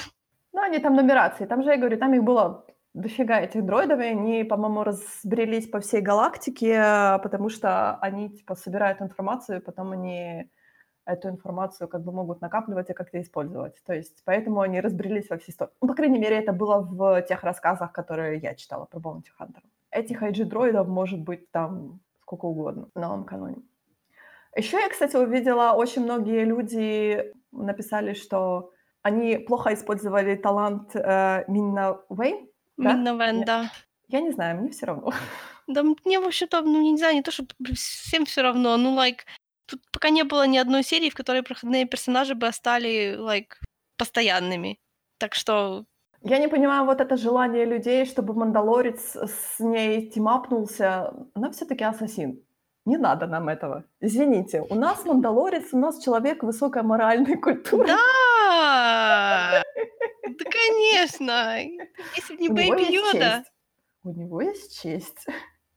Ну, 0.52 0.60
они 0.60 0.78
там 0.78 0.94
нумерации. 0.94 1.46
Там 1.46 1.62
же, 1.62 1.70
я 1.70 1.76
говорю, 1.76 1.98
там 1.98 2.14
их 2.14 2.22
было 2.22 2.66
дофига 2.94 3.40
этих 3.40 3.64
дроидов, 3.64 4.00
и 4.00 4.04
они, 4.04 4.44
по-моему, 4.44 4.84
разбрелись 4.84 5.68
по 5.68 5.80
всей 5.80 6.02
галактике, 6.02 7.18
потому 7.22 7.48
что 7.48 7.96
они, 7.96 8.28
типа, 8.30 8.54
собирают 8.54 9.00
информацию, 9.00 9.62
потом 9.62 9.92
они 9.92 10.50
эту 11.04 11.28
информацию 11.28 11.88
как 11.88 12.02
бы 12.02 12.12
могут 12.12 12.40
накапливать 12.40 12.90
и 12.90 12.94
как-то 12.94 13.20
использовать. 13.20 13.82
То 13.84 13.94
есть 13.94 14.22
поэтому 14.24 14.60
они 14.60 14.80
разбрелись 14.80 15.28
во 15.30 15.38
все 15.38 15.52
стороны. 15.52 15.74
Ну, 15.80 15.88
по 15.88 15.94
крайней 15.94 16.18
мере, 16.18 16.36
это 16.36 16.52
было 16.52 16.80
в 16.80 17.22
тех 17.22 17.42
рассказах, 17.42 17.92
которые 17.92 18.38
я 18.38 18.54
читала 18.54 18.84
про 18.84 19.00
Bounty 19.00 19.30
Hunter. 19.38 19.62
Этих 19.90 20.22
IG-дроидов 20.22 20.88
может 20.88 21.20
быть 21.20 21.50
там 21.50 22.00
сколько 22.22 22.46
угодно 22.46 22.88
в 22.94 22.98
новом 22.98 23.24
каноне. 23.24 23.62
Еще 24.56 24.78
я, 24.78 24.88
кстати, 24.88 25.16
увидела, 25.16 25.72
очень 25.72 26.02
многие 26.02 26.44
люди 26.44 27.32
написали, 27.52 28.14
что 28.14 28.72
они 29.02 29.38
плохо 29.38 29.74
использовали 29.74 30.36
талант 30.36 30.94
э, 30.94 31.44
Минна 31.48 32.00
Вэй. 32.08 32.50
Да? 32.76 32.92
Минновен, 32.92 33.38
Нет. 33.38 33.46
да. 33.46 33.70
Я 34.08 34.20
не 34.20 34.30
знаю, 34.30 34.60
мне 34.60 34.70
все 34.70 34.86
равно. 34.86 35.12
Да 35.68 35.82
мне, 35.82 36.18
в 36.18 36.26
общем-то, 36.26 36.60
ну, 36.62 36.82
не 36.82 36.98
знаю, 36.98 37.14
не 37.14 37.22
то, 37.22 37.30
что 37.30 37.44
всем 37.74 38.24
все 38.26 38.42
равно, 38.42 38.76
ну, 38.76 38.96
like, 38.98 39.20
тут 39.72 39.82
пока 39.92 40.10
не 40.10 40.24
было 40.24 40.46
ни 40.46 40.58
одной 40.58 40.82
серии, 40.82 41.10
в 41.10 41.14
которой 41.14 41.42
проходные 41.42 41.86
персонажи 41.86 42.34
бы 42.34 42.52
стали, 42.52 43.16
like, 43.18 43.54
постоянными. 43.96 44.78
Так 45.18 45.34
что, 45.34 45.84
Я 46.22 46.38
не 46.38 46.48
понимаю 46.48 46.84
вот 46.84 47.00
это 47.00 47.16
желание 47.16 47.64
людей, 47.64 48.06
чтобы 48.06 48.34
Мандалорец 48.34 49.16
с 49.16 49.58
ней 49.60 50.10
тимапнулся. 50.10 51.12
Она 51.34 51.50
все-таки 51.50 51.84
ассасин. 51.84 52.42
Не 52.84 52.96
надо 52.96 53.26
нам 53.26 53.48
этого. 53.48 53.84
Извините, 54.00 54.60
у 54.70 54.74
нас 54.74 55.04
Мандалорец, 55.04 55.72
у 55.72 55.78
нас 55.78 56.02
человек 56.02 56.42
высокой 56.42 56.82
моральной 56.82 57.36
культуры. 57.36 57.86
да, 57.86 59.62
да, 60.22 60.44
конечно, 60.50 61.58
если 62.16 62.36
не 62.36 62.48
Бэйби 62.48 62.92
Йода. 62.92 63.44
У 64.04 64.10
него 64.10 64.42
есть 64.42 64.82
честь. 64.82 65.26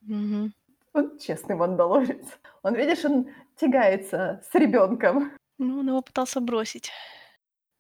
Мгм. 0.02 0.54
Он 0.94 1.18
честный 1.20 1.56
Мандалорец. 1.56 2.26
Он, 2.64 2.74
видишь, 2.74 3.06
он 3.06 3.28
тягается 3.58 4.42
с 4.52 4.56
ребенком. 4.56 5.32
Ну, 5.58 5.80
он 5.80 5.88
его 5.88 6.02
пытался 6.02 6.42
бросить. 6.42 6.92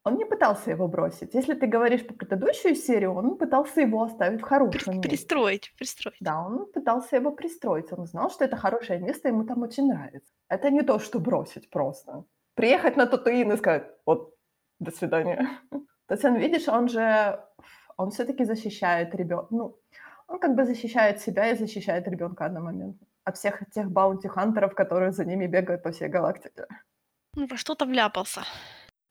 Он 0.05 0.17
не 0.17 0.25
пытался 0.25 0.69
его 0.69 0.87
бросить. 0.87 1.33
Если 1.33 1.55
ты 1.55 1.65
говоришь 1.65 2.05
про 2.05 2.13
предыдущую 2.13 2.75
серию, 2.75 3.15
он 3.15 3.37
пытался 3.37 3.81
его 3.81 4.03
оставить 4.03 4.41
в 4.41 4.43
хорошем 4.43 4.93
месте. 4.93 5.09
пристроить, 5.09 5.73
пристроить. 5.77 6.17
Да, 6.19 6.45
он 6.45 6.71
пытался 6.71 7.15
его 7.15 7.31
пристроить. 7.31 7.91
Он 7.91 8.05
знал, 8.05 8.29
что 8.29 8.45
это 8.45 8.55
хорошее 8.55 8.99
место, 8.99 9.29
ему 9.29 9.45
там 9.45 9.63
очень 9.63 9.87
нравится. 9.87 10.31
Это 10.47 10.69
не 10.69 10.83
то, 10.83 10.99
что 10.99 11.19
бросить 11.19 11.71
просто. 11.71 12.23
Приехать 12.53 12.97
на 12.97 13.07
Татуин 13.07 13.51
и 13.51 13.57
сказать, 13.57 13.87
вот, 14.05 14.35
до 14.79 14.91
свидания. 14.91 15.49
То 16.07 16.13
есть 16.13 16.25
он, 16.25 16.35
видишь, 16.35 16.67
он 16.67 16.87
же, 16.87 17.39
он 17.97 18.11
все-таки 18.11 18.45
защищает 18.45 19.15
ребенка. 19.15 19.47
Ну, 19.49 19.75
он 20.27 20.39
как 20.39 20.55
бы 20.55 20.65
защищает 20.65 21.19
себя 21.19 21.49
и 21.49 21.57
защищает 21.57 22.07
ребенка 22.07 22.45
одномоментно. 22.45 23.07
От 23.25 23.37
всех 23.37 23.63
тех 23.71 23.91
баунти-хантеров, 23.91 24.73
которые 24.75 25.11
за 25.11 25.25
ними 25.25 25.47
бегают 25.47 25.83
по 25.83 25.91
всей 25.91 26.07
галактике. 26.07 26.65
Ну, 27.35 27.47
во 27.47 27.57
что-то 27.57 27.85
вляпался. 27.85 28.41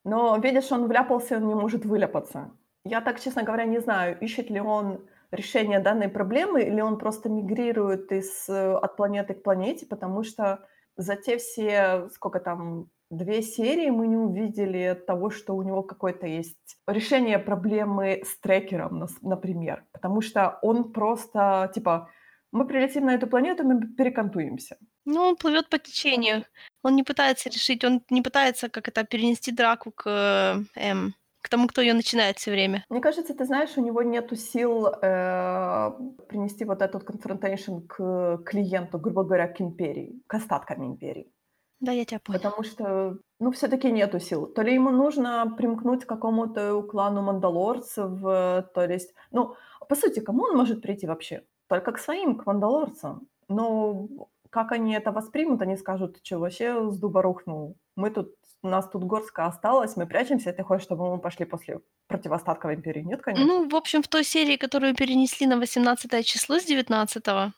Но, 0.04 0.36
видишь, 0.38 0.72
он 0.72 0.86
вляпался, 0.86 1.36
он 1.36 1.48
не 1.48 1.54
может 1.54 1.84
выляпаться. 1.84 2.50
Я 2.84 3.00
так, 3.00 3.20
честно 3.20 3.42
говоря, 3.42 3.64
не 3.64 3.80
знаю, 3.80 4.18
ищет 4.20 4.50
ли 4.50 4.60
он 4.60 5.06
решение 5.30 5.80
данной 5.80 6.08
проблемы, 6.08 6.62
или 6.62 6.80
он 6.80 6.98
просто 6.98 7.28
мигрирует 7.28 8.12
из, 8.12 8.48
э, 8.48 8.74
от 8.76 8.96
планеты 8.96 9.34
к 9.34 9.42
планете, 9.42 9.86
потому 9.86 10.22
что 10.22 10.66
за 10.96 11.16
те 11.16 11.38
все, 11.38 12.08
сколько 12.14 12.40
там, 12.40 12.88
две 13.10 13.42
серии 13.42 13.90
мы 13.90 14.06
не 14.06 14.16
увидели 14.16 14.94
того, 15.06 15.30
что 15.30 15.54
у 15.54 15.62
него 15.62 15.82
какое-то 15.82 16.26
есть 16.26 16.76
решение 16.86 17.38
проблемы 17.38 18.22
с 18.24 18.38
трекером, 18.40 19.06
например. 19.22 19.84
Потому 19.92 20.20
что 20.20 20.58
он 20.62 20.92
просто, 20.92 21.70
типа, 21.74 22.10
мы 22.54 22.66
прилетим 22.66 23.04
на 23.06 23.14
эту 23.14 23.26
планету, 23.26 23.64
мы 23.64 23.80
перекантуемся. 23.80 24.76
Ну, 25.04 25.20
он 25.22 25.36
плывет 25.36 25.68
по 25.68 25.78
течению. 25.78 26.44
Он 26.84 26.96
не 26.96 27.02
пытается 27.02 27.50
решить, 27.50 27.84
он 27.84 28.00
не 28.10 28.22
пытается 28.22 28.68
как 28.68 28.88
это 28.88 29.04
перенести 29.04 29.52
драку 29.52 29.90
к, 29.90 30.06
э, 30.06 30.80
эм, 30.80 31.14
к 31.42 31.48
тому, 31.48 31.66
кто 31.66 31.82
ее 31.82 31.94
начинает 31.94 32.38
все 32.38 32.52
время. 32.52 32.84
Мне 32.88 33.00
кажется, 33.00 33.34
ты 33.34 33.44
знаешь, 33.44 33.76
у 33.76 33.84
него 33.84 34.02
нету 34.02 34.36
сил 34.36 34.86
э, 34.86 35.90
принести 36.28 36.64
вот 36.64 36.80
этот 36.80 37.02
confrontation 37.02 37.80
к 37.88 38.42
клиенту, 38.46 38.98
грубо 38.98 39.24
говоря, 39.24 39.48
к 39.48 39.60
империи, 39.60 40.22
к 40.28 40.34
остаткам 40.34 40.86
империи. 40.86 41.32
Да, 41.80 41.92
я 41.92 42.04
тебя 42.04 42.20
понял. 42.20 42.38
Потому 42.38 42.62
что, 42.62 43.18
ну, 43.40 43.50
все-таки 43.50 43.90
нету 43.90 44.20
сил. 44.20 44.46
То 44.46 44.62
ли 44.62 44.74
ему 44.74 44.90
нужно 44.90 45.54
примкнуть 45.58 46.04
к 46.04 46.08
какому-то 46.08 46.82
клану 46.82 47.22
мандалорцев, 47.22 48.24
э, 48.24 48.62
то 48.74 48.86
есть, 48.88 49.12
ну, 49.32 49.56
по 49.88 49.96
сути, 49.96 50.20
кому 50.20 50.44
он 50.44 50.56
может 50.56 50.82
прийти 50.82 51.06
вообще? 51.06 51.42
Только 51.68 51.92
к 51.92 51.98
своим, 51.98 52.36
к 52.36 52.46
мандалорцам. 52.46 53.28
Но 53.48 54.08
как 54.50 54.72
они 54.72 54.94
это 54.94 55.12
воспримут, 55.12 55.62
они 55.62 55.76
скажут, 55.76 56.20
что 56.22 56.38
вообще 56.38 56.90
с 56.90 56.98
дуба 56.98 57.22
рухнул. 57.22 57.76
Мы 57.96 58.10
тут, 58.10 58.34
у 58.62 58.68
нас 58.68 58.88
тут 58.88 59.04
горстка 59.04 59.46
осталась, 59.46 59.96
мы 59.96 60.06
прячемся, 60.06 60.50
и 60.50 60.52
ты 60.52 60.62
хочешь, 60.62 60.84
чтобы 60.84 61.10
мы 61.10 61.18
пошли 61.18 61.44
после 61.46 61.80
противоостатков 62.06 62.72
империи? 62.72 63.02
Нет, 63.02 63.22
конечно. 63.22 63.46
Ну, 63.46 63.68
в 63.68 63.74
общем, 63.74 64.02
в 64.02 64.08
той 64.08 64.24
серии, 64.24 64.56
которую 64.56 64.94
перенесли 64.94 65.46
на 65.46 65.56
18 65.58 66.24
число 66.24 66.58
с 66.58 66.64
19 66.64 67.52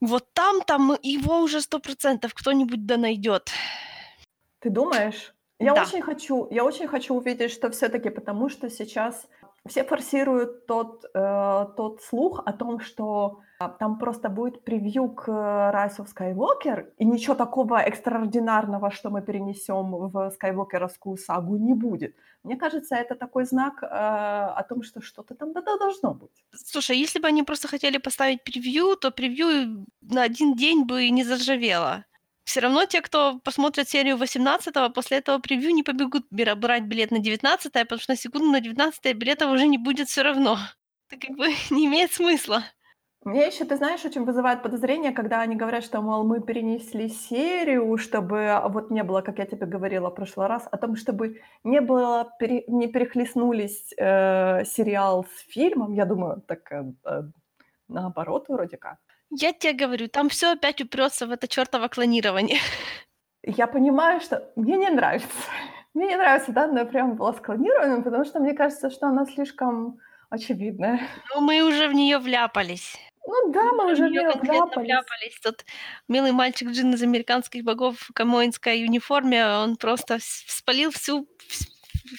вот 0.00 0.34
там, 0.34 0.62
там 0.62 0.96
его 1.00 1.38
уже 1.38 1.60
сто 1.60 1.78
процентов 1.78 2.34
кто-нибудь 2.34 2.86
да 2.86 2.96
найдет. 2.96 3.50
Ты 4.58 4.70
думаешь? 4.70 5.32
Я 5.60 5.74
Да. 5.74 5.82
очень 5.82 6.02
хочу, 6.02 6.48
я 6.50 6.64
очень 6.64 6.88
хочу 6.88 7.14
увидеть, 7.14 7.52
что 7.52 7.70
все-таки, 7.70 8.10
потому 8.10 8.48
что 8.48 8.68
сейчас 8.68 9.28
все 9.68 9.84
форсируют 9.84 10.66
тот, 10.66 11.04
э, 11.14 11.66
тот 11.76 12.02
слух 12.02 12.42
о 12.44 12.52
том, 12.52 12.80
что 12.80 13.40
а, 13.60 13.68
там 13.68 13.98
просто 13.98 14.28
будет 14.28 14.64
превью 14.64 15.08
к 15.10 15.28
э, 15.28 15.32
Rise 15.32 15.98
of 15.98 16.08
Skywalker, 16.08 16.92
и 16.98 17.04
ничего 17.04 17.34
такого 17.34 17.78
экстраординарного, 17.78 18.90
что 18.90 19.10
мы 19.10 19.22
перенесем 19.22 20.08
в 20.10 20.30
скайвокеровскую 20.30 21.16
сагу, 21.16 21.56
не 21.56 21.74
будет. 21.74 22.16
Мне 22.42 22.56
кажется, 22.56 22.96
это 22.96 23.14
такой 23.14 23.44
знак 23.44 23.82
э, 23.82 23.86
о 23.86 24.62
том, 24.68 24.82
что 24.82 25.00
что-то 25.00 25.34
там 25.34 25.52
да-да 25.52 25.78
должно 25.78 26.14
быть. 26.14 26.44
Слушай, 26.52 26.98
если 26.98 27.20
бы 27.20 27.28
они 27.28 27.44
просто 27.44 27.68
хотели 27.68 27.98
поставить 27.98 28.42
превью, 28.42 28.96
то 28.96 29.12
превью 29.12 29.86
на 30.00 30.22
один 30.22 30.56
день 30.56 30.84
бы 30.84 31.08
не 31.10 31.22
заржавело. 31.22 32.04
Все 32.44 32.60
равно 32.60 32.84
те, 32.86 33.00
кто 33.00 33.38
посмотрят 33.38 33.88
серию 33.88 34.16
18 34.16 34.74
после 34.94 35.18
этого 35.18 35.38
превью 35.38 35.70
не 35.70 35.82
побегут 35.82 36.26
брать 36.30 36.84
билет 36.84 37.10
на 37.10 37.18
19 37.18 37.72
потому 37.72 38.00
что 38.00 38.12
на 38.12 38.16
секунду 38.16 38.50
на 38.50 38.60
19 38.60 39.14
билетов 39.16 39.50
уже 39.52 39.66
не 39.66 39.78
будет 39.78 40.08
все 40.08 40.22
равно. 40.22 40.58
Это 41.10 41.26
как 41.26 41.36
бы 41.36 41.46
не 41.70 41.86
имеет 41.86 42.12
смысла. 42.12 42.64
Мне 43.24 43.46
еще, 43.46 43.64
ты 43.64 43.76
знаешь, 43.76 44.04
очень 44.04 44.24
вызывает 44.24 44.64
подозрение, 44.64 45.12
когда 45.12 45.42
они 45.42 45.54
говорят, 45.54 45.84
что, 45.84 46.02
мол, 46.02 46.24
мы 46.24 46.40
перенесли 46.40 47.08
серию, 47.08 47.96
чтобы 47.96 48.48
а, 48.48 48.68
вот 48.68 48.90
не 48.90 49.04
было, 49.04 49.22
как 49.22 49.38
я 49.38 49.46
тебе 49.46 49.64
говорила 49.64 50.10
в 50.10 50.14
прошлый 50.14 50.48
раз, 50.48 50.66
о 50.72 50.76
том, 50.76 50.96
чтобы 50.96 51.40
не 51.62 51.80
было, 51.80 52.32
пере- 52.40 52.64
не 52.66 52.88
перехлестнулись 52.88 53.94
э, 53.96 54.64
сериал 54.64 55.24
с 55.24 55.52
фильмом. 55.52 55.92
Я 55.92 56.04
думаю, 56.04 56.42
так 56.48 56.72
э, 56.72 56.92
э, 57.04 57.22
наоборот 57.86 58.46
вроде 58.48 58.76
как. 58.76 58.98
Я 59.34 59.54
тебе 59.54 59.72
говорю, 59.72 60.08
там 60.08 60.28
все 60.28 60.52
опять 60.52 60.82
упрется 60.82 61.26
в 61.26 61.30
это 61.30 61.48
чертово 61.48 61.88
клонирование. 61.88 62.58
Я 63.42 63.66
понимаю, 63.66 64.20
что 64.20 64.52
мне 64.56 64.76
не 64.76 64.90
нравится. 64.90 65.28
Мне 65.94 66.08
не 66.08 66.16
нравится 66.16 66.52
данная 66.52 66.84
преамбула 66.84 67.32
с 67.32 67.40
клонированием, 67.40 68.02
потому 68.02 68.24
что 68.24 68.40
мне 68.40 68.52
кажется, 68.52 68.90
что 68.90 69.06
она 69.06 69.24
слишком 69.24 69.98
очевидная. 70.28 71.00
Но 71.34 71.40
мы 71.40 71.62
уже 71.62 71.88
в 71.88 71.94
нее 71.94 72.18
вляпались. 72.18 72.96
Ну 73.26 73.52
да, 73.52 73.72
мы 73.72 73.92
уже 73.92 74.08
в 74.08 74.14
конкретно 74.14 74.52
вляпались. 74.52 74.86
вляпались. 74.86 75.40
Тут 75.42 75.64
милый 76.08 76.32
мальчик 76.32 76.68
Джин 76.68 76.92
из 76.92 77.02
«Американских 77.02 77.64
богов» 77.64 77.98
в 77.98 78.12
камоинской 78.12 78.84
униформе, 78.84 79.46
он 79.46 79.76
просто 79.76 80.18
спалил 80.20 80.90
всю 80.90 81.26
вс 81.48 81.66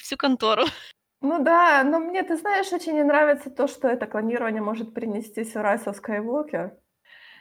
всю 0.00 0.16
контору. 0.16 0.64
Ну 1.26 1.42
да, 1.42 1.82
но 1.84 2.00
мне, 2.00 2.22
ты 2.22 2.36
знаешь, 2.36 2.70
очень 2.70 2.92
не 2.92 3.02
нравится 3.02 3.48
то, 3.48 3.66
что 3.66 3.88
это 3.88 4.06
клонирование 4.06 4.60
может 4.60 4.92
принести 4.92 5.42
с 5.42 5.56
Rise 5.56 5.86
of 5.86 5.96
Skywalker. 5.98 6.72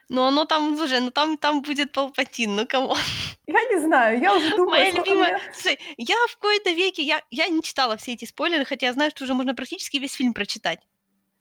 Но 0.09 0.27
оно 0.27 0.45
там 0.45 0.73
уже, 0.73 0.99
ну 0.99 1.11
там 1.11 1.37
там 1.37 1.61
будет 1.61 1.91
Палпатин, 1.91 2.55
ну 2.55 2.67
come 2.67 2.84
on. 2.84 2.97
Я 3.47 3.63
не 3.65 3.79
знаю, 3.79 4.21
я 4.21 4.33
уже 4.35 4.49
думаю, 4.51 4.69
Моя 4.69 4.91
любимая... 4.91 5.33
мне- 5.33 5.53
Слушай, 5.53 5.79
я 5.97 6.15
в 6.29 6.37
кои-то 6.37 6.71
веке, 6.71 7.01
я, 7.01 7.21
я 7.29 7.47
не 7.47 7.61
читала 7.61 7.97
все 7.97 8.13
эти 8.13 8.25
спойлеры, 8.25 8.65
хотя 8.65 8.87
я 8.87 8.93
знаю, 8.93 9.11
что 9.11 9.23
уже 9.25 9.33
можно 9.33 9.53
практически 9.53 9.97
весь 9.97 10.13
фильм 10.13 10.33
прочитать. 10.33 10.79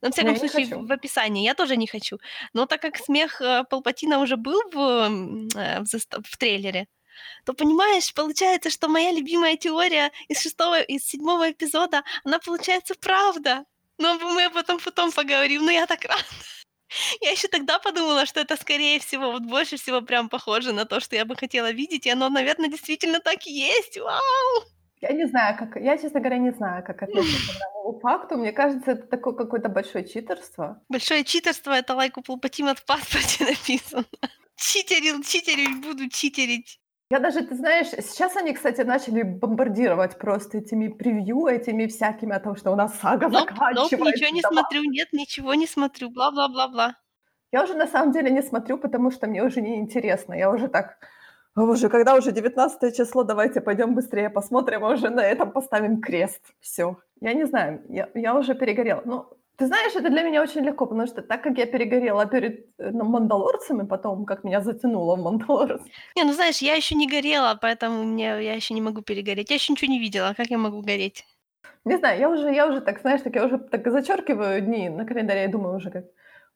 Но, 0.00 0.08
в 0.08 0.12
всяком 0.12 0.32
Я 0.32 0.38
случае, 0.38 0.66
в 0.76 0.90
описании. 0.90 1.44
Я 1.44 1.54
тоже 1.54 1.76
не 1.76 1.86
хочу. 1.86 2.18
Но 2.54 2.66
так 2.66 2.82
как 2.82 2.96
смех 2.96 3.40
э, 3.40 3.62
Палпатина 3.70 4.18
уже 4.18 4.36
был 4.36 4.60
в, 4.72 4.78
э, 5.54 5.80
в, 5.80 6.24
в 6.24 6.36
трейлере, 6.36 6.88
то, 7.44 7.52
понимаешь, 7.54 8.12
получается, 8.12 8.70
что 8.70 8.88
моя 8.88 9.12
любимая 9.12 9.56
теория 9.56 10.10
из 10.26 10.40
шестого, 10.40 10.80
из 10.80 11.04
седьмого 11.06 11.52
эпизода, 11.52 12.02
она 12.24 12.40
получается 12.40 12.94
правда. 13.00 13.64
Но 13.98 14.18
мы 14.18 14.44
об 14.46 14.56
этом 14.56 14.80
потом 14.80 15.12
поговорим, 15.12 15.64
но 15.64 15.70
я 15.70 15.86
так 15.86 16.04
рада. 16.04 16.22
Я 17.20 17.30
еще 17.30 17.48
тогда 17.48 17.78
подумала, 17.78 18.26
что 18.26 18.40
это, 18.40 18.56
скорее 18.56 18.98
всего, 19.00 19.32
вот 19.32 19.42
больше 19.42 19.76
всего 19.76 20.00
прям 20.02 20.28
похоже 20.28 20.72
на 20.72 20.84
то, 20.84 21.00
что 21.00 21.16
я 21.16 21.24
бы 21.24 21.36
хотела 21.36 21.70
видеть, 21.70 22.06
и 22.06 22.10
оно, 22.10 22.28
наверное, 22.28 22.68
действительно 22.68 23.20
так 23.20 23.46
и 23.46 23.52
есть. 23.52 23.98
Вау! 23.98 24.64
Я 25.00 25.12
не 25.12 25.26
знаю, 25.26 25.58
как... 25.58 25.76
Я, 25.82 25.98
честно 25.98 26.20
говоря, 26.20 26.38
не 26.38 26.52
знаю, 26.52 26.84
как 26.84 27.02
относиться 27.02 27.54
к 27.54 27.58
данному 27.58 27.98
факту. 28.00 28.36
Мне 28.36 28.52
кажется, 28.52 28.92
это 28.92 29.06
такое 29.08 29.34
какое-то 29.34 29.68
большое 29.68 30.06
читерство. 30.06 30.80
Большое 30.88 31.24
читерство, 31.24 31.72
это 31.72 31.94
лайк 31.94 32.18
у 32.18 32.22
Палпатина 32.22 32.76
в 32.76 32.84
паспорте 32.84 33.44
написано. 33.50 34.04
Читерил, 34.56 35.20
читерить, 35.24 35.80
буду 35.80 36.08
читерить. 36.08 36.78
Я 37.12 37.18
даже, 37.18 37.42
ты 37.42 37.54
знаешь, 37.54 37.88
сейчас 37.88 38.36
они, 38.36 38.54
кстати, 38.54 38.80
начали 38.80 39.22
бомбардировать 39.22 40.16
просто 40.16 40.56
этими 40.58 40.88
превью, 40.88 41.46
этими 41.46 41.86
всякими 41.86 42.34
о 42.34 42.40
том, 42.40 42.56
что 42.56 42.72
у 42.72 42.74
нас 42.74 42.98
сага 43.00 43.28
ноп, 43.28 43.50
заканчивается. 43.50 43.96
ничего 43.96 44.34
не 44.34 44.40
да 44.40 44.48
смотрю, 44.48 44.84
нет, 44.84 45.08
ничего 45.12 45.52
не 45.52 45.66
смотрю, 45.66 46.08
бла-бла-бла-бла. 46.08 46.96
Я 47.52 47.64
уже 47.64 47.74
на 47.74 47.86
самом 47.86 48.12
деле 48.12 48.30
не 48.30 48.40
смотрю, 48.40 48.78
потому 48.78 49.10
что 49.10 49.26
мне 49.26 49.44
уже 49.44 49.60
не 49.60 49.76
интересно. 49.78 50.32
Я 50.32 50.50
уже 50.50 50.68
так, 50.68 50.96
«О, 51.54 51.66
боже, 51.66 51.90
когда 51.90 52.14
уже 52.14 52.32
19 52.32 52.96
число, 52.96 53.24
давайте 53.24 53.60
пойдем 53.60 53.94
быстрее 53.94 54.30
посмотрим, 54.30 54.82
а 54.82 54.88
уже 54.88 55.10
на 55.10 55.20
этом 55.20 55.52
поставим 55.52 56.00
крест. 56.00 56.40
Все. 56.60 56.96
Я 57.20 57.34
не 57.34 57.44
знаю, 57.44 57.82
я, 57.90 58.08
я 58.14 58.34
уже 58.34 58.54
перегорела. 58.54 59.02
Ну, 59.04 59.26
ты 59.56 59.66
знаешь, 59.66 59.94
это 59.94 60.10
для 60.10 60.22
меня 60.22 60.42
очень 60.42 60.62
легко, 60.62 60.86
потому 60.86 61.06
что 61.06 61.22
так 61.22 61.42
как 61.42 61.58
я 61.58 61.66
перегорела 61.66 62.26
перед 62.26 62.66
э, 62.78 62.90
ну, 62.90 63.04
мандалорцами, 63.04 63.86
потом 63.86 64.24
как 64.24 64.44
меня 64.44 64.60
затянуло 64.60 65.16
в 65.16 65.22
мандалорц. 65.22 65.82
Не, 66.16 66.24
ну 66.24 66.32
знаешь, 66.32 66.62
я 66.62 66.74
еще 66.74 66.94
не 66.94 67.06
горела, 67.06 67.58
поэтому 67.60 68.02
мне 68.04 68.24
я 68.42 68.54
еще 68.54 68.74
не 68.74 68.80
могу 68.80 69.02
перегореть. 69.02 69.50
Я 69.50 69.56
еще 69.56 69.72
ничего 69.72 69.92
не 69.92 70.00
видела, 70.00 70.34
как 70.36 70.46
я 70.50 70.58
могу 70.58 70.80
гореть? 70.80 71.24
Не 71.84 71.98
знаю, 71.98 72.20
я 72.20 72.30
уже, 72.30 72.54
я 72.54 72.66
уже 72.66 72.80
так, 72.80 73.00
знаешь, 73.00 73.22
так 73.22 73.34
я 73.34 73.44
уже 73.44 73.58
так 73.58 73.90
зачеркиваю 73.90 74.60
дни 74.60 74.88
на 74.88 75.04
календаре, 75.04 75.42
я 75.42 75.48
думаю 75.48 75.76
уже 75.76 75.90
как, 75.90 76.04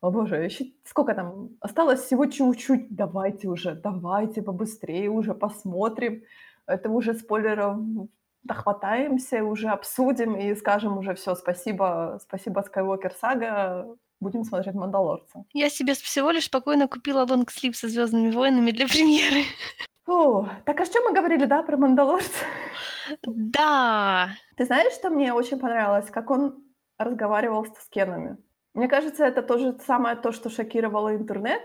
о 0.00 0.10
боже, 0.10 0.36
еще 0.36 0.66
сколько 0.84 1.14
там, 1.14 1.50
осталось 1.60 2.00
всего 2.00 2.26
чуть-чуть, 2.26 2.94
давайте 2.94 3.48
уже, 3.48 3.74
давайте 3.74 4.42
побыстрее 4.42 5.10
уже 5.10 5.34
посмотрим, 5.34 6.22
это 6.66 6.90
уже 6.90 7.14
спойлеров 7.14 7.78
дохватаемся, 8.46 9.44
уже 9.44 9.68
обсудим 9.68 10.36
и 10.36 10.54
скажем 10.54 10.98
уже 10.98 11.14
все, 11.14 11.34
спасибо, 11.34 12.18
спасибо 12.22 12.60
Skywalker 12.60 13.12
Сага, 13.20 13.86
будем 14.20 14.44
смотреть 14.44 14.74
Мандалорца. 14.74 15.44
Я 15.52 15.70
себе 15.70 15.94
всего 15.94 16.30
лишь 16.30 16.46
спокойно 16.46 16.88
купила 16.88 17.26
лонгслип 17.28 17.76
со 17.76 17.88
Звездными 17.88 18.30
войнами 18.30 18.70
для 18.70 18.86
премьеры. 18.86 19.44
Фу, 20.04 20.48
так 20.64 20.80
а 20.80 20.84
что 20.84 21.00
мы 21.02 21.12
говорили, 21.12 21.46
да, 21.46 21.62
про 21.62 21.76
Мандалорца? 21.76 22.44
Да. 23.24 24.30
Ты 24.56 24.64
знаешь, 24.64 24.92
что 24.92 25.10
мне 25.10 25.32
очень 25.32 25.58
понравилось, 25.58 26.10
как 26.10 26.30
он 26.30 26.64
разговаривал 26.98 27.64
с 27.64 27.70
Тоскенами? 27.70 28.36
Мне 28.74 28.88
кажется, 28.88 29.24
это 29.24 29.42
то 29.42 29.58
же 29.58 29.78
самое 29.86 30.16
то, 30.16 30.32
что 30.32 30.50
шокировало 30.50 31.14
интернет, 31.16 31.62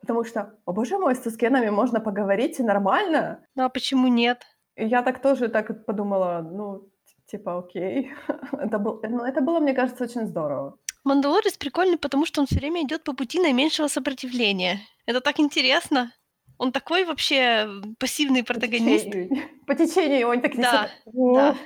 потому 0.00 0.24
что, 0.24 0.58
о 0.64 0.72
боже 0.72 0.98
мой, 0.98 1.14
с 1.14 1.20
Тоскенами 1.20 1.70
можно 1.70 2.00
поговорить 2.00 2.58
и 2.58 2.62
нормально. 2.62 3.44
Ну 3.54 3.64
а 3.64 3.68
почему 3.68 4.08
нет? 4.08 4.44
Я 4.78 5.02
так 5.02 5.20
тоже 5.20 5.48
так 5.48 5.84
подумала, 5.86 6.40
ну, 6.42 6.88
типа, 7.26 7.58
окей. 7.58 8.12
это, 8.52 8.78
был, 8.78 9.00
ну, 9.02 9.24
это 9.24 9.40
было, 9.40 9.60
мне 9.60 9.74
кажется, 9.74 10.04
очень 10.04 10.26
здорово. 10.26 10.78
Мандалорец 11.04 11.56
прикольный, 11.56 11.98
потому 11.98 12.26
что 12.26 12.40
он 12.40 12.46
все 12.46 12.56
время 12.58 12.82
идет 12.82 13.02
по 13.04 13.12
пути 13.14 13.40
наименьшего 13.40 13.88
сопротивления. 13.88 14.80
Это 15.06 15.20
так 15.20 15.40
интересно. 15.40 16.12
Он 16.58 16.72
такой 16.72 17.04
вообще 17.04 17.68
пассивный 17.98 18.42
По 18.42 18.52
протагонист. 18.54 19.04
течению, 19.06 19.42
по 19.66 19.74
течению 19.74 20.28
он 20.28 20.40
так 20.40 20.56
Да, 20.56 20.60
несёт. 20.60 20.90
да. 21.34 21.50
Ух. 21.50 21.56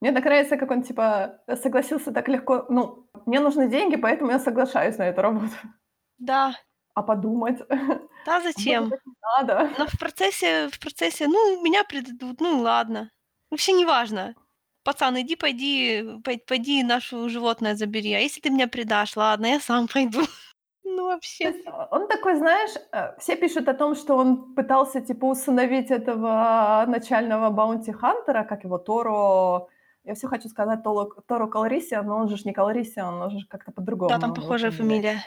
Мне 0.00 0.12
так 0.12 0.24
нравится, 0.24 0.56
как 0.56 0.70
он, 0.70 0.82
типа, 0.82 1.40
согласился 1.62 2.12
так 2.12 2.28
легко. 2.28 2.66
Ну, 2.68 3.08
мне 3.26 3.40
нужны 3.40 3.68
деньги, 3.68 3.96
поэтому 3.96 4.30
я 4.30 4.38
соглашаюсь 4.38 4.96
на 4.98 5.08
эту 5.08 5.22
работу. 5.22 5.52
Да. 6.18 6.54
А 6.98 7.02
подумать? 7.02 7.58
Да, 8.26 8.40
Было 8.40 8.52
зачем? 8.52 8.92
надо. 9.38 9.70
Но 9.78 9.86
в 9.86 9.98
процессе, 9.98 10.68
в 10.68 10.78
процессе, 10.80 11.28
ну, 11.28 11.62
меня 11.62 11.84
предадут, 11.84 12.40
ну, 12.40 12.60
ладно. 12.60 13.10
Вообще 13.50 13.72
не 13.72 13.86
важно. 13.86 14.34
Пацан, 14.84 15.16
иди, 15.20 15.36
пойди, 15.36 16.02
пой- 16.24 16.42
пойди 16.46 16.82
нашу 16.82 17.28
животное 17.28 17.74
забери. 17.74 18.12
А 18.14 18.18
если 18.18 18.40
ты 18.40 18.50
меня 18.50 18.66
предашь, 18.66 19.16
ладно, 19.16 19.46
я 19.46 19.60
сам 19.60 19.86
пойду. 19.88 20.20
Ну, 20.90 21.04
вообще. 21.04 21.52
он 21.90 22.08
такой, 22.08 22.36
знаешь, 22.36 22.74
э, 22.92 23.14
все 23.18 23.36
пишут 23.36 23.68
о 23.68 23.74
том, 23.74 23.94
что 23.94 24.16
он 24.16 24.54
пытался, 24.54 25.00
типа, 25.00 25.26
усыновить 25.26 25.90
этого 25.90 26.84
начального 26.88 27.50
баунти-хантера, 27.50 28.44
как 28.44 28.64
его, 28.64 28.78
Торо... 28.78 29.68
Я 30.04 30.14
все 30.14 30.28
хочу 30.28 30.48
сказать 30.48 30.82
Торо, 30.82 31.10
Торо 31.26 31.46
Калрисиан, 31.46 32.06
но 32.06 32.16
он 32.16 32.28
же 32.28 32.36
не 32.44 32.52
Калрисиан, 32.52 33.22
он 33.22 33.30
же 33.30 33.46
как-то 33.48 33.70
по-другому. 33.70 34.08
Да, 34.08 34.18
там 34.18 34.30
у 34.30 34.34
него 34.34 34.42
похожая 34.42 34.70
фамилия. 34.70 35.22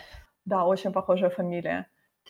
Да, 0.46 0.66
очень 0.66 0.92
похожая 0.92 1.30
фамилия. 1.30 1.86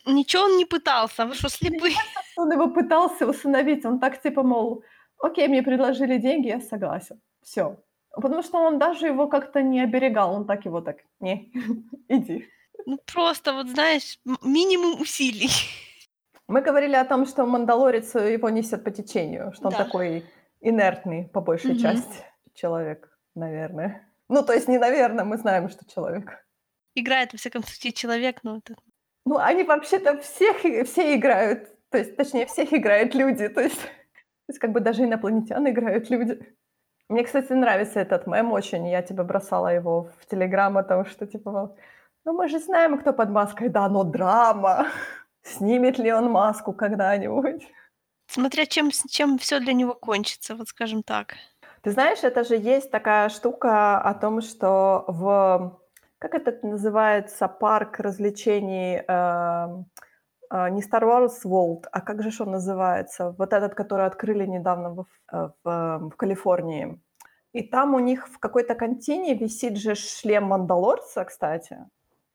Ничего 0.06 0.44
он 0.44 0.56
не 0.56 0.64
пытался, 0.64 1.26
вы 1.26 1.34
что, 1.34 1.48
слепые? 1.50 1.94
Он 2.36 2.50
его 2.52 2.68
пытался 2.68 3.26
усыновить, 3.26 3.84
он 3.84 3.98
так, 4.00 4.20
типа, 4.22 4.42
мол, 4.42 4.82
окей, 5.18 5.48
мне 5.48 5.62
предложили 5.62 6.18
деньги, 6.18 6.48
я 6.48 6.60
согласен. 6.60 7.20
Все. 7.42 7.76
Потому 8.10 8.42
что 8.42 8.58
он 8.58 8.78
даже 8.78 9.06
его 9.06 9.26
как-то 9.28 9.62
не 9.62 9.80
оберегал, 9.84 10.34
он 10.34 10.46
так 10.46 10.64
его 10.66 10.80
так, 10.80 10.96
не, 11.20 11.50
иди. 12.08 12.48
Ну, 12.86 12.98
просто, 13.12 13.52
вот 13.52 13.68
знаешь, 13.68 14.18
минимум 14.42 15.00
усилий. 15.00 15.50
Мы 16.48 16.60
говорили 16.60 16.96
о 16.96 17.04
том, 17.04 17.26
что 17.26 17.46
Мандалорец 17.46 18.14
его 18.14 18.50
несет 18.50 18.84
по 18.84 18.90
течению, 18.90 19.52
что 19.54 19.66
он 19.68 19.70
Да. 19.72 19.84
такой 19.84 20.24
инертный, 20.60 21.24
по 21.32 21.40
большей 21.40 21.70
Мгм. 21.74 21.78
части, 21.80 22.24
человек, 22.54 23.08
наверное. 23.34 24.08
Ну, 24.28 24.42
то 24.44 24.52
есть 24.52 24.68
не 24.68 24.78
наверное, 24.78 25.24
мы 25.24 25.36
знаем, 25.38 25.68
что 25.68 25.84
человек. 25.86 26.44
Играет, 26.94 27.32
во 27.32 27.38
всяком 27.38 27.62
случае, 27.62 27.92
человек, 27.92 28.40
но 28.42 28.58
это... 28.58 28.74
Ну, 29.24 29.38
они 29.38 29.64
вообще-то 29.64 30.18
всех, 30.20 30.58
все 30.86 31.14
играют, 31.14 31.68
то 31.90 31.98
есть, 31.98 32.16
точнее, 32.16 32.46
всех 32.46 32.72
играют 32.72 33.14
люди, 33.14 33.48
то 33.48 33.60
есть, 33.60 33.80
то 33.80 34.48
есть 34.48 34.58
как 34.58 34.72
бы 34.72 34.80
даже 34.80 35.04
инопланетян 35.04 35.68
играют 35.68 36.10
люди. 36.10 36.38
Мне, 37.08 37.24
кстати, 37.24 37.52
нравится 37.52 38.00
этот 38.00 38.26
мем 38.26 38.52
очень, 38.52 38.88
я 38.88 39.02
тебе 39.02 39.22
бросала 39.22 39.68
его 39.68 40.10
в 40.18 40.26
Телеграм 40.26 40.76
о 40.78 40.82
том, 40.82 41.04
что 41.04 41.26
типа, 41.26 41.76
ну 42.24 42.32
мы 42.32 42.48
же 42.48 42.58
знаем, 42.58 42.98
кто 42.98 43.12
под 43.12 43.30
маской, 43.30 43.68
да, 43.68 43.88
но 43.88 44.04
драма, 44.04 44.88
снимет 45.42 45.98
ли 45.98 46.12
он 46.12 46.30
маску 46.30 46.72
когда-нибудь. 46.72 47.66
Смотря 48.26 48.64
чем, 48.66 48.90
чем 48.90 49.38
все 49.38 49.60
для 49.60 49.74
него 49.74 49.94
кончится, 49.94 50.56
вот 50.56 50.68
скажем 50.68 51.02
так. 51.02 51.34
Ты 51.82 51.90
знаешь, 51.90 52.22
это 52.22 52.44
же 52.44 52.56
есть 52.56 52.90
такая 52.90 53.28
штука 53.28 54.00
о 54.00 54.14
том, 54.14 54.40
что 54.40 55.04
в... 55.08 55.81
Как 56.22 56.34
это 56.36 56.66
называется? 56.66 57.48
Парк 57.48 57.98
развлечений... 57.98 59.02
эм, 59.08 59.86
э, 60.50 60.70
не 60.70 60.80
Star 60.80 61.02
Wars 61.02 61.44
World, 61.44 61.86
а 61.90 62.00
как 62.00 62.22
же 62.22 62.30
он 62.42 62.52
называется? 62.52 63.34
Вот 63.38 63.52
этот, 63.52 63.74
который 63.74 64.06
открыли 64.06 64.46
недавно 64.46 64.90
в, 64.90 65.06
э, 65.32 65.50
в, 65.64 65.68
э, 65.68 65.98
в 65.98 66.16
Калифорнии. 66.16 67.00
И 67.52 67.62
там 67.62 67.94
у 67.94 67.98
них 67.98 68.28
в 68.28 68.38
какой-то 68.38 68.76
контине 68.76 69.34
висит 69.34 69.76
же 69.76 69.96
шлем 69.96 70.44
Мандалорца, 70.44 71.24
кстати. 71.24 71.78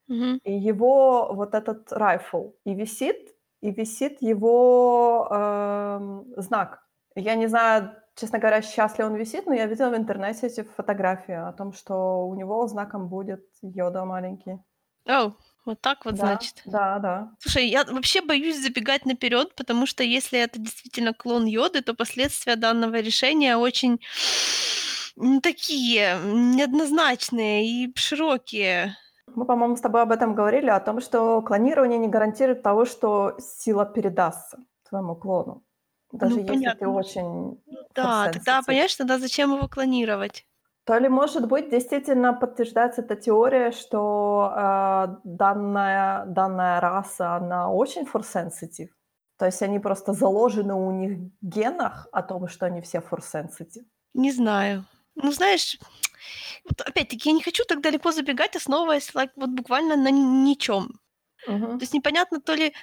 Мгм. 0.09 0.39
и 0.43 0.53
его 0.53 1.33
вот 1.33 1.53
этот 1.53 1.91
райфл, 1.93 2.51
и 2.65 2.75
висит 2.75 3.35
и 3.61 3.71
висит 3.71 4.21
его, 4.21 5.27
эм, 5.31 6.25
знак. 6.37 6.83
Я 7.15 7.35
не 7.35 7.47
знаю, 7.47 7.91
честно 8.17 8.39
говоря, 8.39 8.61
щас 8.61 8.97
ли 8.97 9.03
он 9.03 9.15
висит, 9.15 9.45
но 9.45 9.53
я 9.53 9.65
видела 9.65 9.89
в 9.89 9.95
интернете 9.95 10.47
эти 10.47 10.63
фотографии 10.63 11.33
о 11.33 11.53
том, 11.53 11.71
что 11.73 12.27
у 12.27 12.35
него 12.35 12.67
знаком 12.67 13.07
будет 13.07 13.45
Йода 13.61 14.05
маленький. 14.05 14.59
О, 15.07 15.31
вот 15.65 15.79
так 15.81 16.05
вот, 16.05 16.15
Да, 16.15 16.27
значит. 16.27 16.61
да, 16.65 16.99
да. 16.99 17.31
Слушай, 17.39 17.67
я 17.67 17.85
вообще 17.85 18.21
боюсь 18.21 18.59
забегать 18.59 19.05
наперед, 19.05 19.55
потому 19.55 19.85
что 19.85 20.03
если 20.03 20.39
это 20.39 20.59
действительно 20.59 21.13
клон 21.13 21.45
Йоды, 21.45 21.81
то 21.81 21.93
последствия 21.93 22.55
данного 22.55 22.99
решения 22.99 23.55
очень 23.55 23.99
такие 25.41 26.17
неоднозначные 26.23 27.65
и 27.65 27.93
широкие. 27.95 28.95
Мы, 29.35 29.45
по-моему, 29.45 29.75
с 29.75 29.81
тобой 29.81 30.01
об 30.01 30.11
этом 30.11 30.35
говорили, 30.35 30.69
о 30.69 30.79
том, 30.79 31.01
что 31.01 31.41
клонирование 31.41 31.97
не 31.99 32.07
гарантирует 32.07 32.63
того, 32.63 32.85
что 32.85 33.35
сила 33.39 33.85
передастся 33.85 34.57
твоему 34.89 35.15
клону. 35.15 35.63
Даже 36.11 36.39
Ну, 36.39 36.41
если 36.41 36.71
ты 36.71 36.87
понятно. 36.87 36.87
очень 36.87 37.61
Ну 37.65 37.83
да, 37.95 38.29
тогда, 38.29 38.61
понимаешь, 38.63 38.95
тогда 38.95 39.19
зачем 39.19 39.53
его 39.55 39.67
клонировать? 39.67 40.45
То 40.85 40.97
ли, 40.99 41.09
может 41.09 41.47
быть, 41.49 41.69
действительно 41.69 42.33
подтверждается 42.33 43.01
эта 43.01 43.17
теория, 43.17 43.71
что, 43.71 44.53
э, 44.55 45.07
данная 45.25 46.25
данная 46.27 46.79
раса, 46.79 47.35
она 47.35 47.69
очень 47.69 48.03
sensitive. 48.03 48.89
То 49.37 49.45
есть 49.45 49.61
они 49.61 49.79
просто 49.79 50.13
заложены 50.13 50.73
у 50.75 50.91
них 50.91 51.17
в 51.17 51.31
генах 51.45 52.07
о 52.13 52.23
том, 52.23 52.47
что 52.47 52.65
они 52.67 52.79
все 52.81 52.99
sensitive. 52.99 53.85
Не 54.13 54.31
знаю. 54.31 54.85
Ну, 55.15 55.31
знаешь, 55.31 55.77
вот 56.65 56.81
опять-таки 56.81 57.29
я 57.29 57.35
не 57.35 57.43
хочу 57.43 57.63
так 57.65 57.81
далеко 57.81 58.11
забегать, 58.11 58.55
основываясь 58.55 59.11
like, 59.15 59.31
вот 59.35 59.51
буквально 59.51 59.95
на 59.97 60.11
ничем. 60.11 60.99
Мгм. 61.47 61.79
То 61.79 61.83
есть 61.83 61.93
непонятно, 61.93 62.41
то 62.41 62.53
ли 62.55 62.73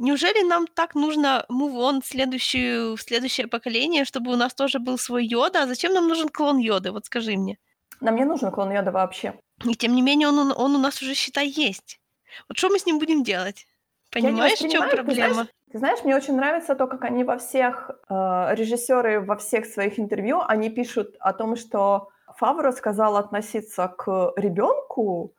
неужели 0.00 0.42
нам 0.42 0.66
так 0.66 0.94
нужно 0.94 1.44
move 1.48 1.74
on 1.74 2.00
в 2.00 2.06
следующую 2.06 2.96
в 2.96 3.00
следующее 3.00 3.46
поколение, 3.46 4.04
чтобы 4.04 4.32
у 4.32 4.36
нас 4.36 4.54
тоже 4.54 4.78
был 4.78 4.98
свой 4.98 5.24
Йода? 5.26 5.62
А 5.62 5.66
зачем 5.66 5.92
нам 5.94 6.08
нужен 6.08 6.28
клон 6.28 6.58
Йоды? 6.58 6.90
Вот 6.90 7.06
скажи 7.06 7.36
мне. 7.36 7.58
Нам 8.00 8.16
не 8.16 8.24
нужен 8.24 8.50
клон 8.50 8.72
Йода 8.72 8.90
вообще. 8.90 9.34
И 9.64 9.74
тем 9.74 9.94
не 9.94 10.02
менее 10.02 10.28
он 10.28 10.38
у 10.38 10.54
он 10.54 10.74
у 10.74 10.78
нас 10.78 11.02
уже, 11.02 11.14
считай, 11.14 11.46
есть. 11.48 12.00
Вот 12.48 12.58
что 12.58 12.68
мы 12.68 12.78
с 12.78 12.86
ним 12.86 12.98
будем 12.98 13.22
делать? 13.22 13.66
Понимаешь, 14.10 14.58
в 14.58 14.70
чём 14.70 14.82
воспринимаю, 14.82 14.90
ты 14.90 15.14
знаешь 15.14 15.34
проблема? 15.34 15.48
ты 15.72 15.78
знаешь, 15.78 16.04
мне 16.04 16.16
очень 16.16 16.36
нравится 16.36 16.74
то, 16.74 16.86
как 16.86 17.04
они 17.04 17.24
во 17.24 17.36
всех, 17.36 17.90
э, 18.08 18.54
режиссёры 18.54 19.20
во 19.20 19.36
всех 19.36 19.66
своих 19.66 19.98
интервью, 20.00 20.40
они 20.48 20.70
пишут 20.70 21.16
о 21.20 21.32
том, 21.32 21.56
что 21.56 22.08
Фавро 22.38 22.72
сказал 22.72 23.16
относиться 23.16 23.88
к 23.88 24.32
ребёнку, 24.36 25.34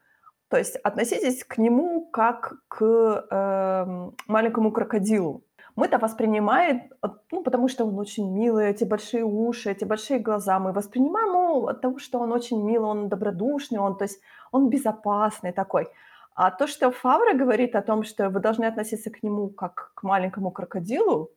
то 0.51 0.57
есть 0.57 0.75
относитесь 0.75 1.45
к 1.45 1.57
нему 1.57 2.05
как 2.11 2.55
к, 2.67 2.83
эм, 3.31 4.15
маленькому 4.27 4.73
крокодилу. 4.73 5.45
Мы-то 5.77 5.97
воспринимаем, 5.97 6.89
ну, 7.31 7.41
потому 7.41 7.69
что 7.69 7.85
он 7.85 7.97
очень 7.97 8.29
милый, 8.29 8.69
эти 8.69 8.83
большие 8.83 9.23
уши, 9.23 9.71
эти 9.71 9.85
большие 9.85 10.19
глаза. 10.19 10.59
Мы 10.59 10.73
воспринимаем 10.73 11.29
его 11.29 11.67
от 11.67 11.79
того, 11.79 11.99
что 11.99 12.19
он 12.19 12.33
очень 12.33 12.61
милый, 12.61 12.89
он 12.89 13.07
добродушный, 13.07 13.79
он, 13.79 13.97
то 13.97 14.03
есть 14.03 14.19
он 14.51 14.69
безопасный 14.69 15.53
такой. 15.53 15.87
А 16.35 16.51
то, 16.51 16.67
что 16.67 16.91
Фавро 16.91 17.33
говорит 17.33 17.75
о 17.75 17.81
том, 17.81 18.03
что 18.03 18.29
вы 18.29 18.41
должны 18.41 18.65
относиться 18.65 19.09
к 19.09 19.23
нему 19.23 19.49
как 19.49 19.93
к 19.95 20.03
маленькому 20.03 20.51
крокодилу, 20.51 21.29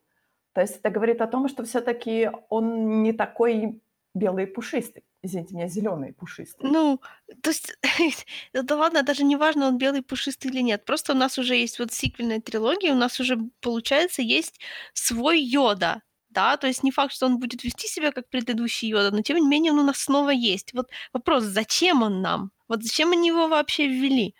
то 0.54 0.60
есть 0.60 0.78
это 0.78 0.90
говорит 0.90 1.20
о 1.20 1.28
том, 1.28 1.48
что 1.48 1.62
всё-таки 1.62 2.30
он 2.48 3.02
не 3.02 3.12
такой 3.12 3.80
белый 4.12 4.44
и 4.44 4.52
пушистый. 4.52 5.04
Извините 5.24 5.54
меня, 5.54 5.68
зелёный 5.68 6.10
и 6.10 6.12
пушистый. 6.12 6.70
Ну, 6.70 7.00
то 7.42 7.48
есть, 7.48 7.74
да 8.52 8.76
ладно, 8.76 9.02
даже 9.02 9.24
не 9.24 9.36
важно, 9.36 9.68
он 9.68 9.78
белый, 9.78 10.02
пушистый 10.02 10.50
или 10.50 10.60
нет. 10.60 10.84
Просто 10.84 11.14
у 11.14 11.16
нас 11.16 11.38
уже 11.38 11.56
есть 11.56 11.78
вот 11.78 11.94
сиквельная 11.94 12.42
трилогия, 12.42 12.92
у 12.92 12.96
нас 12.96 13.18
уже, 13.20 13.38
получается, 13.62 14.20
есть 14.20 14.60
свой 14.92 15.40
Йода. 15.40 16.02
Да, 16.28 16.58
то 16.58 16.66
есть 16.66 16.82
не 16.82 16.90
факт, 16.90 17.14
что 17.14 17.24
он 17.24 17.38
будет 17.38 17.64
вести 17.64 17.88
себя 17.88 18.12
как 18.12 18.28
предыдущий 18.28 18.88
Йода, 18.88 19.12
но 19.12 19.22
тем 19.22 19.38
не 19.38 19.46
менее 19.46 19.72
он 19.72 19.78
у 19.78 19.82
нас 19.84 19.98
снова 19.98 20.28
есть. 20.28 20.74
Вот 20.74 20.90
вопрос, 21.14 21.44
зачем 21.44 22.02
он 22.02 22.20
нам? 22.20 22.50
Вот 22.68 22.82
зачем 22.82 23.12
они 23.12 23.28
его 23.28 23.48
вообще 23.48 23.86
ввели? 23.86 24.34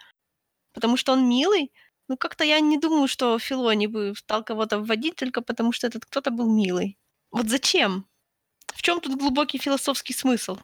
Потому 0.74 0.98
что 0.98 1.12
он 1.12 1.26
милый? 1.26 1.72
Ну, 2.08 2.18
как-то 2.18 2.44
я 2.44 2.60
не 2.60 2.76
думаю, 2.78 3.08
что 3.08 3.38
Филони 3.38 3.86
бы 3.86 4.14
стал 4.16 4.44
кого-то 4.44 4.80
вводить 4.80 5.16
только 5.16 5.40
потому, 5.40 5.72
что 5.72 5.86
этот 5.86 6.04
кто-то 6.04 6.30
был 6.30 6.52
милый. 6.54 6.98
Вот 7.30 7.48
зачем? 7.48 8.06
В 8.74 8.82
чём 8.82 9.00
тут 9.00 9.16
глубокий 9.18 9.58
философский 9.58 10.12
смысл? 10.14 10.58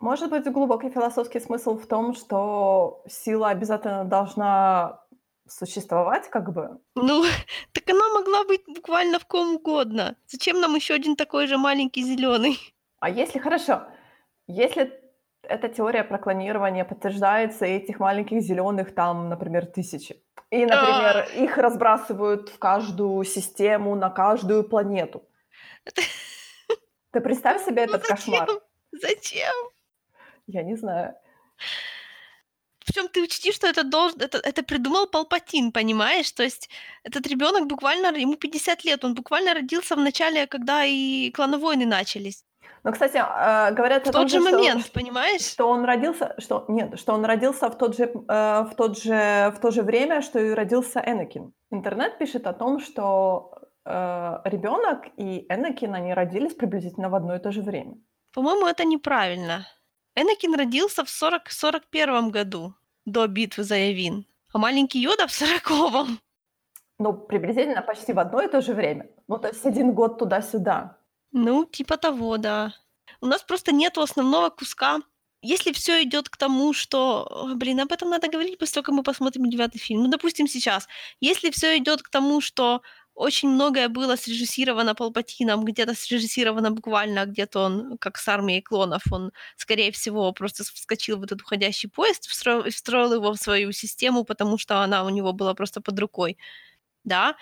Может 0.00 0.30
быть, 0.30 0.44
глубокий 0.52 0.90
философский 0.90 1.40
смысл 1.40 1.76
в 1.76 1.86
том, 1.86 2.14
что 2.14 3.02
сила 3.08 3.48
обязательно 3.48 4.04
должна 4.04 5.00
существовать 5.48 6.28
как 6.30 6.52
бы. 6.52 6.78
Ну, 6.94 7.24
так 7.72 7.88
она 7.90 8.08
могла 8.14 8.44
быть 8.44 8.62
буквально 8.66 9.18
в 9.18 9.26
ком 9.26 9.56
угодно. 9.56 10.16
Зачем 10.26 10.60
нам 10.60 10.74
ещё 10.74 10.94
один 10.94 11.16
такой 11.16 11.46
же 11.46 11.56
маленький 11.58 12.02
зелёный? 12.02 12.58
А 13.00 13.08
если 13.10 13.38
хорошо, 13.38 13.82
если 14.46 14.92
эта 15.42 15.68
теория 15.68 16.04
про 16.04 16.18
клонирование 16.18 16.84
подтверждается, 16.84 17.64
и 17.66 17.70
этих 17.76 18.00
маленьких 18.00 18.40
зелёных 18.42 18.94
там, 18.94 19.28
например, 19.28 19.66
тысячи, 19.66 20.22
и, 20.50 20.64
А! 20.64 20.66
например, 20.66 21.28
их 21.44 21.56
разбрасывают 21.58 22.48
в 22.50 22.58
каждую 22.58 23.24
систему, 23.24 23.94
на 23.94 24.10
каждую 24.10 24.64
планету. 24.68 25.22
Ты 27.12 27.20
представь 27.20 27.64
себе 27.64 27.82
Ну 27.86 27.94
этот 27.94 28.06
кошмар. 28.06 28.48
зачем? 28.92 29.54
Я 30.48 30.62
не 30.62 30.76
знаю. 30.76 31.14
Причём 32.86 33.08
ты 33.08 33.22
учти, 33.22 33.52
что 33.52 33.66
это 33.66 33.84
долж 33.84 34.14
это 34.18 34.38
это 34.38 34.62
придумал 34.62 35.06
Палпатин, 35.06 35.72
понимаешь? 35.72 36.32
То 36.32 36.42
есть 36.42 36.70
этот 37.04 37.26
ребёнок 37.26 37.66
буквально 37.66 38.06
ему 38.18 38.36
50 38.36 38.84
лет, 38.84 39.04
он 39.04 39.14
буквально 39.14 39.54
родился 39.54 39.94
в 39.96 39.98
начале, 40.00 40.46
когда 40.46 40.84
и 40.84 41.30
клановойны 41.30 41.86
начались. 41.86 42.44
Но, 42.84 42.92
кстати, 42.92 43.16
э, 43.18 43.74
говорят 43.74 44.04
В 44.06 44.08
о 44.08 44.12
тот 44.12 44.22
том 44.22 44.28
же 44.28 44.38
же, 44.38 44.48
что 44.48 44.56
момент, 44.56 44.92
понимаешь? 44.92 45.42
что 45.42 45.68
он 45.68 45.84
родился, 45.84 46.34
что 46.38 46.64
нет, 46.68 46.98
что 46.98 47.12
он 47.14 47.24
родился 47.26 47.68
в 47.68 47.76
тот 47.76 47.96
же, 47.96 48.04
э, 48.04 48.62
в 48.70 48.74
тот 48.76 48.98
же 48.98 49.52
в 49.56 49.58
то 49.60 49.70
же 49.70 49.82
время, 49.82 50.22
что 50.22 50.38
и 50.38 50.54
родился 50.54 51.00
Энакин. 51.00 51.52
Интернет 51.70 52.18
пишет 52.18 52.46
о 52.46 52.52
том, 52.52 52.80
что, 52.80 53.50
э, 53.84 54.40
ребёнок 54.44 55.08
и 55.18 55.44
Энакин, 55.50 55.94
они 55.94 56.14
родились 56.14 56.54
приблизительно 56.54 57.10
в 57.10 57.14
одно 57.14 57.34
и 57.36 57.38
то 57.40 57.50
же 57.52 57.60
время. 57.62 57.94
По-моему, 58.34 58.66
это 58.66 58.84
неправильно. 58.84 59.66
Энакин 60.20 60.54
родился 60.54 61.04
в 61.04 61.10
сорок 61.10 61.48
сорок 61.50 61.86
первом 61.90 62.30
году 62.32 62.74
до 63.04 63.28
битвы 63.28 63.62
за 63.62 63.76
Явин, 63.76 64.26
а 64.52 64.58
маленький 64.58 64.98
Йода 65.00 65.28
в 65.28 65.32
сороковом. 65.32 66.18
Ну, 66.98 67.12
приблизительно 67.12 67.82
почти 67.82 68.12
в 68.12 68.18
одно 68.18 68.42
и 68.42 68.48
то 68.48 68.60
же 68.60 68.74
время. 68.74 69.06
Ну, 69.28 69.38
то 69.38 69.48
есть 69.48 69.64
1 69.64 69.92
год 69.94 70.18
туда-сюда. 70.18 70.98
Ну, 71.32 71.64
типа 71.64 71.96
того, 71.96 72.36
да. 72.36 72.74
У 73.20 73.26
нас 73.26 73.42
просто 73.42 73.72
нету 73.72 74.00
основного 74.00 74.50
куска. 74.50 74.98
Если 75.40 75.72
всё 75.72 76.02
идёт 76.02 76.28
к 76.28 76.36
тому, 76.36 76.72
что, 76.72 77.52
блин, 77.54 77.78
об 77.80 77.92
этом 77.92 78.10
надо 78.10 78.26
говорить 78.28 78.58
после 78.58 78.74
того, 78.74 78.84
как 78.84 78.94
мы 78.96 79.02
посмотрим 79.04 79.48
9 79.48 79.80
фильм. 79.80 80.02
Ну, 80.02 80.08
допустим, 80.08 80.48
сейчас. 80.48 80.88
Если 81.20 81.50
всё 81.50 81.76
идёт 81.78 82.02
к 82.02 82.08
тому, 82.08 82.40
что 82.40 82.82
очень 83.18 83.50
многое 83.50 83.88
было 83.88 84.16
срежиссировано 84.16 84.94
Палпатином, 84.94 85.64
где-то 85.64 85.94
срежиссировано 85.94 86.70
буквально, 86.72 87.26
где-то 87.26 87.60
он, 87.60 87.98
как 87.98 88.18
с 88.18 88.28
"Армией 88.28 88.62
клонов", 88.62 89.02
он, 89.12 89.32
скорее 89.56 89.92
всего, 89.92 90.32
просто 90.32 90.64
вскочил 90.64 91.18
в 91.18 91.24
этот 91.24 91.42
уходящий 91.42 91.88
поезд, 91.90 92.26
встроил 92.28 92.64
встроил 92.70 93.14
его 93.14 93.32
в 93.32 93.38
свою 93.38 93.72
систему, 93.72 94.24
потому 94.24 94.58
что 94.58 94.82
она 94.82 95.04
у 95.04 95.10
него 95.10 95.32
была 95.32 95.54
просто 95.54 95.80
под 95.80 95.98
рукой. 96.00 96.38
Да? 97.04 97.36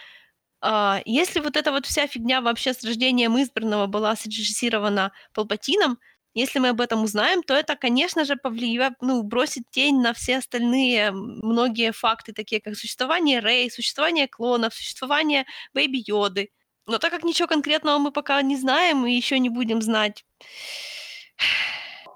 А, 0.63 1.01
если 1.05 1.41
вот 1.41 1.57
эта 1.57 1.73
вот 1.73 1.87
вся 1.87 2.07
фигня 2.07 2.41
вообще 2.41 2.73
с 2.75 2.83
рождением 2.85 3.37
избранного 3.43 3.87
была 3.87 4.17
срежиссирована 4.17 5.13
Палпатином, 5.35 5.99
если 6.37 6.59
мы 6.59 6.69
об 6.69 6.81
этом 6.83 7.03
узнаем, 7.03 7.43
то 7.43 7.55
это, 7.55 7.77
конечно 7.77 8.25
же, 8.25 8.37
повлия 8.37 8.95
ну, 9.01 9.23
бросит 9.23 9.65
тень 9.71 10.01
на 10.03 10.13
все 10.13 10.37
остальные, 10.37 11.11
многие 11.11 11.93
факты, 11.93 12.33
такие 12.33 12.61
как 12.61 12.77
существование 12.77 13.41
Рей, 13.41 13.71
существование 13.71 14.29
клонов, 14.29 14.75
существование 14.75 15.47
Бэйби 15.75 16.05
Йоды. 16.07 16.51
Но 16.87 16.99
так 16.99 17.11
как 17.11 17.25
ничего 17.25 17.49
конкретного 17.49 17.99
мы 17.99 18.13
пока 18.13 18.43
не 18.43 18.57
знаем 18.57 19.07
и 19.07 19.13
ещё 19.13 19.39
не 19.39 19.49
будем 19.49 19.81
знать 19.83 20.25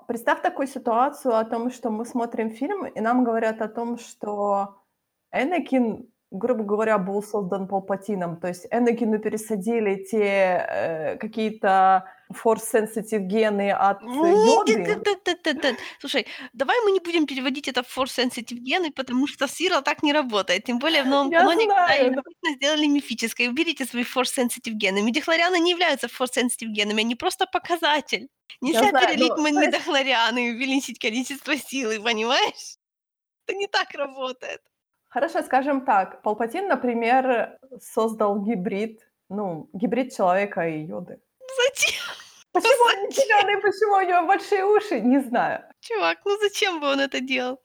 Представь 0.07 0.43
такую 0.43 0.67
ситуацию 0.67 1.37
о 1.37 1.45
том, 1.45 1.71
что 1.71 1.91
мы 1.91 2.05
смотрим 2.05 2.51
фильм, 2.51 2.85
и 2.85 3.01
нам 3.01 3.25
говорят 3.25 3.63
о 3.63 3.69
том, 3.69 3.97
что 3.99 4.77
Энакин, 5.33 6.09
грубо 6.31 6.65
говоря, 6.65 6.99
был 6.99 7.23
создан 7.23 7.69
Палпатином. 7.69 8.37
То 8.37 8.49
есть 8.49 8.67
Энакину 8.71 9.19
пересадили 9.19 10.05
те, 10.11 10.67
э, 10.69 11.17
какие-то 11.17 12.05
force 12.33 12.63
sensitive 12.73 13.21
гены 13.27 13.71
от 13.73 14.01
т 14.01 14.29
Йоды. 14.29 15.77
Слушай, 16.01 16.27
давай 16.53 16.77
мы 16.85 16.93
не 16.93 17.01
будем 17.01 17.27
переводить 17.27 17.69
это 17.69 17.83
в 17.83 17.99
force 17.99 18.19
sensitive 18.19 18.59
гены, 18.59 18.91
потому 18.93 19.27
что 19.27 19.49
Сира 19.49 19.81
так 19.83 20.03
не 20.03 20.13
работает. 20.13 20.65
Тем 20.65 20.79
более 20.79 21.03
в 21.03 21.07
новом 21.07 21.31
Я 21.31 21.41
каноне, 21.41 21.65
знаю, 21.65 22.13
но 22.13 22.23
действительно 22.23 22.57
сделали 22.57 22.87
мифической. 22.87 23.49
Уберите 23.49 23.85
свои 23.85 24.05
force 24.05 24.33
sensitive 24.39 24.73
гены. 24.75 25.03
Мидихлорианы 25.03 25.59
не 25.59 25.71
являются 25.73 26.07
force 26.07 26.37
sensitive 26.37 26.69
генами, 26.69 27.01
они 27.01 27.15
просто 27.15 27.47
показатель. 27.47 28.29
Я 28.63 28.67
Нельзя 28.69 28.89
знаю, 28.91 29.07
перелить 29.09 29.29
но, 29.37 29.37
м 29.37 29.45
то 29.55 29.61
есть 29.61 29.67
мидохлорианы 29.67 30.49
и 30.49 30.53
увеличить 30.53 30.99
количество 30.99 31.57
силы, 31.57 32.01
понимаешь? 32.01 32.77
Это 33.47 33.57
не 33.59 33.67
так 33.67 33.93
работает. 33.95 34.61
Хорошо, 35.09 35.43
скажем 35.43 35.85
так, 35.85 36.23
Палпатин, 36.23 36.69
например, 36.69 37.59
создал 37.81 38.41
гибрид, 38.43 39.01
ну, 39.29 39.69
гибрид 39.73 40.15
человека 40.15 40.69
и 40.69 40.85
Йоды. 40.87 41.21
Зачем? 41.57 42.00
Почему 42.53 42.85
он 42.85 43.11
зелёный, 43.11 43.61
почему 43.63 43.97
у 43.97 44.09
него 44.09 44.27
большие 44.27 44.65
уши, 44.65 45.01
не 45.01 45.21
знаю. 45.21 45.63
Чувак, 45.81 46.19
ну 46.25 46.37
зачем 46.39 46.81
бы 46.81 46.89
он 46.89 47.01
это 47.01 47.21
делал? 47.21 47.61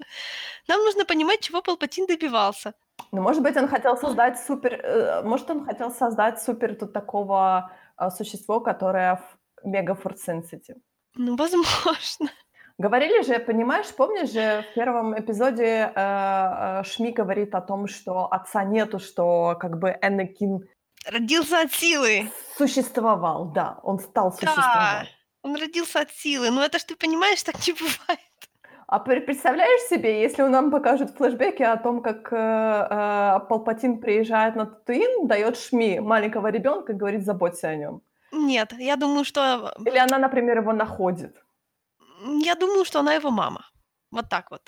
Нам 0.68 0.84
нужно 0.84 1.06
понимать, 1.06 1.42
чего 1.42 1.62
Палпатин 1.62 2.06
добивался. 2.06 2.74
Ну, 3.12 3.22
может 3.22 3.42
быть, 3.42 3.58
он 3.58 3.68
хотел 3.68 3.98
создать 3.98 4.40
супер, 4.40 4.74
э, 4.74 5.22
может, 5.24 5.50
он 5.50 5.66
хотел 5.66 5.92
создать 5.92 6.42
супер 6.42 6.76
тут 6.76 6.94
такого 6.94 7.72
а, 7.98 8.10
существо, 8.10 8.60
которое 8.60 9.22
мега 9.64 9.94
force 9.94 10.20
sensitive. 10.28 10.80
Ну, 11.16 11.36
возможно. 11.36 12.30
Говорили 12.78 13.24
же, 13.24 13.40
понимаешь, 13.40 13.88
помнишь 13.96 14.32
же, 14.32 14.66
в 14.70 14.74
первом 14.76 15.18
эпизоде 15.18 15.64
э, 15.64 15.92
э, 15.96 16.84
Шми 16.84 17.14
говорит 17.14 17.56
о 17.56 17.62
том, 17.62 17.88
что 17.88 18.28
отца 18.30 18.66
нету, 18.66 19.00
что 19.00 19.56
как 19.60 19.80
бы 19.80 19.98
Энакин 20.02 20.68
Родился 21.08 21.62
от 21.62 21.74
силы. 21.74 22.32
существовал, 22.58 23.46
да, 23.46 23.80
он 23.84 24.00
стал 24.00 24.32
Да, 24.32 24.36
существовать. 24.38 25.10
он 25.44 25.56
родился 25.56 26.00
от 26.02 26.12
силы. 26.12 26.50
Ну 26.52 26.62
это 26.62 26.80
ж 26.80 26.84
ты 26.84 26.96
понимаешь, 26.96 27.44
так 27.44 27.56
не 27.68 27.74
бывает. 27.80 28.20
А 28.88 29.00
пр- 29.00 29.22
представляешь 29.26 29.90
себе, 29.90 30.22
если 30.22 30.44
нам 30.44 30.72
покажут 30.72 31.16
флешбеки 31.18 31.64
о 31.64 31.76
том, 31.78 32.02
как 32.04 32.32
э, 32.32 32.36
э, 32.38 33.40
Палпатин 33.50 34.00
приезжает 34.00 34.56
на 34.56 34.66
Татуин, 34.66 35.28
дает 35.28 35.58
Шми 35.58 36.00
маленького 36.00 36.48
ребенка 36.52 36.94
и 36.94 36.96
говорит, 36.96 37.26
заботься 37.26 37.70
о 37.70 37.76
нем. 37.76 38.02
Нет, 38.32 38.74
я 38.78 38.96
думаю, 38.96 39.26
что... 39.26 39.74
Или 39.86 39.98
она, 39.98 40.18
например, 40.20 40.58
его 40.60 40.72
находит. 40.74 41.36
Я 42.44 42.56
думаю, 42.56 42.86
что 42.86 43.00
она 43.00 43.14
его 43.16 43.32
мама. 43.32 43.66
Вот 44.12 44.30
так 44.30 44.52
вот. 44.52 44.62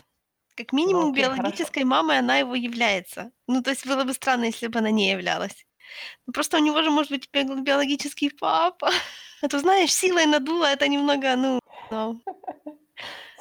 Как 0.55 0.71
Ну, 0.71 0.77
минимум, 0.79 1.11
окей, 1.11 1.23
хорошо. 1.23 1.41
биологической 1.41 1.83
мамой 1.83 2.17
она 2.17 2.37
его 2.37 2.55
является. 2.55 3.31
Ну, 3.47 3.61
то 3.61 3.69
есть 3.69 3.85
было 3.85 4.03
бы 4.03 4.13
странно, 4.13 4.45
если 4.45 4.67
бы 4.67 4.79
она 4.79 4.89
не 4.89 5.11
являлась. 5.11 5.66
Ну, 6.25 6.33
Просто 6.33 6.57
у 6.57 6.59
него 6.59 6.81
же 6.83 6.89
может 6.91 7.11
быть 7.11 7.29
би- 7.31 7.61
биологический 7.61 8.29
папа. 8.29 8.89
А 9.43 9.47
то, 9.47 9.59
знаешь, 9.59 9.93
силой 9.93 10.25
надула 10.25 10.65
это 10.65 10.87
немного, 10.87 11.35
ну... 11.35 11.59
ну, 11.91 12.19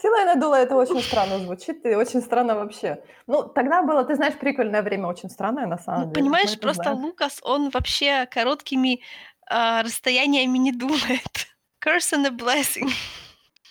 Сила 0.03 0.20
и 0.20 0.24
надула 0.26 0.57
это 0.57 0.76
очень 0.76 1.01
странно 1.01 1.38
звучит 1.38 1.86
и 1.86 1.94
очень 1.94 2.20
странно 2.20 2.55
вообще. 2.55 3.03
Ну, 3.26 3.44
тогда 3.44 3.82
было, 3.82 4.05
ты 4.05 4.14
знаешь, 4.14 4.34
прикольное 4.34 4.82
время, 4.82 5.07
очень 5.07 5.30
странное 5.30 5.66
на 5.66 5.78
самом 5.78 6.01
Ну, 6.01 6.07
деле. 6.09 6.11
Мы 6.11 6.22
понимаешь, 6.22 6.61
просто 6.61 6.82
знаем. 6.82 6.99
Лукас, 6.99 7.40
он 7.42 7.70
вообще 7.70 8.26
короткими 8.26 9.01
а, 9.49 9.82
расстояниями 9.82 10.59
не 10.59 10.72
думает. 10.72 11.47
Curse 11.84 12.12
and 12.18 12.26
a 12.26 12.30
blessing. 12.30 12.90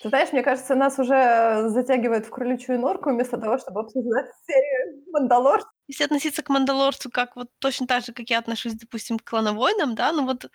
Ты 0.01 0.09
знаешь, 0.09 0.32
мне 0.32 0.41
кажется, 0.41 0.73
нас 0.76 0.97
уже 0.97 1.69
затягивает 1.69 2.26
в 2.26 2.30
кроличью 2.32 2.80
норку 2.80 3.11
вместо 3.11 3.38
того, 3.38 3.59
чтобы 3.59 3.82
обсуждать 3.82 4.26
серию 4.47 5.03
«Мандалор». 5.11 5.61
Если 5.88 6.03
относиться 6.03 6.41
к 6.41 6.49
Мандалорцу 6.49 7.09
как 7.11 7.36
вот 7.36 7.49
точно 7.59 7.86
так 7.88 8.03
же, 8.05 8.11
как 8.13 8.29
я 8.29 8.39
отношусь, 8.39 8.73
допустим, 8.73 9.19
к 9.19 9.23
клановойнам, 9.29 9.95
да, 9.95 10.11
ну 10.11 10.25
вот 10.25 10.49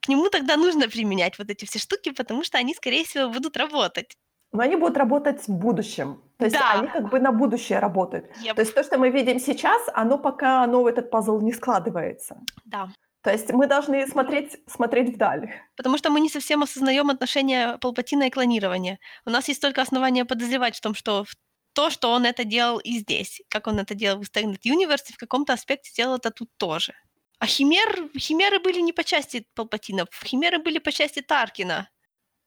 к 0.00 0.08
нему 0.08 0.28
тогда 0.30 0.56
нужно 0.56 0.88
применять 0.88 1.38
вот 1.38 1.50
эти 1.50 1.64
все 1.64 1.78
штуки, 1.78 2.10
потому 2.12 2.44
что 2.44 2.58
они, 2.58 2.74
скорее 2.74 3.04
всего, 3.04 3.28
будут 3.30 3.56
работать. 3.56 4.16
Но 4.52 4.62
они 4.62 4.76
будут 4.76 4.96
работать 4.96 5.46
в 5.46 5.52
будущем. 5.52 6.22
То 6.38 6.44
есть 6.46 6.56
Да. 6.56 6.72
они 6.80 6.88
как 6.88 7.10
бы 7.10 7.20
на 7.20 7.32
будущее 7.32 7.78
работают. 7.78 8.26
Я- 8.40 8.54
То 8.54 8.62
есть 8.62 8.74
то, 8.74 8.82
что 8.82 8.98
мы 8.98 9.10
видим 9.10 9.38
сейчас, 9.38 9.80
оно 9.94 10.18
пока 10.18 10.62
оно 10.64 10.82
в 10.82 10.86
этот 10.86 11.10
пазл 11.10 11.40
не 11.40 11.52
складывается. 11.52 12.36
Да. 12.64 12.88
То 13.22 13.30
есть 13.30 13.52
мы 13.52 13.66
должны 13.66 14.06
смотреть, 14.06 14.56
смотреть 14.66 15.14
вдаль. 15.14 15.52
Потому 15.76 15.98
что 15.98 16.10
мы 16.10 16.20
не 16.20 16.30
совсем 16.30 16.62
осознаем 16.62 17.10
отношение 17.10 17.76
Палпатина 17.78 18.24
и 18.24 18.30
клонирования. 18.30 18.98
У 19.26 19.30
нас 19.30 19.46
есть 19.48 19.60
только 19.60 19.82
основания 19.82 20.24
подозревать 20.24 20.76
в 20.76 20.80
том, 20.80 20.94
что 20.94 21.24
в 21.24 21.34
то, 21.80 21.88
что 21.88 22.10
он 22.10 22.26
это 22.26 22.44
делал 22.44 22.78
и 22.78 22.98
здесь, 22.98 23.40
как 23.48 23.66
он 23.66 23.78
это 23.78 23.94
делал 23.94 24.18
в 24.20 24.24
Stagnant 24.24 24.60
Universe, 24.66 25.08
и 25.08 25.12
в 25.14 25.16
каком-то 25.16 25.54
аспекте 25.54 25.90
делал 25.96 26.16
это 26.16 26.30
тут 26.30 26.50
тоже. 26.58 26.92
А 27.38 27.46
химер, 27.46 28.10
химеры 28.18 28.60
были 28.60 28.80
не 28.80 28.92
по 28.92 29.02
части 29.02 29.46
Палпатина, 29.54 30.04
химеры 30.22 30.58
были 30.58 30.78
по 30.78 30.92
части 30.92 31.22
Таркина. 31.22 31.88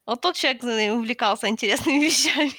Вот 0.06 0.22
тот 0.22 0.36
человек 0.36 0.62
увлекался 0.94 1.48
интересными 1.48 1.98
вещами. 2.06 2.52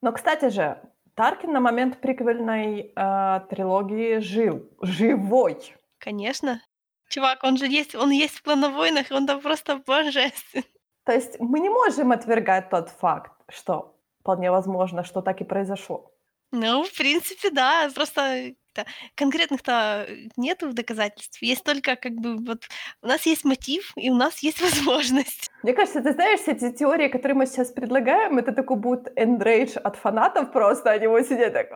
Но, 0.00 0.10
кстати 0.12 0.48
же, 0.48 0.80
Таркин 1.16 1.52
на 1.52 1.60
момент 1.60 2.00
приквельной 2.00 2.92
э, 2.96 3.40
трилогии 3.50 4.20
жил. 4.20 4.70
Живой. 4.80 5.58
Конечно. 5.98 6.62
Чувак, 7.10 7.44
он 7.44 7.58
же 7.58 7.66
есть, 7.66 7.94
он 7.94 8.10
есть 8.10 8.38
в 8.38 8.42
клановойнах, 8.42 9.10
и 9.10 9.14
он 9.14 9.26
там 9.26 9.42
просто 9.42 9.82
божествен. 9.86 10.64
То 11.04 11.12
есть 11.12 11.38
мы 11.40 11.60
не 11.60 11.68
можем 11.68 12.10
отвергать 12.10 12.70
тот 12.70 12.88
факт, 12.88 13.32
что 13.50 13.98
вполне 14.20 14.50
возможно, 14.50 15.04
что 15.04 15.20
так 15.20 15.42
и 15.42 15.44
произошло. 15.44 16.11
Ну, 16.52 16.84
в 16.84 16.92
принципе, 16.96 17.50
да. 17.50 17.90
Просто 17.94 18.52
это, 18.74 18.86
конкретных-то 19.16 20.06
нету 20.36 20.72
доказательств. 20.72 21.40
Есть 21.42 21.64
только 21.64 21.96
как 21.96 22.12
бы 22.12 22.36
вот 22.36 22.64
у 23.02 23.06
нас 23.06 23.26
есть 23.26 23.44
мотив, 23.44 23.92
и 23.96 24.10
у 24.10 24.14
нас 24.14 24.38
есть 24.40 24.60
возможность. 24.62 25.50
Мне 25.62 25.72
кажется, 25.72 26.02
ты 26.02 26.12
знаешь, 26.12 26.40
эти 26.46 26.70
теории, 26.72 27.08
которые 27.08 27.36
мы 27.36 27.46
сейчас 27.46 27.70
предлагаем, 27.70 28.38
это 28.38 28.52
такой 28.52 28.76
будет 28.76 29.12
эндрейдж 29.16 29.76
от 29.76 29.96
фанатов 29.96 30.52
просто, 30.52 30.90
они 30.90 31.06
вот 31.06 31.26
сидят 31.26 31.52
так... 31.52 31.68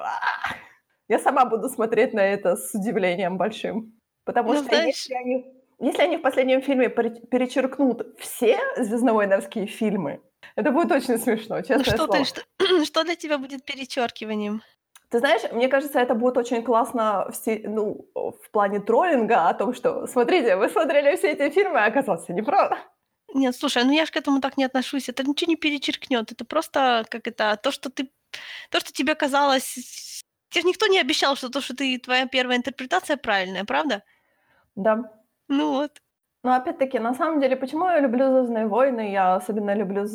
Я 1.08 1.18
сама 1.20 1.44
буду 1.44 1.68
смотреть 1.68 2.14
на 2.14 2.20
это 2.20 2.56
с 2.56 2.74
удивлением 2.74 3.36
большим. 3.38 3.92
Потому 4.24 4.52
Ну, 4.54 4.58
что 4.58 4.64
знаешь- 4.68 4.86
если 4.96 5.14
они, 5.14 5.46
если 5.78 6.02
они 6.02 6.16
в 6.16 6.22
последнем 6.22 6.62
фильме 6.62 6.88
пере- 6.88 7.20
перечеркнут 7.30 8.18
все 8.18 8.58
звездновойновские 8.76 9.66
фильмы, 9.66 10.20
это 10.54 10.70
будет 10.70 10.92
очень 10.92 11.18
смешно, 11.18 11.56
Ну, 11.56 11.62
честное 11.62 11.84
что, 11.84 11.96
слово. 11.96 12.12
ты, 12.12 12.24
что, 12.24 12.40
что 12.84 13.04
для 13.04 13.16
тебя 13.16 13.38
будет 13.38 13.64
перечеркиванием? 13.64 14.62
Ты 15.08 15.18
знаешь, 15.20 15.42
мне 15.52 15.68
кажется, 15.68 16.00
это 16.00 16.14
будет 16.14 16.36
очень 16.36 16.62
классно 16.64 17.30
в, 17.30 17.46
ну, 17.64 18.08
в 18.14 18.50
плане 18.50 18.80
троллинга 18.80 19.48
о 19.48 19.54
том, 19.54 19.72
что, 19.72 20.06
смотрите, 20.06 20.56
вы 20.56 20.68
смотрели 20.68 21.16
все 21.16 21.32
эти 21.32 21.48
фильмы, 21.54 21.78
а 21.78 21.86
оказалось, 21.86 22.28
неправда. 22.28 22.78
Нет, 23.34 23.54
слушай, 23.56 23.84
ну 23.84 23.92
я 23.92 24.06
же 24.06 24.12
к 24.12 24.16
этому 24.16 24.40
так 24.40 24.56
не 24.56 24.64
отношусь. 24.64 25.08
Это 25.08 25.22
ничего 25.22 25.50
не 25.50 25.56
перечеркнет. 25.56 26.32
Это 26.32 26.44
просто 26.44 27.04
как 27.10 27.26
это 27.28 27.56
то, 27.62 27.70
что 27.70 27.90
ты, 27.90 28.10
то, 28.70 28.80
что 28.80 28.92
тебе 28.92 29.14
казалось. 29.14 30.22
Тебе 30.50 30.62
же 30.62 30.68
никто 30.68 30.86
не 30.86 31.00
обещал, 31.00 31.36
что 31.36 31.50
то, 31.50 31.60
что 31.60 31.76
ты 31.76 31.98
твоя 31.98 32.26
первая 32.26 32.56
интерпретация 32.56 33.16
правильная, 33.16 33.64
правда? 33.64 34.02
Да. 34.74 35.12
Ну 35.48 35.72
вот. 35.72 36.00
Но 36.46 36.52
опять-таки, 36.52 37.00
на 37.00 37.12
самом 37.14 37.40
деле, 37.40 37.56
почему 37.56 37.86
я 37.86 37.98
люблю 37.98 38.30
«Звездные 38.30 38.68
войны», 38.68 39.10
я 39.10 39.34
особенно 39.34 39.74
люблю... 39.74 40.06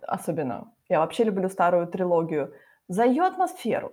Особенно. 0.00 0.72
Я 0.88 1.00
вообще 1.00 1.24
люблю 1.24 1.50
старую 1.50 1.86
трилогию. 1.86 2.54
За 2.88 3.04
ее 3.04 3.24
атмосферу. 3.24 3.92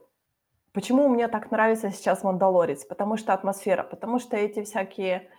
Почему 0.71 1.09
мне 1.09 1.27
так 1.27 1.51
нравится 1.51 1.91
сейчас 1.91 2.23
«Мандалорец»? 2.23 2.85
Потому 2.85 3.17
что 3.17 3.33
атмосфера, 3.33 3.83
потому 3.83 4.19
что 4.19 4.37
эти 4.37 4.63
всякие 4.63 5.29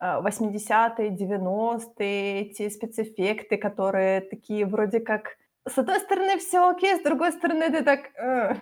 э, 0.00 0.22
80-е, 0.22 1.10
90-е, 1.10 2.40
эти 2.40 2.70
спецэффекты, 2.70 3.58
которые 3.58 4.22
такие 4.22 4.64
вроде 4.64 5.00
как... 5.00 5.36
С 5.68 5.76
одной 5.76 6.00
стороны 6.00 6.38
все 6.38 6.66
окей, 6.66 6.94
с 6.96 7.02
другой 7.02 7.32
стороны 7.32 7.70
ты 7.70 7.84
так... 7.84 8.00
«э». 8.16 8.54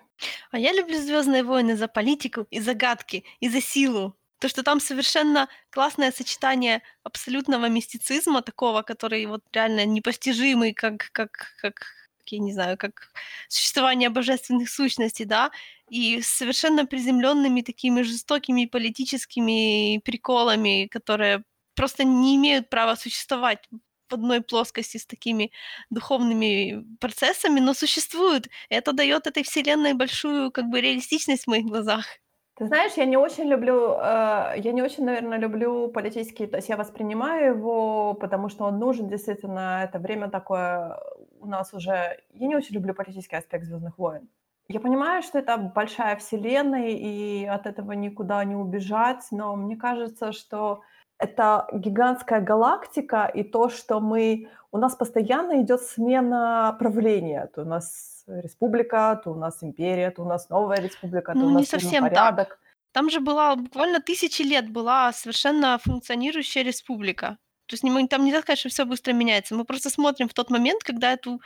А 0.51 0.59
я 0.59 0.73
люблю 0.73 0.97
Звездные 0.97 1.45
войны 1.45 1.77
за 1.77 1.87
политику 1.87 2.47
и 2.51 2.59
загадки, 2.59 3.23
и 3.39 3.49
за 3.49 3.61
силу. 3.61 4.17
То, 4.43 4.49
что 4.49 4.65
там 4.65 4.81
совершенно 4.81 5.49
классное 5.71 6.11
сочетание 6.11 6.83
абсолютного 7.05 7.69
мистицизма, 7.69 8.43
такого, 8.43 8.83
который 8.83 9.25
вот 9.27 9.45
реально 9.53 9.87
непостижимый, 9.87 10.75
как, 10.75 11.11
как, 11.13 11.31
как, 11.61 11.87
я 12.27 12.41
не 12.41 12.53
знаю, 12.53 12.77
как 12.77 13.13
существование 13.49 14.09
божественных 14.11 14.69
сущностей, 14.69 15.27
да, 15.27 15.53
и 15.89 16.21
совершенно 16.23 16.87
приземленными 16.87 17.61
такими 17.61 18.03
жестокими 18.03 18.65
политическими 18.67 20.01
приколами, 20.05 20.89
которые 20.89 21.45
просто 21.77 22.03
не 22.03 22.35
имеют 22.35 22.69
права 22.69 22.97
существовать 22.97 23.69
в 24.11 24.15
одной 24.15 24.41
плоскости 24.41 24.99
с 24.99 25.07
такими 25.07 25.53
духовными 25.91 26.85
процессами, 26.99 27.61
но 27.61 27.75
существуют. 27.75 28.49
Это 28.71 28.93
дает 28.93 29.29
этой 29.29 29.45
вселенной 29.45 29.95
большую 29.95 30.51
как 30.51 30.65
бы 30.67 30.81
реалистичность 30.81 31.45
в 31.45 31.49
моих 31.49 31.67
глазах. 31.67 32.22
Ты 32.63 32.69
знаешь, 32.69 32.93
я 32.97 33.07
не 33.07 33.17
очень 33.17 33.49
люблю, 33.49 33.95
э, 33.99 34.55
я 34.57 34.73
не 34.73 34.83
очень, 34.83 35.05
наверное, 35.05 35.37
люблю 35.37 35.89
политический, 35.89 36.47
то 36.47 36.59
есть 36.59 36.69
я 36.69 36.77
воспринимаю 36.77 37.57
его, 37.57 38.15
потому 38.15 38.49
что 38.49 38.67
он 38.67 38.79
нужен, 38.79 39.09
действительно, 39.09 39.83
это 39.83 39.99
время 39.99 40.31
такое 40.31 40.97
у 41.41 41.47
нас 41.49 41.75
уже... 41.75 42.21
Я 42.35 42.47
не 42.47 42.55
очень 42.55 42.77
люблю 42.77 42.95
политический 42.95 43.35
аспект 43.35 43.65
«Звездных 43.65 43.99
войн». 43.99 44.29
Я 44.69 44.79
понимаю, 44.79 45.23
что 45.23 45.41
это 45.41 45.57
большая 45.57 46.15
вселенная, 46.15 46.91
и 46.91 47.45
от 47.47 47.67
этого 47.67 47.91
никуда 47.95 48.45
не 48.45 48.55
убежать, 48.55 49.27
но 49.33 49.57
мне 49.57 49.77
кажется, 49.77 50.31
что 50.31 50.83
это 51.23 51.67
гигантская 51.73 52.41
галактика, 52.41 53.31
и 53.35 53.43
то, 53.43 53.69
что 53.69 54.01
мы... 54.01 54.49
У 54.73 54.79
нас 54.79 54.97
постоянно 54.97 55.63
идет 55.63 55.83
смена 55.83 56.77
правления. 56.79 57.47
То 57.55 57.63
у 57.63 57.65
нас 57.65 58.25
республика, 58.27 59.21
то 59.25 59.31
у 59.33 59.35
нас 59.35 59.63
империя, 59.63 60.11
то 60.11 60.23
у 60.23 60.25
нас 60.25 60.49
новая 60.49 60.79
республика, 60.81 61.33
то 61.33 61.39
Ну, 61.39 61.47
у 61.47 61.51
не 61.51 61.55
нас 61.57 61.69
совсем 61.69 62.05
так. 62.05 62.13
порядок. 62.13 62.59
Там 62.93 63.11
же 63.11 63.21
была 63.21 63.57
буквально 63.57 64.01
тысячи 64.01 64.43
лет 64.43 64.71
была 64.71 65.13
совершенно 65.13 65.79
функционирующая 65.79 66.65
республика. 66.65 67.37
То 67.67 67.75
есть 67.75 67.85
не 67.85 67.91
мы- 67.91 68.09
там 68.09 68.25
нельзя 68.25 68.41
сказать, 68.41 68.59
что 68.59 68.69
все 68.69 68.85
быстро 68.85 69.13
меняется. 69.13 69.55
Мы 69.55 69.65
просто 69.65 69.91
смотрим 69.91 70.29
в 70.29 70.35
тот 70.35 70.51
момент, 70.51 70.83
когда 70.83 71.13
эту 71.13 71.41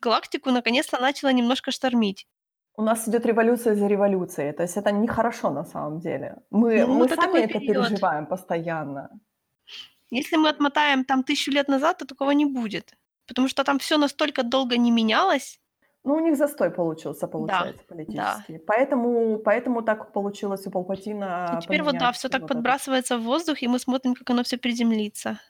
галактику 0.00 0.50
наконец-то 0.50 0.98
начала 1.00 1.32
немножко 1.32 1.70
штормить. 1.70 2.26
У 2.76 2.82
нас 2.82 3.08
идет 3.08 3.24
революция 3.26 3.74
за 3.74 3.86
революцией, 3.86 4.52
то 4.52 4.62
есть 4.62 4.76
это 4.76 4.92
нехорошо 4.92 5.50
на 5.50 5.64
самом 5.64 5.98
деле. 5.98 6.36
Мы, 6.50 6.84
Ну, 6.86 6.94
мы 6.98 7.06
это 7.06 7.16
сами 7.16 7.38
это 7.40 7.58
период. 7.58 7.88
переживаем 7.88 8.26
постоянно. 8.26 9.10
Если 10.10 10.36
мы 10.36 10.48
отмотаем 10.50 11.04
там 11.04 11.22
тысячу 11.24 11.50
лет 11.50 11.68
назад, 11.68 11.98
то 11.98 12.06
такого 12.06 12.30
не 12.32 12.44
будет. 12.46 12.94
Потому 13.26 13.48
что 13.48 13.64
там 13.64 13.78
все 13.78 13.96
настолько 13.98 14.42
долго 14.42 14.76
не 14.76 14.90
менялось. 14.90 15.58
Ну, 16.04 16.14
у 16.14 16.20
них 16.20 16.36
застой 16.36 16.70
получился, 16.70 17.26
Да, 17.26 17.28
получается, 17.32 17.82
да. 17.88 17.94
политический. 17.94 18.58
Поэтому, 18.58 19.38
поэтому 19.38 19.82
так 19.82 20.12
получилось 20.12 20.66
у 20.66 20.70
Палпатина 20.70 21.56
И 21.58 21.62
теперь 21.62 21.82
вот, 21.82 21.98
да, 21.98 22.12
все 22.12 22.28
так 22.28 22.42
вот 22.42 22.50
это. 22.50 22.54
подбрасывается 22.54 23.18
в 23.18 23.22
воздух, 23.22 23.62
и 23.62 23.68
мы 23.68 23.78
смотрим, 23.80 24.14
как 24.14 24.30
оно 24.30 24.44
все 24.44 24.58
приземлится. 24.58 25.40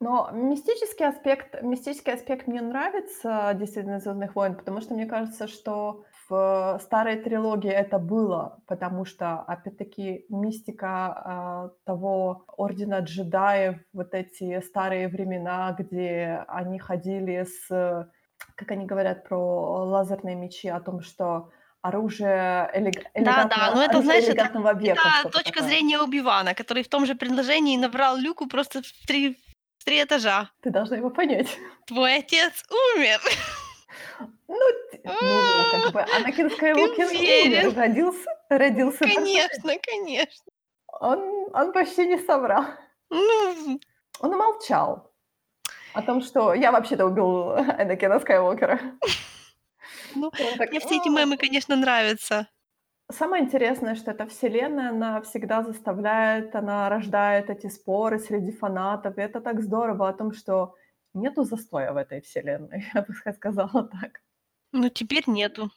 Но 0.00 0.30
мистический 0.32 1.06
аспект, 1.08 1.60
мистический 1.62 2.12
аспект 2.12 2.46
мне 2.46 2.60
нравится 2.60 3.52
действительно 3.54 3.98
«Звездных 3.98 4.36
войн», 4.36 4.54
потому 4.54 4.80
что 4.80 4.94
мне 4.94 5.06
кажется, 5.06 5.48
что 5.48 6.04
в 6.28 6.78
старой 6.82 7.16
трилогии 7.16 7.70
это 7.70 7.98
было, 7.98 8.58
потому 8.66 9.04
что, 9.04 9.40
опять-таки, 9.40 10.26
мистика 10.28 10.88
а, 10.88 11.70
того 11.84 12.44
ордена 12.56 13.00
джедаев, 13.00 13.76
вот 13.92 14.14
эти 14.14 14.60
старые 14.60 15.08
времена, 15.08 15.74
где 15.78 16.44
они 16.48 16.78
ходили 16.78 17.44
с, 17.44 17.68
как 18.54 18.70
они 18.70 18.84
говорят 18.86 19.26
про 19.28 19.84
лазерные 19.84 20.34
мечи, 20.36 20.68
о 20.68 20.80
том, 20.80 21.00
что 21.00 21.50
оружие 21.80 22.70
элег- 22.74 23.04
Да, 23.14 23.20
элегантного, 23.20 23.48
да, 23.66 23.74
но 23.74 23.82
это, 23.82 23.90
оружие 23.92 24.02
знаешь, 24.04 24.24
это, 24.24 24.32
элегантного 24.32 24.74
века. 24.74 25.00
это 25.20 25.30
точка 25.30 25.52
такое. 25.52 25.68
зрения 25.68 26.00
Убивана, 26.00 26.54
который 26.54 26.82
в 26.82 26.88
том 26.88 27.06
же 27.06 27.14
предложении 27.14 27.76
набрал 27.76 28.16
Люку 28.16 28.46
просто 28.48 28.82
в 28.82 29.06
три, 29.06 29.38
в 29.78 29.84
три 29.84 30.02
этажа. 30.02 30.50
Ты 30.60 30.70
должна 30.70 30.96
его 30.96 31.10
понять. 31.10 31.56
Твой 31.86 32.16
отец 32.18 32.64
умер. 32.70 33.20
Ну, 34.48 34.56
ну, 35.04 35.12
как 35.72 35.92
бы 35.92 36.00
Анакин 36.00 36.50
Скайуокер 36.50 37.06
умер, 37.06 37.76
родился, 37.76 38.30
родился. 38.48 39.04
Конечно, 39.04 39.74
конечно. 39.82 40.52
Он, 41.00 41.48
он 41.52 41.72
почти 41.72 42.06
не 42.06 42.18
соврал. 42.18 42.64
Ну, 43.10 43.78
Он 44.20 44.34
умолчал 44.34 45.12
о 45.92 46.02
том, 46.02 46.22
что 46.22 46.54
я 46.54 46.72
вообще-то 46.72 47.06
убил 47.06 47.52
Анакина 47.52 48.20
Скайуокера. 48.20 48.80
ну, 50.14 50.30
так, 50.58 50.70
мне 50.70 50.80
все 50.80 50.96
эти 50.96 51.08
мемы, 51.08 51.36
конечно, 51.36 51.76
нравятся. 51.76 52.48
Самое 53.10 53.44
интересное, 53.44 53.94
что 53.94 54.10
эта 54.10 54.26
вселенная, 54.26 54.90
она 54.90 55.20
всегда 55.22 55.62
заставляет, 55.62 56.54
она 56.54 56.88
рождает 56.88 57.48
эти 57.48 57.68
споры 57.68 58.18
среди 58.18 58.52
фанатов. 58.52 59.16
И 59.16 59.22
это 59.22 59.40
так 59.40 59.62
здорово 59.62 60.08
о 60.08 60.12
том, 60.12 60.32
что 60.32 60.74
нету 61.14 61.44
застоя 61.44 61.92
в 61.92 61.96
этой 61.96 62.20
вселенной, 62.20 62.86
я 62.94 63.02
бы 63.02 63.14
сказала 63.34 63.84
так. 63.84 64.20
Ну, 64.72 64.88
теперь 64.88 65.24
нету. 65.26 65.70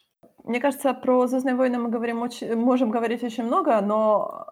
Мне 0.44 0.60
кажется, 0.60 0.94
про 0.94 1.28
«Звездные 1.28 1.56
войны» 1.56 1.78
мы 1.78 1.90
говорим 1.90 2.22
очень, 2.22 2.56
можем 2.56 2.90
говорить 2.90 3.24
очень 3.24 3.44
много, 3.44 3.80
но 3.82 4.48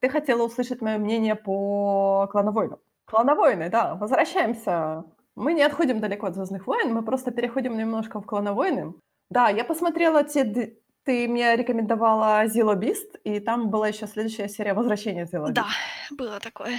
ты 0.00 0.08
хотела 0.08 0.42
услышать 0.42 0.80
мое 0.80 0.98
мнение 0.98 1.34
по 1.36 2.28
«Клановойнам». 2.30 2.78
«Клановойны», 3.04 3.70
да, 3.70 3.94
возвращаемся. 3.94 5.04
Мы 5.36 5.54
не 5.54 5.62
отходим 5.62 6.00
далеко 6.00 6.26
от 6.26 6.34
«Звездных 6.34 6.66
войн», 6.66 6.92
мы 6.92 7.02
просто 7.02 7.30
переходим 7.30 7.76
немножко 7.76 8.20
в 8.20 8.26
«Клановойны». 8.26 8.94
Да, 9.30 9.48
я 9.48 9.64
посмотрела 9.64 10.24
те... 10.24 10.74
Ты 11.04 11.26
мне 11.26 11.56
рекомендовала 11.56 12.46
«Зило 12.48 12.74
Бист», 12.74 13.16
и 13.24 13.40
там 13.40 13.70
была 13.70 13.88
еще 13.88 14.06
следующая 14.06 14.48
серия 14.48 14.74
«Возвращение 14.74 15.24
Зило 15.24 15.50
Да, 15.50 15.66
было 16.10 16.38
такое. 16.40 16.78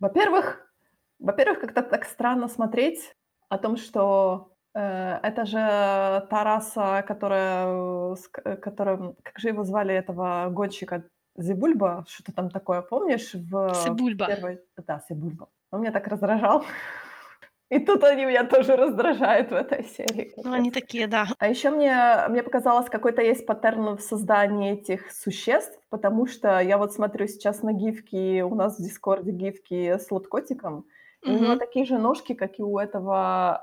Во-первых, 0.00 0.66
во-первых, 1.18 1.60
как-то 1.60 1.82
так 1.82 2.04
странно 2.04 2.48
смотреть 2.48 3.14
о 3.48 3.58
том, 3.58 3.76
что 3.76 4.52
это 4.78 5.46
же 5.46 6.26
та 6.30 6.44
раса, 6.44 7.02
которая, 7.06 7.66
э, 7.66 8.14
э, 8.44 8.56
которая, 8.56 9.14
как 9.22 9.38
же 9.38 9.48
его 9.48 9.64
звали, 9.64 9.94
этого 9.94 10.48
гонщика 10.50 11.04
Зибульба, 11.36 12.04
что-то 12.08 12.32
там 12.32 12.50
такое, 12.50 12.82
помнишь? 12.82 13.34
В 13.34 13.74
Сыбульба. 13.74 14.26
первой... 14.26 14.60
Да, 14.86 15.00
Сибульба. 15.08 15.48
Он 15.70 15.80
меня 15.80 15.92
так 15.92 16.06
раздражал. 16.08 16.64
И 17.70 17.78
тут 17.78 18.02
они 18.02 18.24
меня 18.24 18.44
тоже 18.44 18.74
раздражают 18.74 19.50
в 19.50 19.54
этой 19.54 19.84
серии. 19.84 20.32
Ну, 20.36 20.52
они 20.52 20.72
такие, 20.72 21.06
да. 21.06 21.26
А 21.38 21.48
еще 21.48 21.70
мне, 21.70 22.26
мне 22.28 22.42
показалось, 22.42 22.90
какой-то 22.90 23.22
есть 23.22 23.46
паттерн 23.46 23.96
в 23.96 24.00
создании 24.00 24.72
этих 24.72 25.12
существ, 25.12 25.78
потому 25.88 26.26
что 26.26 26.58
я 26.58 26.78
вот 26.78 26.92
смотрю 26.92 27.28
сейчас 27.28 27.62
на 27.62 27.72
гифки, 27.72 28.42
у 28.42 28.56
нас 28.56 28.76
в 28.76 28.82
Дискорде 28.82 29.30
гифки 29.30 29.96
с 29.98 30.10
лоткотиком, 30.10 30.84
у 31.24 31.30
него 31.32 31.56
такие 31.56 31.84
же 31.84 31.98
ножки, 31.98 32.34
как 32.34 32.58
и 32.58 32.62
у 32.62 32.78
этого 32.78 33.58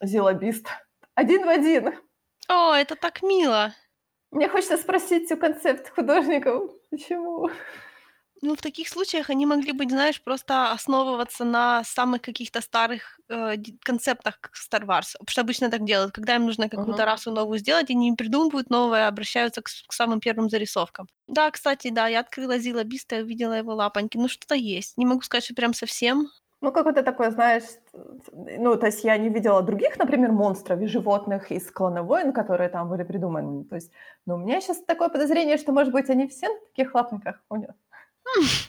эм, 0.00 0.06
зилобиста. 0.06 0.70
Один 1.14 1.44
в 1.44 1.48
один. 1.48 1.94
О, 2.48 2.74
это 2.74 2.96
так 2.96 3.22
мило. 3.22 3.74
Мне 4.30 4.48
хочется 4.48 4.76
спросить 4.76 5.30
у 5.32 5.36
концепт 5.36 5.90
художников, 5.90 6.70
почему? 6.90 7.50
Ну, 8.40 8.54
в 8.54 8.62
таких 8.62 8.88
случаях 8.88 9.30
они 9.30 9.46
могли 9.46 9.72
бы, 9.72 9.84
знаешь, 9.88 10.22
просто 10.22 10.70
основываться 10.70 11.44
на 11.44 11.82
самых 11.82 12.22
каких-то 12.22 12.60
старых 12.60 13.18
э, 13.28 13.56
концептах 13.82 14.38
как 14.40 14.52
Star 14.54 14.86
Wars. 14.86 15.14
Потому 15.18 15.28
что 15.28 15.40
обычно 15.40 15.70
так 15.70 15.84
делают. 15.84 16.12
Когда 16.12 16.36
им 16.36 16.46
нужно 16.46 16.68
какую-то 16.68 17.02
Мгм. 17.02 17.04
расу 17.04 17.32
новую 17.32 17.58
сделать, 17.58 17.90
они 17.90 18.10
не 18.10 18.16
придумывают 18.16 18.70
новое, 18.70 19.08
обращаются 19.08 19.60
к, 19.60 19.64
к 19.64 19.92
самым 19.92 20.20
первым 20.20 20.48
зарисовкам. 20.50 21.08
Да, 21.26 21.50
кстати, 21.50 21.90
да, 21.90 22.06
я 22.06 22.20
открыла 22.20 22.58
Зила 22.58 22.84
Биста 22.84 23.16
и 23.18 23.22
увидела 23.22 23.54
его 23.54 23.74
лапоньки. 23.74 24.16
Ну, 24.18 24.28
что-то 24.28 24.54
есть. 24.54 24.96
Не 24.98 25.06
могу 25.06 25.22
сказать, 25.22 25.44
что 25.44 25.54
прям 25.54 25.74
совсем. 25.74 26.28
Ну, 26.60 26.72
какое-то 26.72 27.04
такое, 27.04 27.30
знаешь, 27.30 27.62
ну, 28.32 28.76
то 28.76 28.86
есть 28.86 29.04
я 29.04 29.16
не 29.16 29.28
видела 29.28 29.62
других, 29.62 29.96
например, 29.96 30.32
монстров 30.32 30.80
и 30.80 30.86
животных 30.86 31.52
из 31.52 31.70
клана 31.70 32.02
войн, 32.02 32.32
которые 32.32 32.68
там 32.68 32.88
были 32.88 33.04
придуманы. 33.04 33.64
То 33.64 33.76
есть, 33.76 33.92
ну, 34.26 34.34
у 34.34 34.38
меня 34.38 34.60
сейчас 34.60 34.82
такое 34.82 35.08
подозрение, 35.08 35.56
что, 35.56 35.72
может 35.72 35.92
быть, 35.92 36.10
они 36.10 36.26
все 36.26 36.48
на 36.48 36.58
таких 36.66 36.94
лапоньках. 36.94 37.40
ходят. 37.48 37.76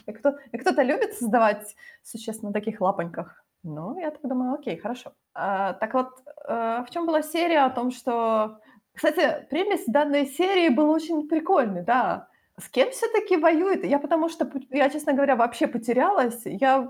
И, 0.06 0.12
кто, 0.12 0.36
и 0.52 0.58
кто-то 0.58 0.82
любит 0.82 1.14
создавать 1.14 1.76
существ 2.02 2.42
на 2.42 2.52
таких 2.52 2.80
лапоньках. 2.80 3.44
Ну, 3.62 3.98
я 3.98 4.10
так 4.10 4.22
думаю, 4.22 4.54
окей, 4.54 4.76
хорошо. 4.76 5.12
А, 5.34 5.74
так 5.74 5.92
вот, 5.94 6.08
э, 6.48 6.84
в 6.86 6.90
чем 6.90 7.06
была 7.06 7.22
серия 7.22 7.64
о 7.66 7.70
том, 7.70 7.90
что... 7.90 8.58
Кстати, 8.94 9.46
премис 9.50 9.84
данной 9.86 10.26
серии 10.26 10.68
был 10.68 10.90
очень 10.90 11.28
прикольный, 11.28 11.82
да. 11.82 12.28
С 12.58 12.68
кем 12.68 12.90
все-таки 12.90 13.36
воюет? 13.36 13.84
Я 13.84 13.98
потому 13.98 14.28
что, 14.28 14.50
я, 14.70 14.90
честно 14.90 15.12
говоря, 15.12 15.36
вообще 15.36 15.66
потерялась. 15.66 16.42
Я 16.44 16.82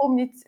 вспомнить, 0.00 0.44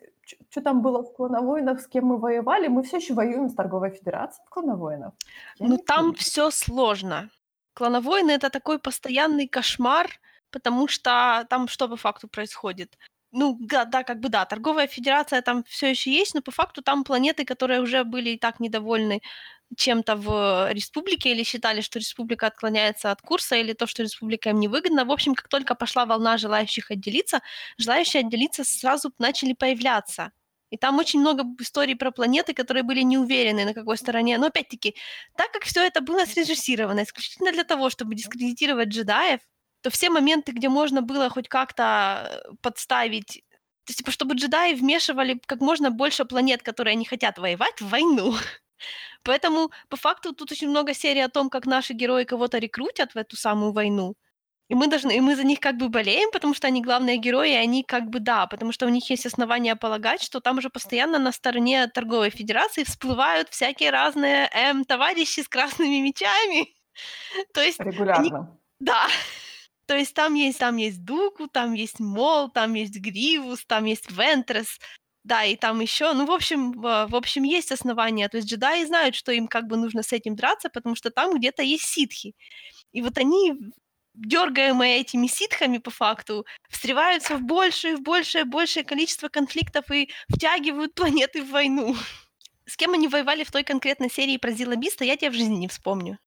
что 0.49 0.61
там 0.61 0.81
было 0.81 1.03
в 1.03 1.13
клановойнах, 1.13 1.79
с 1.81 1.87
кем 1.87 2.05
мы 2.05 2.17
воевали. 2.17 2.67
Мы 2.67 2.83
все 2.83 2.97
еще 2.97 3.13
воюем 3.13 3.49
с 3.49 3.55
торговой 3.55 3.91
федерацией 3.91 4.45
в 4.47 4.49
клановойнах. 4.49 5.13
Я 5.59 5.67
Ну, 5.67 5.77
там 5.77 6.13
помню. 6.13 6.17
все 6.17 6.51
сложно. 6.51 7.29
Клановойны 7.73 8.31
это 8.31 8.49
такой 8.49 8.79
постоянный 8.79 9.47
кошмар, 9.47 10.07
потому 10.51 10.87
что 10.87 11.45
там 11.49 11.67
что 11.67 11.87
по 11.89 11.95
факту 11.97 12.27
происходит? 12.27 12.97
Ну, 13.35 13.57
да, 13.59 13.85
да, 13.85 14.03
как 14.03 14.19
бы 14.19 14.29
да, 14.29 14.45
торговая 14.45 14.85
федерация 14.87 15.41
там 15.41 15.63
все 15.67 15.89
еще 15.89 16.11
есть, 16.11 16.35
но 16.35 16.41
по 16.43 16.51
факту 16.51 16.83
там 16.83 17.03
планеты, 17.03 17.45
которые 17.45 17.81
уже 17.81 18.03
были 18.03 18.31
и 18.31 18.37
так 18.37 18.59
недовольны 18.59 19.21
чем-то 19.75 20.15
в 20.17 20.71
республике 20.71 21.31
или 21.31 21.41
считали, 21.43 21.81
что 21.81 21.97
республика 21.99 22.45
отклоняется 22.47 23.11
от 23.11 23.21
курса 23.23 23.55
или 23.55 23.73
то, 23.73 23.87
что 23.87 24.03
республика 24.03 24.49
им 24.51 24.59
невыгодна. 24.59 25.03
В 25.05 25.11
общем, 25.11 25.33
как 25.33 25.47
только 25.47 25.73
пошла 25.75 26.05
волна 26.05 26.37
желающих 26.37 26.91
отделиться, 26.91 27.41
желающие 27.79 28.21
отделиться 28.21 28.63
сразу 28.63 29.11
начали 29.17 29.53
появляться. 29.53 30.31
И 30.69 30.77
там 30.77 30.99
очень 30.99 31.19
много 31.19 31.43
историй 31.59 31.95
про 31.95 32.11
планеты, 32.11 32.53
которые 32.53 32.83
были 32.83 33.01
не 33.01 33.17
уверены, 33.17 33.65
на 33.65 33.73
какой 33.73 33.97
стороне. 33.97 34.37
Но 34.37 34.47
опять-таки, 34.47 34.95
так 35.37 35.51
как 35.51 35.63
все 35.63 35.83
это 35.85 36.01
было 36.01 36.25
срежиссировано 36.25 37.03
исключительно 37.03 37.51
для 37.51 37.63
того, 37.63 37.89
чтобы 37.89 38.15
дискредитировать 38.15 38.89
джедаев, 38.89 39.39
то 39.83 39.89
все 39.89 40.09
моменты, 40.09 40.53
где 40.53 40.69
можно 40.69 41.01
было 41.01 41.29
хоть 41.29 41.47
как-то 41.49 41.83
э, 41.83 42.55
подставить, 42.61 43.43
то 43.85 43.89
есть, 43.89 43.97
типа, 43.99 44.11
чтобы 44.11 44.35
джедаи 44.35 44.73
вмешивали 44.73 45.39
как 45.45 45.59
можно 45.59 45.91
больше 45.91 46.25
планет, 46.25 46.63
которые 46.63 46.95
не 46.95 47.05
хотят 47.05 47.37
воевать, 47.37 47.81
в 47.81 47.89
войну. 47.89 48.33
Поэтому, 49.23 49.71
по 49.89 49.97
факту, 49.97 50.33
тут 50.33 50.51
очень 50.51 50.69
много 50.69 50.93
серий 50.93 51.19
о 51.21 51.29
том, 51.29 51.49
как 51.49 51.65
наши 51.65 51.93
герои 51.93 52.23
кого-то 52.23 52.59
рекрутят 52.59 53.13
в 53.13 53.17
эту 53.17 53.35
самую 53.35 53.73
войну. 53.73 54.15
И 54.69 54.75
мы 54.75 54.87
должны, 54.87 55.17
и 55.17 55.19
мы 55.19 55.35
за 55.35 55.43
них 55.43 55.59
как 55.59 55.75
бы 55.75 55.89
болеем, 55.89 56.31
потому 56.31 56.53
что 56.53 56.67
они 56.67 56.81
главные 56.81 57.17
герои, 57.17 57.51
и 57.51 57.55
они 57.55 57.83
как 57.83 58.09
бы 58.09 58.19
да, 58.19 58.47
потому 58.47 58.71
что 58.71 58.85
у 58.85 58.89
них 58.89 59.09
есть 59.09 59.25
основания 59.25 59.75
полагать, 59.75 60.21
что 60.23 60.39
там 60.39 60.57
уже 60.57 60.69
постоянно 60.69 61.19
на 61.19 61.33
стороне 61.33 61.87
торговой 61.87 62.29
федерации 62.29 62.85
всплывают 62.85 63.49
всякие 63.49 63.91
разные 63.91 64.49
эм, 64.53 64.85
товарищи 64.85 65.41
с 65.41 65.49
красными 65.49 65.99
мечами. 65.99 66.73
То 67.53 67.61
есть 67.61 67.79
Регулярно. 67.79 68.57
да. 68.79 69.07
То 69.85 69.95
есть 69.97 70.13
там 70.13 70.33
есть, 70.35 70.59
там 70.59 70.77
есть 70.77 71.03
Дуку, 71.03 71.47
там 71.47 71.73
есть 71.73 71.99
Мол, 71.99 72.49
там 72.49 72.73
есть 72.73 72.95
Гривус, 72.99 73.65
там 73.65 73.85
есть 73.85 74.09
Вентрес, 74.11 74.79
да, 75.23 75.43
и 75.45 75.55
там 75.55 75.79
еще, 75.79 76.13
ну, 76.13 76.25
в 76.25 76.31
общем, 76.31 76.71
в 76.73 77.15
общем, 77.15 77.43
есть 77.43 77.71
основания. 77.71 78.27
То 78.29 78.37
есть 78.37 78.49
джедаи 78.49 78.85
знают, 78.85 79.15
что 79.15 79.31
им 79.31 79.47
как 79.47 79.67
бы 79.67 79.77
нужно 79.77 80.03
с 80.03 80.13
этим 80.13 80.35
драться, 80.35 80.69
потому 80.69 80.95
что 80.95 81.11
там 81.11 81.35
где-то 81.37 81.63
есть 81.63 81.85
ситхи. 81.85 82.35
И 82.91 83.01
вот 83.01 83.17
они, 83.17 83.53
дергаемые 84.13 84.99
этими 84.99 85.27
ситхами 85.27 85.79
по 85.79 85.91
факту, 85.91 86.45
встреваются 86.69 87.37
в 87.37 87.43
большее, 87.43 87.97
в 87.97 88.01
большее, 88.01 88.45
большее 88.45 88.83
количество 88.83 89.29
конфликтов 89.29 89.89
и 89.91 90.09
втягивают 90.29 90.93
планеты 90.95 91.41
в 91.41 91.49
войну. 91.51 91.95
С 92.65 92.77
кем 92.77 92.93
они 92.93 93.07
воевали 93.07 93.43
в 93.43 93.51
той 93.51 93.63
конкретной 93.63 94.09
серии 94.09 94.37
про 94.37 94.51
Зила 94.51 94.75
Биста, 94.75 95.03
я 95.03 95.17
тебе 95.17 95.31
в 95.31 95.35
жизни 95.35 95.55
не 95.55 95.67
вспомню. 95.67 96.19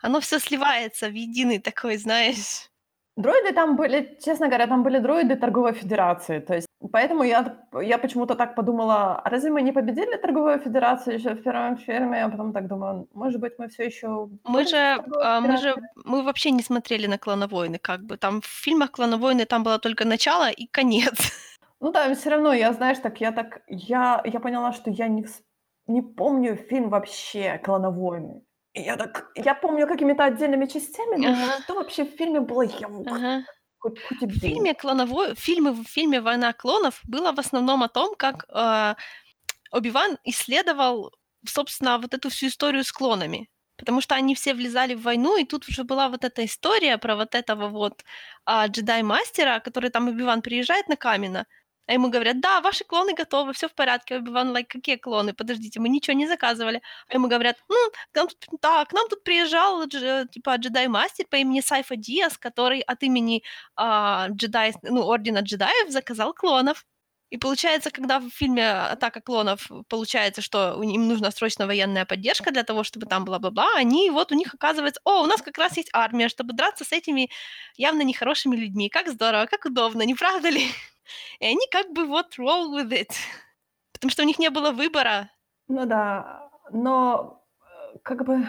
Оно 0.00 0.20
все 0.20 0.38
сливается 0.38 1.08
в 1.08 1.14
единый 1.14 1.58
такой, 1.58 1.96
знаешь. 1.98 2.71
Дроиды 3.16 3.52
там 3.52 3.76
были, 3.76 4.18
честно 4.24 4.48
говоря, 4.48 4.66
там 4.66 4.82
были 4.82 4.98
дроиды 4.98 5.36
торговой 5.36 5.74
федерации. 5.74 6.40
То 6.40 6.54
есть, 6.54 6.66
поэтому 6.92 7.24
я, 7.24 7.56
я 7.82 7.98
почему-то 7.98 8.34
так 8.34 8.54
подумала, 8.54 9.20
а 9.24 9.30
разве 9.30 9.50
мы 9.50 9.60
не 9.62 9.72
победили 9.72 10.16
торговую 10.16 10.58
федерацию 10.58 11.16
еще 11.16 11.34
в 11.34 11.42
первом 11.42 11.76
фильме? 11.76 12.24
А 12.24 12.30
потом 12.30 12.52
так 12.52 12.68
думаю, 12.68 13.08
может 13.12 13.40
быть, 13.40 13.58
мы 13.58 13.68
все 13.68 13.84
еще... 13.84 14.28
Мы 14.44 14.64
же, 14.64 15.04
а, 15.22 15.40
мы 15.40 15.58
же, 15.58 15.74
мы 16.04 16.22
вообще 16.22 16.52
не 16.52 16.62
смотрели 16.62 17.06
на 17.06 17.18
Клановойны, 17.18 17.78
как 17.78 18.00
бы. 18.00 18.16
Там 18.16 18.40
в 18.40 18.46
фильмах 18.46 18.92
Клановойны 18.92 19.44
там 19.44 19.62
было 19.62 19.78
только 19.78 20.06
начало 20.06 20.50
и 20.50 20.66
конец. 20.66 21.32
Ну 21.80 21.92
да, 21.92 22.14
все 22.14 22.30
равно, 22.30 22.54
я, 22.54 22.72
знаешь, 22.72 22.98
так, 22.98 23.20
я 23.20 23.32
так, 23.32 23.60
я, 23.66 24.22
я 24.24 24.40
поняла, 24.40 24.72
что 24.72 24.90
я 24.90 25.08
не, 25.08 25.26
не 25.86 26.00
помню 26.00 26.56
фильм 26.56 26.88
вообще 26.88 27.60
«Клановойны». 27.64 28.42
Я 28.74 28.96
так, 28.96 29.30
я 29.34 29.54
помню 29.54 29.86
какими-то 29.86 30.24
отдельными 30.24 30.66
частями, 30.66 31.16
но 31.16 31.32
ага. 31.32 31.62
что 31.62 31.74
вообще 31.74 32.04
в 32.04 32.16
фильме 32.16 32.40
было, 32.40 32.62
я 32.62 32.86
ага. 32.86 33.44
хоть, 33.78 34.00
хоть 34.02 34.22
в 34.22 34.40
фильме 34.40 34.74
клоновой, 34.74 35.34
фильмы 35.34 35.72
в 35.72 35.84
фильме 35.84 36.20
"Война 36.22 36.52
клонов" 36.54 37.00
было 37.04 37.32
в 37.32 37.38
основном 37.38 37.82
о 37.82 37.88
том, 37.88 38.14
как 38.16 38.46
э, 38.48 38.94
Оби-Ван 39.72 40.18
исследовал, 40.24 41.12
собственно, 41.46 41.98
вот 41.98 42.14
эту 42.14 42.30
всю 42.30 42.46
историю 42.46 42.82
с 42.82 42.92
клонами, 42.92 43.50
потому 43.76 44.00
что 44.00 44.14
они 44.14 44.34
все 44.34 44.54
влезали 44.54 44.94
в 44.94 45.02
войну, 45.02 45.36
и 45.36 45.44
тут 45.44 45.68
уже 45.68 45.84
была 45.84 46.08
вот 46.08 46.24
эта 46.24 46.42
история 46.42 46.96
про 46.96 47.14
вот 47.16 47.34
этого 47.34 47.68
вот 47.68 48.02
э, 48.46 48.66
джедай-мастера, 48.68 49.60
который 49.60 49.90
там 49.90 50.08
Оби-Ван 50.08 50.40
приезжает 50.40 50.88
на 50.88 50.96
Камина, 50.96 51.46
а 51.86 51.92
ему 51.92 52.10
говорят, 52.10 52.40
да, 52.40 52.60
ваши 52.60 52.84
клоны 52.84 53.14
готовы, 53.14 53.52
все 53.52 53.68
в 53.68 53.74
порядке. 53.74 54.16
Оби-Ван, 54.16 54.56
like, 54.56 54.66
какие 54.68 54.96
клоны? 54.96 55.34
Подождите, 55.34 55.80
мы 55.80 55.88
ничего 55.88 56.16
не 56.16 56.26
заказывали. 56.26 56.80
А 57.08 57.14
ему 57.14 57.28
говорят, 57.28 57.56
ну, 57.68 57.76
к 58.12 58.16
нам 58.16 58.28
да, 58.62 58.84
к 58.84 58.92
нам 58.92 59.08
тут 59.08 59.24
приезжал 59.24 59.86
типа 59.88 60.56
джедай-мастер 60.56 61.26
по 61.28 61.36
имени 61.36 61.60
Сайфа 61.60 61.96
Диас, 61.96 62.38
который 62.38 62.80
от 62.80 63.02
имени 63.02 63.42
а, 63.76 64.28
джедай, 64.30 64.74
ну, 64.82 65.06
Ордена 65.06 65.40
джедаев 65.40 65.90
заказал 65.90 66.34
клонов. 66.34 66.84
И 67.32 67.38
получается, 67.38 67.90
когда 67.90 68.20
в 68.20 68.28
фильме 68.28 68.70
«Атака 68.70 69.22
клонов» 69.22 69.66
получается, 69.88 70.42
что 70.42 70.82
им 70.82 71.08
нужна 71.08 71.30
срочно 71.30 71.66
военная 71.66 72.04
поддержка 72.04 72.50
для 72.50 72.62
того, 72.62 72.84
чтобы 72.84 73.06
там 73.06 73.24
бла-бла-бла, 73.24 73.68
они 73.74 74.10
вот 74.10 74.32
у 74.32 74.34
них 74.34 74.52
оказывается, 74.52 75.00
о, 75.04 75.22
у 75.22 75.26
нас 75.26 75.40
как 75.40 75.56
раз 75.56 75.78
есть 75.78 75.88
армия, 75.94 76.28
чтобы 76.28 76.52
драться 76.52 76.84
с 76.84 76.92
этими 76.92 77.30
явно 77.78 78.02
нехорошими 78.02 78.54
людьми. 78.54 78.90
Как 78.90 79.08
здорово, 79.08 79.46
как 79.46 79.64
удобно, 79.64 80.02
не 80.02 80.14
правда 80.14 80.50
ли? 80.50 80.66
И 81.40 81.46
они 81.46 81.66
как 81.70 81.90
бы 81.94 82.04
вот 82.04 82.38
roll 82.38 82.68
with 82.68 82.92
it. 82.92 83.12
Потому 83.94 84.10
что 84.10 84.24
у 84.24 84.26
них 84.26 84.38
не 84.38 84.50
было 84.50 84.70
выбора. 84.70 85.30
Ну 85.68 85.86
да, 85.86 86.50
но 86.70 87.42
э, 87.62 87.98
как 88.02 88.26
бы... 88.26 88.46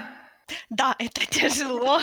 Да, 0.70 0.94
это 1.00 1.26
тяжело. 1.26 2.02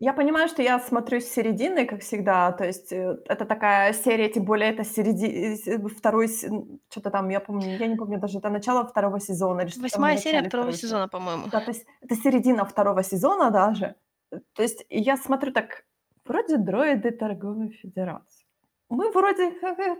Я 0.00 0.12
понимаю, 0.12 0.48
что 0.48 0.62
я 0.62 0.78
смотрю 0.78 1.20
с 1.20 1.24
середины, 1.24 1.84
как 1.84 2.00
всегда, 2.00 2.52
то 2.52 2.64
есть 2.64 2.92
э, 2.92 3.18
это 3.26 3.44
такая 3.44 3.92
серия, 3.92 4.28
тем 4.28 4.44
более 4.44 4.70
это 4.70 4.84
середи... 4.84 5.58
Э, 5.66 5.88
второй, 5.88 6.28
что-то 6.28 7.10
там, 7.10 7.28
я 7.30 7.40
помню, 7.40 7.76
я 7.76 7.86
не 7.88 7.96
помню 7.96 8.20
даже, 8.20 8.38
это 8.38 8.48
начало 8.48 8.86
второго 8.86 9.18
сезона. 9.18 9.62
Или 9.62 9.72
Восьмая 9.80 10.16
серия 10.16 10.42
второго 10.42 10.72
сезона, 10.72 11.08
по-моему. 11.08 11.46
Да, 11.50 11.60
то 11.60 11.72
есть 11.72 11.84
это 12.00 12.14
середина 12.14 12.64
второго 12.64 13.02
сезона 13.02 13.50
даже. 13.50 13.96
То 14.30 14.62
есть 14.62 14.86
я 14.88 15.16
смотрю 15.16 15.52
так, 15.52 15.84
вроде 16.24 16.58
дроиды 16.58 17.10
торговой 17.10 17.70
федерации 17.70 18.48
мы 18.90 19.10
вроде 19.10 19.50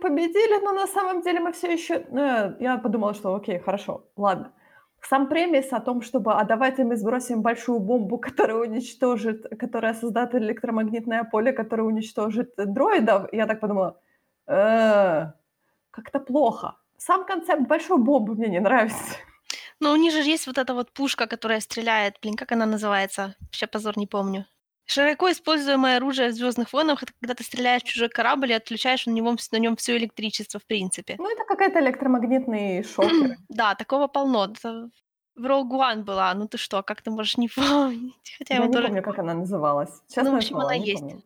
победили, 0.01 0.65
но 0.65 0.73
на 0.73 0.87
самом 0.87 1.21
деле 1.21 1.41
мы 1.41 1.53
все 1.53 1.73
еще... 1.73 2.07
Ну, 2.11 2.57
я 2.59 2.79
подумала, 2.79 3.15
что 3.15 3.35
окей, 3.35 3.59
хорошо, 3.59 4.07
ладно. 4.17 4.53
Сам 5.03 5.29
премис 5.29 5.73
о 5.73 5.81
том, 5.81 6.03
чтобы, 6.03 6.35
а 6.35 6.45
давайте 6.45 6.85
мы 6.85 6.97
сбросим 6.97 7.43
большую 7.43 7.81
бомбу, 7.81 8.19
которая 8.19 8.57
уничтожит, 8.57 9.47
которая 9.59 9.95
создаст 9.95 10.35
электромагнитное 10.35 11.25
поле, 11.25 11.53
которое 11.53 11.85
уничтожит 11.85 12.55
дроидов, 12.57 13.33
я 13.33 13.47
так 13.47 13.61
подумала, 13.61 14.01
«Э, 14.47 15.33
как-то 15.91 16.21
плохо. 16.21 16.77
Сам 16.97 17.25
концепт 17.25 17.69
большой 17.69 17.99
бомбы 17.99 18.35
мне 18.35 18.49
не 18.49 18.61
нравится. 18.61 19.17
Но 19.81 19.93
у 19.93 19.97
них 19.97 20.13
же 20.13 20.19
есть 20.19 20.47
вот 20.47 20.59
эта 20.59 20.75
вот 20.75 20.93
пушка, 20.93 21.27
которая 21.27 21.61
стреляет, 21.61 22.17
блин, 22.21 22.35
как 22.35 22.53
она 22.53 22.67
называется? 22.67 23.37
Сейчас 23.53 23.71
позор 23.71 23.97
не 23.97 24.07
помню. 24.07 24.47
Широко 24.91 25.31
используемое 25.31 25.99
оружие 25.99 26.31
в 26.31 26.33
Звездных 26.33 26.73
войнах 26.73 27.03
это 27.03 27.13
когда 27.21 27.35
ты 27.35 27.45
стреляешь 27.45 27.83
в 27.83 27.87
чужой 27.87 28.09
корабль 28.09 28.53
и 28.53 28.55
отключаешь 28.55 29.05
на, 29.05 29.11
него, 29.11 29.37
на 29.53 29.57
нем 29.59 29.77
все 29.77 29.99
электричество, 29.99 30.59
в 30.59 30.65
принципе. 30.65 31.17
Ну, 31.19 31.31
это 31.31 31.45
какая-то 31.45 31.79
электромагнитный 31.81 32.83
шокер. 32.85 33.37
да, 33.51 33.75
такого 33.75 34.07
полно. 34.07 34.47
Это 34.47 34.89
в 35.37 35.45
Rogue 35.45 35.73
One 35.73 36.05
была. 36.05 36.33
Ну 36.33 36.49
ты 36.49 36.57
что, 36.57 36.83
как 36.83 37.03
ты 37.03 37.11
можешь 37.11 37.37
не 37.37 37.49
помнить? 37.49 38.15
Хотя 38.39 38.55
я 38.55 38.67
не 38.67 38.73
тоже... 38.73 38.87
помню, 38.87 39.03
как 39.03 39.19
она 39.19 39.35
называлась. 39.35 39.91
Честно 40.09 40.31
ну, 40.31 40.33
в 40.33 40.37
общем, 40.37 40.57
она 40.57 40.73
есть. 40.73 41.03
Помню. 41.03 41.23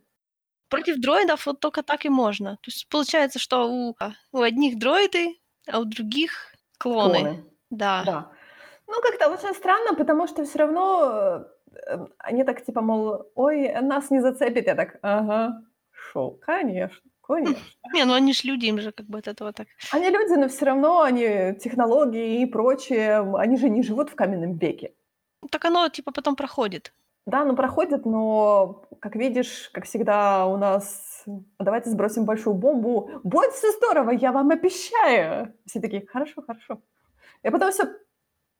Против 0.68 1.00
дроидов 1.00 1.46
вот 1.46 1.60
только 1.60 1.84
так 1.84 2.04
и 2.04 2.08
можно. 2.08 2.56
То 2.56 2.68
есть 2.68 2.88
получается, 2.88 3.38
что 3.38 3.70
у, 3.70 3.96
у 4.32 4.40
одних 4.40 4.76
дроиды, 4.76 5.38
а 5.70 5.78
у 5.78 5.84
других 5.84 6.52
клоны. 6.78 7.20
клоны. 7.20 7.44
Да. 7.70 8.02
да. 8.04 8.30
Ну, 8.88 8.94
как-то 9.02 9.28
очень 9.28 9.54
странно, 9.54 9.94
потому 9.94 10.26
что 10.26 10.44
все 10.44 10.58
равно 10.58 11.10
э, 11.12 11.44
они 12.18 12.44
так 12.44 12.64
типа, 12.64 12.80
мол, 12.80 13.26
ой, 13.34 13.72
нас 13.80 14.10
не 14.10 14.20
зацепит. 14.20 14.66
Я 14.66 14.74
так, 14.74 14.98
ага, 15.02 15.62
шоу, 15.90 16.38
конечно, 16.40 17.10
конечно. 17.20 17.56
Не, 17.94 18.04
ну 18.04 18.14
они 18.14 18.32
ж 18.32 18.44
люди, 18.44 18.66
им 18.66 18.80
же 18.80 18.92
как 18.92 19.06
бы 19.06 19.18
от 19.18 19.28
этого 19.28 19.52
так. 19.52 19.66
Они 19.92 20.10
люди, 20.10 20.38
но 20.38 20.48
все 20.48 20.64
равно 20.64 21.02
они 21.02 21.54
технологии 21.60 22.42
и 22.42 22.46
прочее, 22.46 23.20
они 23.36 23.56
же 23.56 23.68
не 23.68 23.82
живут 23.82 24.10
в 24.10 24.14
каменном 24.14 24.56
веке. 24.58 24.92
Так 25.50 25.64
оно 25.64 25.88
типа 25.88 26.12
потом 26.12 26.36
проходит. 26.36 26.92
Да, 27.26 27.44
ну 27.44 27.54
проходит, 27.54 28.04
но, 28.04 28.84
как 29.00 29.14
видишь, 29.14 29.70
как 29.72 29.84
всегда 29.84 30.46
у 30.46 30.56
нас 30.56 31.24
давайте 31.58 31.90
сбросим 31.90 32.24
большую 32.24 32.54
бомбу. 32.54 33.10
Будет 33.22 33.52
все 33.52 33.70
здорово, 33.72 34.10
я 34.10 34.32
вам 34.32 34.50
обещаю. 34.50 35.54
Все 35.66 35.80
такие, 35.80 36.04
хорошо, 36.06 36.42
хорошо. 36.42 36.80
И 37.44 37.50
потом 37.50 37.70
все 37.70 37.84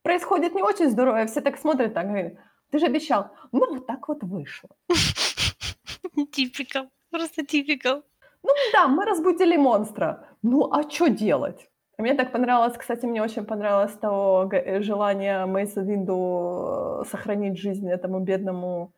происходит 0.02 0.54
не 0.54 0.62
очень 0.62 0.90
здорово, 0.90 1.22
и 1.22 1.26
все 1.26 1.40
так 1.40 1.58
смотрят, 1.58 1.94
так 1.94 2.06
говорят, 2.06 2.34
ты 2.72 2.78
же 2.78 2.86
обещал. 2.86 3.30
Ну, 3.52 3.74
вот 3.74 3.86
так 3.86 4.08
вот 4.08 4.22
вышло. 4.22 4.70
Типикал. 6.32 6.88
Просто 7.10 7.44
типикал. 7.44 8.02
Ну 8.42 8.50
да, 8.72 8.88
мы 8.88 9.04
разбудили 9.04 9.56
монстра. 9.56 10.26
Ну, 10.42 10.72
а 10.72 10.82
что 10.90 11.08
делать? 11.08 11.68
Мне 11.98 12.14
так 12.14 12.32
понравилось, 12.32 12.76
кстати, 12.76 13.06
мне 13.06 13.22
очень 13.22 13.44
понравилось 13.44 13.92
то 14.00 14.48
э, 14.50 14.80
желание 14.80 15.44
Мейса 15.46 15.82
Винду 15.82 17.02
э, 17.02 17.04
сохранить 17.10 17.58
жизнь 17.58 17.88
этому 17.88 18.20
бедному 18.20 18.92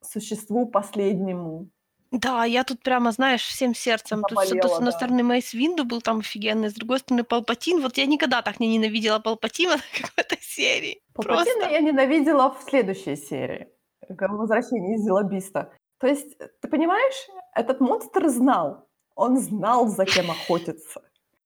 существу 0.00 0.66
последнему. 0.66 1.68
Да, 2.10 2.44
я 2.44 2.64
тут 2.64 2.82
прямо, 2.82 3.12
знаешь, 3.12 3.42
всем 3.42 3.74
сердцем. 3.74 4.22
Тут, 4.22 4.38
с, 4.38 4.52
одной 4.52 4.80
да. 4.80 4.92
стороны, 4.92 5.22
Мейс 5.22 5.52
Винду 5.52 5.84
был 5.84 6.00
там 6.00 6.20
офигенный, 6.20 6.70
с 6.70 6.74
другой 6.74 7.00
стороны, 7.00 7.22
Палпатин. 7.22 7.82
Вот 7.82 7.98
я 7.98 8.06
никогда 8.06 8.40
так 8.40 8.60
не 8.60 8.68
ненавидела 8.68 9.18
Палпатина, 9.18 9.76
как 9.92 10.10
в 10.16 10.18
этой 10.18 10.38
серии. 10.40 11.02
Палпатина 11.14 11.44
Просто. 11.44 11.70
я 11.70 11.80
ненавидела 11.80 12.50
в 12.50 12.62
следующей 12.62 13.16
серии. 13.16 13.68
Возвращение 14.08 14.96
из 14.96 15.04
Зелобиста. 15.04 15.70
То 15.98 16.06
есть, 16.06 16.38
ты 16.38 16.68
понимаешь, 16.68 17.28
этот 17.54 17.80
монстр 17.80 18.28
знал. 18.28 18.88
Он 19.14 19.36
знал, 19.36 19.88
за 19.88 20.06
кем 20.06 20.30
охотиться. 20.30 21.02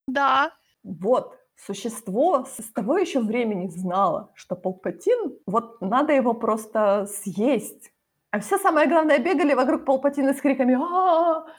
Да. 0.07 0.53
Вот, 0.85 1.37
существо 1.57 2.45
с 2.45 2.71
того 2.73 2.99
еще 2.99 3.21
времени 3.21 3.69
знало, 3.69 4.31
что 4.35 4.55
Палпатин, 4.55 5.39
вот 5.47 5.81
надо 5.81 6.13
его 6.13 6.35
просто 6.35 7.07
съесть 7.07 7.91
а 8.33 8.41
все 8.41 8.57
самое 8.57 8.89
главное 8.89 9.19
бегали 9.19 9.53
вокруг 9.53 9.85
Палпатина 9.85 10.33
с 10.33 10.41
криками 10.41 10.75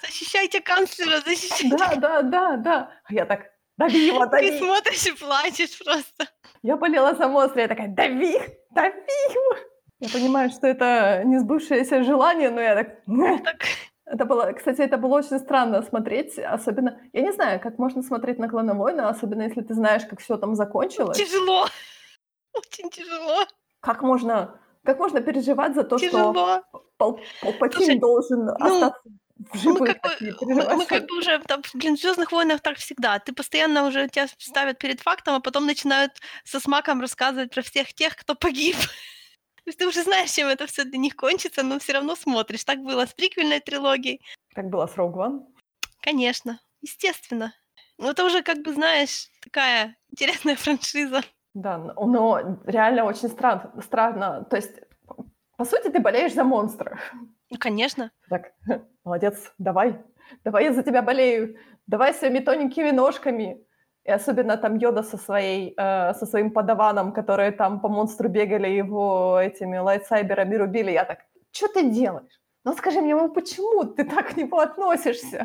«Защищайте 0.01 0.59
канцлера, 0.59 1.21
защищайте!» 1.21 1.77
Да, 1.77 1.95
да, 1.95 2.21
да, 2.23 2.57
да. 2.57 2.91
А 3.03 3.13
я 3.13 3.25
так 3.25 3.41
«Дави 3.77 4.07
его, 4.07 4.25
дави!» 4.31 4.49
Ты 4.49 4.57
смотришь 4.57 5.05
и 5.05 5.11
плачешь 5.11 5.77
просто. 5.77 6.33
Я 6.63 6.75
болела 6.75 7.13
за 7.13 7.27
монстра, 7.27 7.61
я 7.61 7.67
такая 7.67 7.89
«Дави, 7.89 8.39
дави 8.71 8.89
его!» 9.29 9.57
Я 9.99 10.09
понимаю, 10.09 10.49
что 10.49 10.65
это 10.65 11.21
не 11.23 11.37
сбывшееся 11.37 12.03
желание, 12.03 12.49
но 12.49 12.59
я 12.59 12.75
так... 12.75 12.87
так... 13.43 13.57
Это 14.05 14.25
было, 14.25 14.51
кстати, 14.51 14.81
это 14.81 14.97
было 14.97 15.19
очень 15.19 15.39
странно 15.39 15.81
смотреть, 15.83 16.37
особенно, 16.37 16.99
я 17.13 17.21
не 17.21 17.31
знаю, 17.31 17.59
как 17.59 17.77
можно 17.77 18.01
смотреть 18.01 18.39
на 18.39 18.49
«Клана 18.49 18.73
войны», 18.73 19.01
особенно 19.01 19.43
если 19.43 19.61
ты 19.61 19.75
знаешь, 19.75 20.05
как 20.05 20.19
все 20.19 20.37
там 20.37 20.55
закончилось. 20.55 21.17
Тяжело, 21.17 21.67
очень 22.53 22.89
тяжело. 22.89 23.45
Как 23.79 24.01
можно 24.01 24.59
как 24.83 24.99
можно 24.99 25.21
переживать 25.21 25.75
за 25.75 25.83
то, 25.83 25.97
Тяжело. 25.97 26.33
что 26.33 26.81
Пал 26.97 27.19
Палпатин 27.41 27.77
Слушай, 27.77 27.99
должен 27.99 28.45
ну, 28.45 28.53
остаться 28.53 29.01
в 29.37 29.57
живых? 29.57 29.79
Мы 29.79 29.87
как, 29.87 30.01
бы, 30.01 30.35
мы, 30.41 30.75
мы 30.75 30.85
как 30.85 31.05
бы 31.07 31.17
уже 31.17 31.39
там, 31.39 31.61
блин, 31.73 31.95
в 31.95 31.99
Звездных 31.99 32.31
войнах 32.31 32.61
так 32.61 32.77
всегда. 32.77 33.19
Ты 33.19 33.33
постоянно 33.33 33.85
уже 33.85 34.07
тебя 34.09 34.27
ставят 34.37 34.79
перед 34.79 34.99
фактом, 34.99 35.35
а 35.35 35.39
потом 35.39 35.65
начинают 35.65 36.11
со 36.43 36.59
смаком 36.59 37.01
рассказывать 37.01 37.53
про 37.53 37.61
всех 37.61 37.93
тех, 37.93 38.15
кто 38.15 38.35
погиб. 38.35 38.75
То 38.77 39.69
есть 39.69 39.79
ты 39.79 39.87
уже 39.87 40.03
знаешь, 40.03 40.31
чем 40.31 40.47
это 40.47 40.67
все 40.67 40.83
для 40.83 40.97
них 40.97 41.15
кончится, 41.15 41.63
но 41.63 41.79
все 41.79 41.93
равно 41.93 42.15
смотришь. 42.15 42.65
Так 42.65 42.79
было 42.79 43.05
с 43.05 43.13
приквельной 43.13 43.61
трилогией. 43.61 44.21
Так 44.53 44.69
было 44.69 44.87
с 44.87 44.95
Rogue 44.95 45.13
One? 45.13 45.45
Конечно, 46.01 46.59
естественно. 46.81 47.53
Ну, 47.97 48.09
это 48.09 48.25
уже, 48.25 48.41
как 48.41 48.61
бы, 48.61 48.73
знаешь, 48.73 49.29
такая 49.41 49.95
интересная 50.11 50.55
франшиза. 50.57 51.23
Да, 51.53 51.77
но 51.77 52.59
реально 52.65 53.05
очень 53.05 53.29
странно. 53.29 53.71
странно. 53.81 54.45
То 54.49 54.55
есть 54.55 54.81
По 55.57 55.65
сути, 55.65 55.89
ты 55.89 55.99
болеешь 55.99 56.33
за 56.33 56.43
монстра. 56.43 56.97
Ну, 57.49 57.57
конечно. 57.59 58.11
Так, 58.29 58.53
молодец, 59.05 59.53
давай, 59.59 60.01
давай 60.43 60.63
я 60.65 60.73
за 60.73 60.83
тебя 60.83 61.01
болею, 61.01 61.55
давай 61.87 62.13
своими 62.13 62.39
тоненькими 62.39 62.91
ножками. 62.91 63.63
И 64.03 64.11
особенно 64.11 64.57
там 64.57 64.77
Йода 64.77 65.03
со, 65.03 65.17
своей, 65.17 65.73
э, 65.77 66.13
со 66.13 66.25
своим 66.25 66.51
подаваном, 66.51 67.13
которые 67.13 67.51
там 67.51 67.79
по 67.79 67.87
монстру 67.87 68.29
бегали, 68.29 68.67
его 68.67 69.39
этими 69.39 69.77
лайтсайберами 69.77 70.55
рубили. 70.55 70.91
Я 70.91 71.05
так, 71.05 71.19
что 71.51 71.67
ты 71.67 71.89
делаешь? 71.89 72.41
Ну 72.65 72.73
скажи 72.73 72.99
мне, 73.01 73.15
ну 73.15 73.31
почему 73.31 73.85
ты 73.85 74.03
так 74.03 74.29
к 74.33 74.37
нему 74.37 74.57
относишься? 74.57 75.37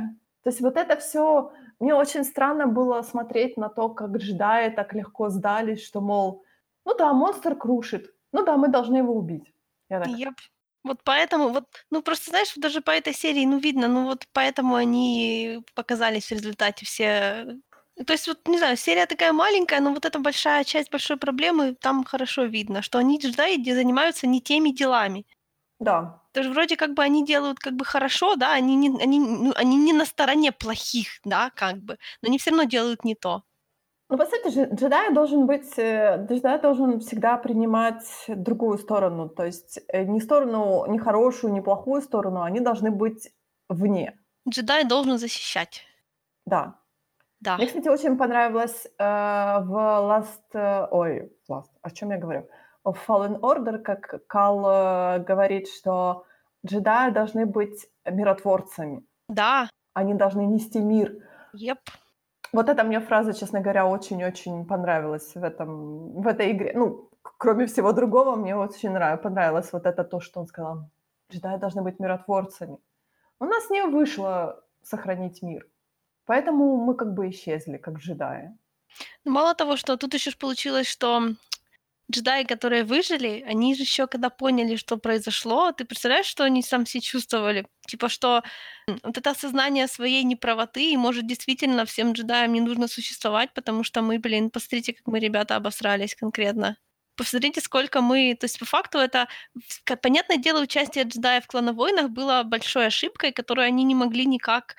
То 0.42 0.50
есть 0.50 0.60
вот 0.60 0.76
это 0.76 0.96
все, 0.96 1.52
мне 1.80 1.94
очень 1.94 2.24
странно 2.24 2.66
было 2.66 3.02
смотреть 3.02 3.56
на 3.56 3.68
то, 3.68 3.88
как 3.88 4.16
джедаи 4.16 4.70
так 4.70 4.94
легко 4.94 5.28
сдались, 5.28 5.84
что, 5.84 6.00
мол, 6.00 6.44
ну 6.84 6.94
да, 6.96 7.12
монстр 7.12 7.54
крушит, 7.56 8.14
ну 8.32 8.44
да, 8.44 8.56
мы 8.56 8.68
должны 8.68 8.98
его 8.98 9.14
убить. 9.14 9.54
Я 9.88 10.00
так, 10.00 10.08
Yep. 10.08 10.34
Вот 10.84 11.00
поэтому, 11.04 11.50
вот, 11.50 11.64
ну 11.90 12.02
просто 12.02 12.30
знаешь, 12.30 12.52
даже 12.56 12.80
по 12.80 12.90
этой 12.90 13.12
серии, 13.12 13.44
ну 13.44 13.58
видно, 13.58 13.88
ну 13.88 14.04
вот 14.04 14.26
поэтому 14.32 14.74
они 14.74 15.60
показались 15.74 16.28
в 16.28 16.32
результате 16.32 16.86
все. 16.86 17.58
То 18.06 18.12
есть 18.12 18.28
вот, 18.28 18.46
не 18.46 18.58
знаю, 18.58 18.76
серия 18.76 19.06
такая 19.06 19.32
маленькая, 19.32 19.80
но 19.80 19.92
вот 19.92 20.04
эта 20.04 20.18
большая 20.20 20.64
часть 20.64 20.90
большой 20.90 21.16
проблемы, 21.16 21.74
там 21.74 22.04
хорошо 22.04 22.44
видно, 22.44 22.80
что 22.80 22.98
они 22.98 23.18
джедаи 23.18 23.62
занимаются 23.72 24.26
не 24.26 24.40
теми 24.40 24.70
делами. 24.70 25.26
Да, 25.80 26.22
То 26.32 26.40
есть 26.40 26.52
вроде 26.52 26.76
как 26.76 26.94
бы 26.94 27.02
они 27.02 27.24
делают 27.24 27.58
как 27.58 27.74
бы 27.74 27.84
хорошо, 27.84 28.36
да, 28.36 28.52
они 28.52 28.74
не, 28.76 28.88
они, 29.00 29.20
ну, 29.20 29.52
они 29.56 29.76
не 29.76 29.92
на 29.92 30.04
стороне 30.04 30.52
плохих, 30.52 31.08
да, 31.24 31.50
как 31.54 31.76
бы, 31.78 31.98
но 32.22 32.28
они 32.28 32.38
все 32.38 32.50
равно 32.50 32.64
делают 32.64 33.04
не 33.04 33.14
то. 33.14 33.42
Ну, 34.10 34.16
по 34.16 34.24
сути, 34.26 34.50
же, 34.50 34.64
джедай 34.72 35.12
должен 35.12 35.46
быть, 35.46 35.78
э, 35.78 36.26
джедай 36.28 36.60
должен 36.60 36.98
всегда 37.00 37.36
принимать 37.36 38.04
другую 38.26 38.78
сторону, 38.78 39.28
то 39.28 39.44
есть 39.44 39.80
э, 39.88 40.04
не 40.04 40.20
сторону, 40.20 40.86
не 40.88 40.98
хорошую, 40.98 41.52
не 41.52 41.60
плохую 41.60 42.02
сторону, 42.02 42.42
они 42.42 42.60
должны 42.60 42.90
быть 42.90 43.30
вне, 43.68 44.18
Джедай 44.48 44.84
должен 44.84 45.18
защищать. 45.18 45.84
да. 46.46 46.74
Да. 47.40 47.56
Мне, 47.56 47.66
кстати, 47.66 47.88
очень 47.88 48.16
понравилось 48.16 48.86
э, 48.86 49.04
в 49.04 49.72
Last, 49.72 50.40
э, 50.54 50.88
ой, 50.90 51.30
Last, 51.48 51.70
о 51.82 51.90
чем 51.90 52.10
я 52.10 52.18
говорю? 52.18 52.48
В 52.92 53.08
Fallen 53.08 53.38
Order, 53.40 53.78
как 53.78 54.26
Кал 54.26 54.64
э, 54.66 55.18
говорит, 55.20 55.68
что 55.68 56.24
джедаи 56.66 57.10
должны 57.10 57.46
быть 57.46 57.86
миротворцами, 58.04 59.04
Да. 59.28 59.68
они 59.94 60.14
должны 60.14 60.46
нести 60.46 60.80
мир. 60.80 61.14
Еп. 61.52 61.78
Вот 62.52 62.68
эта 62.68 62.82
мне 62.84 63.00
фраза, 63.00 63.34
честно 63.34 63.60
говоря, 63.60 63.86
очень-очень 63.86 64.64
понравилась 64.66 65.34
в, 65.34 65.44
этом, 65.44 66.22
в 66.22 66.26
этой 66.26 66.52
игре. 66.52 66.72
Ну, 66.74 67.10
кроме 67.22 67.66
всего 67.66 67.92
другого, 67.92 68.36
мне 68.36 68.56
очень 68.56 68.90
нравилось, 68.90 69.22
понравилось 69.22 69.72
вот 69.72 69.84
это 69.86 70.02
то, 70.04 70.20
что 70.20 70.40
он 70.40 70.46
сказал. 70.46 70.88
Джедаи 71.30 71.58
должны 71.58 71.82
быть 71.82 71.98
миротворцами. 72.00 72.78
У 73.38 73.44
нас 73.44 73.68
не 73.70 73.82
вышло 73.82 74.64
сохранить 74.82 75.42
мир. 75.42 75.66
Поэтому 76.24 76.76
мы 76.76 76.94
как 76.94 77.12
бы 77.12 77.28
исчезли, 77.28 77.76
как 77.76 77.98
джедаи. 77.98 78.56
Ну, 79.24 79.32
Мало 79.32 79.54
того, 79.54 79.76
что 79.76 79.96
тут 79.96 80.14
еще 80.14 80.32
получилось, 80.36 80.86
что 80.86 81.22
джедаи, 82.10 82.44
которые 82.44 82.84
выжили, 82.84 83.44
они 83.46 83.74
же 83.74 83.82
еще 83.82 84.06
когда 84.06 84.30
поняли, 84.30 84.76
что 84.76 84.96
произошло, 84.96 85.72
ты 85.72 85.84
представляешь, 85.84 86.26
что 86.26 86.44
они 86.44 86.62
сам 86.62 86.86
себе 86.86 87.02
чувствовали? 87.02 87.66
Типа, 87.86 88.08
что 88.08 88.42
вот 89.02 89.18
это 89.18 89.30
осознание 89.30 89.86
своей 89.88 90.24
неправоты, 90.24 90.90
и 90.90 90.96
может 90.96 91.26
действительно 91.26 91.84
всем 91.84 92.12
джедаям 92.12 92.52
не 92.52 92.60
нужно 92.60 92.88
существовать, 92.88 93.52
потому 93.54 93.84
что 93.84 94.02
мы, 94.02 94.18
блин, 94.18 94.50
посмотрите, 94.50 94.94
как 94.94 95.06
мы, 95.06 95.20
ребята, 95.20 95.56
обосрались 95.56 96.14
конкретно. 96.14 96.76
Посмотрите, 97.16 97.60
сколько 97.60 98.00
мы... 98.00 98.36
То 98.38 98.44
есть, 98.44 98.58
по 98.58 98.64
факту, 98.64 98.98
это, 98.98 99.28
понятное 100.00 100.36
дело, 100.36 100.62
участие 100.62 101.04
джедаев 101.04 101.44
в 101.44 101.48
клановойнах 101.48 102.10
было 102.10 102.42
большой 102.44 102.86
ошибкой, 102.86 103.32
которую 103.32 103.66
они 103.66 103.84
не 103.84 103.94
могли 103.94 104.24
никак 104.24 104.76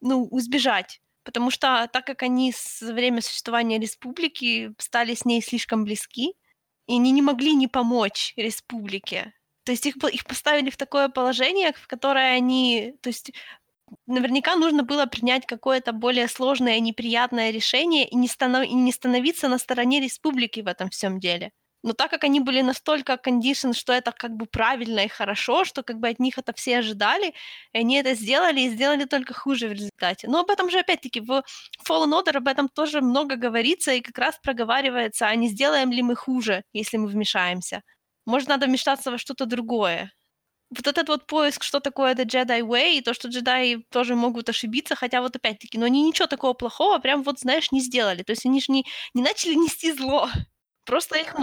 ну, 0.00 0.28
избежать. 0.38 1.00
Потому 1.24 1.50
что 1.50 1.90
так 1.92 2.06
как 2.06 2.22
они 2.22 2.52
с 2.52 2.80
время 2.82 3.20
существования 3.20 3.80
республики 3.80 4.72
стали 4.78 5.14
с 5.14 5.24
ней 5.24 5.42
слишком 5.42 5.84
близки, 5.84 6.34
и 6.86 6.94
они 6.94 7.10
не 7.10 7.22
могли 7.22 7.54
не 7.54 7.68
помочь 7.68 8.32
республике. 8.36 9.32
То 9.64 9.72
есть 9.72 9.86
их, 9.86 9.96
их 9.96 10.24
поставили 10.24 10.70
в 10.70 10.76
такое 10.76 11.08
положение, 11.08 11.72
в 11.72 11.86
которое 11.88 12.36
они... 12.36 12.94
То 13.00 13.08
есть 13.08 13.32
наверняка 14.06 14.56
нужно 14.56 14.82
было 14.82 15.06
принять 15.06 15.46
какое-то 15.46 15.92
более 15.92 16.28
сложное, 16.28 16.78
неприятное 16.80 17.50
решение 17.50 18.06
и 18.08 18.16
не, 18.16 18.28
станов- 18.28 18.66
и 18.66 18.74
не 18.74 18.92
становиться 18.92 19.48
на 19.48 19.58
стороне 19.58 20.00
республики 20.00 20.60
в 20.60 20.68
этом 20.68 20.90
всем 20.90 21.18
деле. 21.20 21.52
Но 21.86 21.92
так 21.92 22.10
как 22.10 22.24
они 22.24 22.40
были 22.40 22.62
настолько 22.62 23.12
condition, 23.12 23.72
что 23.72 23.92
это 23.92 24.10
как 24.10 24.32
бы 24.32 24.46
правильно 24.46 25.04
и 25.04 25.08
хорошо, 25.08 25.64
что 25.64 25.84
как 25.84 26.00
бы 26.00 26.08
от 26.08 26.18
них 26.18 26.36
это 26.36 26.52
все 26.52 26.78
ожидали, 26.78 27.32
и 27.72 27.78
они 27.78 27.96
это 27.96 28.14
сделали, 28.14 28.62
и 28.62 28.70
сделали 28.70 29.04
только 29.04 29.34
хуже 29.34 29.68
в 29.68 29.72
результате. 29.72 30.26
Но 30.26 30.40
об 30.40 30.50
этом 30.50 30.68
же, 30.68 30.80
опять-таки, 30.80 31.20
в 31.20 31.44
Fallen 31.88 32.12
Order 32.12 32.38
об 32.38 32.48
этом 32.48 32.68
тоже 32.68 33.00
много 33.02 33.36
говорится 33.36 33.92
и 33.92 34.00
как 34.00 34.18
раз 34.18 34.36
проговаривается, 34.42 35.28
а 35.28 35.36
не 35.36 35.48
сделаем 35.48 35.92
ли 35.92 36.02
мы 36.02 36.16
хуже, 36.16 36.64
если 36.72 36.96
мы 36.96 37.06
вмешаемся. 37.06 37.82
Может, 38.26 38.48
надо 38.48 38.66
вмешаться 38.66 39.12
во 39.12 39.18
что-то 39.18 39.46
другое. 39.46 40.10
Вот 40.70 40.88
этот 40.88 41.08
вот 41.08 41.26
поиск, 41.28 41.62
что 41.62 41.78
такое 41.78 42.16
The 42.16 42.24
Jedi 42.24 42.62
Way, 42.62 42.94
и 42.94 43.00
то, 43.00 43.14
что 43.14 43.28
джедаи 43.28 43.84
тоже 43.92 44.16
могут 44.16 44.48
ошибиться, 44.48 44.96
хотя 44.96 45.20
вот 45.20 45.36
опять-таки, 45.36 45.78
но 45.78 45.86
они 45.86 46.02
ничего 46.02 46.26
такого 46.26 46.54
плохого 46.54 46.98
прям 46.98 47.22
вот, 47.22 47.38
знаешь, 47.38 47.70
не 47.70 47.80
сделали. 47.80 48.24
То 48.24 48.32
есть 48.32 48.44
они 48.44 48.60
же 48.60 48.72
не, 48.72 48.84
не 49.14 49.22
начали 49.22 49.54
нести 49.54 49.92
зло. 49.92 50.28
Просто 50.84 51.18
их... 51.18 51.36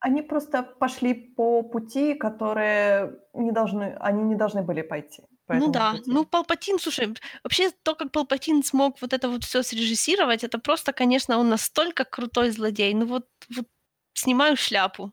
Они 0.00 0.22
просто 0.22 0.62
пошли 0.62 1.14
по 1.14 1.62
пути, 1.62 2.14
которые 2.14 3.18
не 3.34 3.52
должны, 3.52 3.96
они 4.00 4.22
не 4.22 4.34
должны 4.34 4.62
были 4.62 4.82
пойти. 4.82 5.22
по 5.46 5.54
Ну 5.54 5.58
этому 5.58 5.72
да, 5.72 5.90
пути. 5.92 6.10
ну 6.10 6.24
Палпатин, 6.24 6.78
слушай, 6.78 7.14
вообще 7.44 7.70
то, 7.82 7.94
как 7.94 8.10
Палпатин 8.12 8.62
смог 8.62 9.00
вот 9.02 9.12
это 9.12 9.28
вот 9.28 9.44
все 9.44 9.62
срежиссировать, 9.62 10.42
это 10.44 10.58
просто, 10.58 10.92
конечно, 10.92 11.38
он 11.38 11.48
настолько 11.50 12.04
крутой 12.04 12.50
злодей. 12.50 12.94
Ну 12.94 13.06
вот, 13.06 13.26
вот 13.56 13.66
снимаю 14.14 14.56
шляпу. 14.56 15.12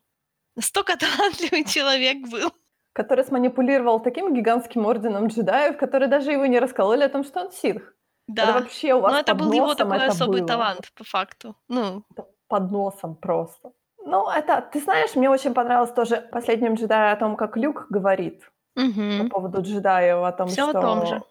Настолько 0.56 0.96
талантливый 0.98 1.64
человек 1.64 2.28
был. 2.30 2.50
Который 2.94 3.24
сманипулировал 3.24 4.00
таким 4.00 4.34
гигантским 4.34 4.86
орденом 4.86 5.26
джедаев, 5.28 5.76
которые 5.76 6.08
даже 6.08 6.32
его 6.32 6.46
не 6.46 6.60
раскололи 6.60 7.04
о 7.04 7.08
том, 7.08 7.24
что 7.24 7.40
он 7.40 7.52
ситх. 7.52 7.82
Это 8.28 8.46
Да. 8.46 8.52
вообще 8.52 8.94
у 8.94 9.00
вас 9.00 9.12
Но 9.12 9.18
это 9.20 9.34
был 9.34 9.52
его 9.52 9.74
такой 9.74 9.96
это 9.98 10.06
особый 10.12 10.40
было. 10.40 10.48
талант, 10.48 10.90
по 10.94 11.04
факту. 11.04 11.54
Ну, 11.68 12.04
Это 12.10 12.26
под 12.48 12.70
носом 12.70 13.16
просто. 13.16 13.72
Ну, 14.08 14.28
это, 14.30 14.60
ты 14.72 14.80
знаешь, 14.80 15.14
мне 15.16 15.28
очень 15.30 15.52
понравилось 15.54 15.92
тоже 15.92 16.16
последнем 16.32 16.74
джедае 16.74 17.12
о 17.12 17.16
том, 17.16 17.36
как 17.36 17.56
Люк 17.56 17.86
говорит 17.90 18.42
по 18.74 18.82
мгм. 18.84 19.28
поводу 19.30 19.62
джедаев, 19.62 20.22
о 20.24 20.32
том, 20.32 20.48
Всё 20.48 20.64
о 20.66 20.70
что 20.70 20.80
том 20.80 21.06
же. 21.06 21.22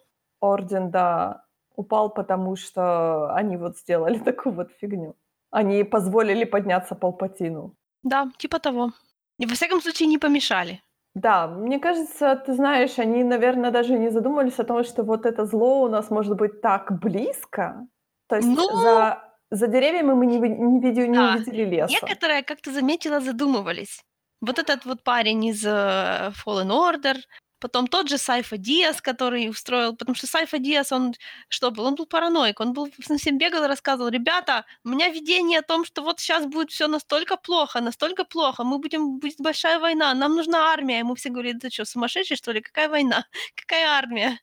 орден, 0.41 0.91
да, 0.91 1.45
упал, 1.75 2.09
потому 2.13 2.55
что 2.55 3.34
они 3.34 3.57
вот 3.57 3.78
сделали 3.78 4.17
такую 4.25 4.53
вот 4.55 4.71
фигню. 4.82 5.15
Они 5.51 5.84
позволили 5.84 6.45
подняться 6.45 6.95
Палпатину. 6.95 7.73
да, 8.03 8.28
типа 8.38 8.59
того. 8.59 8.91
И 9.39 9.45
во 9.45 9.53
всяком 9.53 9.82
случае 9.82 10.07
не 10.09 10.17
помешали. 10.17 10.82
Да, 11.15 11.47
мне 11.47 11.80
кажется, 11.80 12.36
ты 12.36 12.53
знаешь, 12.53 12.99
они, 12.99 13.23
наверное, 13.23 13.71
даже 13.71 13.97
не 13.97 14.09
задумывались 14.11 14.59
о 14.59 14.63
том, 14.63 14.84
что 14.84 15.03
вот 15.03 15.25
это 15.25 15.45
зло 15.45 15.82
у 15.82 15.89
нас 15.89 16.11
может 16.11 16.36
быть 16.38 16.61
так 16.61 16.99
близко. 16.99 17.88
То 18.28 18.36
есть 18.36 18.47
Ну, 18.47 18.65
за, 18.82 19.26
за 19.51 19.67
деревьями 19.67 20.13
мы 20.13 20.25
не, 20.25 20.37
не, 20.39 20.79
види- 20.81 21.07
не 21.07 21.17
Да. 21.17 21.35
увидели 21.35 21.65
леса. 21.65 21.93
Некоторые, 21.93 22.43
как 22.43 22.61
ты 22.61 22.71
заметила, 22.71 23.19
задумывались. 23.19 24.01
Вот 24.41 24.59
этот 24.59 24.85
вот 24.85 25.03
парень 25.03 25.45
из 25.45 25.65
э, 25.65 26.31
Fallen 26.45 26.69
Order, 26.69 27.17
потом 27.59 27.87
тот 27.87 28.07
же 28.07 28.17
Сайфа 28.19 28.57
Диас, 28.57 29.01
который 29.01 29.49
устроил, 29.49 29.95
потому 29.95 30.15
что 30.15 30.27
Сайфа 30.27 30.59
Диас, 30.59 30.91
он 30.91 31.13
что 31.49 31.71
был? 31.71 31.85
Он 31.85 31.95
был 31.95 32.05
параноик, 32.05 32.59
он 32.59 32.73
был 32.73 32.89
совсем 33.01 33.37
бегал 33.39 33.63
и 33.63 33.67
рассказывал, 33.67 34.09
ребята, 34.11 34.65
у 34.83 34.89
меня 34.89 35.09
видение 35.09 35.59
о 35.59 35.63
том, 35.63 35.85
что 35.85 36.03
вот 36.03 36.19
сейчас 36.19 36.45
будет 36.45 36.69
все 36.69 36.87
настолько 36.87 37.35
плохо, 37.37 37.81
настолько 37.81 38.25
плохо, 38.25 38.63
мы 38.63 38.77
будем, 38.77 39.17
будет 39.19 39.39
большая 39.39 39.79
война, 39.79 40.13
нам 40.13 40.35
нужна 40.35 40.71
армия. 40.71 40.99
Ему 40.99 41.15
все 41.15 41.29
говорили, 41.29 41.57
ты 41.57 41.69
что, 41.71 41.85
сумасшедший, 41.85 42.37
что 42.37 42.51
ли? 42.51 42.61
Какая 42.61 42.89
война? 42.89 43.25
Какая 43.55 43.87
армия? 43.87 44.39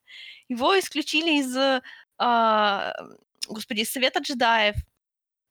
Его 0.49 0.77
исключили 0.79 1.39
из, 1.39 1.57
э, 1.57 1.83
а, 2.19 2.95
господи, 3.49 3.81
из 3.83 3.93
Совета 3.93 4.19
джедаев. 4.21 4.75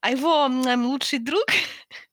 А 0.04 0.10
его 0.10 0.50
лучший 0.86 1.20
друг, 1.20 1.46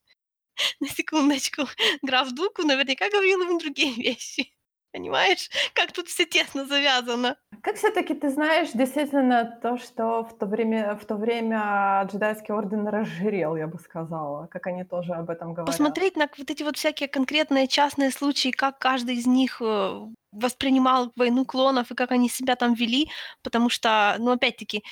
на 0.81 0.87
секундочку, 0.87 1.63
граф 2.03 2.31
Дуку 2.31 2.63
наверняка 2.63 3.11
говорил 3.11 3.43
ему 3.43 3.59
другие 3.59 3.93
вещи. 3.97 4.55
Понимаешь, 4.93 5.51
как 5.73 5.91
тут 5.91 6.07
все 6.07 6.25
тесно 6.25 6.67
завязано. 6.67 7.37
Как 7.63 7.77
все-таки 7.77 8.15
ты 8.15 8.31
знаешь, 8.31 8.71
действительно, 8.75 9.59
то, 9.61 9.77
что 9.77 10.23
в 10.23 10.39
то 10.39 10.47
время, 10.47 10.97
в 10.97 11.05
то 11.05 11.17
время 11.17 12.03
джедайский 12.05 12.55
орден 12.55 12.87
разжирел, 12.87 13.57
я 13.57 13.67
бы 13.67 13.79
сказала, 13.81 14.47
как 14.47 14.69
они 14.69 14.85
тоже 14.85 15.13
об 15.13 15.29
этом 15.29 15.55
говорят. 15.55 15.67
Посмотреть 15.67 16.17
на 16.17 16.29
вот 16.39 16.49
эти 16.49 16.63
вот 16.63 16.77
всякие 16.77 17.09
конкретные 17.09 17.67
частные 17.67 18.13
случаи, 18.13 18.51
как 18.51 18.79
каждый 18.79 19.17
из 19.17 19.27
них 19.27 19.61
э, 19.61 20.01
воспринимал 20.31 21.11
войну 21.17 21.45
клонов 21.45 21.91
и 21.91 21.97
как 21.97 22.13
они 22.13 22.29
себя 22.29 22.55
там 22.55 22.75
вели, 22.75 23.11
потому 23.43 23.69
что, 23.69 24.15
ну, 24.21 24.31
опять-таки, 24.31 24.85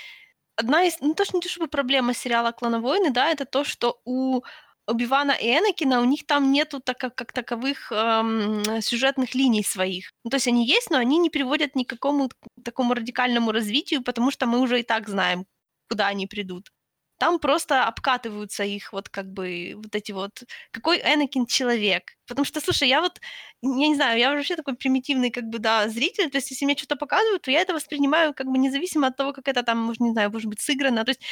одна 0.59 0.85
из, 0.85 1.01
ну, 1.01 1.15
то, 1.15 1.25
что 1.25 1.37
не 1.37 1.41
то 1.43 1.49
чтобы 1.49 1.69
проблема 1.69 2.15
сериала 2.15 2.53
«Клоновойны», 2.53 3.11
да, 3.11 3.31
это 3.31 3.45
то, 3.47 3.65
что 3.65 4.01
у 4.05 4.43
Оби-Вана 4.87 5.33
и 5.33 5.47
Энакина, 5.49 6.01
у 6.01 6.05
них 6.05 6.27
там 6.27 6.51
нету 6.53 6.81
так, 6.81 6.99
как, 6.99 7.15
как 7.15 7.33
таковых 7.33 7.93
эм, 7.93 8.81
сюжетных 8.83 9.35
линий 9.35 9.63
своих. 9.63 10.13
Ну, 10.25 10.31
то 10.31 10.37
есть 10.37 10.49
они 10.49 10.67
есть, 10.67 10.91
но 10.91 10.99
они 10.99 11.19
не 11.19 11.31
приводят 11.31 11.77
ни 11.77 11.85
к 11.85 11.91
какому 11.91 12.31
такому 12.65 12.95
радикальному 12.95 13.53
развитию, 13.53 14.03
потому 14.03 14.31
что 14.31 14.47
мы 14.47 14.61
уже 14.61 14.81
и 14.81 14.83
так 14.83 15.09
знаем, 15.09 15.47
куда 15.89 16.07
они 16.09 16.27
придут. 16.27 16.71
Там 17.19 17.39
просто 17.41 17.85
обкатываются 17.85 18.64
их 18.64 18.93
вот 18.93 19.09
как 19.09 19.27
бы 19.33 19.75
вот 19.77 19.95
эти 19.95 20.12
вот... 20.12 20.45
Какой 20.71 20.99
Энакин 20.99 21.47
человек? 21.47 22.12
Потому 22.27 22.45
что, 22.45 22.61
слушай, 22.61 22.89
я 22.89 23.01
вот, 23.01 23.21
я 23.62 23.89
не 23.89 23.95
знаю, 23.97 24.19
я 24.19 24.33
вообще 24.33 24.57
такой 24.57 24.77
примитивный 24.77 25.31
как 25.31 25.45
бы, 25.45 25.59
да, 25.59 25.89
зритель, 25.89 26.31
то 26.31 26.39
есть 26.39 26.51
если 26.51 26.64
мне 26.64 26.77
что-то 26.77 26.97
показывают, 26.97 27.43
то 27.43 27.51
я 27.51 27.61
это 27.61 27.75
воспринимаю 27.75 28.35
как 28.35 28.47
бы 28.47 28.59
независимо 28.59 29.09
от 29.09 29.16
того, 29.16 29.33
как 29.33 29.49
это 29.49 29.62
там, 29.62 29.79
может, 29.79 30.01
не 30.01 30.12
знаю, 30.12 30.31
может 30.31 30.49
быть, 30.49 30.61
сыграно. 30.61 31.05
То 31.05 31.11
есть 31.11 31.23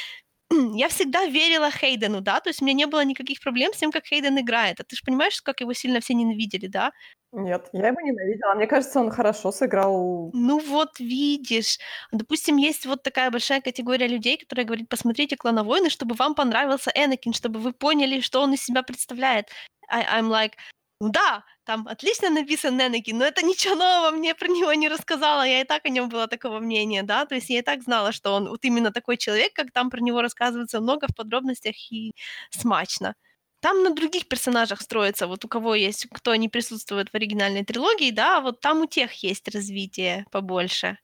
я 0.75 0.87
всегда 0.89 1.25
верила 1.25 1.71
Хейдену, 1.71 2.21
да, 2.21 2.39
то 2.39 2.49
есть 2.49 2.61
у 2.61 2.65
меня 2.65 2.73
не 2.73 2.87
было 2.87 3.03
никаких 3.03 3.41
проблем 3.41 3.73
с 3.73 3.77
тем, 3.77 3.91
как 3.91 4.05
Хейден 4.05 4.39
играет. 4.39 4.79
А 4.79 4.83
ты 4.83 4.95
же 4.95 5.01
понимаешь, 5.05 5.41
как 5.41 5.61
его 5.61 5.73
сильно 5.73 5.99
все 5.99 6.13
ненавидели, 6.13 6.67
да? 6.67 6.91
Нет, 7.33 7.67
я 7.73 7.87
его 7.87 7.99
ненавидела. 8.01 8.55
Мне 8.55 8.67
кажется, 8.67 8.99
он 8.99 9.11
хорошо 9.11 9.51
сыграл. 9.51 10.31
Ну 10.33 10.59
вот 10.59 10.99
видишь. 10.99 11.77
Допустим, 12.11 12.57
есть 12.57 12.85
вот 12.85 13.03
такая 13.03 13.29
большая 13.29 13.61
категория 13.61 14.07
людей, 14.07 14.37
которые 14.37 14.65
говорят, 14.65 14.87
посмотрите 14.87 15.35
«Клана 15.35 15.63
войны», 15.63 15.89
чтобы 15.89 16.15
вам 16.15 16.35
понравился 16.35 16.91
Энакин, 16.95 17.33
чтобы 17.33 17.59
вы 17.59 17.73
поняли, 17.73 18.21
что 18.21 18.41
он 18.41 18.53
из 18.53 18.63
себя 18.63 18.81
представляет. 18.81 19.49
I, 19.89 20.03
I'm 20.19 20.29
like, 20.29 20.53
да, 20.99 21.43
там 21.63 21.87
отлично 21.87 22.29
написан 22.29 22.79
Энакин, 22.81 23.17
но 23.19 23.25
это 23.25 23.45
ничего 23.45 23.75
нового 23.75 24.11
мне 24.11 24.33
про 24.35 24.47
него 24.47 24.73
не 24.73 24.89
рассказала, 24.89 25.45
я 25.45 25.61
и 25.61 25.63
так 25.63 25.85
о 25.85 25.89
нем 25.89 26.09
была 26.09 26.27
такого 26.27 26.59
мнения, 26.59 27.03
да, 27.03 27.25
то 27.25 27.35
есть 27.35 27.49
я 27.49 27.59
и 27.59 27.61
так 27.61 27.83
знала, 27.83 28.11
что 28.11 28.33
он 28.33 28.49
вот 28.49 28.65
именно 28.65 28.91
такой 28.91 29.17
человек, 29.17 29.53
как 29.53 29.71
там 29.71 29.89
про 29.91 29.99
него 30.01 30.21
рассказывается 30.21 30.81
много 30.81 31.07
в 31.07 31.15
подробностях 31.15 31.75
и 31.91 32.13
смачно. 32.49 33.13
Там 33.61 33.83
на 33.83 33.91
других 33.93 34.27
персонажах 34.27 34.81
строится, 34.81 35.27
вот 35.27 35.45
у 35.45 35.47
кого 35.47 35.75
есть, 35.75 36.07
кто 36.11 36.35
не 36.35 36.49
присутствует 36.49 37.09
в 37.09 37.15
оригинальной 37.15 37.63
трилогии, 37.65 38.11
да, 38.11 38.41
вот 38.41 38.59
там 38.61 38.81
у 38.81 38.87
тех 38.87 39.11
есть 39.23 39.47
развитие 39.49 40.25
побольше. 40.31 40.97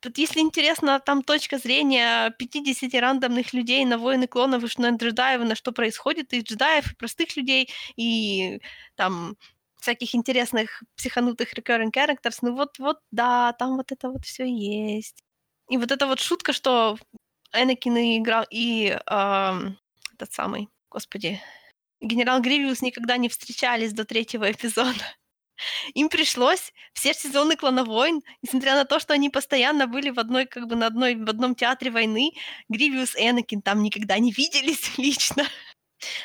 Тут, 0.00 0.16
если 0.16 0.40
интересно, 0.40 0.98
там 0.98 1.22
точка 1.22 1.58
зрения 1.58 2.30
50 2.38 2.94
рандомных 2.94 3.52
людей 3.52 3.84
на 3.84 3.98
войны 3.98 4.26
клонов 4.26 4.64
и 4.64 4.80
на 4.82 4.90
джедаев, 4.90 5.42
на 5.42 5.54
что 5.54 5.72
происходит, 5.72 6.32
и 6.32 6.40
джедаев, 6.40 6.92
и 6.92 6.96
простых 6.96 7.36
людей, 7.36 7.68
и 7.96 8.60
там 8.96 9.36
всяких 9.80 10.14
интересных 10.14 10.82
психанутых 10.96 11.52
recurring 11.54 11.92
characters, 11.92 12.38
ну 12.42 12.54
вот, 12.54 12.78
вот, 12.78 12.98
да, 13.10 13.52
там 13.54 13.76
вот 13.76 13.92
это 13.92 14.10
вот 14.10 14.24
все 14.24 14.44
есть. 14.44 15.22
И 15.68 15.76
вот 15.76 15.90
эта 15.90 16.06
вот 16.06 16.20
шутка, 16.20 16.52
что 16.52 16.98
Энакин 17.52 17.96
играл, 17.96 18.46
и 18.50 18.98
э, 19.06 19.52
этот 20.14 20.32
самый, 20.32 20.68
господи, 20.90 21.40
генерал 22.00 22.40
Гривиус 22.40 22.82
никогда 22.82 23.16
не 23.16 23.28
встречались 23.28 23.92
до 23.92 24.04
третьего 24.04 24.50
эпизода. 24.50 25.04
Им 25.94 26.08
пришлось 26.08 26.72
все 26.92 27.14
сезоны 27.14 27.56
«Клана 27.56 27.84
войн», 27.84 28.22
несмотря 28.42 28.74
на 28.74 28.84
то, 28.84 28.98
что 28.98 29.14
они 29.14 29.30
постоянно 29.30 29.86
были 29.86 30.10
в 30.10 30.18
одной, 30.18 30.46
как 30.46 30.66
бы 30.66 30.76
на 30.76 30.86
одной, 30.86 31.14
в 31.14 31.28
одном 31.28 31.54
театре 31.54 31.90
войны, 31.90 32.32
Гривиус 32.68 33.16
и 33.16 33.28
Энакин 33.28 33.62
там 33.62 33.82
никогда 33.82 34.18
не 34.18 34.32
виделись 34.36 34.98
лично. 34.98 35.44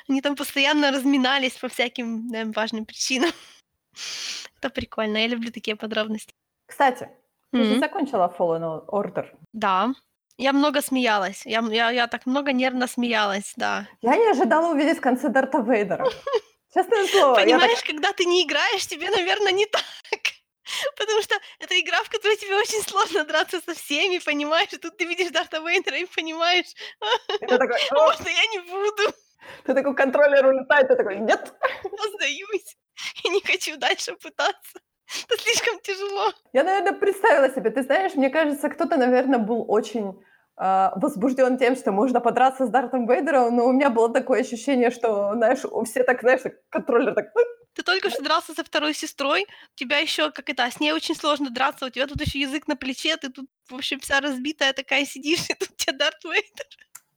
Они 0.07 0.21
там 0.21 0.35
постоянно 0.35 0.91
разминались 0.91 1.53
по 1.53 1.67
всяким 1.67 2.29
да, 2.29 2.45
важным 2.55 2.85
причинам. 2.85 3.31
Это 4.57 4.69
прикольно, 4.69 5.17
я 5.17 5.27
люблю 5.27 5.51
такие 5.51 5.75
подробности. 5.75 6.33
Кстати, 6.65 7.09
ты 7.51 7.59
mm-hmm. 7.59 7.63
же 7.63 7.79
закончила 7.79 8.33
Fallen 8.37 8.85
Order. 8.87 9.27
Да. 9.53 9.93
Я 10.37 10.51
много 10.51 10.81
смеялась. 10.81 11.45
Я, 11.45 11.61
я, 11.71 11.91
я 11.91 12.07
так 12.07 12.25
много 12.25 12.51
нервно 12.51 12.87
смеялась, 12.87 13.53
да. 13.55 13.87
Я 14.01 14.17
не 14.17 14.29
ожидала 14.29 14.73
увидеть 14.73 14.97
в 14.97 15.01
конце 15.01 15.29
Дарта 15.29 15.59
Вейдера. 15.59 16.05
Честное 16.75 17.07
слово. 17.07 17.35
Понимаешь, 17.35 17.79
так... 17.79 17.87
когда 17.87 18.11
ты 18.11 18.25
не 18.25 18.43
играешь, 18.43 18.85
тебе, 18.85 19.09
наверное, 19.09 19.53
не 19.53 19.65
так. 19.65 19.83
Потому 20.97 21.21
что 21.21 21.35
это 21.59 21.79
игра, 21.79 22.03
в 22.03 22.09
которой 22.09 22.35
тебе 22.35 22.55
очень 22.55 22.81
сложно 22.81 23.23
драться 23.23 23.61
со 23.61 23.73
всеми, 23.73 24.19
понимаешь? 24.19 24.73
И 24.73 24.77
тут 24.77 24.97
ты 24.97 25.05
видишь 25.05 25.31
Дарта 25.31 25.59
Вейдера 25.59 25.97
и 25.97 26.05
понимаешь, 26.05 26.73
это 27.39 27.57
такой, 27.57 27.79
можно 27.91 28.27
я 28.27 28.45
не 28.47 28.59
буду. 28.59 29.13
Ты 29.63 29.73
такой 29.73 29.95
контроллер 29.95 30.45
улетает, 30.45 30.87
ты 30.87 30.95
такой, 30.95 31.17
нет. 31.17 31.53
Я 31.83 32.09
сдаюсь. 32.13 32.77
Я 33.23 33.31
не 33.31 33.41
хочу 33.41 33.77
дальше 33.77 34.15
пытаться. 34.15 34.79
Это 35.29 35.41
слишком 35.41 35.79
тяжело. 35.81 36.33
Я, 36.51 36.63
наверное, 36.63 36.93
представила 36.93 37.49
себе. 37.49 37.69
Ты 37.69 37.83
знаешь, 37.83 38.15
мне 38.15 38.29
кажется, 38.29 38.69
кто-то, 38.69 38.97
наверное, 38.97 39.37
был 39.37 39.65
очень 39.67 40.13
возбужден 40.57 41.57
тем, 41.57 41.75
что 41.75 41.91
можно 41.91 42.21
подраться 42.21 42.65
с 42.65 42.69
Дартом 42.69 43.07
Вейдером, 43.07 43.55
но 43.55 43.65
у 43.65 43.73
меня 43.73 43.89
было 43.89 44.11
такое 44.11 44.41
ощущение, 44.41 44.89
что, 44.89 45.33
знаешь, 45.33 45.59
все 45.85 46.03
так, 46.03 46.21
знаешь, 46.21 46.41
контроллер 46.69 47.13
так... 47.13 47.33
Ты 47.73 47.83
только 47.83 48.09
что 48.09 48.23
дрался 48.23 48.53
со 48.53 48.63
второй 48.63 48.93
сестрой, 48.93 49.43
у 49.43 49.75
тебя 49.75 49.97
еще, 49.97 50.31
как 50.31 50.49
это, 50.49 50.71
с 50.71 50.79
ней 50.79 50.93
очень 50.93 51.13
сложно 51.13 51.49
драться, 51.49 51.85
у 51.85 51.89
тебя 51.89 52.07
тут 52.07 52.21
еще 52.21 52.39
язык 52.39 52.69
на 52.69 52.77
плече, 52.77 53.17
ты 53.17 53.29
тут, 53.29 53.49
в 53.69 53.75
общем, 53.75 53.99
вся 53.99 54.21
разбитая 54.21 54.71
такая 54.71 55.05
сидишь, 55.05 55.41
и 55.49 55.53
тут 55.55 55.71
у 55.71 55.75
тебя 55.75 55.97
Дарт 55.97 56.23
Вейдер. 56.23 56.65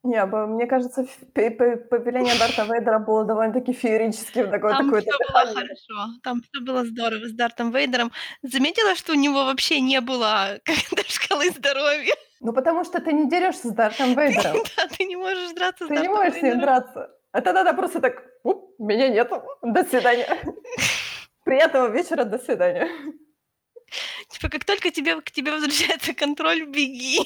Не, 0.08 0.24
мне 0.24 0.66
кажется, 0.66 1.06
повеление 1.34 2.38
Дарта 2.38 2.64
Вейдера 2.64 2.98
было 2.98 3.26
довольно-таки 3.26 3.74
феерическим. 3.74 4.50
Такое, 4.50 4.72
там 4.72 4.86
такое 4.86 5.02
все 5.02 5.10
было 5.10 5.54
хорошо, 5.54 5.94
там 6.22 6.40
все 6.40 6.62
было 6.62 6.84
здорово 6.86 7.28
с 7.28 7.32
Дартом 7.32 7.72
Вейдером. 7.72 8.10
Заметила, 8.42 8.94
что 8.94 9.12
у 9.12 9.16
него 9.16 9.44
вообще 9.44 9.80
не 9.80 10.00
было 10.00 10.60
как-то 10.64 11.12
шкалы 11.12 11.50
здоровья? 11.50 12.14
Ну, 12.40 12.54
потому 12.54 12.84
что 12.84 13.02
ты 13.02 13.12
не 13.12 13.28
дерешься 13.28 13.68
с 13.68 13.72
Дартом 13.72 14.14
Вейдером. 14.14 14.56
Да, 14.76 14.88
ты 14.96 15.04
не 15.04 15.16
можешь 15.16 15.52
драться 15.52 15.84
с 15.84 15.88
Ты 15.88 15.96
не 15.96 16.08
можешь 16.08 16.38
с 16.38 16.42
ним 16.42 16.60
драться. 16.60 17.10
Это 17.32 17.52
надо 17.52 17.74
просто 17.74 18.00
так, 18.00 18.24
меня 18.78 19.10
нет, 19.10 19.30
до 19.62 19.84
свидания. 19.84 20.26
Приятного 21.44 21.88
вечера, 21.88 22.24
до 22.24 22.38
свидания. 22.38 22.88
Типа, 24.30 24.48
как 24.48 24.64
только 24.64 24.90
тебе, 24.90 25.20
к 25.20 25.30
тебе 25.30 25.52
возвращается 25.52 26.14
контроль, 26.14 26.64
беги. 26.64 27.20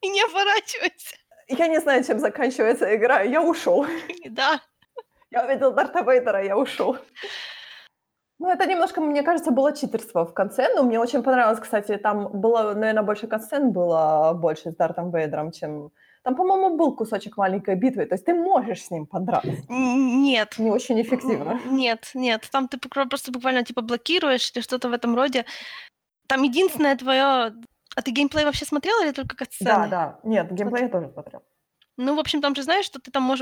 И 0.00 0.08
не 0.08 0.22
оборачивайся 0.22 1.16
я 1.48 1.68
не 1.68 1.80
знаю, 1.80 2.04
чем 2.04 2.18
заканчивается 2.18 2.94
игра, 2.96 3.22
я 3.22 3.42
ушел. 3.42 3.86
Да. 4.30 4.60
Я 5.30 5.44
увидел 5.44 5.72
Дарта 5.72 6.02
Вейдера, 6.02 6.44
я 6.44 6.56
ушел. 6.56 6.96
Ну, 8.38 8.50
это 8.50 8.66
немножко, 8.66 9.00
мне 9.00 9.22
кажется, 9.22 9.50
было 9.50 9.72
читерство 9.76 10.24
в 10.24 10.34
конце, 10.34 10.68
но 10.74 10.82
мне 10.82 10.98
очень 10.98 11.22
понравилось, 11.22 11.60
кстати, 11.60 11.96
там 11.96 12.28
было, 12.40 12.74
наверное, 12.74 13.02
больше 13.02 13.26
катсцен 13.26 13.72
было 13.72 14.32
больше 14.34 14.70
с 14.70 14.76
Дартом 14.76 15.10
Вейдером, 15.10 15.52
чем... 15.52 15.90
Там, 16.22 16.36
по-моему, 16.36 16.76
был 16.76 16.96
кусочек 16.96 17.36
маленькой 17.36 17.74
битвы, 17.76 18.06
то 18.06 18.14
есть 18.14 18.24
ты 18.24 18.34
можешь 18.34 18.84
с 18.84 18.90
ним 18.90 19.06
подраться. 19.06 19.52
Нет. 19.68 20.54
Не 20.58 20.70
очень 20.70 21.00
эффективно. 21.00 21.60
Нет, 21.66 22.10
нет, 22.14 22.48
там 22.50 22.66
ты 22.66 22.78
просто 22.78 23.30
буквально 23.30 23.62
типа 23.62 23.82
блокируешь 23.82 24.50
или 24.54 24.62
что-то 24.62 24.88
в 24.88 24.92
этом 24.92 25.14
роде. 25.14 25.44
Там 26.26 26.42
единственное 26.42 26.96
твое 26.96 27.52
а 27.94 28.02
ты 28.02 28.10
геймплей 28.10 28.44
вообще 28.44 28.64
смотрела 28.64 29.04
или 29.04 29.12
только 29.12 29.36
катсцены? 29.36 29.70
Да, 29.70 29.86
да. 29.86 30.18
Нет, 30.22 30.52
геймплей 30.52 30.84
я 30.84 30.88
тоже 30.88 31.10
смотрел. 31.12 31.42
Ну, 31.96 32.16
в 32.16 32.18
общем, 32.18 32.40
там 32.40 32.54
же 32.54 32.62
знаешь, 32.62 32.84
что 32.84 32.98
ты 32.98 33.10
там 33.10 33.22
мож, 33.22 33.40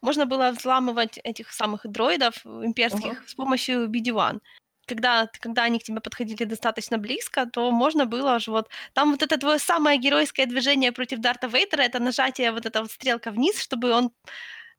можно 0.00 0.26
было 0.26 0.50
взламывать 0.50 1.18
этих 1.24 1.52
самых 1.52 1.86
дроидов 1.86 2.34
имперских 2.46 3.12
uh-huh. 3.12 3.26
с 3.26 3.34
помощью 3.34 3.88
BD-1. 3.88 4.40
Когда, 4.86 5.28
когда 5.40 5.64
они 5.64 5.78
к 5.78 5.84
тебе 5.84 6.00
подходили 6.00 6.44
достаточно 6.44 6.98
близко, 6.98 7.46
то 7.46 7.70
можно 7.70 8.06
было 8.06 8.38
же 8.38 8.50
вот... 8.50 8.68
Там 8.94 9.12
вот 9.12 9.22
это 9.22 9.38
твое 9.38 9.58
самое 9.58 9.98
геройское 9.98 10.46
движение 10.46 10.90
против 10.90 11.18
Дарта 11.20 11.48
Вейдера, 11.48 11.82
это 11.82 12.00
нажатие 12.00 12.50
вот 12.50 12.66
эта 12.66 12.80
вот 12.80 12.90
стрелка 12.90 13.30
вниз, 13.30 13.60
чтобы 13.60 13.92
он 13.92 14.10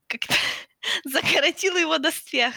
как-то 0.07 0.34
закоротил 1.06 1.77
его 1.77 1.99
доспех. 1.99 2.53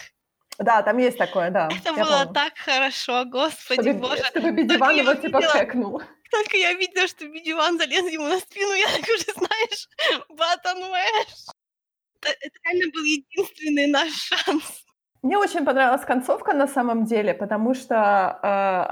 Да, 0.59 0.83
там 0.83 0.97
есть 0.97 1.19
такое, 1.19 1.51
да. 1.51 1.69
Это 1.69 1.93
было 1.93 2.25
помню. 2.25 2.33
так 2.33 2.57
хорошо, 2.57 3.25
господи 3.27 3.91
чтобы, 3.91 4.09
боже. 4.09 4.25
Чтобы 4.25 4.53
Бидиван 4.53 4.97
его 4.97 5.15
типа 5.15 5.43
хэкнул. 5.43 6.03
Только 6.31 6.57
я 6.57 6.73
видела, 6.73 7.07
что 7.07 7.27
Бидиван 7.27 7.79
залез 7.79 8.11
ему 8.13 8.29
на 8.29 8.39
спину, 8.39 8.73
я 8.73 8.87
так 8.87 9.03
уже, 9.03 9.33
знаешь, 9.37 9.89
батон 10.29 10.91
мэш. 10.91 11.47
Это, 12.21 12.37
это 12.41 12.59
реально 12.65 12.93
был 12.93 13.05
единственный 13.05 13.87
наш 13.87 14.13
шанс. 14.13 14.83
Мне 15.23 15.39
очень 15.39 15.65
понравилась 15.65 16.05
концовка 16.05 16.53
на 16.53 16.69
самом 16.69 17.05
деле, 17.05 17.35
потому 17.35 17.75
что 17.75 18.39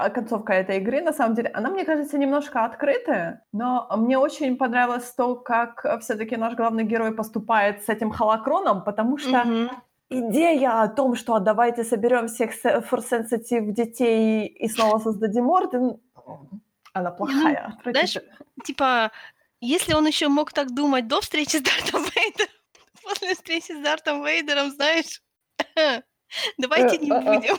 э, 0.03 0.09
концовка 0.09 0.53
этой 0.53 0.77
игры, 0.77 1.01
на 1.01 1.13
самом 1.13 1.33
деле, 1.35 1.49
она, 1.53 1.69
мне 1.69 1.85
кажется, 1.85 2.17
немножко 2.17 2.65
открытая, 2.65 3.45
но 3.53 3.87
мне 3.95 4.17
очень 4.17 4.57
понравилось 4.57 5.13
то, 5.15 5.35
как 5.35 5.85
все-таки 6.01 6.35
наш 6.35 6.55
главный 6.55 6.83
герой 6.83 7.15
поступает 7.15 7.83
с 7.83 7.89
этим 7.89 8.11
холокроном, 8.11 8.83
потому 8.83 9.17
что 9.17 9.29
mm-hmm 9.29 9.69
идея 10.09 10.83
о 10.83 10.87
том, 10.87 11.15
что 11.15 11.39
давайте 11.39 11.83
соберем 11.83 12.27
всех 12.27 12.51
форсенситив 12.85 13.73
детей 13.73 14.47
и 14.47 14.67
снова 14.67 14.99
создадим 14.99 15.49
орден, 15.49 15.99
она 16.95 17.11
ну, 17.11 17.17
плохая. 17.17 17.77
Ну, 17.85 17.91
знаешь, 17.91 18.17
типа, 18.63 19.11
если 19.59 19.93
он 19.93 20.07
еще 20.07 20.29
мог 20.29 20.53
так 20.53 20.73
думать 20.73 21.07
до 21.07 21.21
встречи 21.21 21.57
с 21.57 21.61
Дартом 21.61 22.03
Вейдером, 22.03 22.53
после 23.03 23.35
встречи 23.35 23.71
с 23.73 23.83
Дартом 23.83 24.25
Вейдером, 24.25 24.71
знаешь, 24.71 25.21
давайте 26.57 26.97
не 26.97 27.11
будем. 27.11 27.57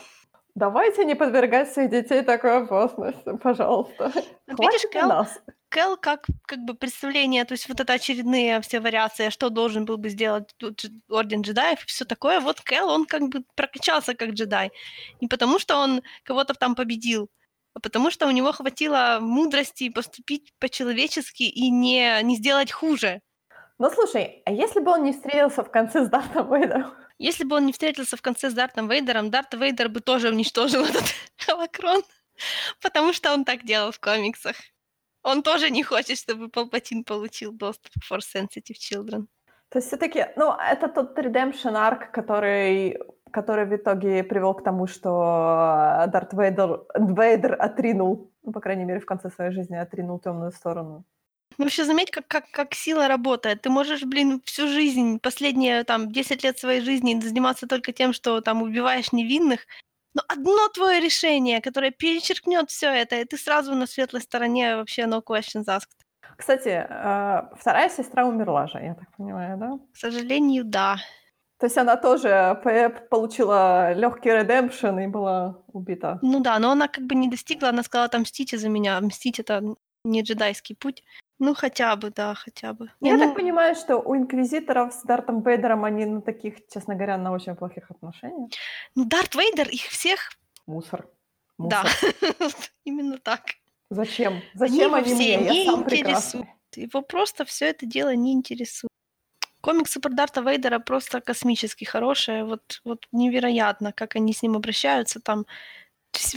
Давайте 0.55 1.05
не 1.05 1.15
подвергать 1.15 1.71
своих 1.71 1.91
детей 1.91 2.23
такой 2.23 2.63
опасности, 2.63 3.37
пожалуйста. 3.37 4.11
Вот 4.47 4.59
видишь, 4.59 4.91
Кэл, 4.91 5.07
нас. 5.07 5.39
Кэл 5.69 5.99
как, 5.99 6.25
как 6.47 6.61
бы 6.61 6.73
представление, 6.73 7.45
то 7.45 7.53
есть 7.53 7.69
вот 7.69 7.79
это 7.79 7.93
очередные 7.93 8.63
все 8.63 8.81
вариации, 8.81 9.29
что 9.29 9.51
должен 9.51 9.85
был 9.85 9.99
бы 9.99 10.09
сделать 10.09 10.55
Орден 11.11 11.43
джедаев 11.43 11.85
и 11.85 11.87
все 11.87 12.07
такое. 12.07 12.41
Вот 12.41 12.63
Кэл, 12.63 12.89
он 12.89 13.05
как 13.05 13.29
бы 13.29 13.45
прокачался 13.55 14.15
как 14.15 14.31
джедай. 14.31 14.73
Не 15.21 15.29
потому, 15.29 15.59
что 15.59 15.77
он 15.77 16.03
кого-то 16.23 16.55
там 16.55 16.75
победил, 16.75 17.25
а 17.25 17.29
потому 17.82 18.11
что 18.11 18.27
у 18.27 18.31
него 18.31 18.53
хватило 18.53 19.19
мудрости 19.20 19.89
поступить 19.89 20.53
по-человечески 20.59 21.43
и 21.43 21.70
не, 21.70 22.23
не 22.23 22.36
сделать 22.36 22.73
хуже. 22.73 23.20
Ну 23.78 23.90
слушай, 23.90 24.43
а 24.47 24.53
если 24.53 24.81
бы 24.81 24.93
он 24.93 25.05
не 25.05 25.12
встретился 25.12 25.62
в 25.62 25.70
конце 25.70 26.05
с 26.05 26.09
Дартом 26.09 26.53
Вейдером? 26.53 26.94
Если 27.19 27.44
бы 27.44 27.57
он 27.57 27.66
не 27.66 27.73
встретился 27.73 28.16
в 28.16 28.23
конце 28.23 28.51
с 28.51 28.55
Дартом 28.55 28.89
Вейдером, 28.89 29.31
Дарт 29.31 29.55
Вейдер 29.55 29.89
бы 29.89 30.01
тоже 30.01 30.28
уничтожил 30.28 30.85
этот 30.85 31.05
холокрон, 31.39 32.03
потому 32.81 33.12
что 33.12 33.32
он 33.32 33.44
так 33.44 33.65
делал 33.65 33.93
в 33.93 34.01
комиксах. 34.01 34.57
Он 35.23 35.43
тоже 35.43 35.70
не 35.70 35.82
хочет, 35.82 36.19
чтобы 36.19 36.48
Палпатин 36.48 37.05
получил 37.05 37.53
доступ 37.53 37.93
к 37.94 38.12
Force 38.12 38.27
Sensitive 38.35 38.77
Children. 38.78 39.27
То 39.70 39.78
есть 39.78 39.89
все-таки, 39.89 40.27
ну, 40.36 40.53
это 40.53 40.89
тот 40.89 41.19
redemption 41.19 41.74
арк, 41.77 42.12
который, 42.12 42.98
который 43.37 43.67
в 43.67 43.77
итоге 43.77 44.25
привел 44.25 44.55
к 44.55 44.65
тому, 44.65 44.87
что 44.87 45.11
Дарт 46.09 46.33
Вейдер, 46.33 46.81
Вейдер 46.95 47.57
отринул, 47.61 48.31
ну, 48.43 48.53
по 48.53 48.61
крайней 48.61 48.85
мере, 48.85 48.99
в 48.99 49.05
конце 49.05 49.31
своей 49.31 49.51
жизни 49.51 49.77
отринул 49.77 50.19
темную 50.19 50.53
сторону. 50.53 51.05
Ну, 51.59 51.65
вообще, 51.65 51.85
заметь, 51.85 52.11
как, 52.11 52.27
как, 52.29 52.51
как 52.51 52.75
сила 52.75 53.09
работает. 53.09 53.61
Ты 53.61 53.69
можешь, 53.69 54.05
блин, 54.05 54.41
всю 54.47 54.69
жизнь, 54.69 55.19
последние 55.21 55.85
там 55.85 56.11
10 56.13 56.45
лет 56.45 56.59
своей 56.59 56.81
жизни 56.81 57.21
заниматься 57.21 57.67
только 57.67 57.93
тем, 57.93 58.15
что 58.15 58.41
там 58.41 58.63
убиваешь 58.63 59.13
невинных, 59.13 59.67
но 60.15 60.23
одно 60.29 60.69
твое 60.69 60.99
решение, 61.01 61.61
которое 61.61 61.91
перечеркнет 61.91 62.71
все 62.71 62.87
это, 62.87 63.17
и 63.17 63.25
ты 63.25 63.37
сразу 63.37 63.75
на 63.75 63.87
светлой 63.87 64.23
стороне 64.23 64.77
вообще 64.77 65.03
no 65.03 65.23
questions 65.23 65.67
asked. 65.67 65.93
Кстати, 66.39 66.87
э, 66.89 67.43
вторая 67.61 67.91
сестра 67.91 68.25
умерла 68.25 68.67
же, 68.67 68.79
я 68.79 68.95
так 68.95 69.09
понимаю, 69.19 69.59
да? 69.59 69.79
К 69.93 69.97
сожалению, 69.97 70.65
да. 70.65 70.97
То 71.59 71.66
есть 71.66 71.78
она 71.78 71.97
тоже 71.97 72.61
п- 72.62 72.91
получила 73.11 73.93
легкий 73.95 74.31
редемпшн 74.31 74.99
и 74.99 75.07
была 75.07 75.62
убита. 75.69 76.19
Ну 76.23 76.41
да, 76.41 76.59
но 76.59 76.73
она 76.73 76.87
как 76.89 77.05
бы 77.07 77.15
не 77.15 77.28
достигла, 77.28 77.70
она 77.70 77.83
сказала, 77.83 78.07
отомстите 78.07 78.59
за 78.59 78.69
меня, 78.69 79.01
мстить 79.01 79.39
это 79.41 79.62
не 80.05 80.23
джедайский 80.23 80.77
путь. 80.77 81.03
Ну, 81.39 81.55
хотя 81.55 81.97
бы, 81.97 82.11
да, 82.11 82.35
хотя 82.35 82.73
бы. 82.73 82.91
Не, 83.01 83.11
Я 83.11 83.16
ну, 83.16 83.24
так 83.27 83.35
понимаю, 83.37 83.74
что 83.74 83.99
у 83.99 84.16
инквизиторов 84.16 84.95
с 84.95 85.03
Дартом 85.03 85.43
Вейдером 85.43 85.85
они 85.85 86.07
на 86.07 86.23
таких, 86.23 86.66
честно 86.73 86.95
говоря, 86.95 87.19
на 87.19 87.33
очень 87.33 87.55
плохих 87.57 87.91
отношениях. 87.91 88.51
ну, 88.95 89.05
Дарт 89.05 89.35
Вейдер 89.35 89.69
их 89.69 89.83
всех, 89.83 90.31
Мусор. 90.66 91.07
да, 91.59 91.85
Мусор. 92.39 92.59
именно 92.85 93.19
так. 93.19 93.43
Зачем? 93.91 94.41
Зачем 94.55 94.78
его 94.87 94.95
они, 94.97 95.05
все 95.15 95.39
мне? 95.39 95.51
не 95.51 95.65
Я 95.65 95.70
сам 95.73 95.83
интересуют. 95.83 95.89
прекрасный. 96.07 96.49
Его 96.74 97.03
просто 97.03 97.45
все 97.45 97.66
это 97.66 97.87
дело 97.87 98.15
не 98.15 98.33
интересует. 98.33 98.91
Комиксы 99.67 99.99
про 99.99 100.11
Дарта 100.11 100.43
Вейдера 100.43 100.79
просто 100.79 101.21
космически 101.21 101.85
хорошие. 101.85 102.45
Вот, 102.45 102.81
вот 102.85 103.09
невероятно, 103.11 103.93
как 103.93 104.15
они 104.15 104.33
с 104.33 104.43
ним 104.43 104.55
обращаются 104.55 105.19
там. 105.19 105.45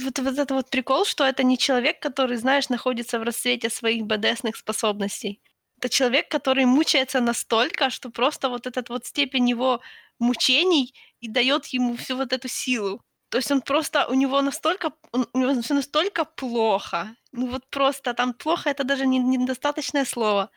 Вот, 0.03 0.17
вот 0.19 0.39
это 0.39 0.53
вот 0.55 0.69
прикол, 0.71 1.05
что 1.05 1.23
это 1.23 1.43
не 1.43 1.55
человек, 1.55 1.99
который, 2.01 2.37
знаешь, 2.37 2.69
находится 2.69 3.19
в 3.19 3.23
расцвете 3.23 3.69
своих 3.69 4.05
БДСных 4.05 4.55
способностей. 4.57 5.41
Это 5.77 5.89
человек, 5.89 6.27
который 6.31 6.65
мучается 6.65 7.21
настолько, 7.21 7.91
что 7.91 8.09
просто 8.09 8.49
вот 8.49 8.65
этот 8.65 8.89
вот 8.89 9.05
степень 9.05 9.47
его 9.47 9.79
мучений 10.19 10.95
и 11.21 11.27
дает 11.29 11.67
ему 11.67 11.95
всю 11.97 12.15
вот 12.17 12.33
эту 12.33 12.47
силу. 12.47 12.99
То 13.29 13.37
есть 13.37 13.51
он 13.51 13.61
просто, 13.61 14.07
у 14.07 14.15
него 14.15 14.41
настолько, 14.41 14.91
он- 15.11 15.27
у 15.33 15.37
него 15.39 15.61
все 15.61 15.75
настолько 15.75 16.25
плохо. 16.25 17.15
Ну 17.31 17.51
вот 17.51 17.69
просто 17.69 18.15
там 18.15 18.33
плохо, 18.33 18.71
это 18.71 18.83
даже 18.83 19.05
не- 19.05 19.19
недостаточное 19.19 20.05
слово. 20.05 20.49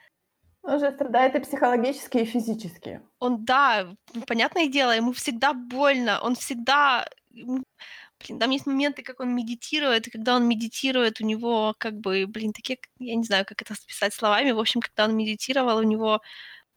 Он 0.63 0.79
же 0.79 0.93
страдает 0.93 1.35
и 1.35 1.41
психологически, 1.41 2.19
и 2.19 2.25
физически. 2.25 3.01
Он, 3.19 3.45
да, 3.45 3.95
понятное 4.27 4.69
дело, 4.69 4.93
ему 4.93 5.13
всегда 5.13 5.53
больно, 5.53 6.21
он 6.21 6.35
всегда... 6.37 7.07
Блин, 7.31 8.39
там 8.39 8.51
есть 8.51 8.67
моменты, 8.67 9.03
как 9.03 9.19
он 9.19 9.35
медитирует, 9.35 10.07
и 10.07 10.11
когда 10.11 10.37
он 10.37 10.47
медитирует, 10.47 11.21
у 11.21 11.25
него 11.25 11.75
как 11.79 11.95
бы, 11.95 12.27
блин, 12.29 12.53
такие, 12.53 12.79
я 13.01 13.17
не 13.17 13.25
знаю, 13.25 13.45
как 13.45 13.61
это 13.63 13.75
списать 13.75 14.15
словами, 14.15 14.53
в 14.53 14.61
общем, 14.61 14.81
когда 14.81 15.07
он 15.07 15.17
медитировал, 15.17 15.79
у 15.79 15.83
него 15.83 16.21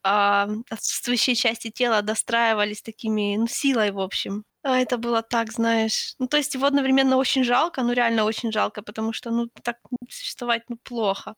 а, 0.04 0.48
отсутствующие 0.70 1.36
части 1.36 1.72
тела 1.72 2.02
достраивались 2.02 2.82
такими, 2.82 3.38
ну, 3.38 3.48
силой, 3.48 3.92
в 3.92 4.00
общем. 4.00 4.44
А 4.64 4.80
это 4.80 4.98
было 4.98 5.22
так, 5.22 5.52
знаешь. 5.52 6.16
Ну, 6.20 6.28
то 6.28 6.38
есть 6.38 6.56
его 6.56 6.66
одновременно 6.68 7.18
очень 7.18 7.44
жалко, 7.44 7.84
ну, 7.84 7.94
реально 7.94 8.24
очень 8.24 8.52
жалко, 8.52 8.82
потому 8.82 9.14
что, 9.14 9.32
ну, 9.32 9.48
так 9.64 9.78
существовать, 10.10 10.64
ну, 10.70 10.78
плохо. 10.84 11.36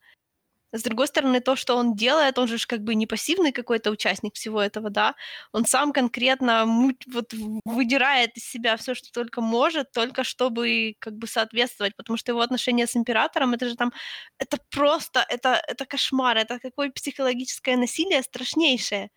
С 0.74 0.84
другой 0.84 1.08
стороны, 1.08 1.40
то, 1.40 1.56
что 1.56 1.76
он 1.78 1.96
делает, 1.96 2.38
он 2.38 2.48
же 2.48 2.58
как 2.68 2.82
бы 2.84 2.94
не 2.96 3.08
пассивный 3.08 3.52
какой-то 3.54 3.90
участник 3.90 4.36
всего 4.36 4.62
этого, 4.62 4.90
да, 4.90 5.16
он 5.54 5.66
сам 5.66 5.94
конкретно 5.94 6.66
му- 6.66 6.92
вот 7.08 7.34
выдирает 7.66 8.36
из 8.38 8.46
себя 8.50 8.76
все, 8.78 8.94
что 8.94 9.12
только 9.14 9.42
может, 9.42 9.92
только 9.94 10.24
чтобы 10.26 10.96
как 11.00 11.14
бы 11.18 11.28
соответствовать, 11.28 11.96
потому 11.96 12.18
что 12.18 12.32
его 12.34 12.42
отношения 12.42 12.86
с 12.86 12.98
императором, 12.98 13.54
это 13.54 13.70
же 13.70 13.76
там, 13.76 13.94
это 14.40 14.58
просто, 14.70 15.26
это, 15.30 15.62
это 15.68 15.86
кошмар, 15.86 16.38
это 16.38 16.60
какое 16.60 16.92
психологическое 16.92 17.78
насилие 17.78 18.22
страшнейшее. 18.24 19.10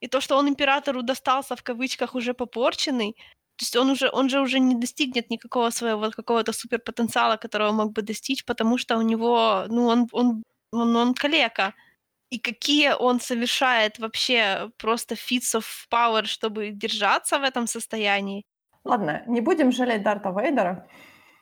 И 0.00 0.08
то, 0.08 0.20
что 0.20 0.36
он 0.36 0.48
императору 0.48 1.02
достался 1.02 1.56
в 1.56 1.62
кавычках 1.62 2.14
уже 2.14 2.34
попорченный, 2.34 3.16
то 3.56 3.64
есть 3.64 3.76
он 3.76 3.90
уже, 3.90 4.08
он 4.12 4.28
же 4.28 4.40
уже 4.40 4.60
не 4.60 4.76
достигнет 4.76 5.30
никакого 5.30 5.70
своего 5.70 6.10
какого-то 6.12 6.52
суперпотенциала, 6.52 7.36
которого 7.36 7.72
мог 7.72 7.92
бы 7.92 8.02
достичь, 8.02 8.44
потому 8.44 8.78
что 8.78 8.96
у 8.98 9.02
него, 9.02 9.64
ну, 9.68 9.86
он, 9.86 10.06
он, 10.12 10.44
он, 10.72 10.96
он 10.96 11.14
калека. 11.14 11.74
И 12.30 12.38
какие 12.38 12.90
он 12.92 13.20
совершает 13.20 13.98
вообще 13.98 14.70
просто 14.76 15.14
feats 15.14 15.54
of 15.54 15.64
power, 15.90 16.26
чтобы 16.26 16.70
держаться 16.70 17.38
в 17.38 17.42
этом 17.42 17.66
состоянии. 17.66 18.44
Ладно, 18.84 19.22
не 19.26 19.40
будем 19.40 19.72
жалеть 19.72 20.02
Дарта 20.02 20.30
Вейдера. 20.30 20.86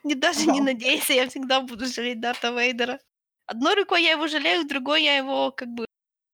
Не 0.04 0.14
даже 0.14 0.46
не 0.46 0.60
Да. 0.60 0.66
надейся, 0.66 1.12
я 1.12 1.28
всегда 1.28 1.60
буду 1.60 1.86
жалеть 1.86 2.20
Дарта 2.20 2.50
Вейдера. 2.50 3.00
Одной 3.46 3.74
рукой 3.74 4.02
я 4.02 4.12
его 4.12 4.28
жалею, 4.28 4.66
другой 4.66 5.02
я 5.02 5.16
его 5.16 5.50
как 5.50 5.68
бы 5.68 5.86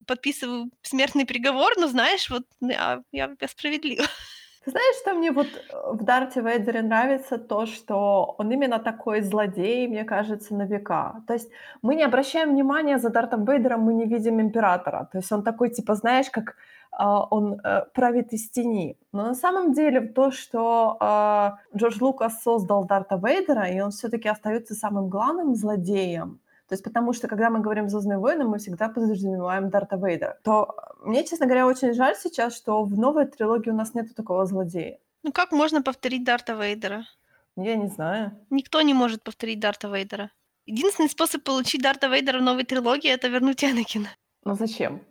подписываю 0.06 0.70
смертный 0.82 1.24
приговор, 1.24 1.72
но 1.78 1.86
знаешь, 1.86 2.28
вот 2.28 2.42
я, 2.60 3.02
я, 3.12 3.34
я 3.40 3.48
справедлива. 3.48 4.04
Ты 4.64 4.70
знаешь, 4.70 4.96
что 5.00 5.14
мне 5.14 5.32
вот 5.32 5.46
э, 5.46 5.92
в 5.92 6.04
Дарте 6.04 6.40
Вейдере 6.40 6.82
нравится? 6.82 7.38
То, 7.38 7.66
что 7.66 8.34
он 8.38 8.52
именно 8.52 8.78
такой 8.78 9.22
злодей, 9.22 9.88
мне 9.88 10.04
кажется, 10.04 10.54
на 10.54 10.66
века. 10.66 11.22
То 11.26 11.34
есть 11.34 11.50
мы 11.82 11.96
не 11.96 12.04
обращаем 12.04 12.50
внимания 12.50 12.98
за 12.98 13.10
Дартом 13.10 13.44
Вейдером, 13.44 13.80
мы 13.80 13.94
не 13.94 14.06
видим 14.06 14.40
Императора. 14.40 15.08
То 15.10 15.18
есть 15.18 15.32
он 15.32 15.42
такой, 15.42 15.70
типа, 15.70 15.94
знаешь, 15.94 16.30
как 16.30 16.54
а, 16.92 17.24
он 17.30 17.58
э, 17.64 17.86
правит 17.94 18.32
из 18.32 18.50
тени. 18.50 18.96
Но 19.12 19.24
на 19.24 19.34
самом 19.34 19.72
деле 19.72 20.00
то, 20.00 20.30
что 20.30 20.96
а, 21.00 21.58
Джордж 21.74 21.96
Лукас 22.00 22.42
создал 22.42 22.84
Дарта 22.84 23.16
Вейдера, 23.16 23.68
и 23.68 23.80
он 23.80 23.90
все-таки 23.90 24.28
остается 24.28 24.74
самым 24.74 25.08
главным 25.08 25.54
злодеем, 25.54 26.38
то 26.72 26.74
есть 26.74 26.84
потому 26.84 27.12
что, 27.12 27.28
когда 27.28 27.50
мы 27.50 27.60
говорим 27.60 27.90
«Звездные 27.90 28.16
войны», 28.16 28.44
мы 28.44 28.56
всегда 28.56 28.88
подразумеваем 28.88 29.68
Дарта 29.68 29.96
Вейдера. 29.96 30.38
То 30.42 30.74
мне, 31.04 31.22
честно 31.22 31.44
говоря, 31.44 31.66
очень 31.66 31.92
жаль 31.92 32.16
сейчас, 32.16 32.56
что 32.56 32.82
в 32.82 32.98
новой 32.98 33.26
трилогии 33.26 33.68
у 33.68 33.74
нас 33.74 33.92
нету 33.92 34.14
такого 34.14 34.46
злодея. 34.46 34.98
Ну 35.22 35.32
как 35.32 35.52
можно 35.52 35.82
повторить 35.82 36.24
Дарта 36.24 36.54
Вейдера? 36.54 37.04
Я 37.56 37.76
не 37.76 37.88
знаю. 37.88 38.30
Никто 38.48 38.80
не 38.80 38.94
может 38.94 39.22
повторить 39.22 39.60
Дарта 39.60 39.88
Вейдера. 39.88 40.30
Единственный 40.64 41.10
способ 41.10 41.42
получить 41.42 41.82
Дарта 41.82 42.06
Вейдера 42.06 42.38
в 42.38 42.42
новой 42.42 42.64
трилогии— 42.64 43.10
это 43.12 43.28
вернуть 43.28 43.62
Энакина. 43.62 44.08
Но 44.46 44.54
зачем? 44.54 45.02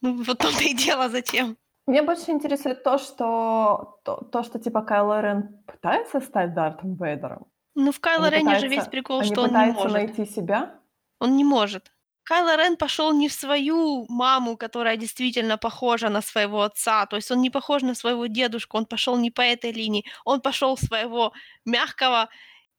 Ну, 0.00 0.20
вот 0.24 0.38
том-то 0.38 0.64
и 0.64 0.74
дело, 0.74 1.08
зачем. 1.08 1.56
Меня 1.86 2.02
больше 2.02 2.32
интересует 2.32 2.82
то, 2.82 2.98
что, 2.98 4.00
то, 4.02 4.16
то, 4.32 4.42
что 4.42 4.58
типа 4.58 4.82
Кайло 4.82 5.20
Рен 5.22 5.60
пытается 5.64 6.20
стать 6.20 6.54
Дартом 6.54 6.96
Вейдером. 6.96 7.46
Ну, 7.76 7.92
в 7.92 8.00
Кайло 8.00 8.28
Рене 8.30 8.54
же 8.58 8.66
пытаются- 8.66 8.66
весь 8.68 8.86
прикол, 8.88 9.20
Они 9.20 9.30
что 9.32 9.42
он 9.42 9.50
не 9.52 9.72
может. 9.72 9.92
найти 9.92 10.26
себя. 10.26 10.74
Он 11.18 11.36
не 11.36 11.44
может. 11.44 11.92
Кайло 12.24 12.56
Рен 12.56 12.76
пошел 12.76 13.12
не 13.12 13.28
в 13.28 13.32
свою 13.32 14.06
маму, 14.08 14.56
которая 14.56 14.96
действительно 14.96 15.58
похожа 15.58 16.08
на 16.08 16.22
своего 16.22 16.62
отца. 16.62 17.06
То 17.06 17.16
есть 17.16 17.30
он 17.30 17.42
не 17.42 17.50
похож 17.50 17.82
на 17.82 17.94
своего 17.94 18.26
дедушку, 18.26 18.78
он 18.78 18.86
пошел 18.86 19.16
не 19.18 19.30
по 19.30 19.42
этой 19.42 19.72
линии. 19.72 20.06
Он 20.24 20.40
пошел 20.40 20.76
своего 20.78 21.32
мягкого 21.66 22.30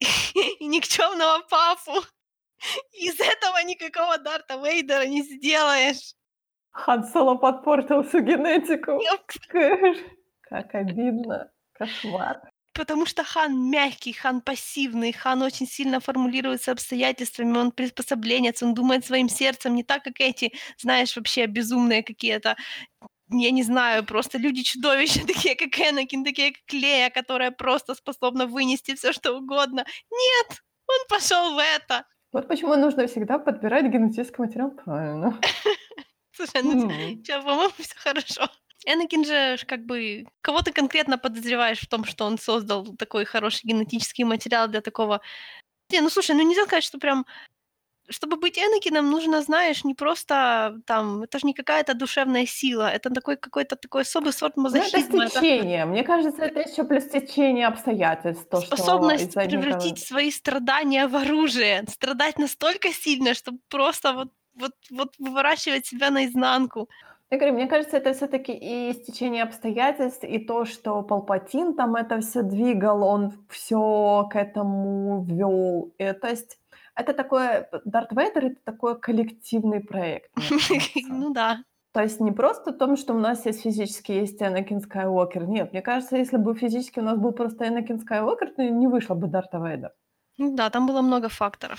и 0.60 0.66
никчемного 0.66 1.42
папу. 1.48 2.04
Из 2.92 3.20
этого 3.20 3.62
никакого 3.64 4.18
Дарта 4.18 4.56
Вейдера 4.56 5.06
не 5.06 5.22
сделаешь. 5.22 6.14
Хан 6.72 7.04
Соло 7.04 7.36
подпортил 7.36 8.02
всю 8.02 8.20
генетику. 8.20 9.00
Как 10.42 10.74
обидно. 10.74 11.50
Кошмар. 11.72 12.40
Потому 12.76 13.06
что 13.06 13.24
хан 13.24 13.70
мягкий, 13.70 14.12
хан 14.12 14.42
пассивный, 14.42 15.12
хан 15.12 15.42
очень 15.42 15.66
сильно 15.66 15.98
формулируется 15.98 16.72
обстоятельствами, 16.72 17.56
он 17.56 17.72
приспособленец, 17.72 18.62
он 18.62 18.74
думает 18.74 19.06
своим 19.06 19.30
сердцем, 19.30 19.74
не 19.74 19.82
так, 19.82 20.04
как 20.04 20.20
эти, 20.20 20.52
знаешь, 20.78 21.16
вообще 21.16 21.46
безумные 21.46 22.02
какие-то 22.02 22.56
я 23.30 23.50
не 23.50 23.62
знаю, 23.64 24.04
просто 24.04 24.38
люди-чудовища, 24.38 25.20
такие 25.26 25.56
как 25.56 25.78
Энакин, 25.80 26.24
такие 26.24 26.52
как 26.52 26.72
Лея, 26.72 27.10
которая 27.10 27.50
просто 27.50 27.94
способна 27.94 28.46
вынести 28.46 28.94
все 28.94 29.12
что 29.12 29.32
угодно. 29.36 29.84
Нет, 30.10 30.62
он 30.86 30.98
пошел 31.08 31.54
в 31.54 31.58
это. 31.58 32.04
Вот 32.32 32.46
почему 32.46 32.76
нужно 32.76 33.06
всегда 33.06 33.38
подбирать 33.38 33.86
генетический 33.86 34.44
материал 34.44 34.70
правильно. 34.70 35.40
Слушай, 36.32 36.62
ну 36.62 36.72
М. 36.72 37.22
чё, 37.24 37.42
по-моему, 37.42 37.72
все 37.78 37.94
хорошо. 37.96 38.48
Энакин 38.86 39.24
же 39.24 39.58
как 39.66 39.84
бы... 39.84 40.26
Кого 40.40 40.62
ты 40.62 40.72
конкретно 40.72 41.18
подозреваешь 41.18 41.80
в 41.80 41.88
том, 41.88 42.04
что 42.04 42.24
он 42.24 42.38
создал 42.38 42.86
такой 42.96 43.24
хороший 43.24 43.66
генетический 43.66 44.24
материал 44.24 44.68
для 44.68 44.80
такого... 44.80 45.20
Не, 45.90 46.00
ну 46.00 46.08
слушай, 46.08 46.34
ну 46.36 46.42
нельзя 46.42 46.64
сказать, 46.64 46.84
что 46.84 46.98
прям... 46.98 47.26
Чтобы 48.08 48.36
быть 48.36 48.56
Энакином, 48.56 49.10
нужно, 49.10 49.42
знаешь, 49.42 49.82
не 49.82 49.94
просто 49.94 50.78
там... 50.86 51.24
Это 51.24 51.40
же 51.40 51.46
не 51.48 51.54
какая-то 51.54 51.94
душевная 51.94 52.46
сила. 52.46 52.88
Это 52.88 53.10
такой 53.10 53.36
какой-то 53.36 53.74
такой 53.74 54.02
особый 54.02 54.32
сорт 54.32 54.56
Ну, 54.56 54.68
это 54.68 54.78
мазохизма. 54.78 55.24
Это 55.24 55.38
стечение. 55.38 55.84
Мне 55.86 56.04
кажется, 56.04 56.44
это 56.44 56.60
еще 56.60 56.84
плюс 56.84 57.02
стечение 57.04 57.66
обстоятельств. 57.66 58.48
То, 58.48 58.60
что 58.60 58.76
способность 58.76 59.34
некого- 59.34 59.48
превратить 59.48 59.98
свои 59.98 60.30
страдания 60.30 61.08
в 61.08 61.16
оружие. 61.16 61.84
Страдать 61.88 62.38
настолько 62.38 62.92
сильно, 62.92 63.34
чтобы 63.34 63.58
просто 63.68 64.12
вот, 64.12 64.28
вот, 64.54 64.72
вот 64.90 65.14
выворачивать 65.18 65.86
себя 65.86 66.10
наизнанку. 66.10 66.88
Я 67.30 67.38
говорю, 67.38 67.54
мне 67.54 67.66
кажется, 67.66 67.96
это 67.96 68.12
все-таки 68.12 68.52
и 68.52 68.92
стечение 68.92 69.42
обстоятельств, 69.42 70.22
и 70.22 70.38
то, 70.38 70.64
что 70.64 71.02
Палпатин 71.02 71.74
там 71.74 71.96
это 71.96 72.20
все 72.20 72.42
двигал, 72.42 73.02
он 73.02 73.32
все 73.48 74.28
к 74.30 74.36
этому 74.36 75.24
вел. 75.24 75.92
И, 75.98 76.12
то 76.12 76.28
есть 76.28 76.58
это 76.94 77.14
такое, 77.14 77.68
Дарт 77.84 78.12
Вейдер 78.12 78.44
это 78.46 78.60
такой 78.64 79.00
коллективный 79.00 79.80
проект. 79.80 80.30
Ну 81.08 81.32
да. 81.32 81.58
То 81.92 82.02
есть 82.02 82.20
не 82.20 82.30
просто 82.30 82.72
в 82.72 82.78
том, 82.78 82.96
что 82.96 83.14
у 83.14 83.18
нас 83.18 83.46
есть 83.46 83.62
физически 83.62 84.12
есть 84.12 84.42
Энакин 84.42 84.80
Скайуокер. 84.80 85.46
Нет, 85.46 85.72
мне 85.72 85.82
кажется, 85.82 86.16
если 86.16 86.36
бы 86.36 86.54
физически 86.54 87.00
у 87.00 87.02
нас 87.02 87.18
был 87.18 87.32
просто 87.32 87.66
Энакин 87.66 87.98
Скайуокер, 87.98 88.50
то 88.50 88.62
не 88.62 88.86
вышло 88.86 89.14
бы 89.14 89.26
Дарта 89.26 89.58
Вейдер. 89.58 89.92
Ну 90.38 90.54
да, 90.54 90.70
там 90.70 90.86
было 90.86 91.02
много 91.02 91.28
факторов. 91.28 91.78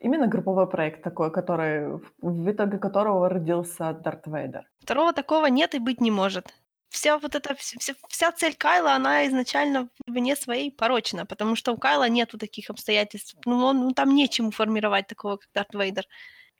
Именно 0.00 0.26
групповой 0.26 0.66
проект 0.68 1.02
такой, 1.02 1.30
который, 1.32 1.98
в- 2.20 2.50
итоге 2.50 2.78
которого 2.78 3.28
родился 3.28 3.92
Дарт 3.92 4.26
Вейдер. 4.26 4.64
Второго 4.80 5.12
такого 5.12 5.46
нет 5.46 5.74
и 5.74 5.78
быть 5.78 6.00
не 6.00 6.10
может. 6.10 6.54
Вся 6.88 7.18
вот 7.18 7.34
эта, 7.34 7.54
вс- 7.54 7.78
вся, 7.78 7.94
вся 8.08 8.32
цель 8.32 8.54
Кайла, 8.54 8.92
она 8.92 9.26
изначально 9.26 9.84
в 9.84 10.04
глубине 10.06 10.36
своей 10.36 10.70
порочна, 10.70 11.26
потому 11.26 11.56
что 11.56 11.72
у 11.72 11.76
Кайла 11.78 12.08
нету 12.08 12.38
таких 12.38 12.70
обстоятельств. 12.70 13.36
Ну, 13.46 13.64
он, 13.64 13.80
ну 13.80 13.90
там 13.92 14.14
нечему 14.14 14.50
формировать 14.50 15.06
такого, 15.06 15.36
как 15.36 15.48
Дарт 15.54 15.74
Вейдер. 15.74 16.04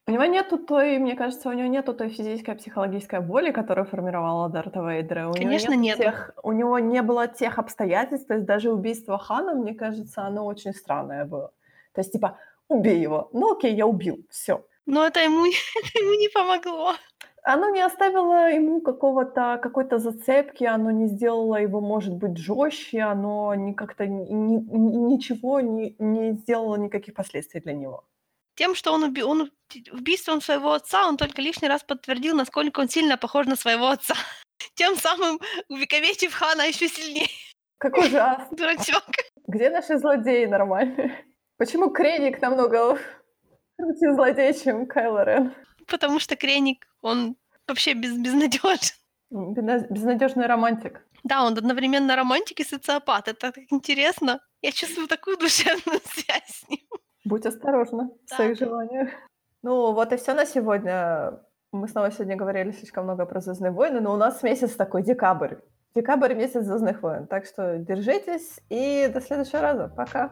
У 0.09 0.13
него 0.13 0.25
нету 0.25 0.57
той, 0.59 0.99
мне 0.99 1.15
кажется, 1.17 1.49
у 1.49 1.53
него 1.53 1.69
нету 1.69 1.93
той 1.93 2.09
физической, 2.11 2.55
психологической 2.55 3.21
боли, 3.21 3.51
которая 3.51 3.85
формировала 3.85 4.49
Дарта 4.49 4.81
Вейдера. 4.81 5.29
У 5.29 5.33
Конечно, 5.33 5.75
нету. 5.75 6.03
тех- 6.03 6.31
у 6.43 6.53
него 6.53 6.79
не 6.79 7.03
было 7.03 7.27
тех 7.29 7.59
обстоятельств, 7.59 8.29
то 8.29 8.35
есть 8.35 8.47
даже 8.47 8.71
убийство 8.73 9.19
Хана, 9.19 9.55
мне 9.55 9.75
кажется, 9.75 10.23
оно 10.23 10.47
очень 10.47 10.73
странное 10.75 11.25
было. 11.25 11.51
То 11.93 12.01
есть 12.01 12.13
типа, 12.13 12.39
убей 12.69 12.99
его. 13.01 13.29
Ну 13.33 13.53
окей, 13.57 13.75
я 13.75 13.87
убил, 13.87 14.25
все. 14.31 14.67
Но 14.87 15.05
это 15.07 15.21
ему, 15.21 15.45
это 15.85 15.99
ему 15.99 16.15
не 16.15 16.29
помогло. 16.29 16.95
Оно 17.43 17.69
не 17.71 17.81
оставило 17.81 18.51
ему 18.51 18.81
какого-то, 18.81 19.61
какой-то 19.63 19.99
зацепки, 19.99 20.65
оно 20.65 20.91
не 20.91 21.07
сделало 21.07 21.57
его, 21.57 21.81
может 21.81 22.15
быть, 22.15 22.37
жестче, 22.39 23.03
оно 23.03 23.55
не 23.55 23.73
как-то 23.73 24.07
ни- 24.07 24.29
ни- 24.33 24.65
ни- 24.79 25.15
ничего 25.15 25.61
не, 25.61 25.95
не 26.01 26.33
сделало 26.33 26.75
никаких 26.77 27.15
последствий 27.15 27.61
для 27.61 27.73
него. 27.73 28.05
Тем, 28.57 28.75
что 28.75 28.93
он, 28.93 29.05
уби- 29.05 29.23
он 29.23 29.51
убийством 29.93 30.41
своего 30.41 30.73
отца, 30.73 31.07
он 31.07 31.17
только 31.17 31.41
лишний 31.41 31.69
раз 31.69 31.85
подтвердил, 31.85 32.35
насколько 32.35 32.81
он 32.81 32.89
сильно 32.89 33.17
похож 33.17 33.47
на 33.47 33.55
своего 33.55 33.89
отца. 33.89 34.15
Тем 34.75 34.97
самым 34.97 35.39
увековечив 35.69 36.35
Хана 36.35 36.63
еще 36.63 36.89
сильнее. 36.89 37.29
Какой 37.79 38.09
ужас. 38.09 38.43
Дурачок. 38.51 39.05
Где 39.47 39.71
наши 39.71 39.99
злодеи 39.99 40.47
нормальные? 40.47 41.25
Почему 41.59 41.91
Креник 41.91 42.41
намного 42.43 42.99
круче 43.79 44.13
злодей, 44.15 44.53
чем 44.55 44.87
Кайло 44.87 45.25
Рен? 45.25 45.53
Потому 45.87 46.19
что 46.21 46.37
Креник, 46.37 46.87
он 47.03 47.37
вообще 47.67 47.95
без, 47.95 48.17
безнадежен. 48.17 48.79
Безна- 49.31 49.87
Безнадежный 49.91 50.47
романтик. 50.47 51.03
Да, 51.25 51.45
он 51.45 51.57
одновременно 51.59 52.15
романтик 52.17 52.61
и 52.61 52.65
социопат. 52.65 53.29
Это 53.29 53.53
так 53.53 53.59
интересно. 53.71 54.41
Я 54.63 54.73
чувствую 54.73 55.09
такую 55.09 55.37
душевную 55.39 56.01
связь 56.05 56.47
с 56.47 56.69
ним. 56.69 56.81
Будь 57.25 57.47
осторожна 57.47 58.05
в 58.27 58.31
Да. 58.31 58.37
своих 58.37 58.59
желаниях. 58.59 59.09
Ну, 59.63 59.93
вот 59.93 60.13
и 60.13 60.17
все 60.17 60.35
на 60.35 60.47
сегодня. 60.47 61.41
Мы 61.73 61.89
снова 61.89 62.11
сегодня 62.13 62.37
говорили 62.37 62.71
слишком 62.71 63.05
много 63.05 63.27
про 63.27 63.41
Звездные 63.41 63.73
войны, 63.73 64.01
но 64.01 64.13
у 64.13 64.17
нас 64.17 64.43
месяц 64.43 64.77
такой 64.77 65.03
декабрь. 65.03 65.57
Декабрь 65.95 66.35
месяц 66.35 66.63
Звездных 66.65 67.03
войн. 67.03 67.27
Так 67.27 67.47
что 67.47 67.79
держитесь 67.79 68.61
и 68.69 69.09
до 69.13 69.21
следующего 69.21 69.61
раза. 69.63 69.89
Пока. 69.89 70.31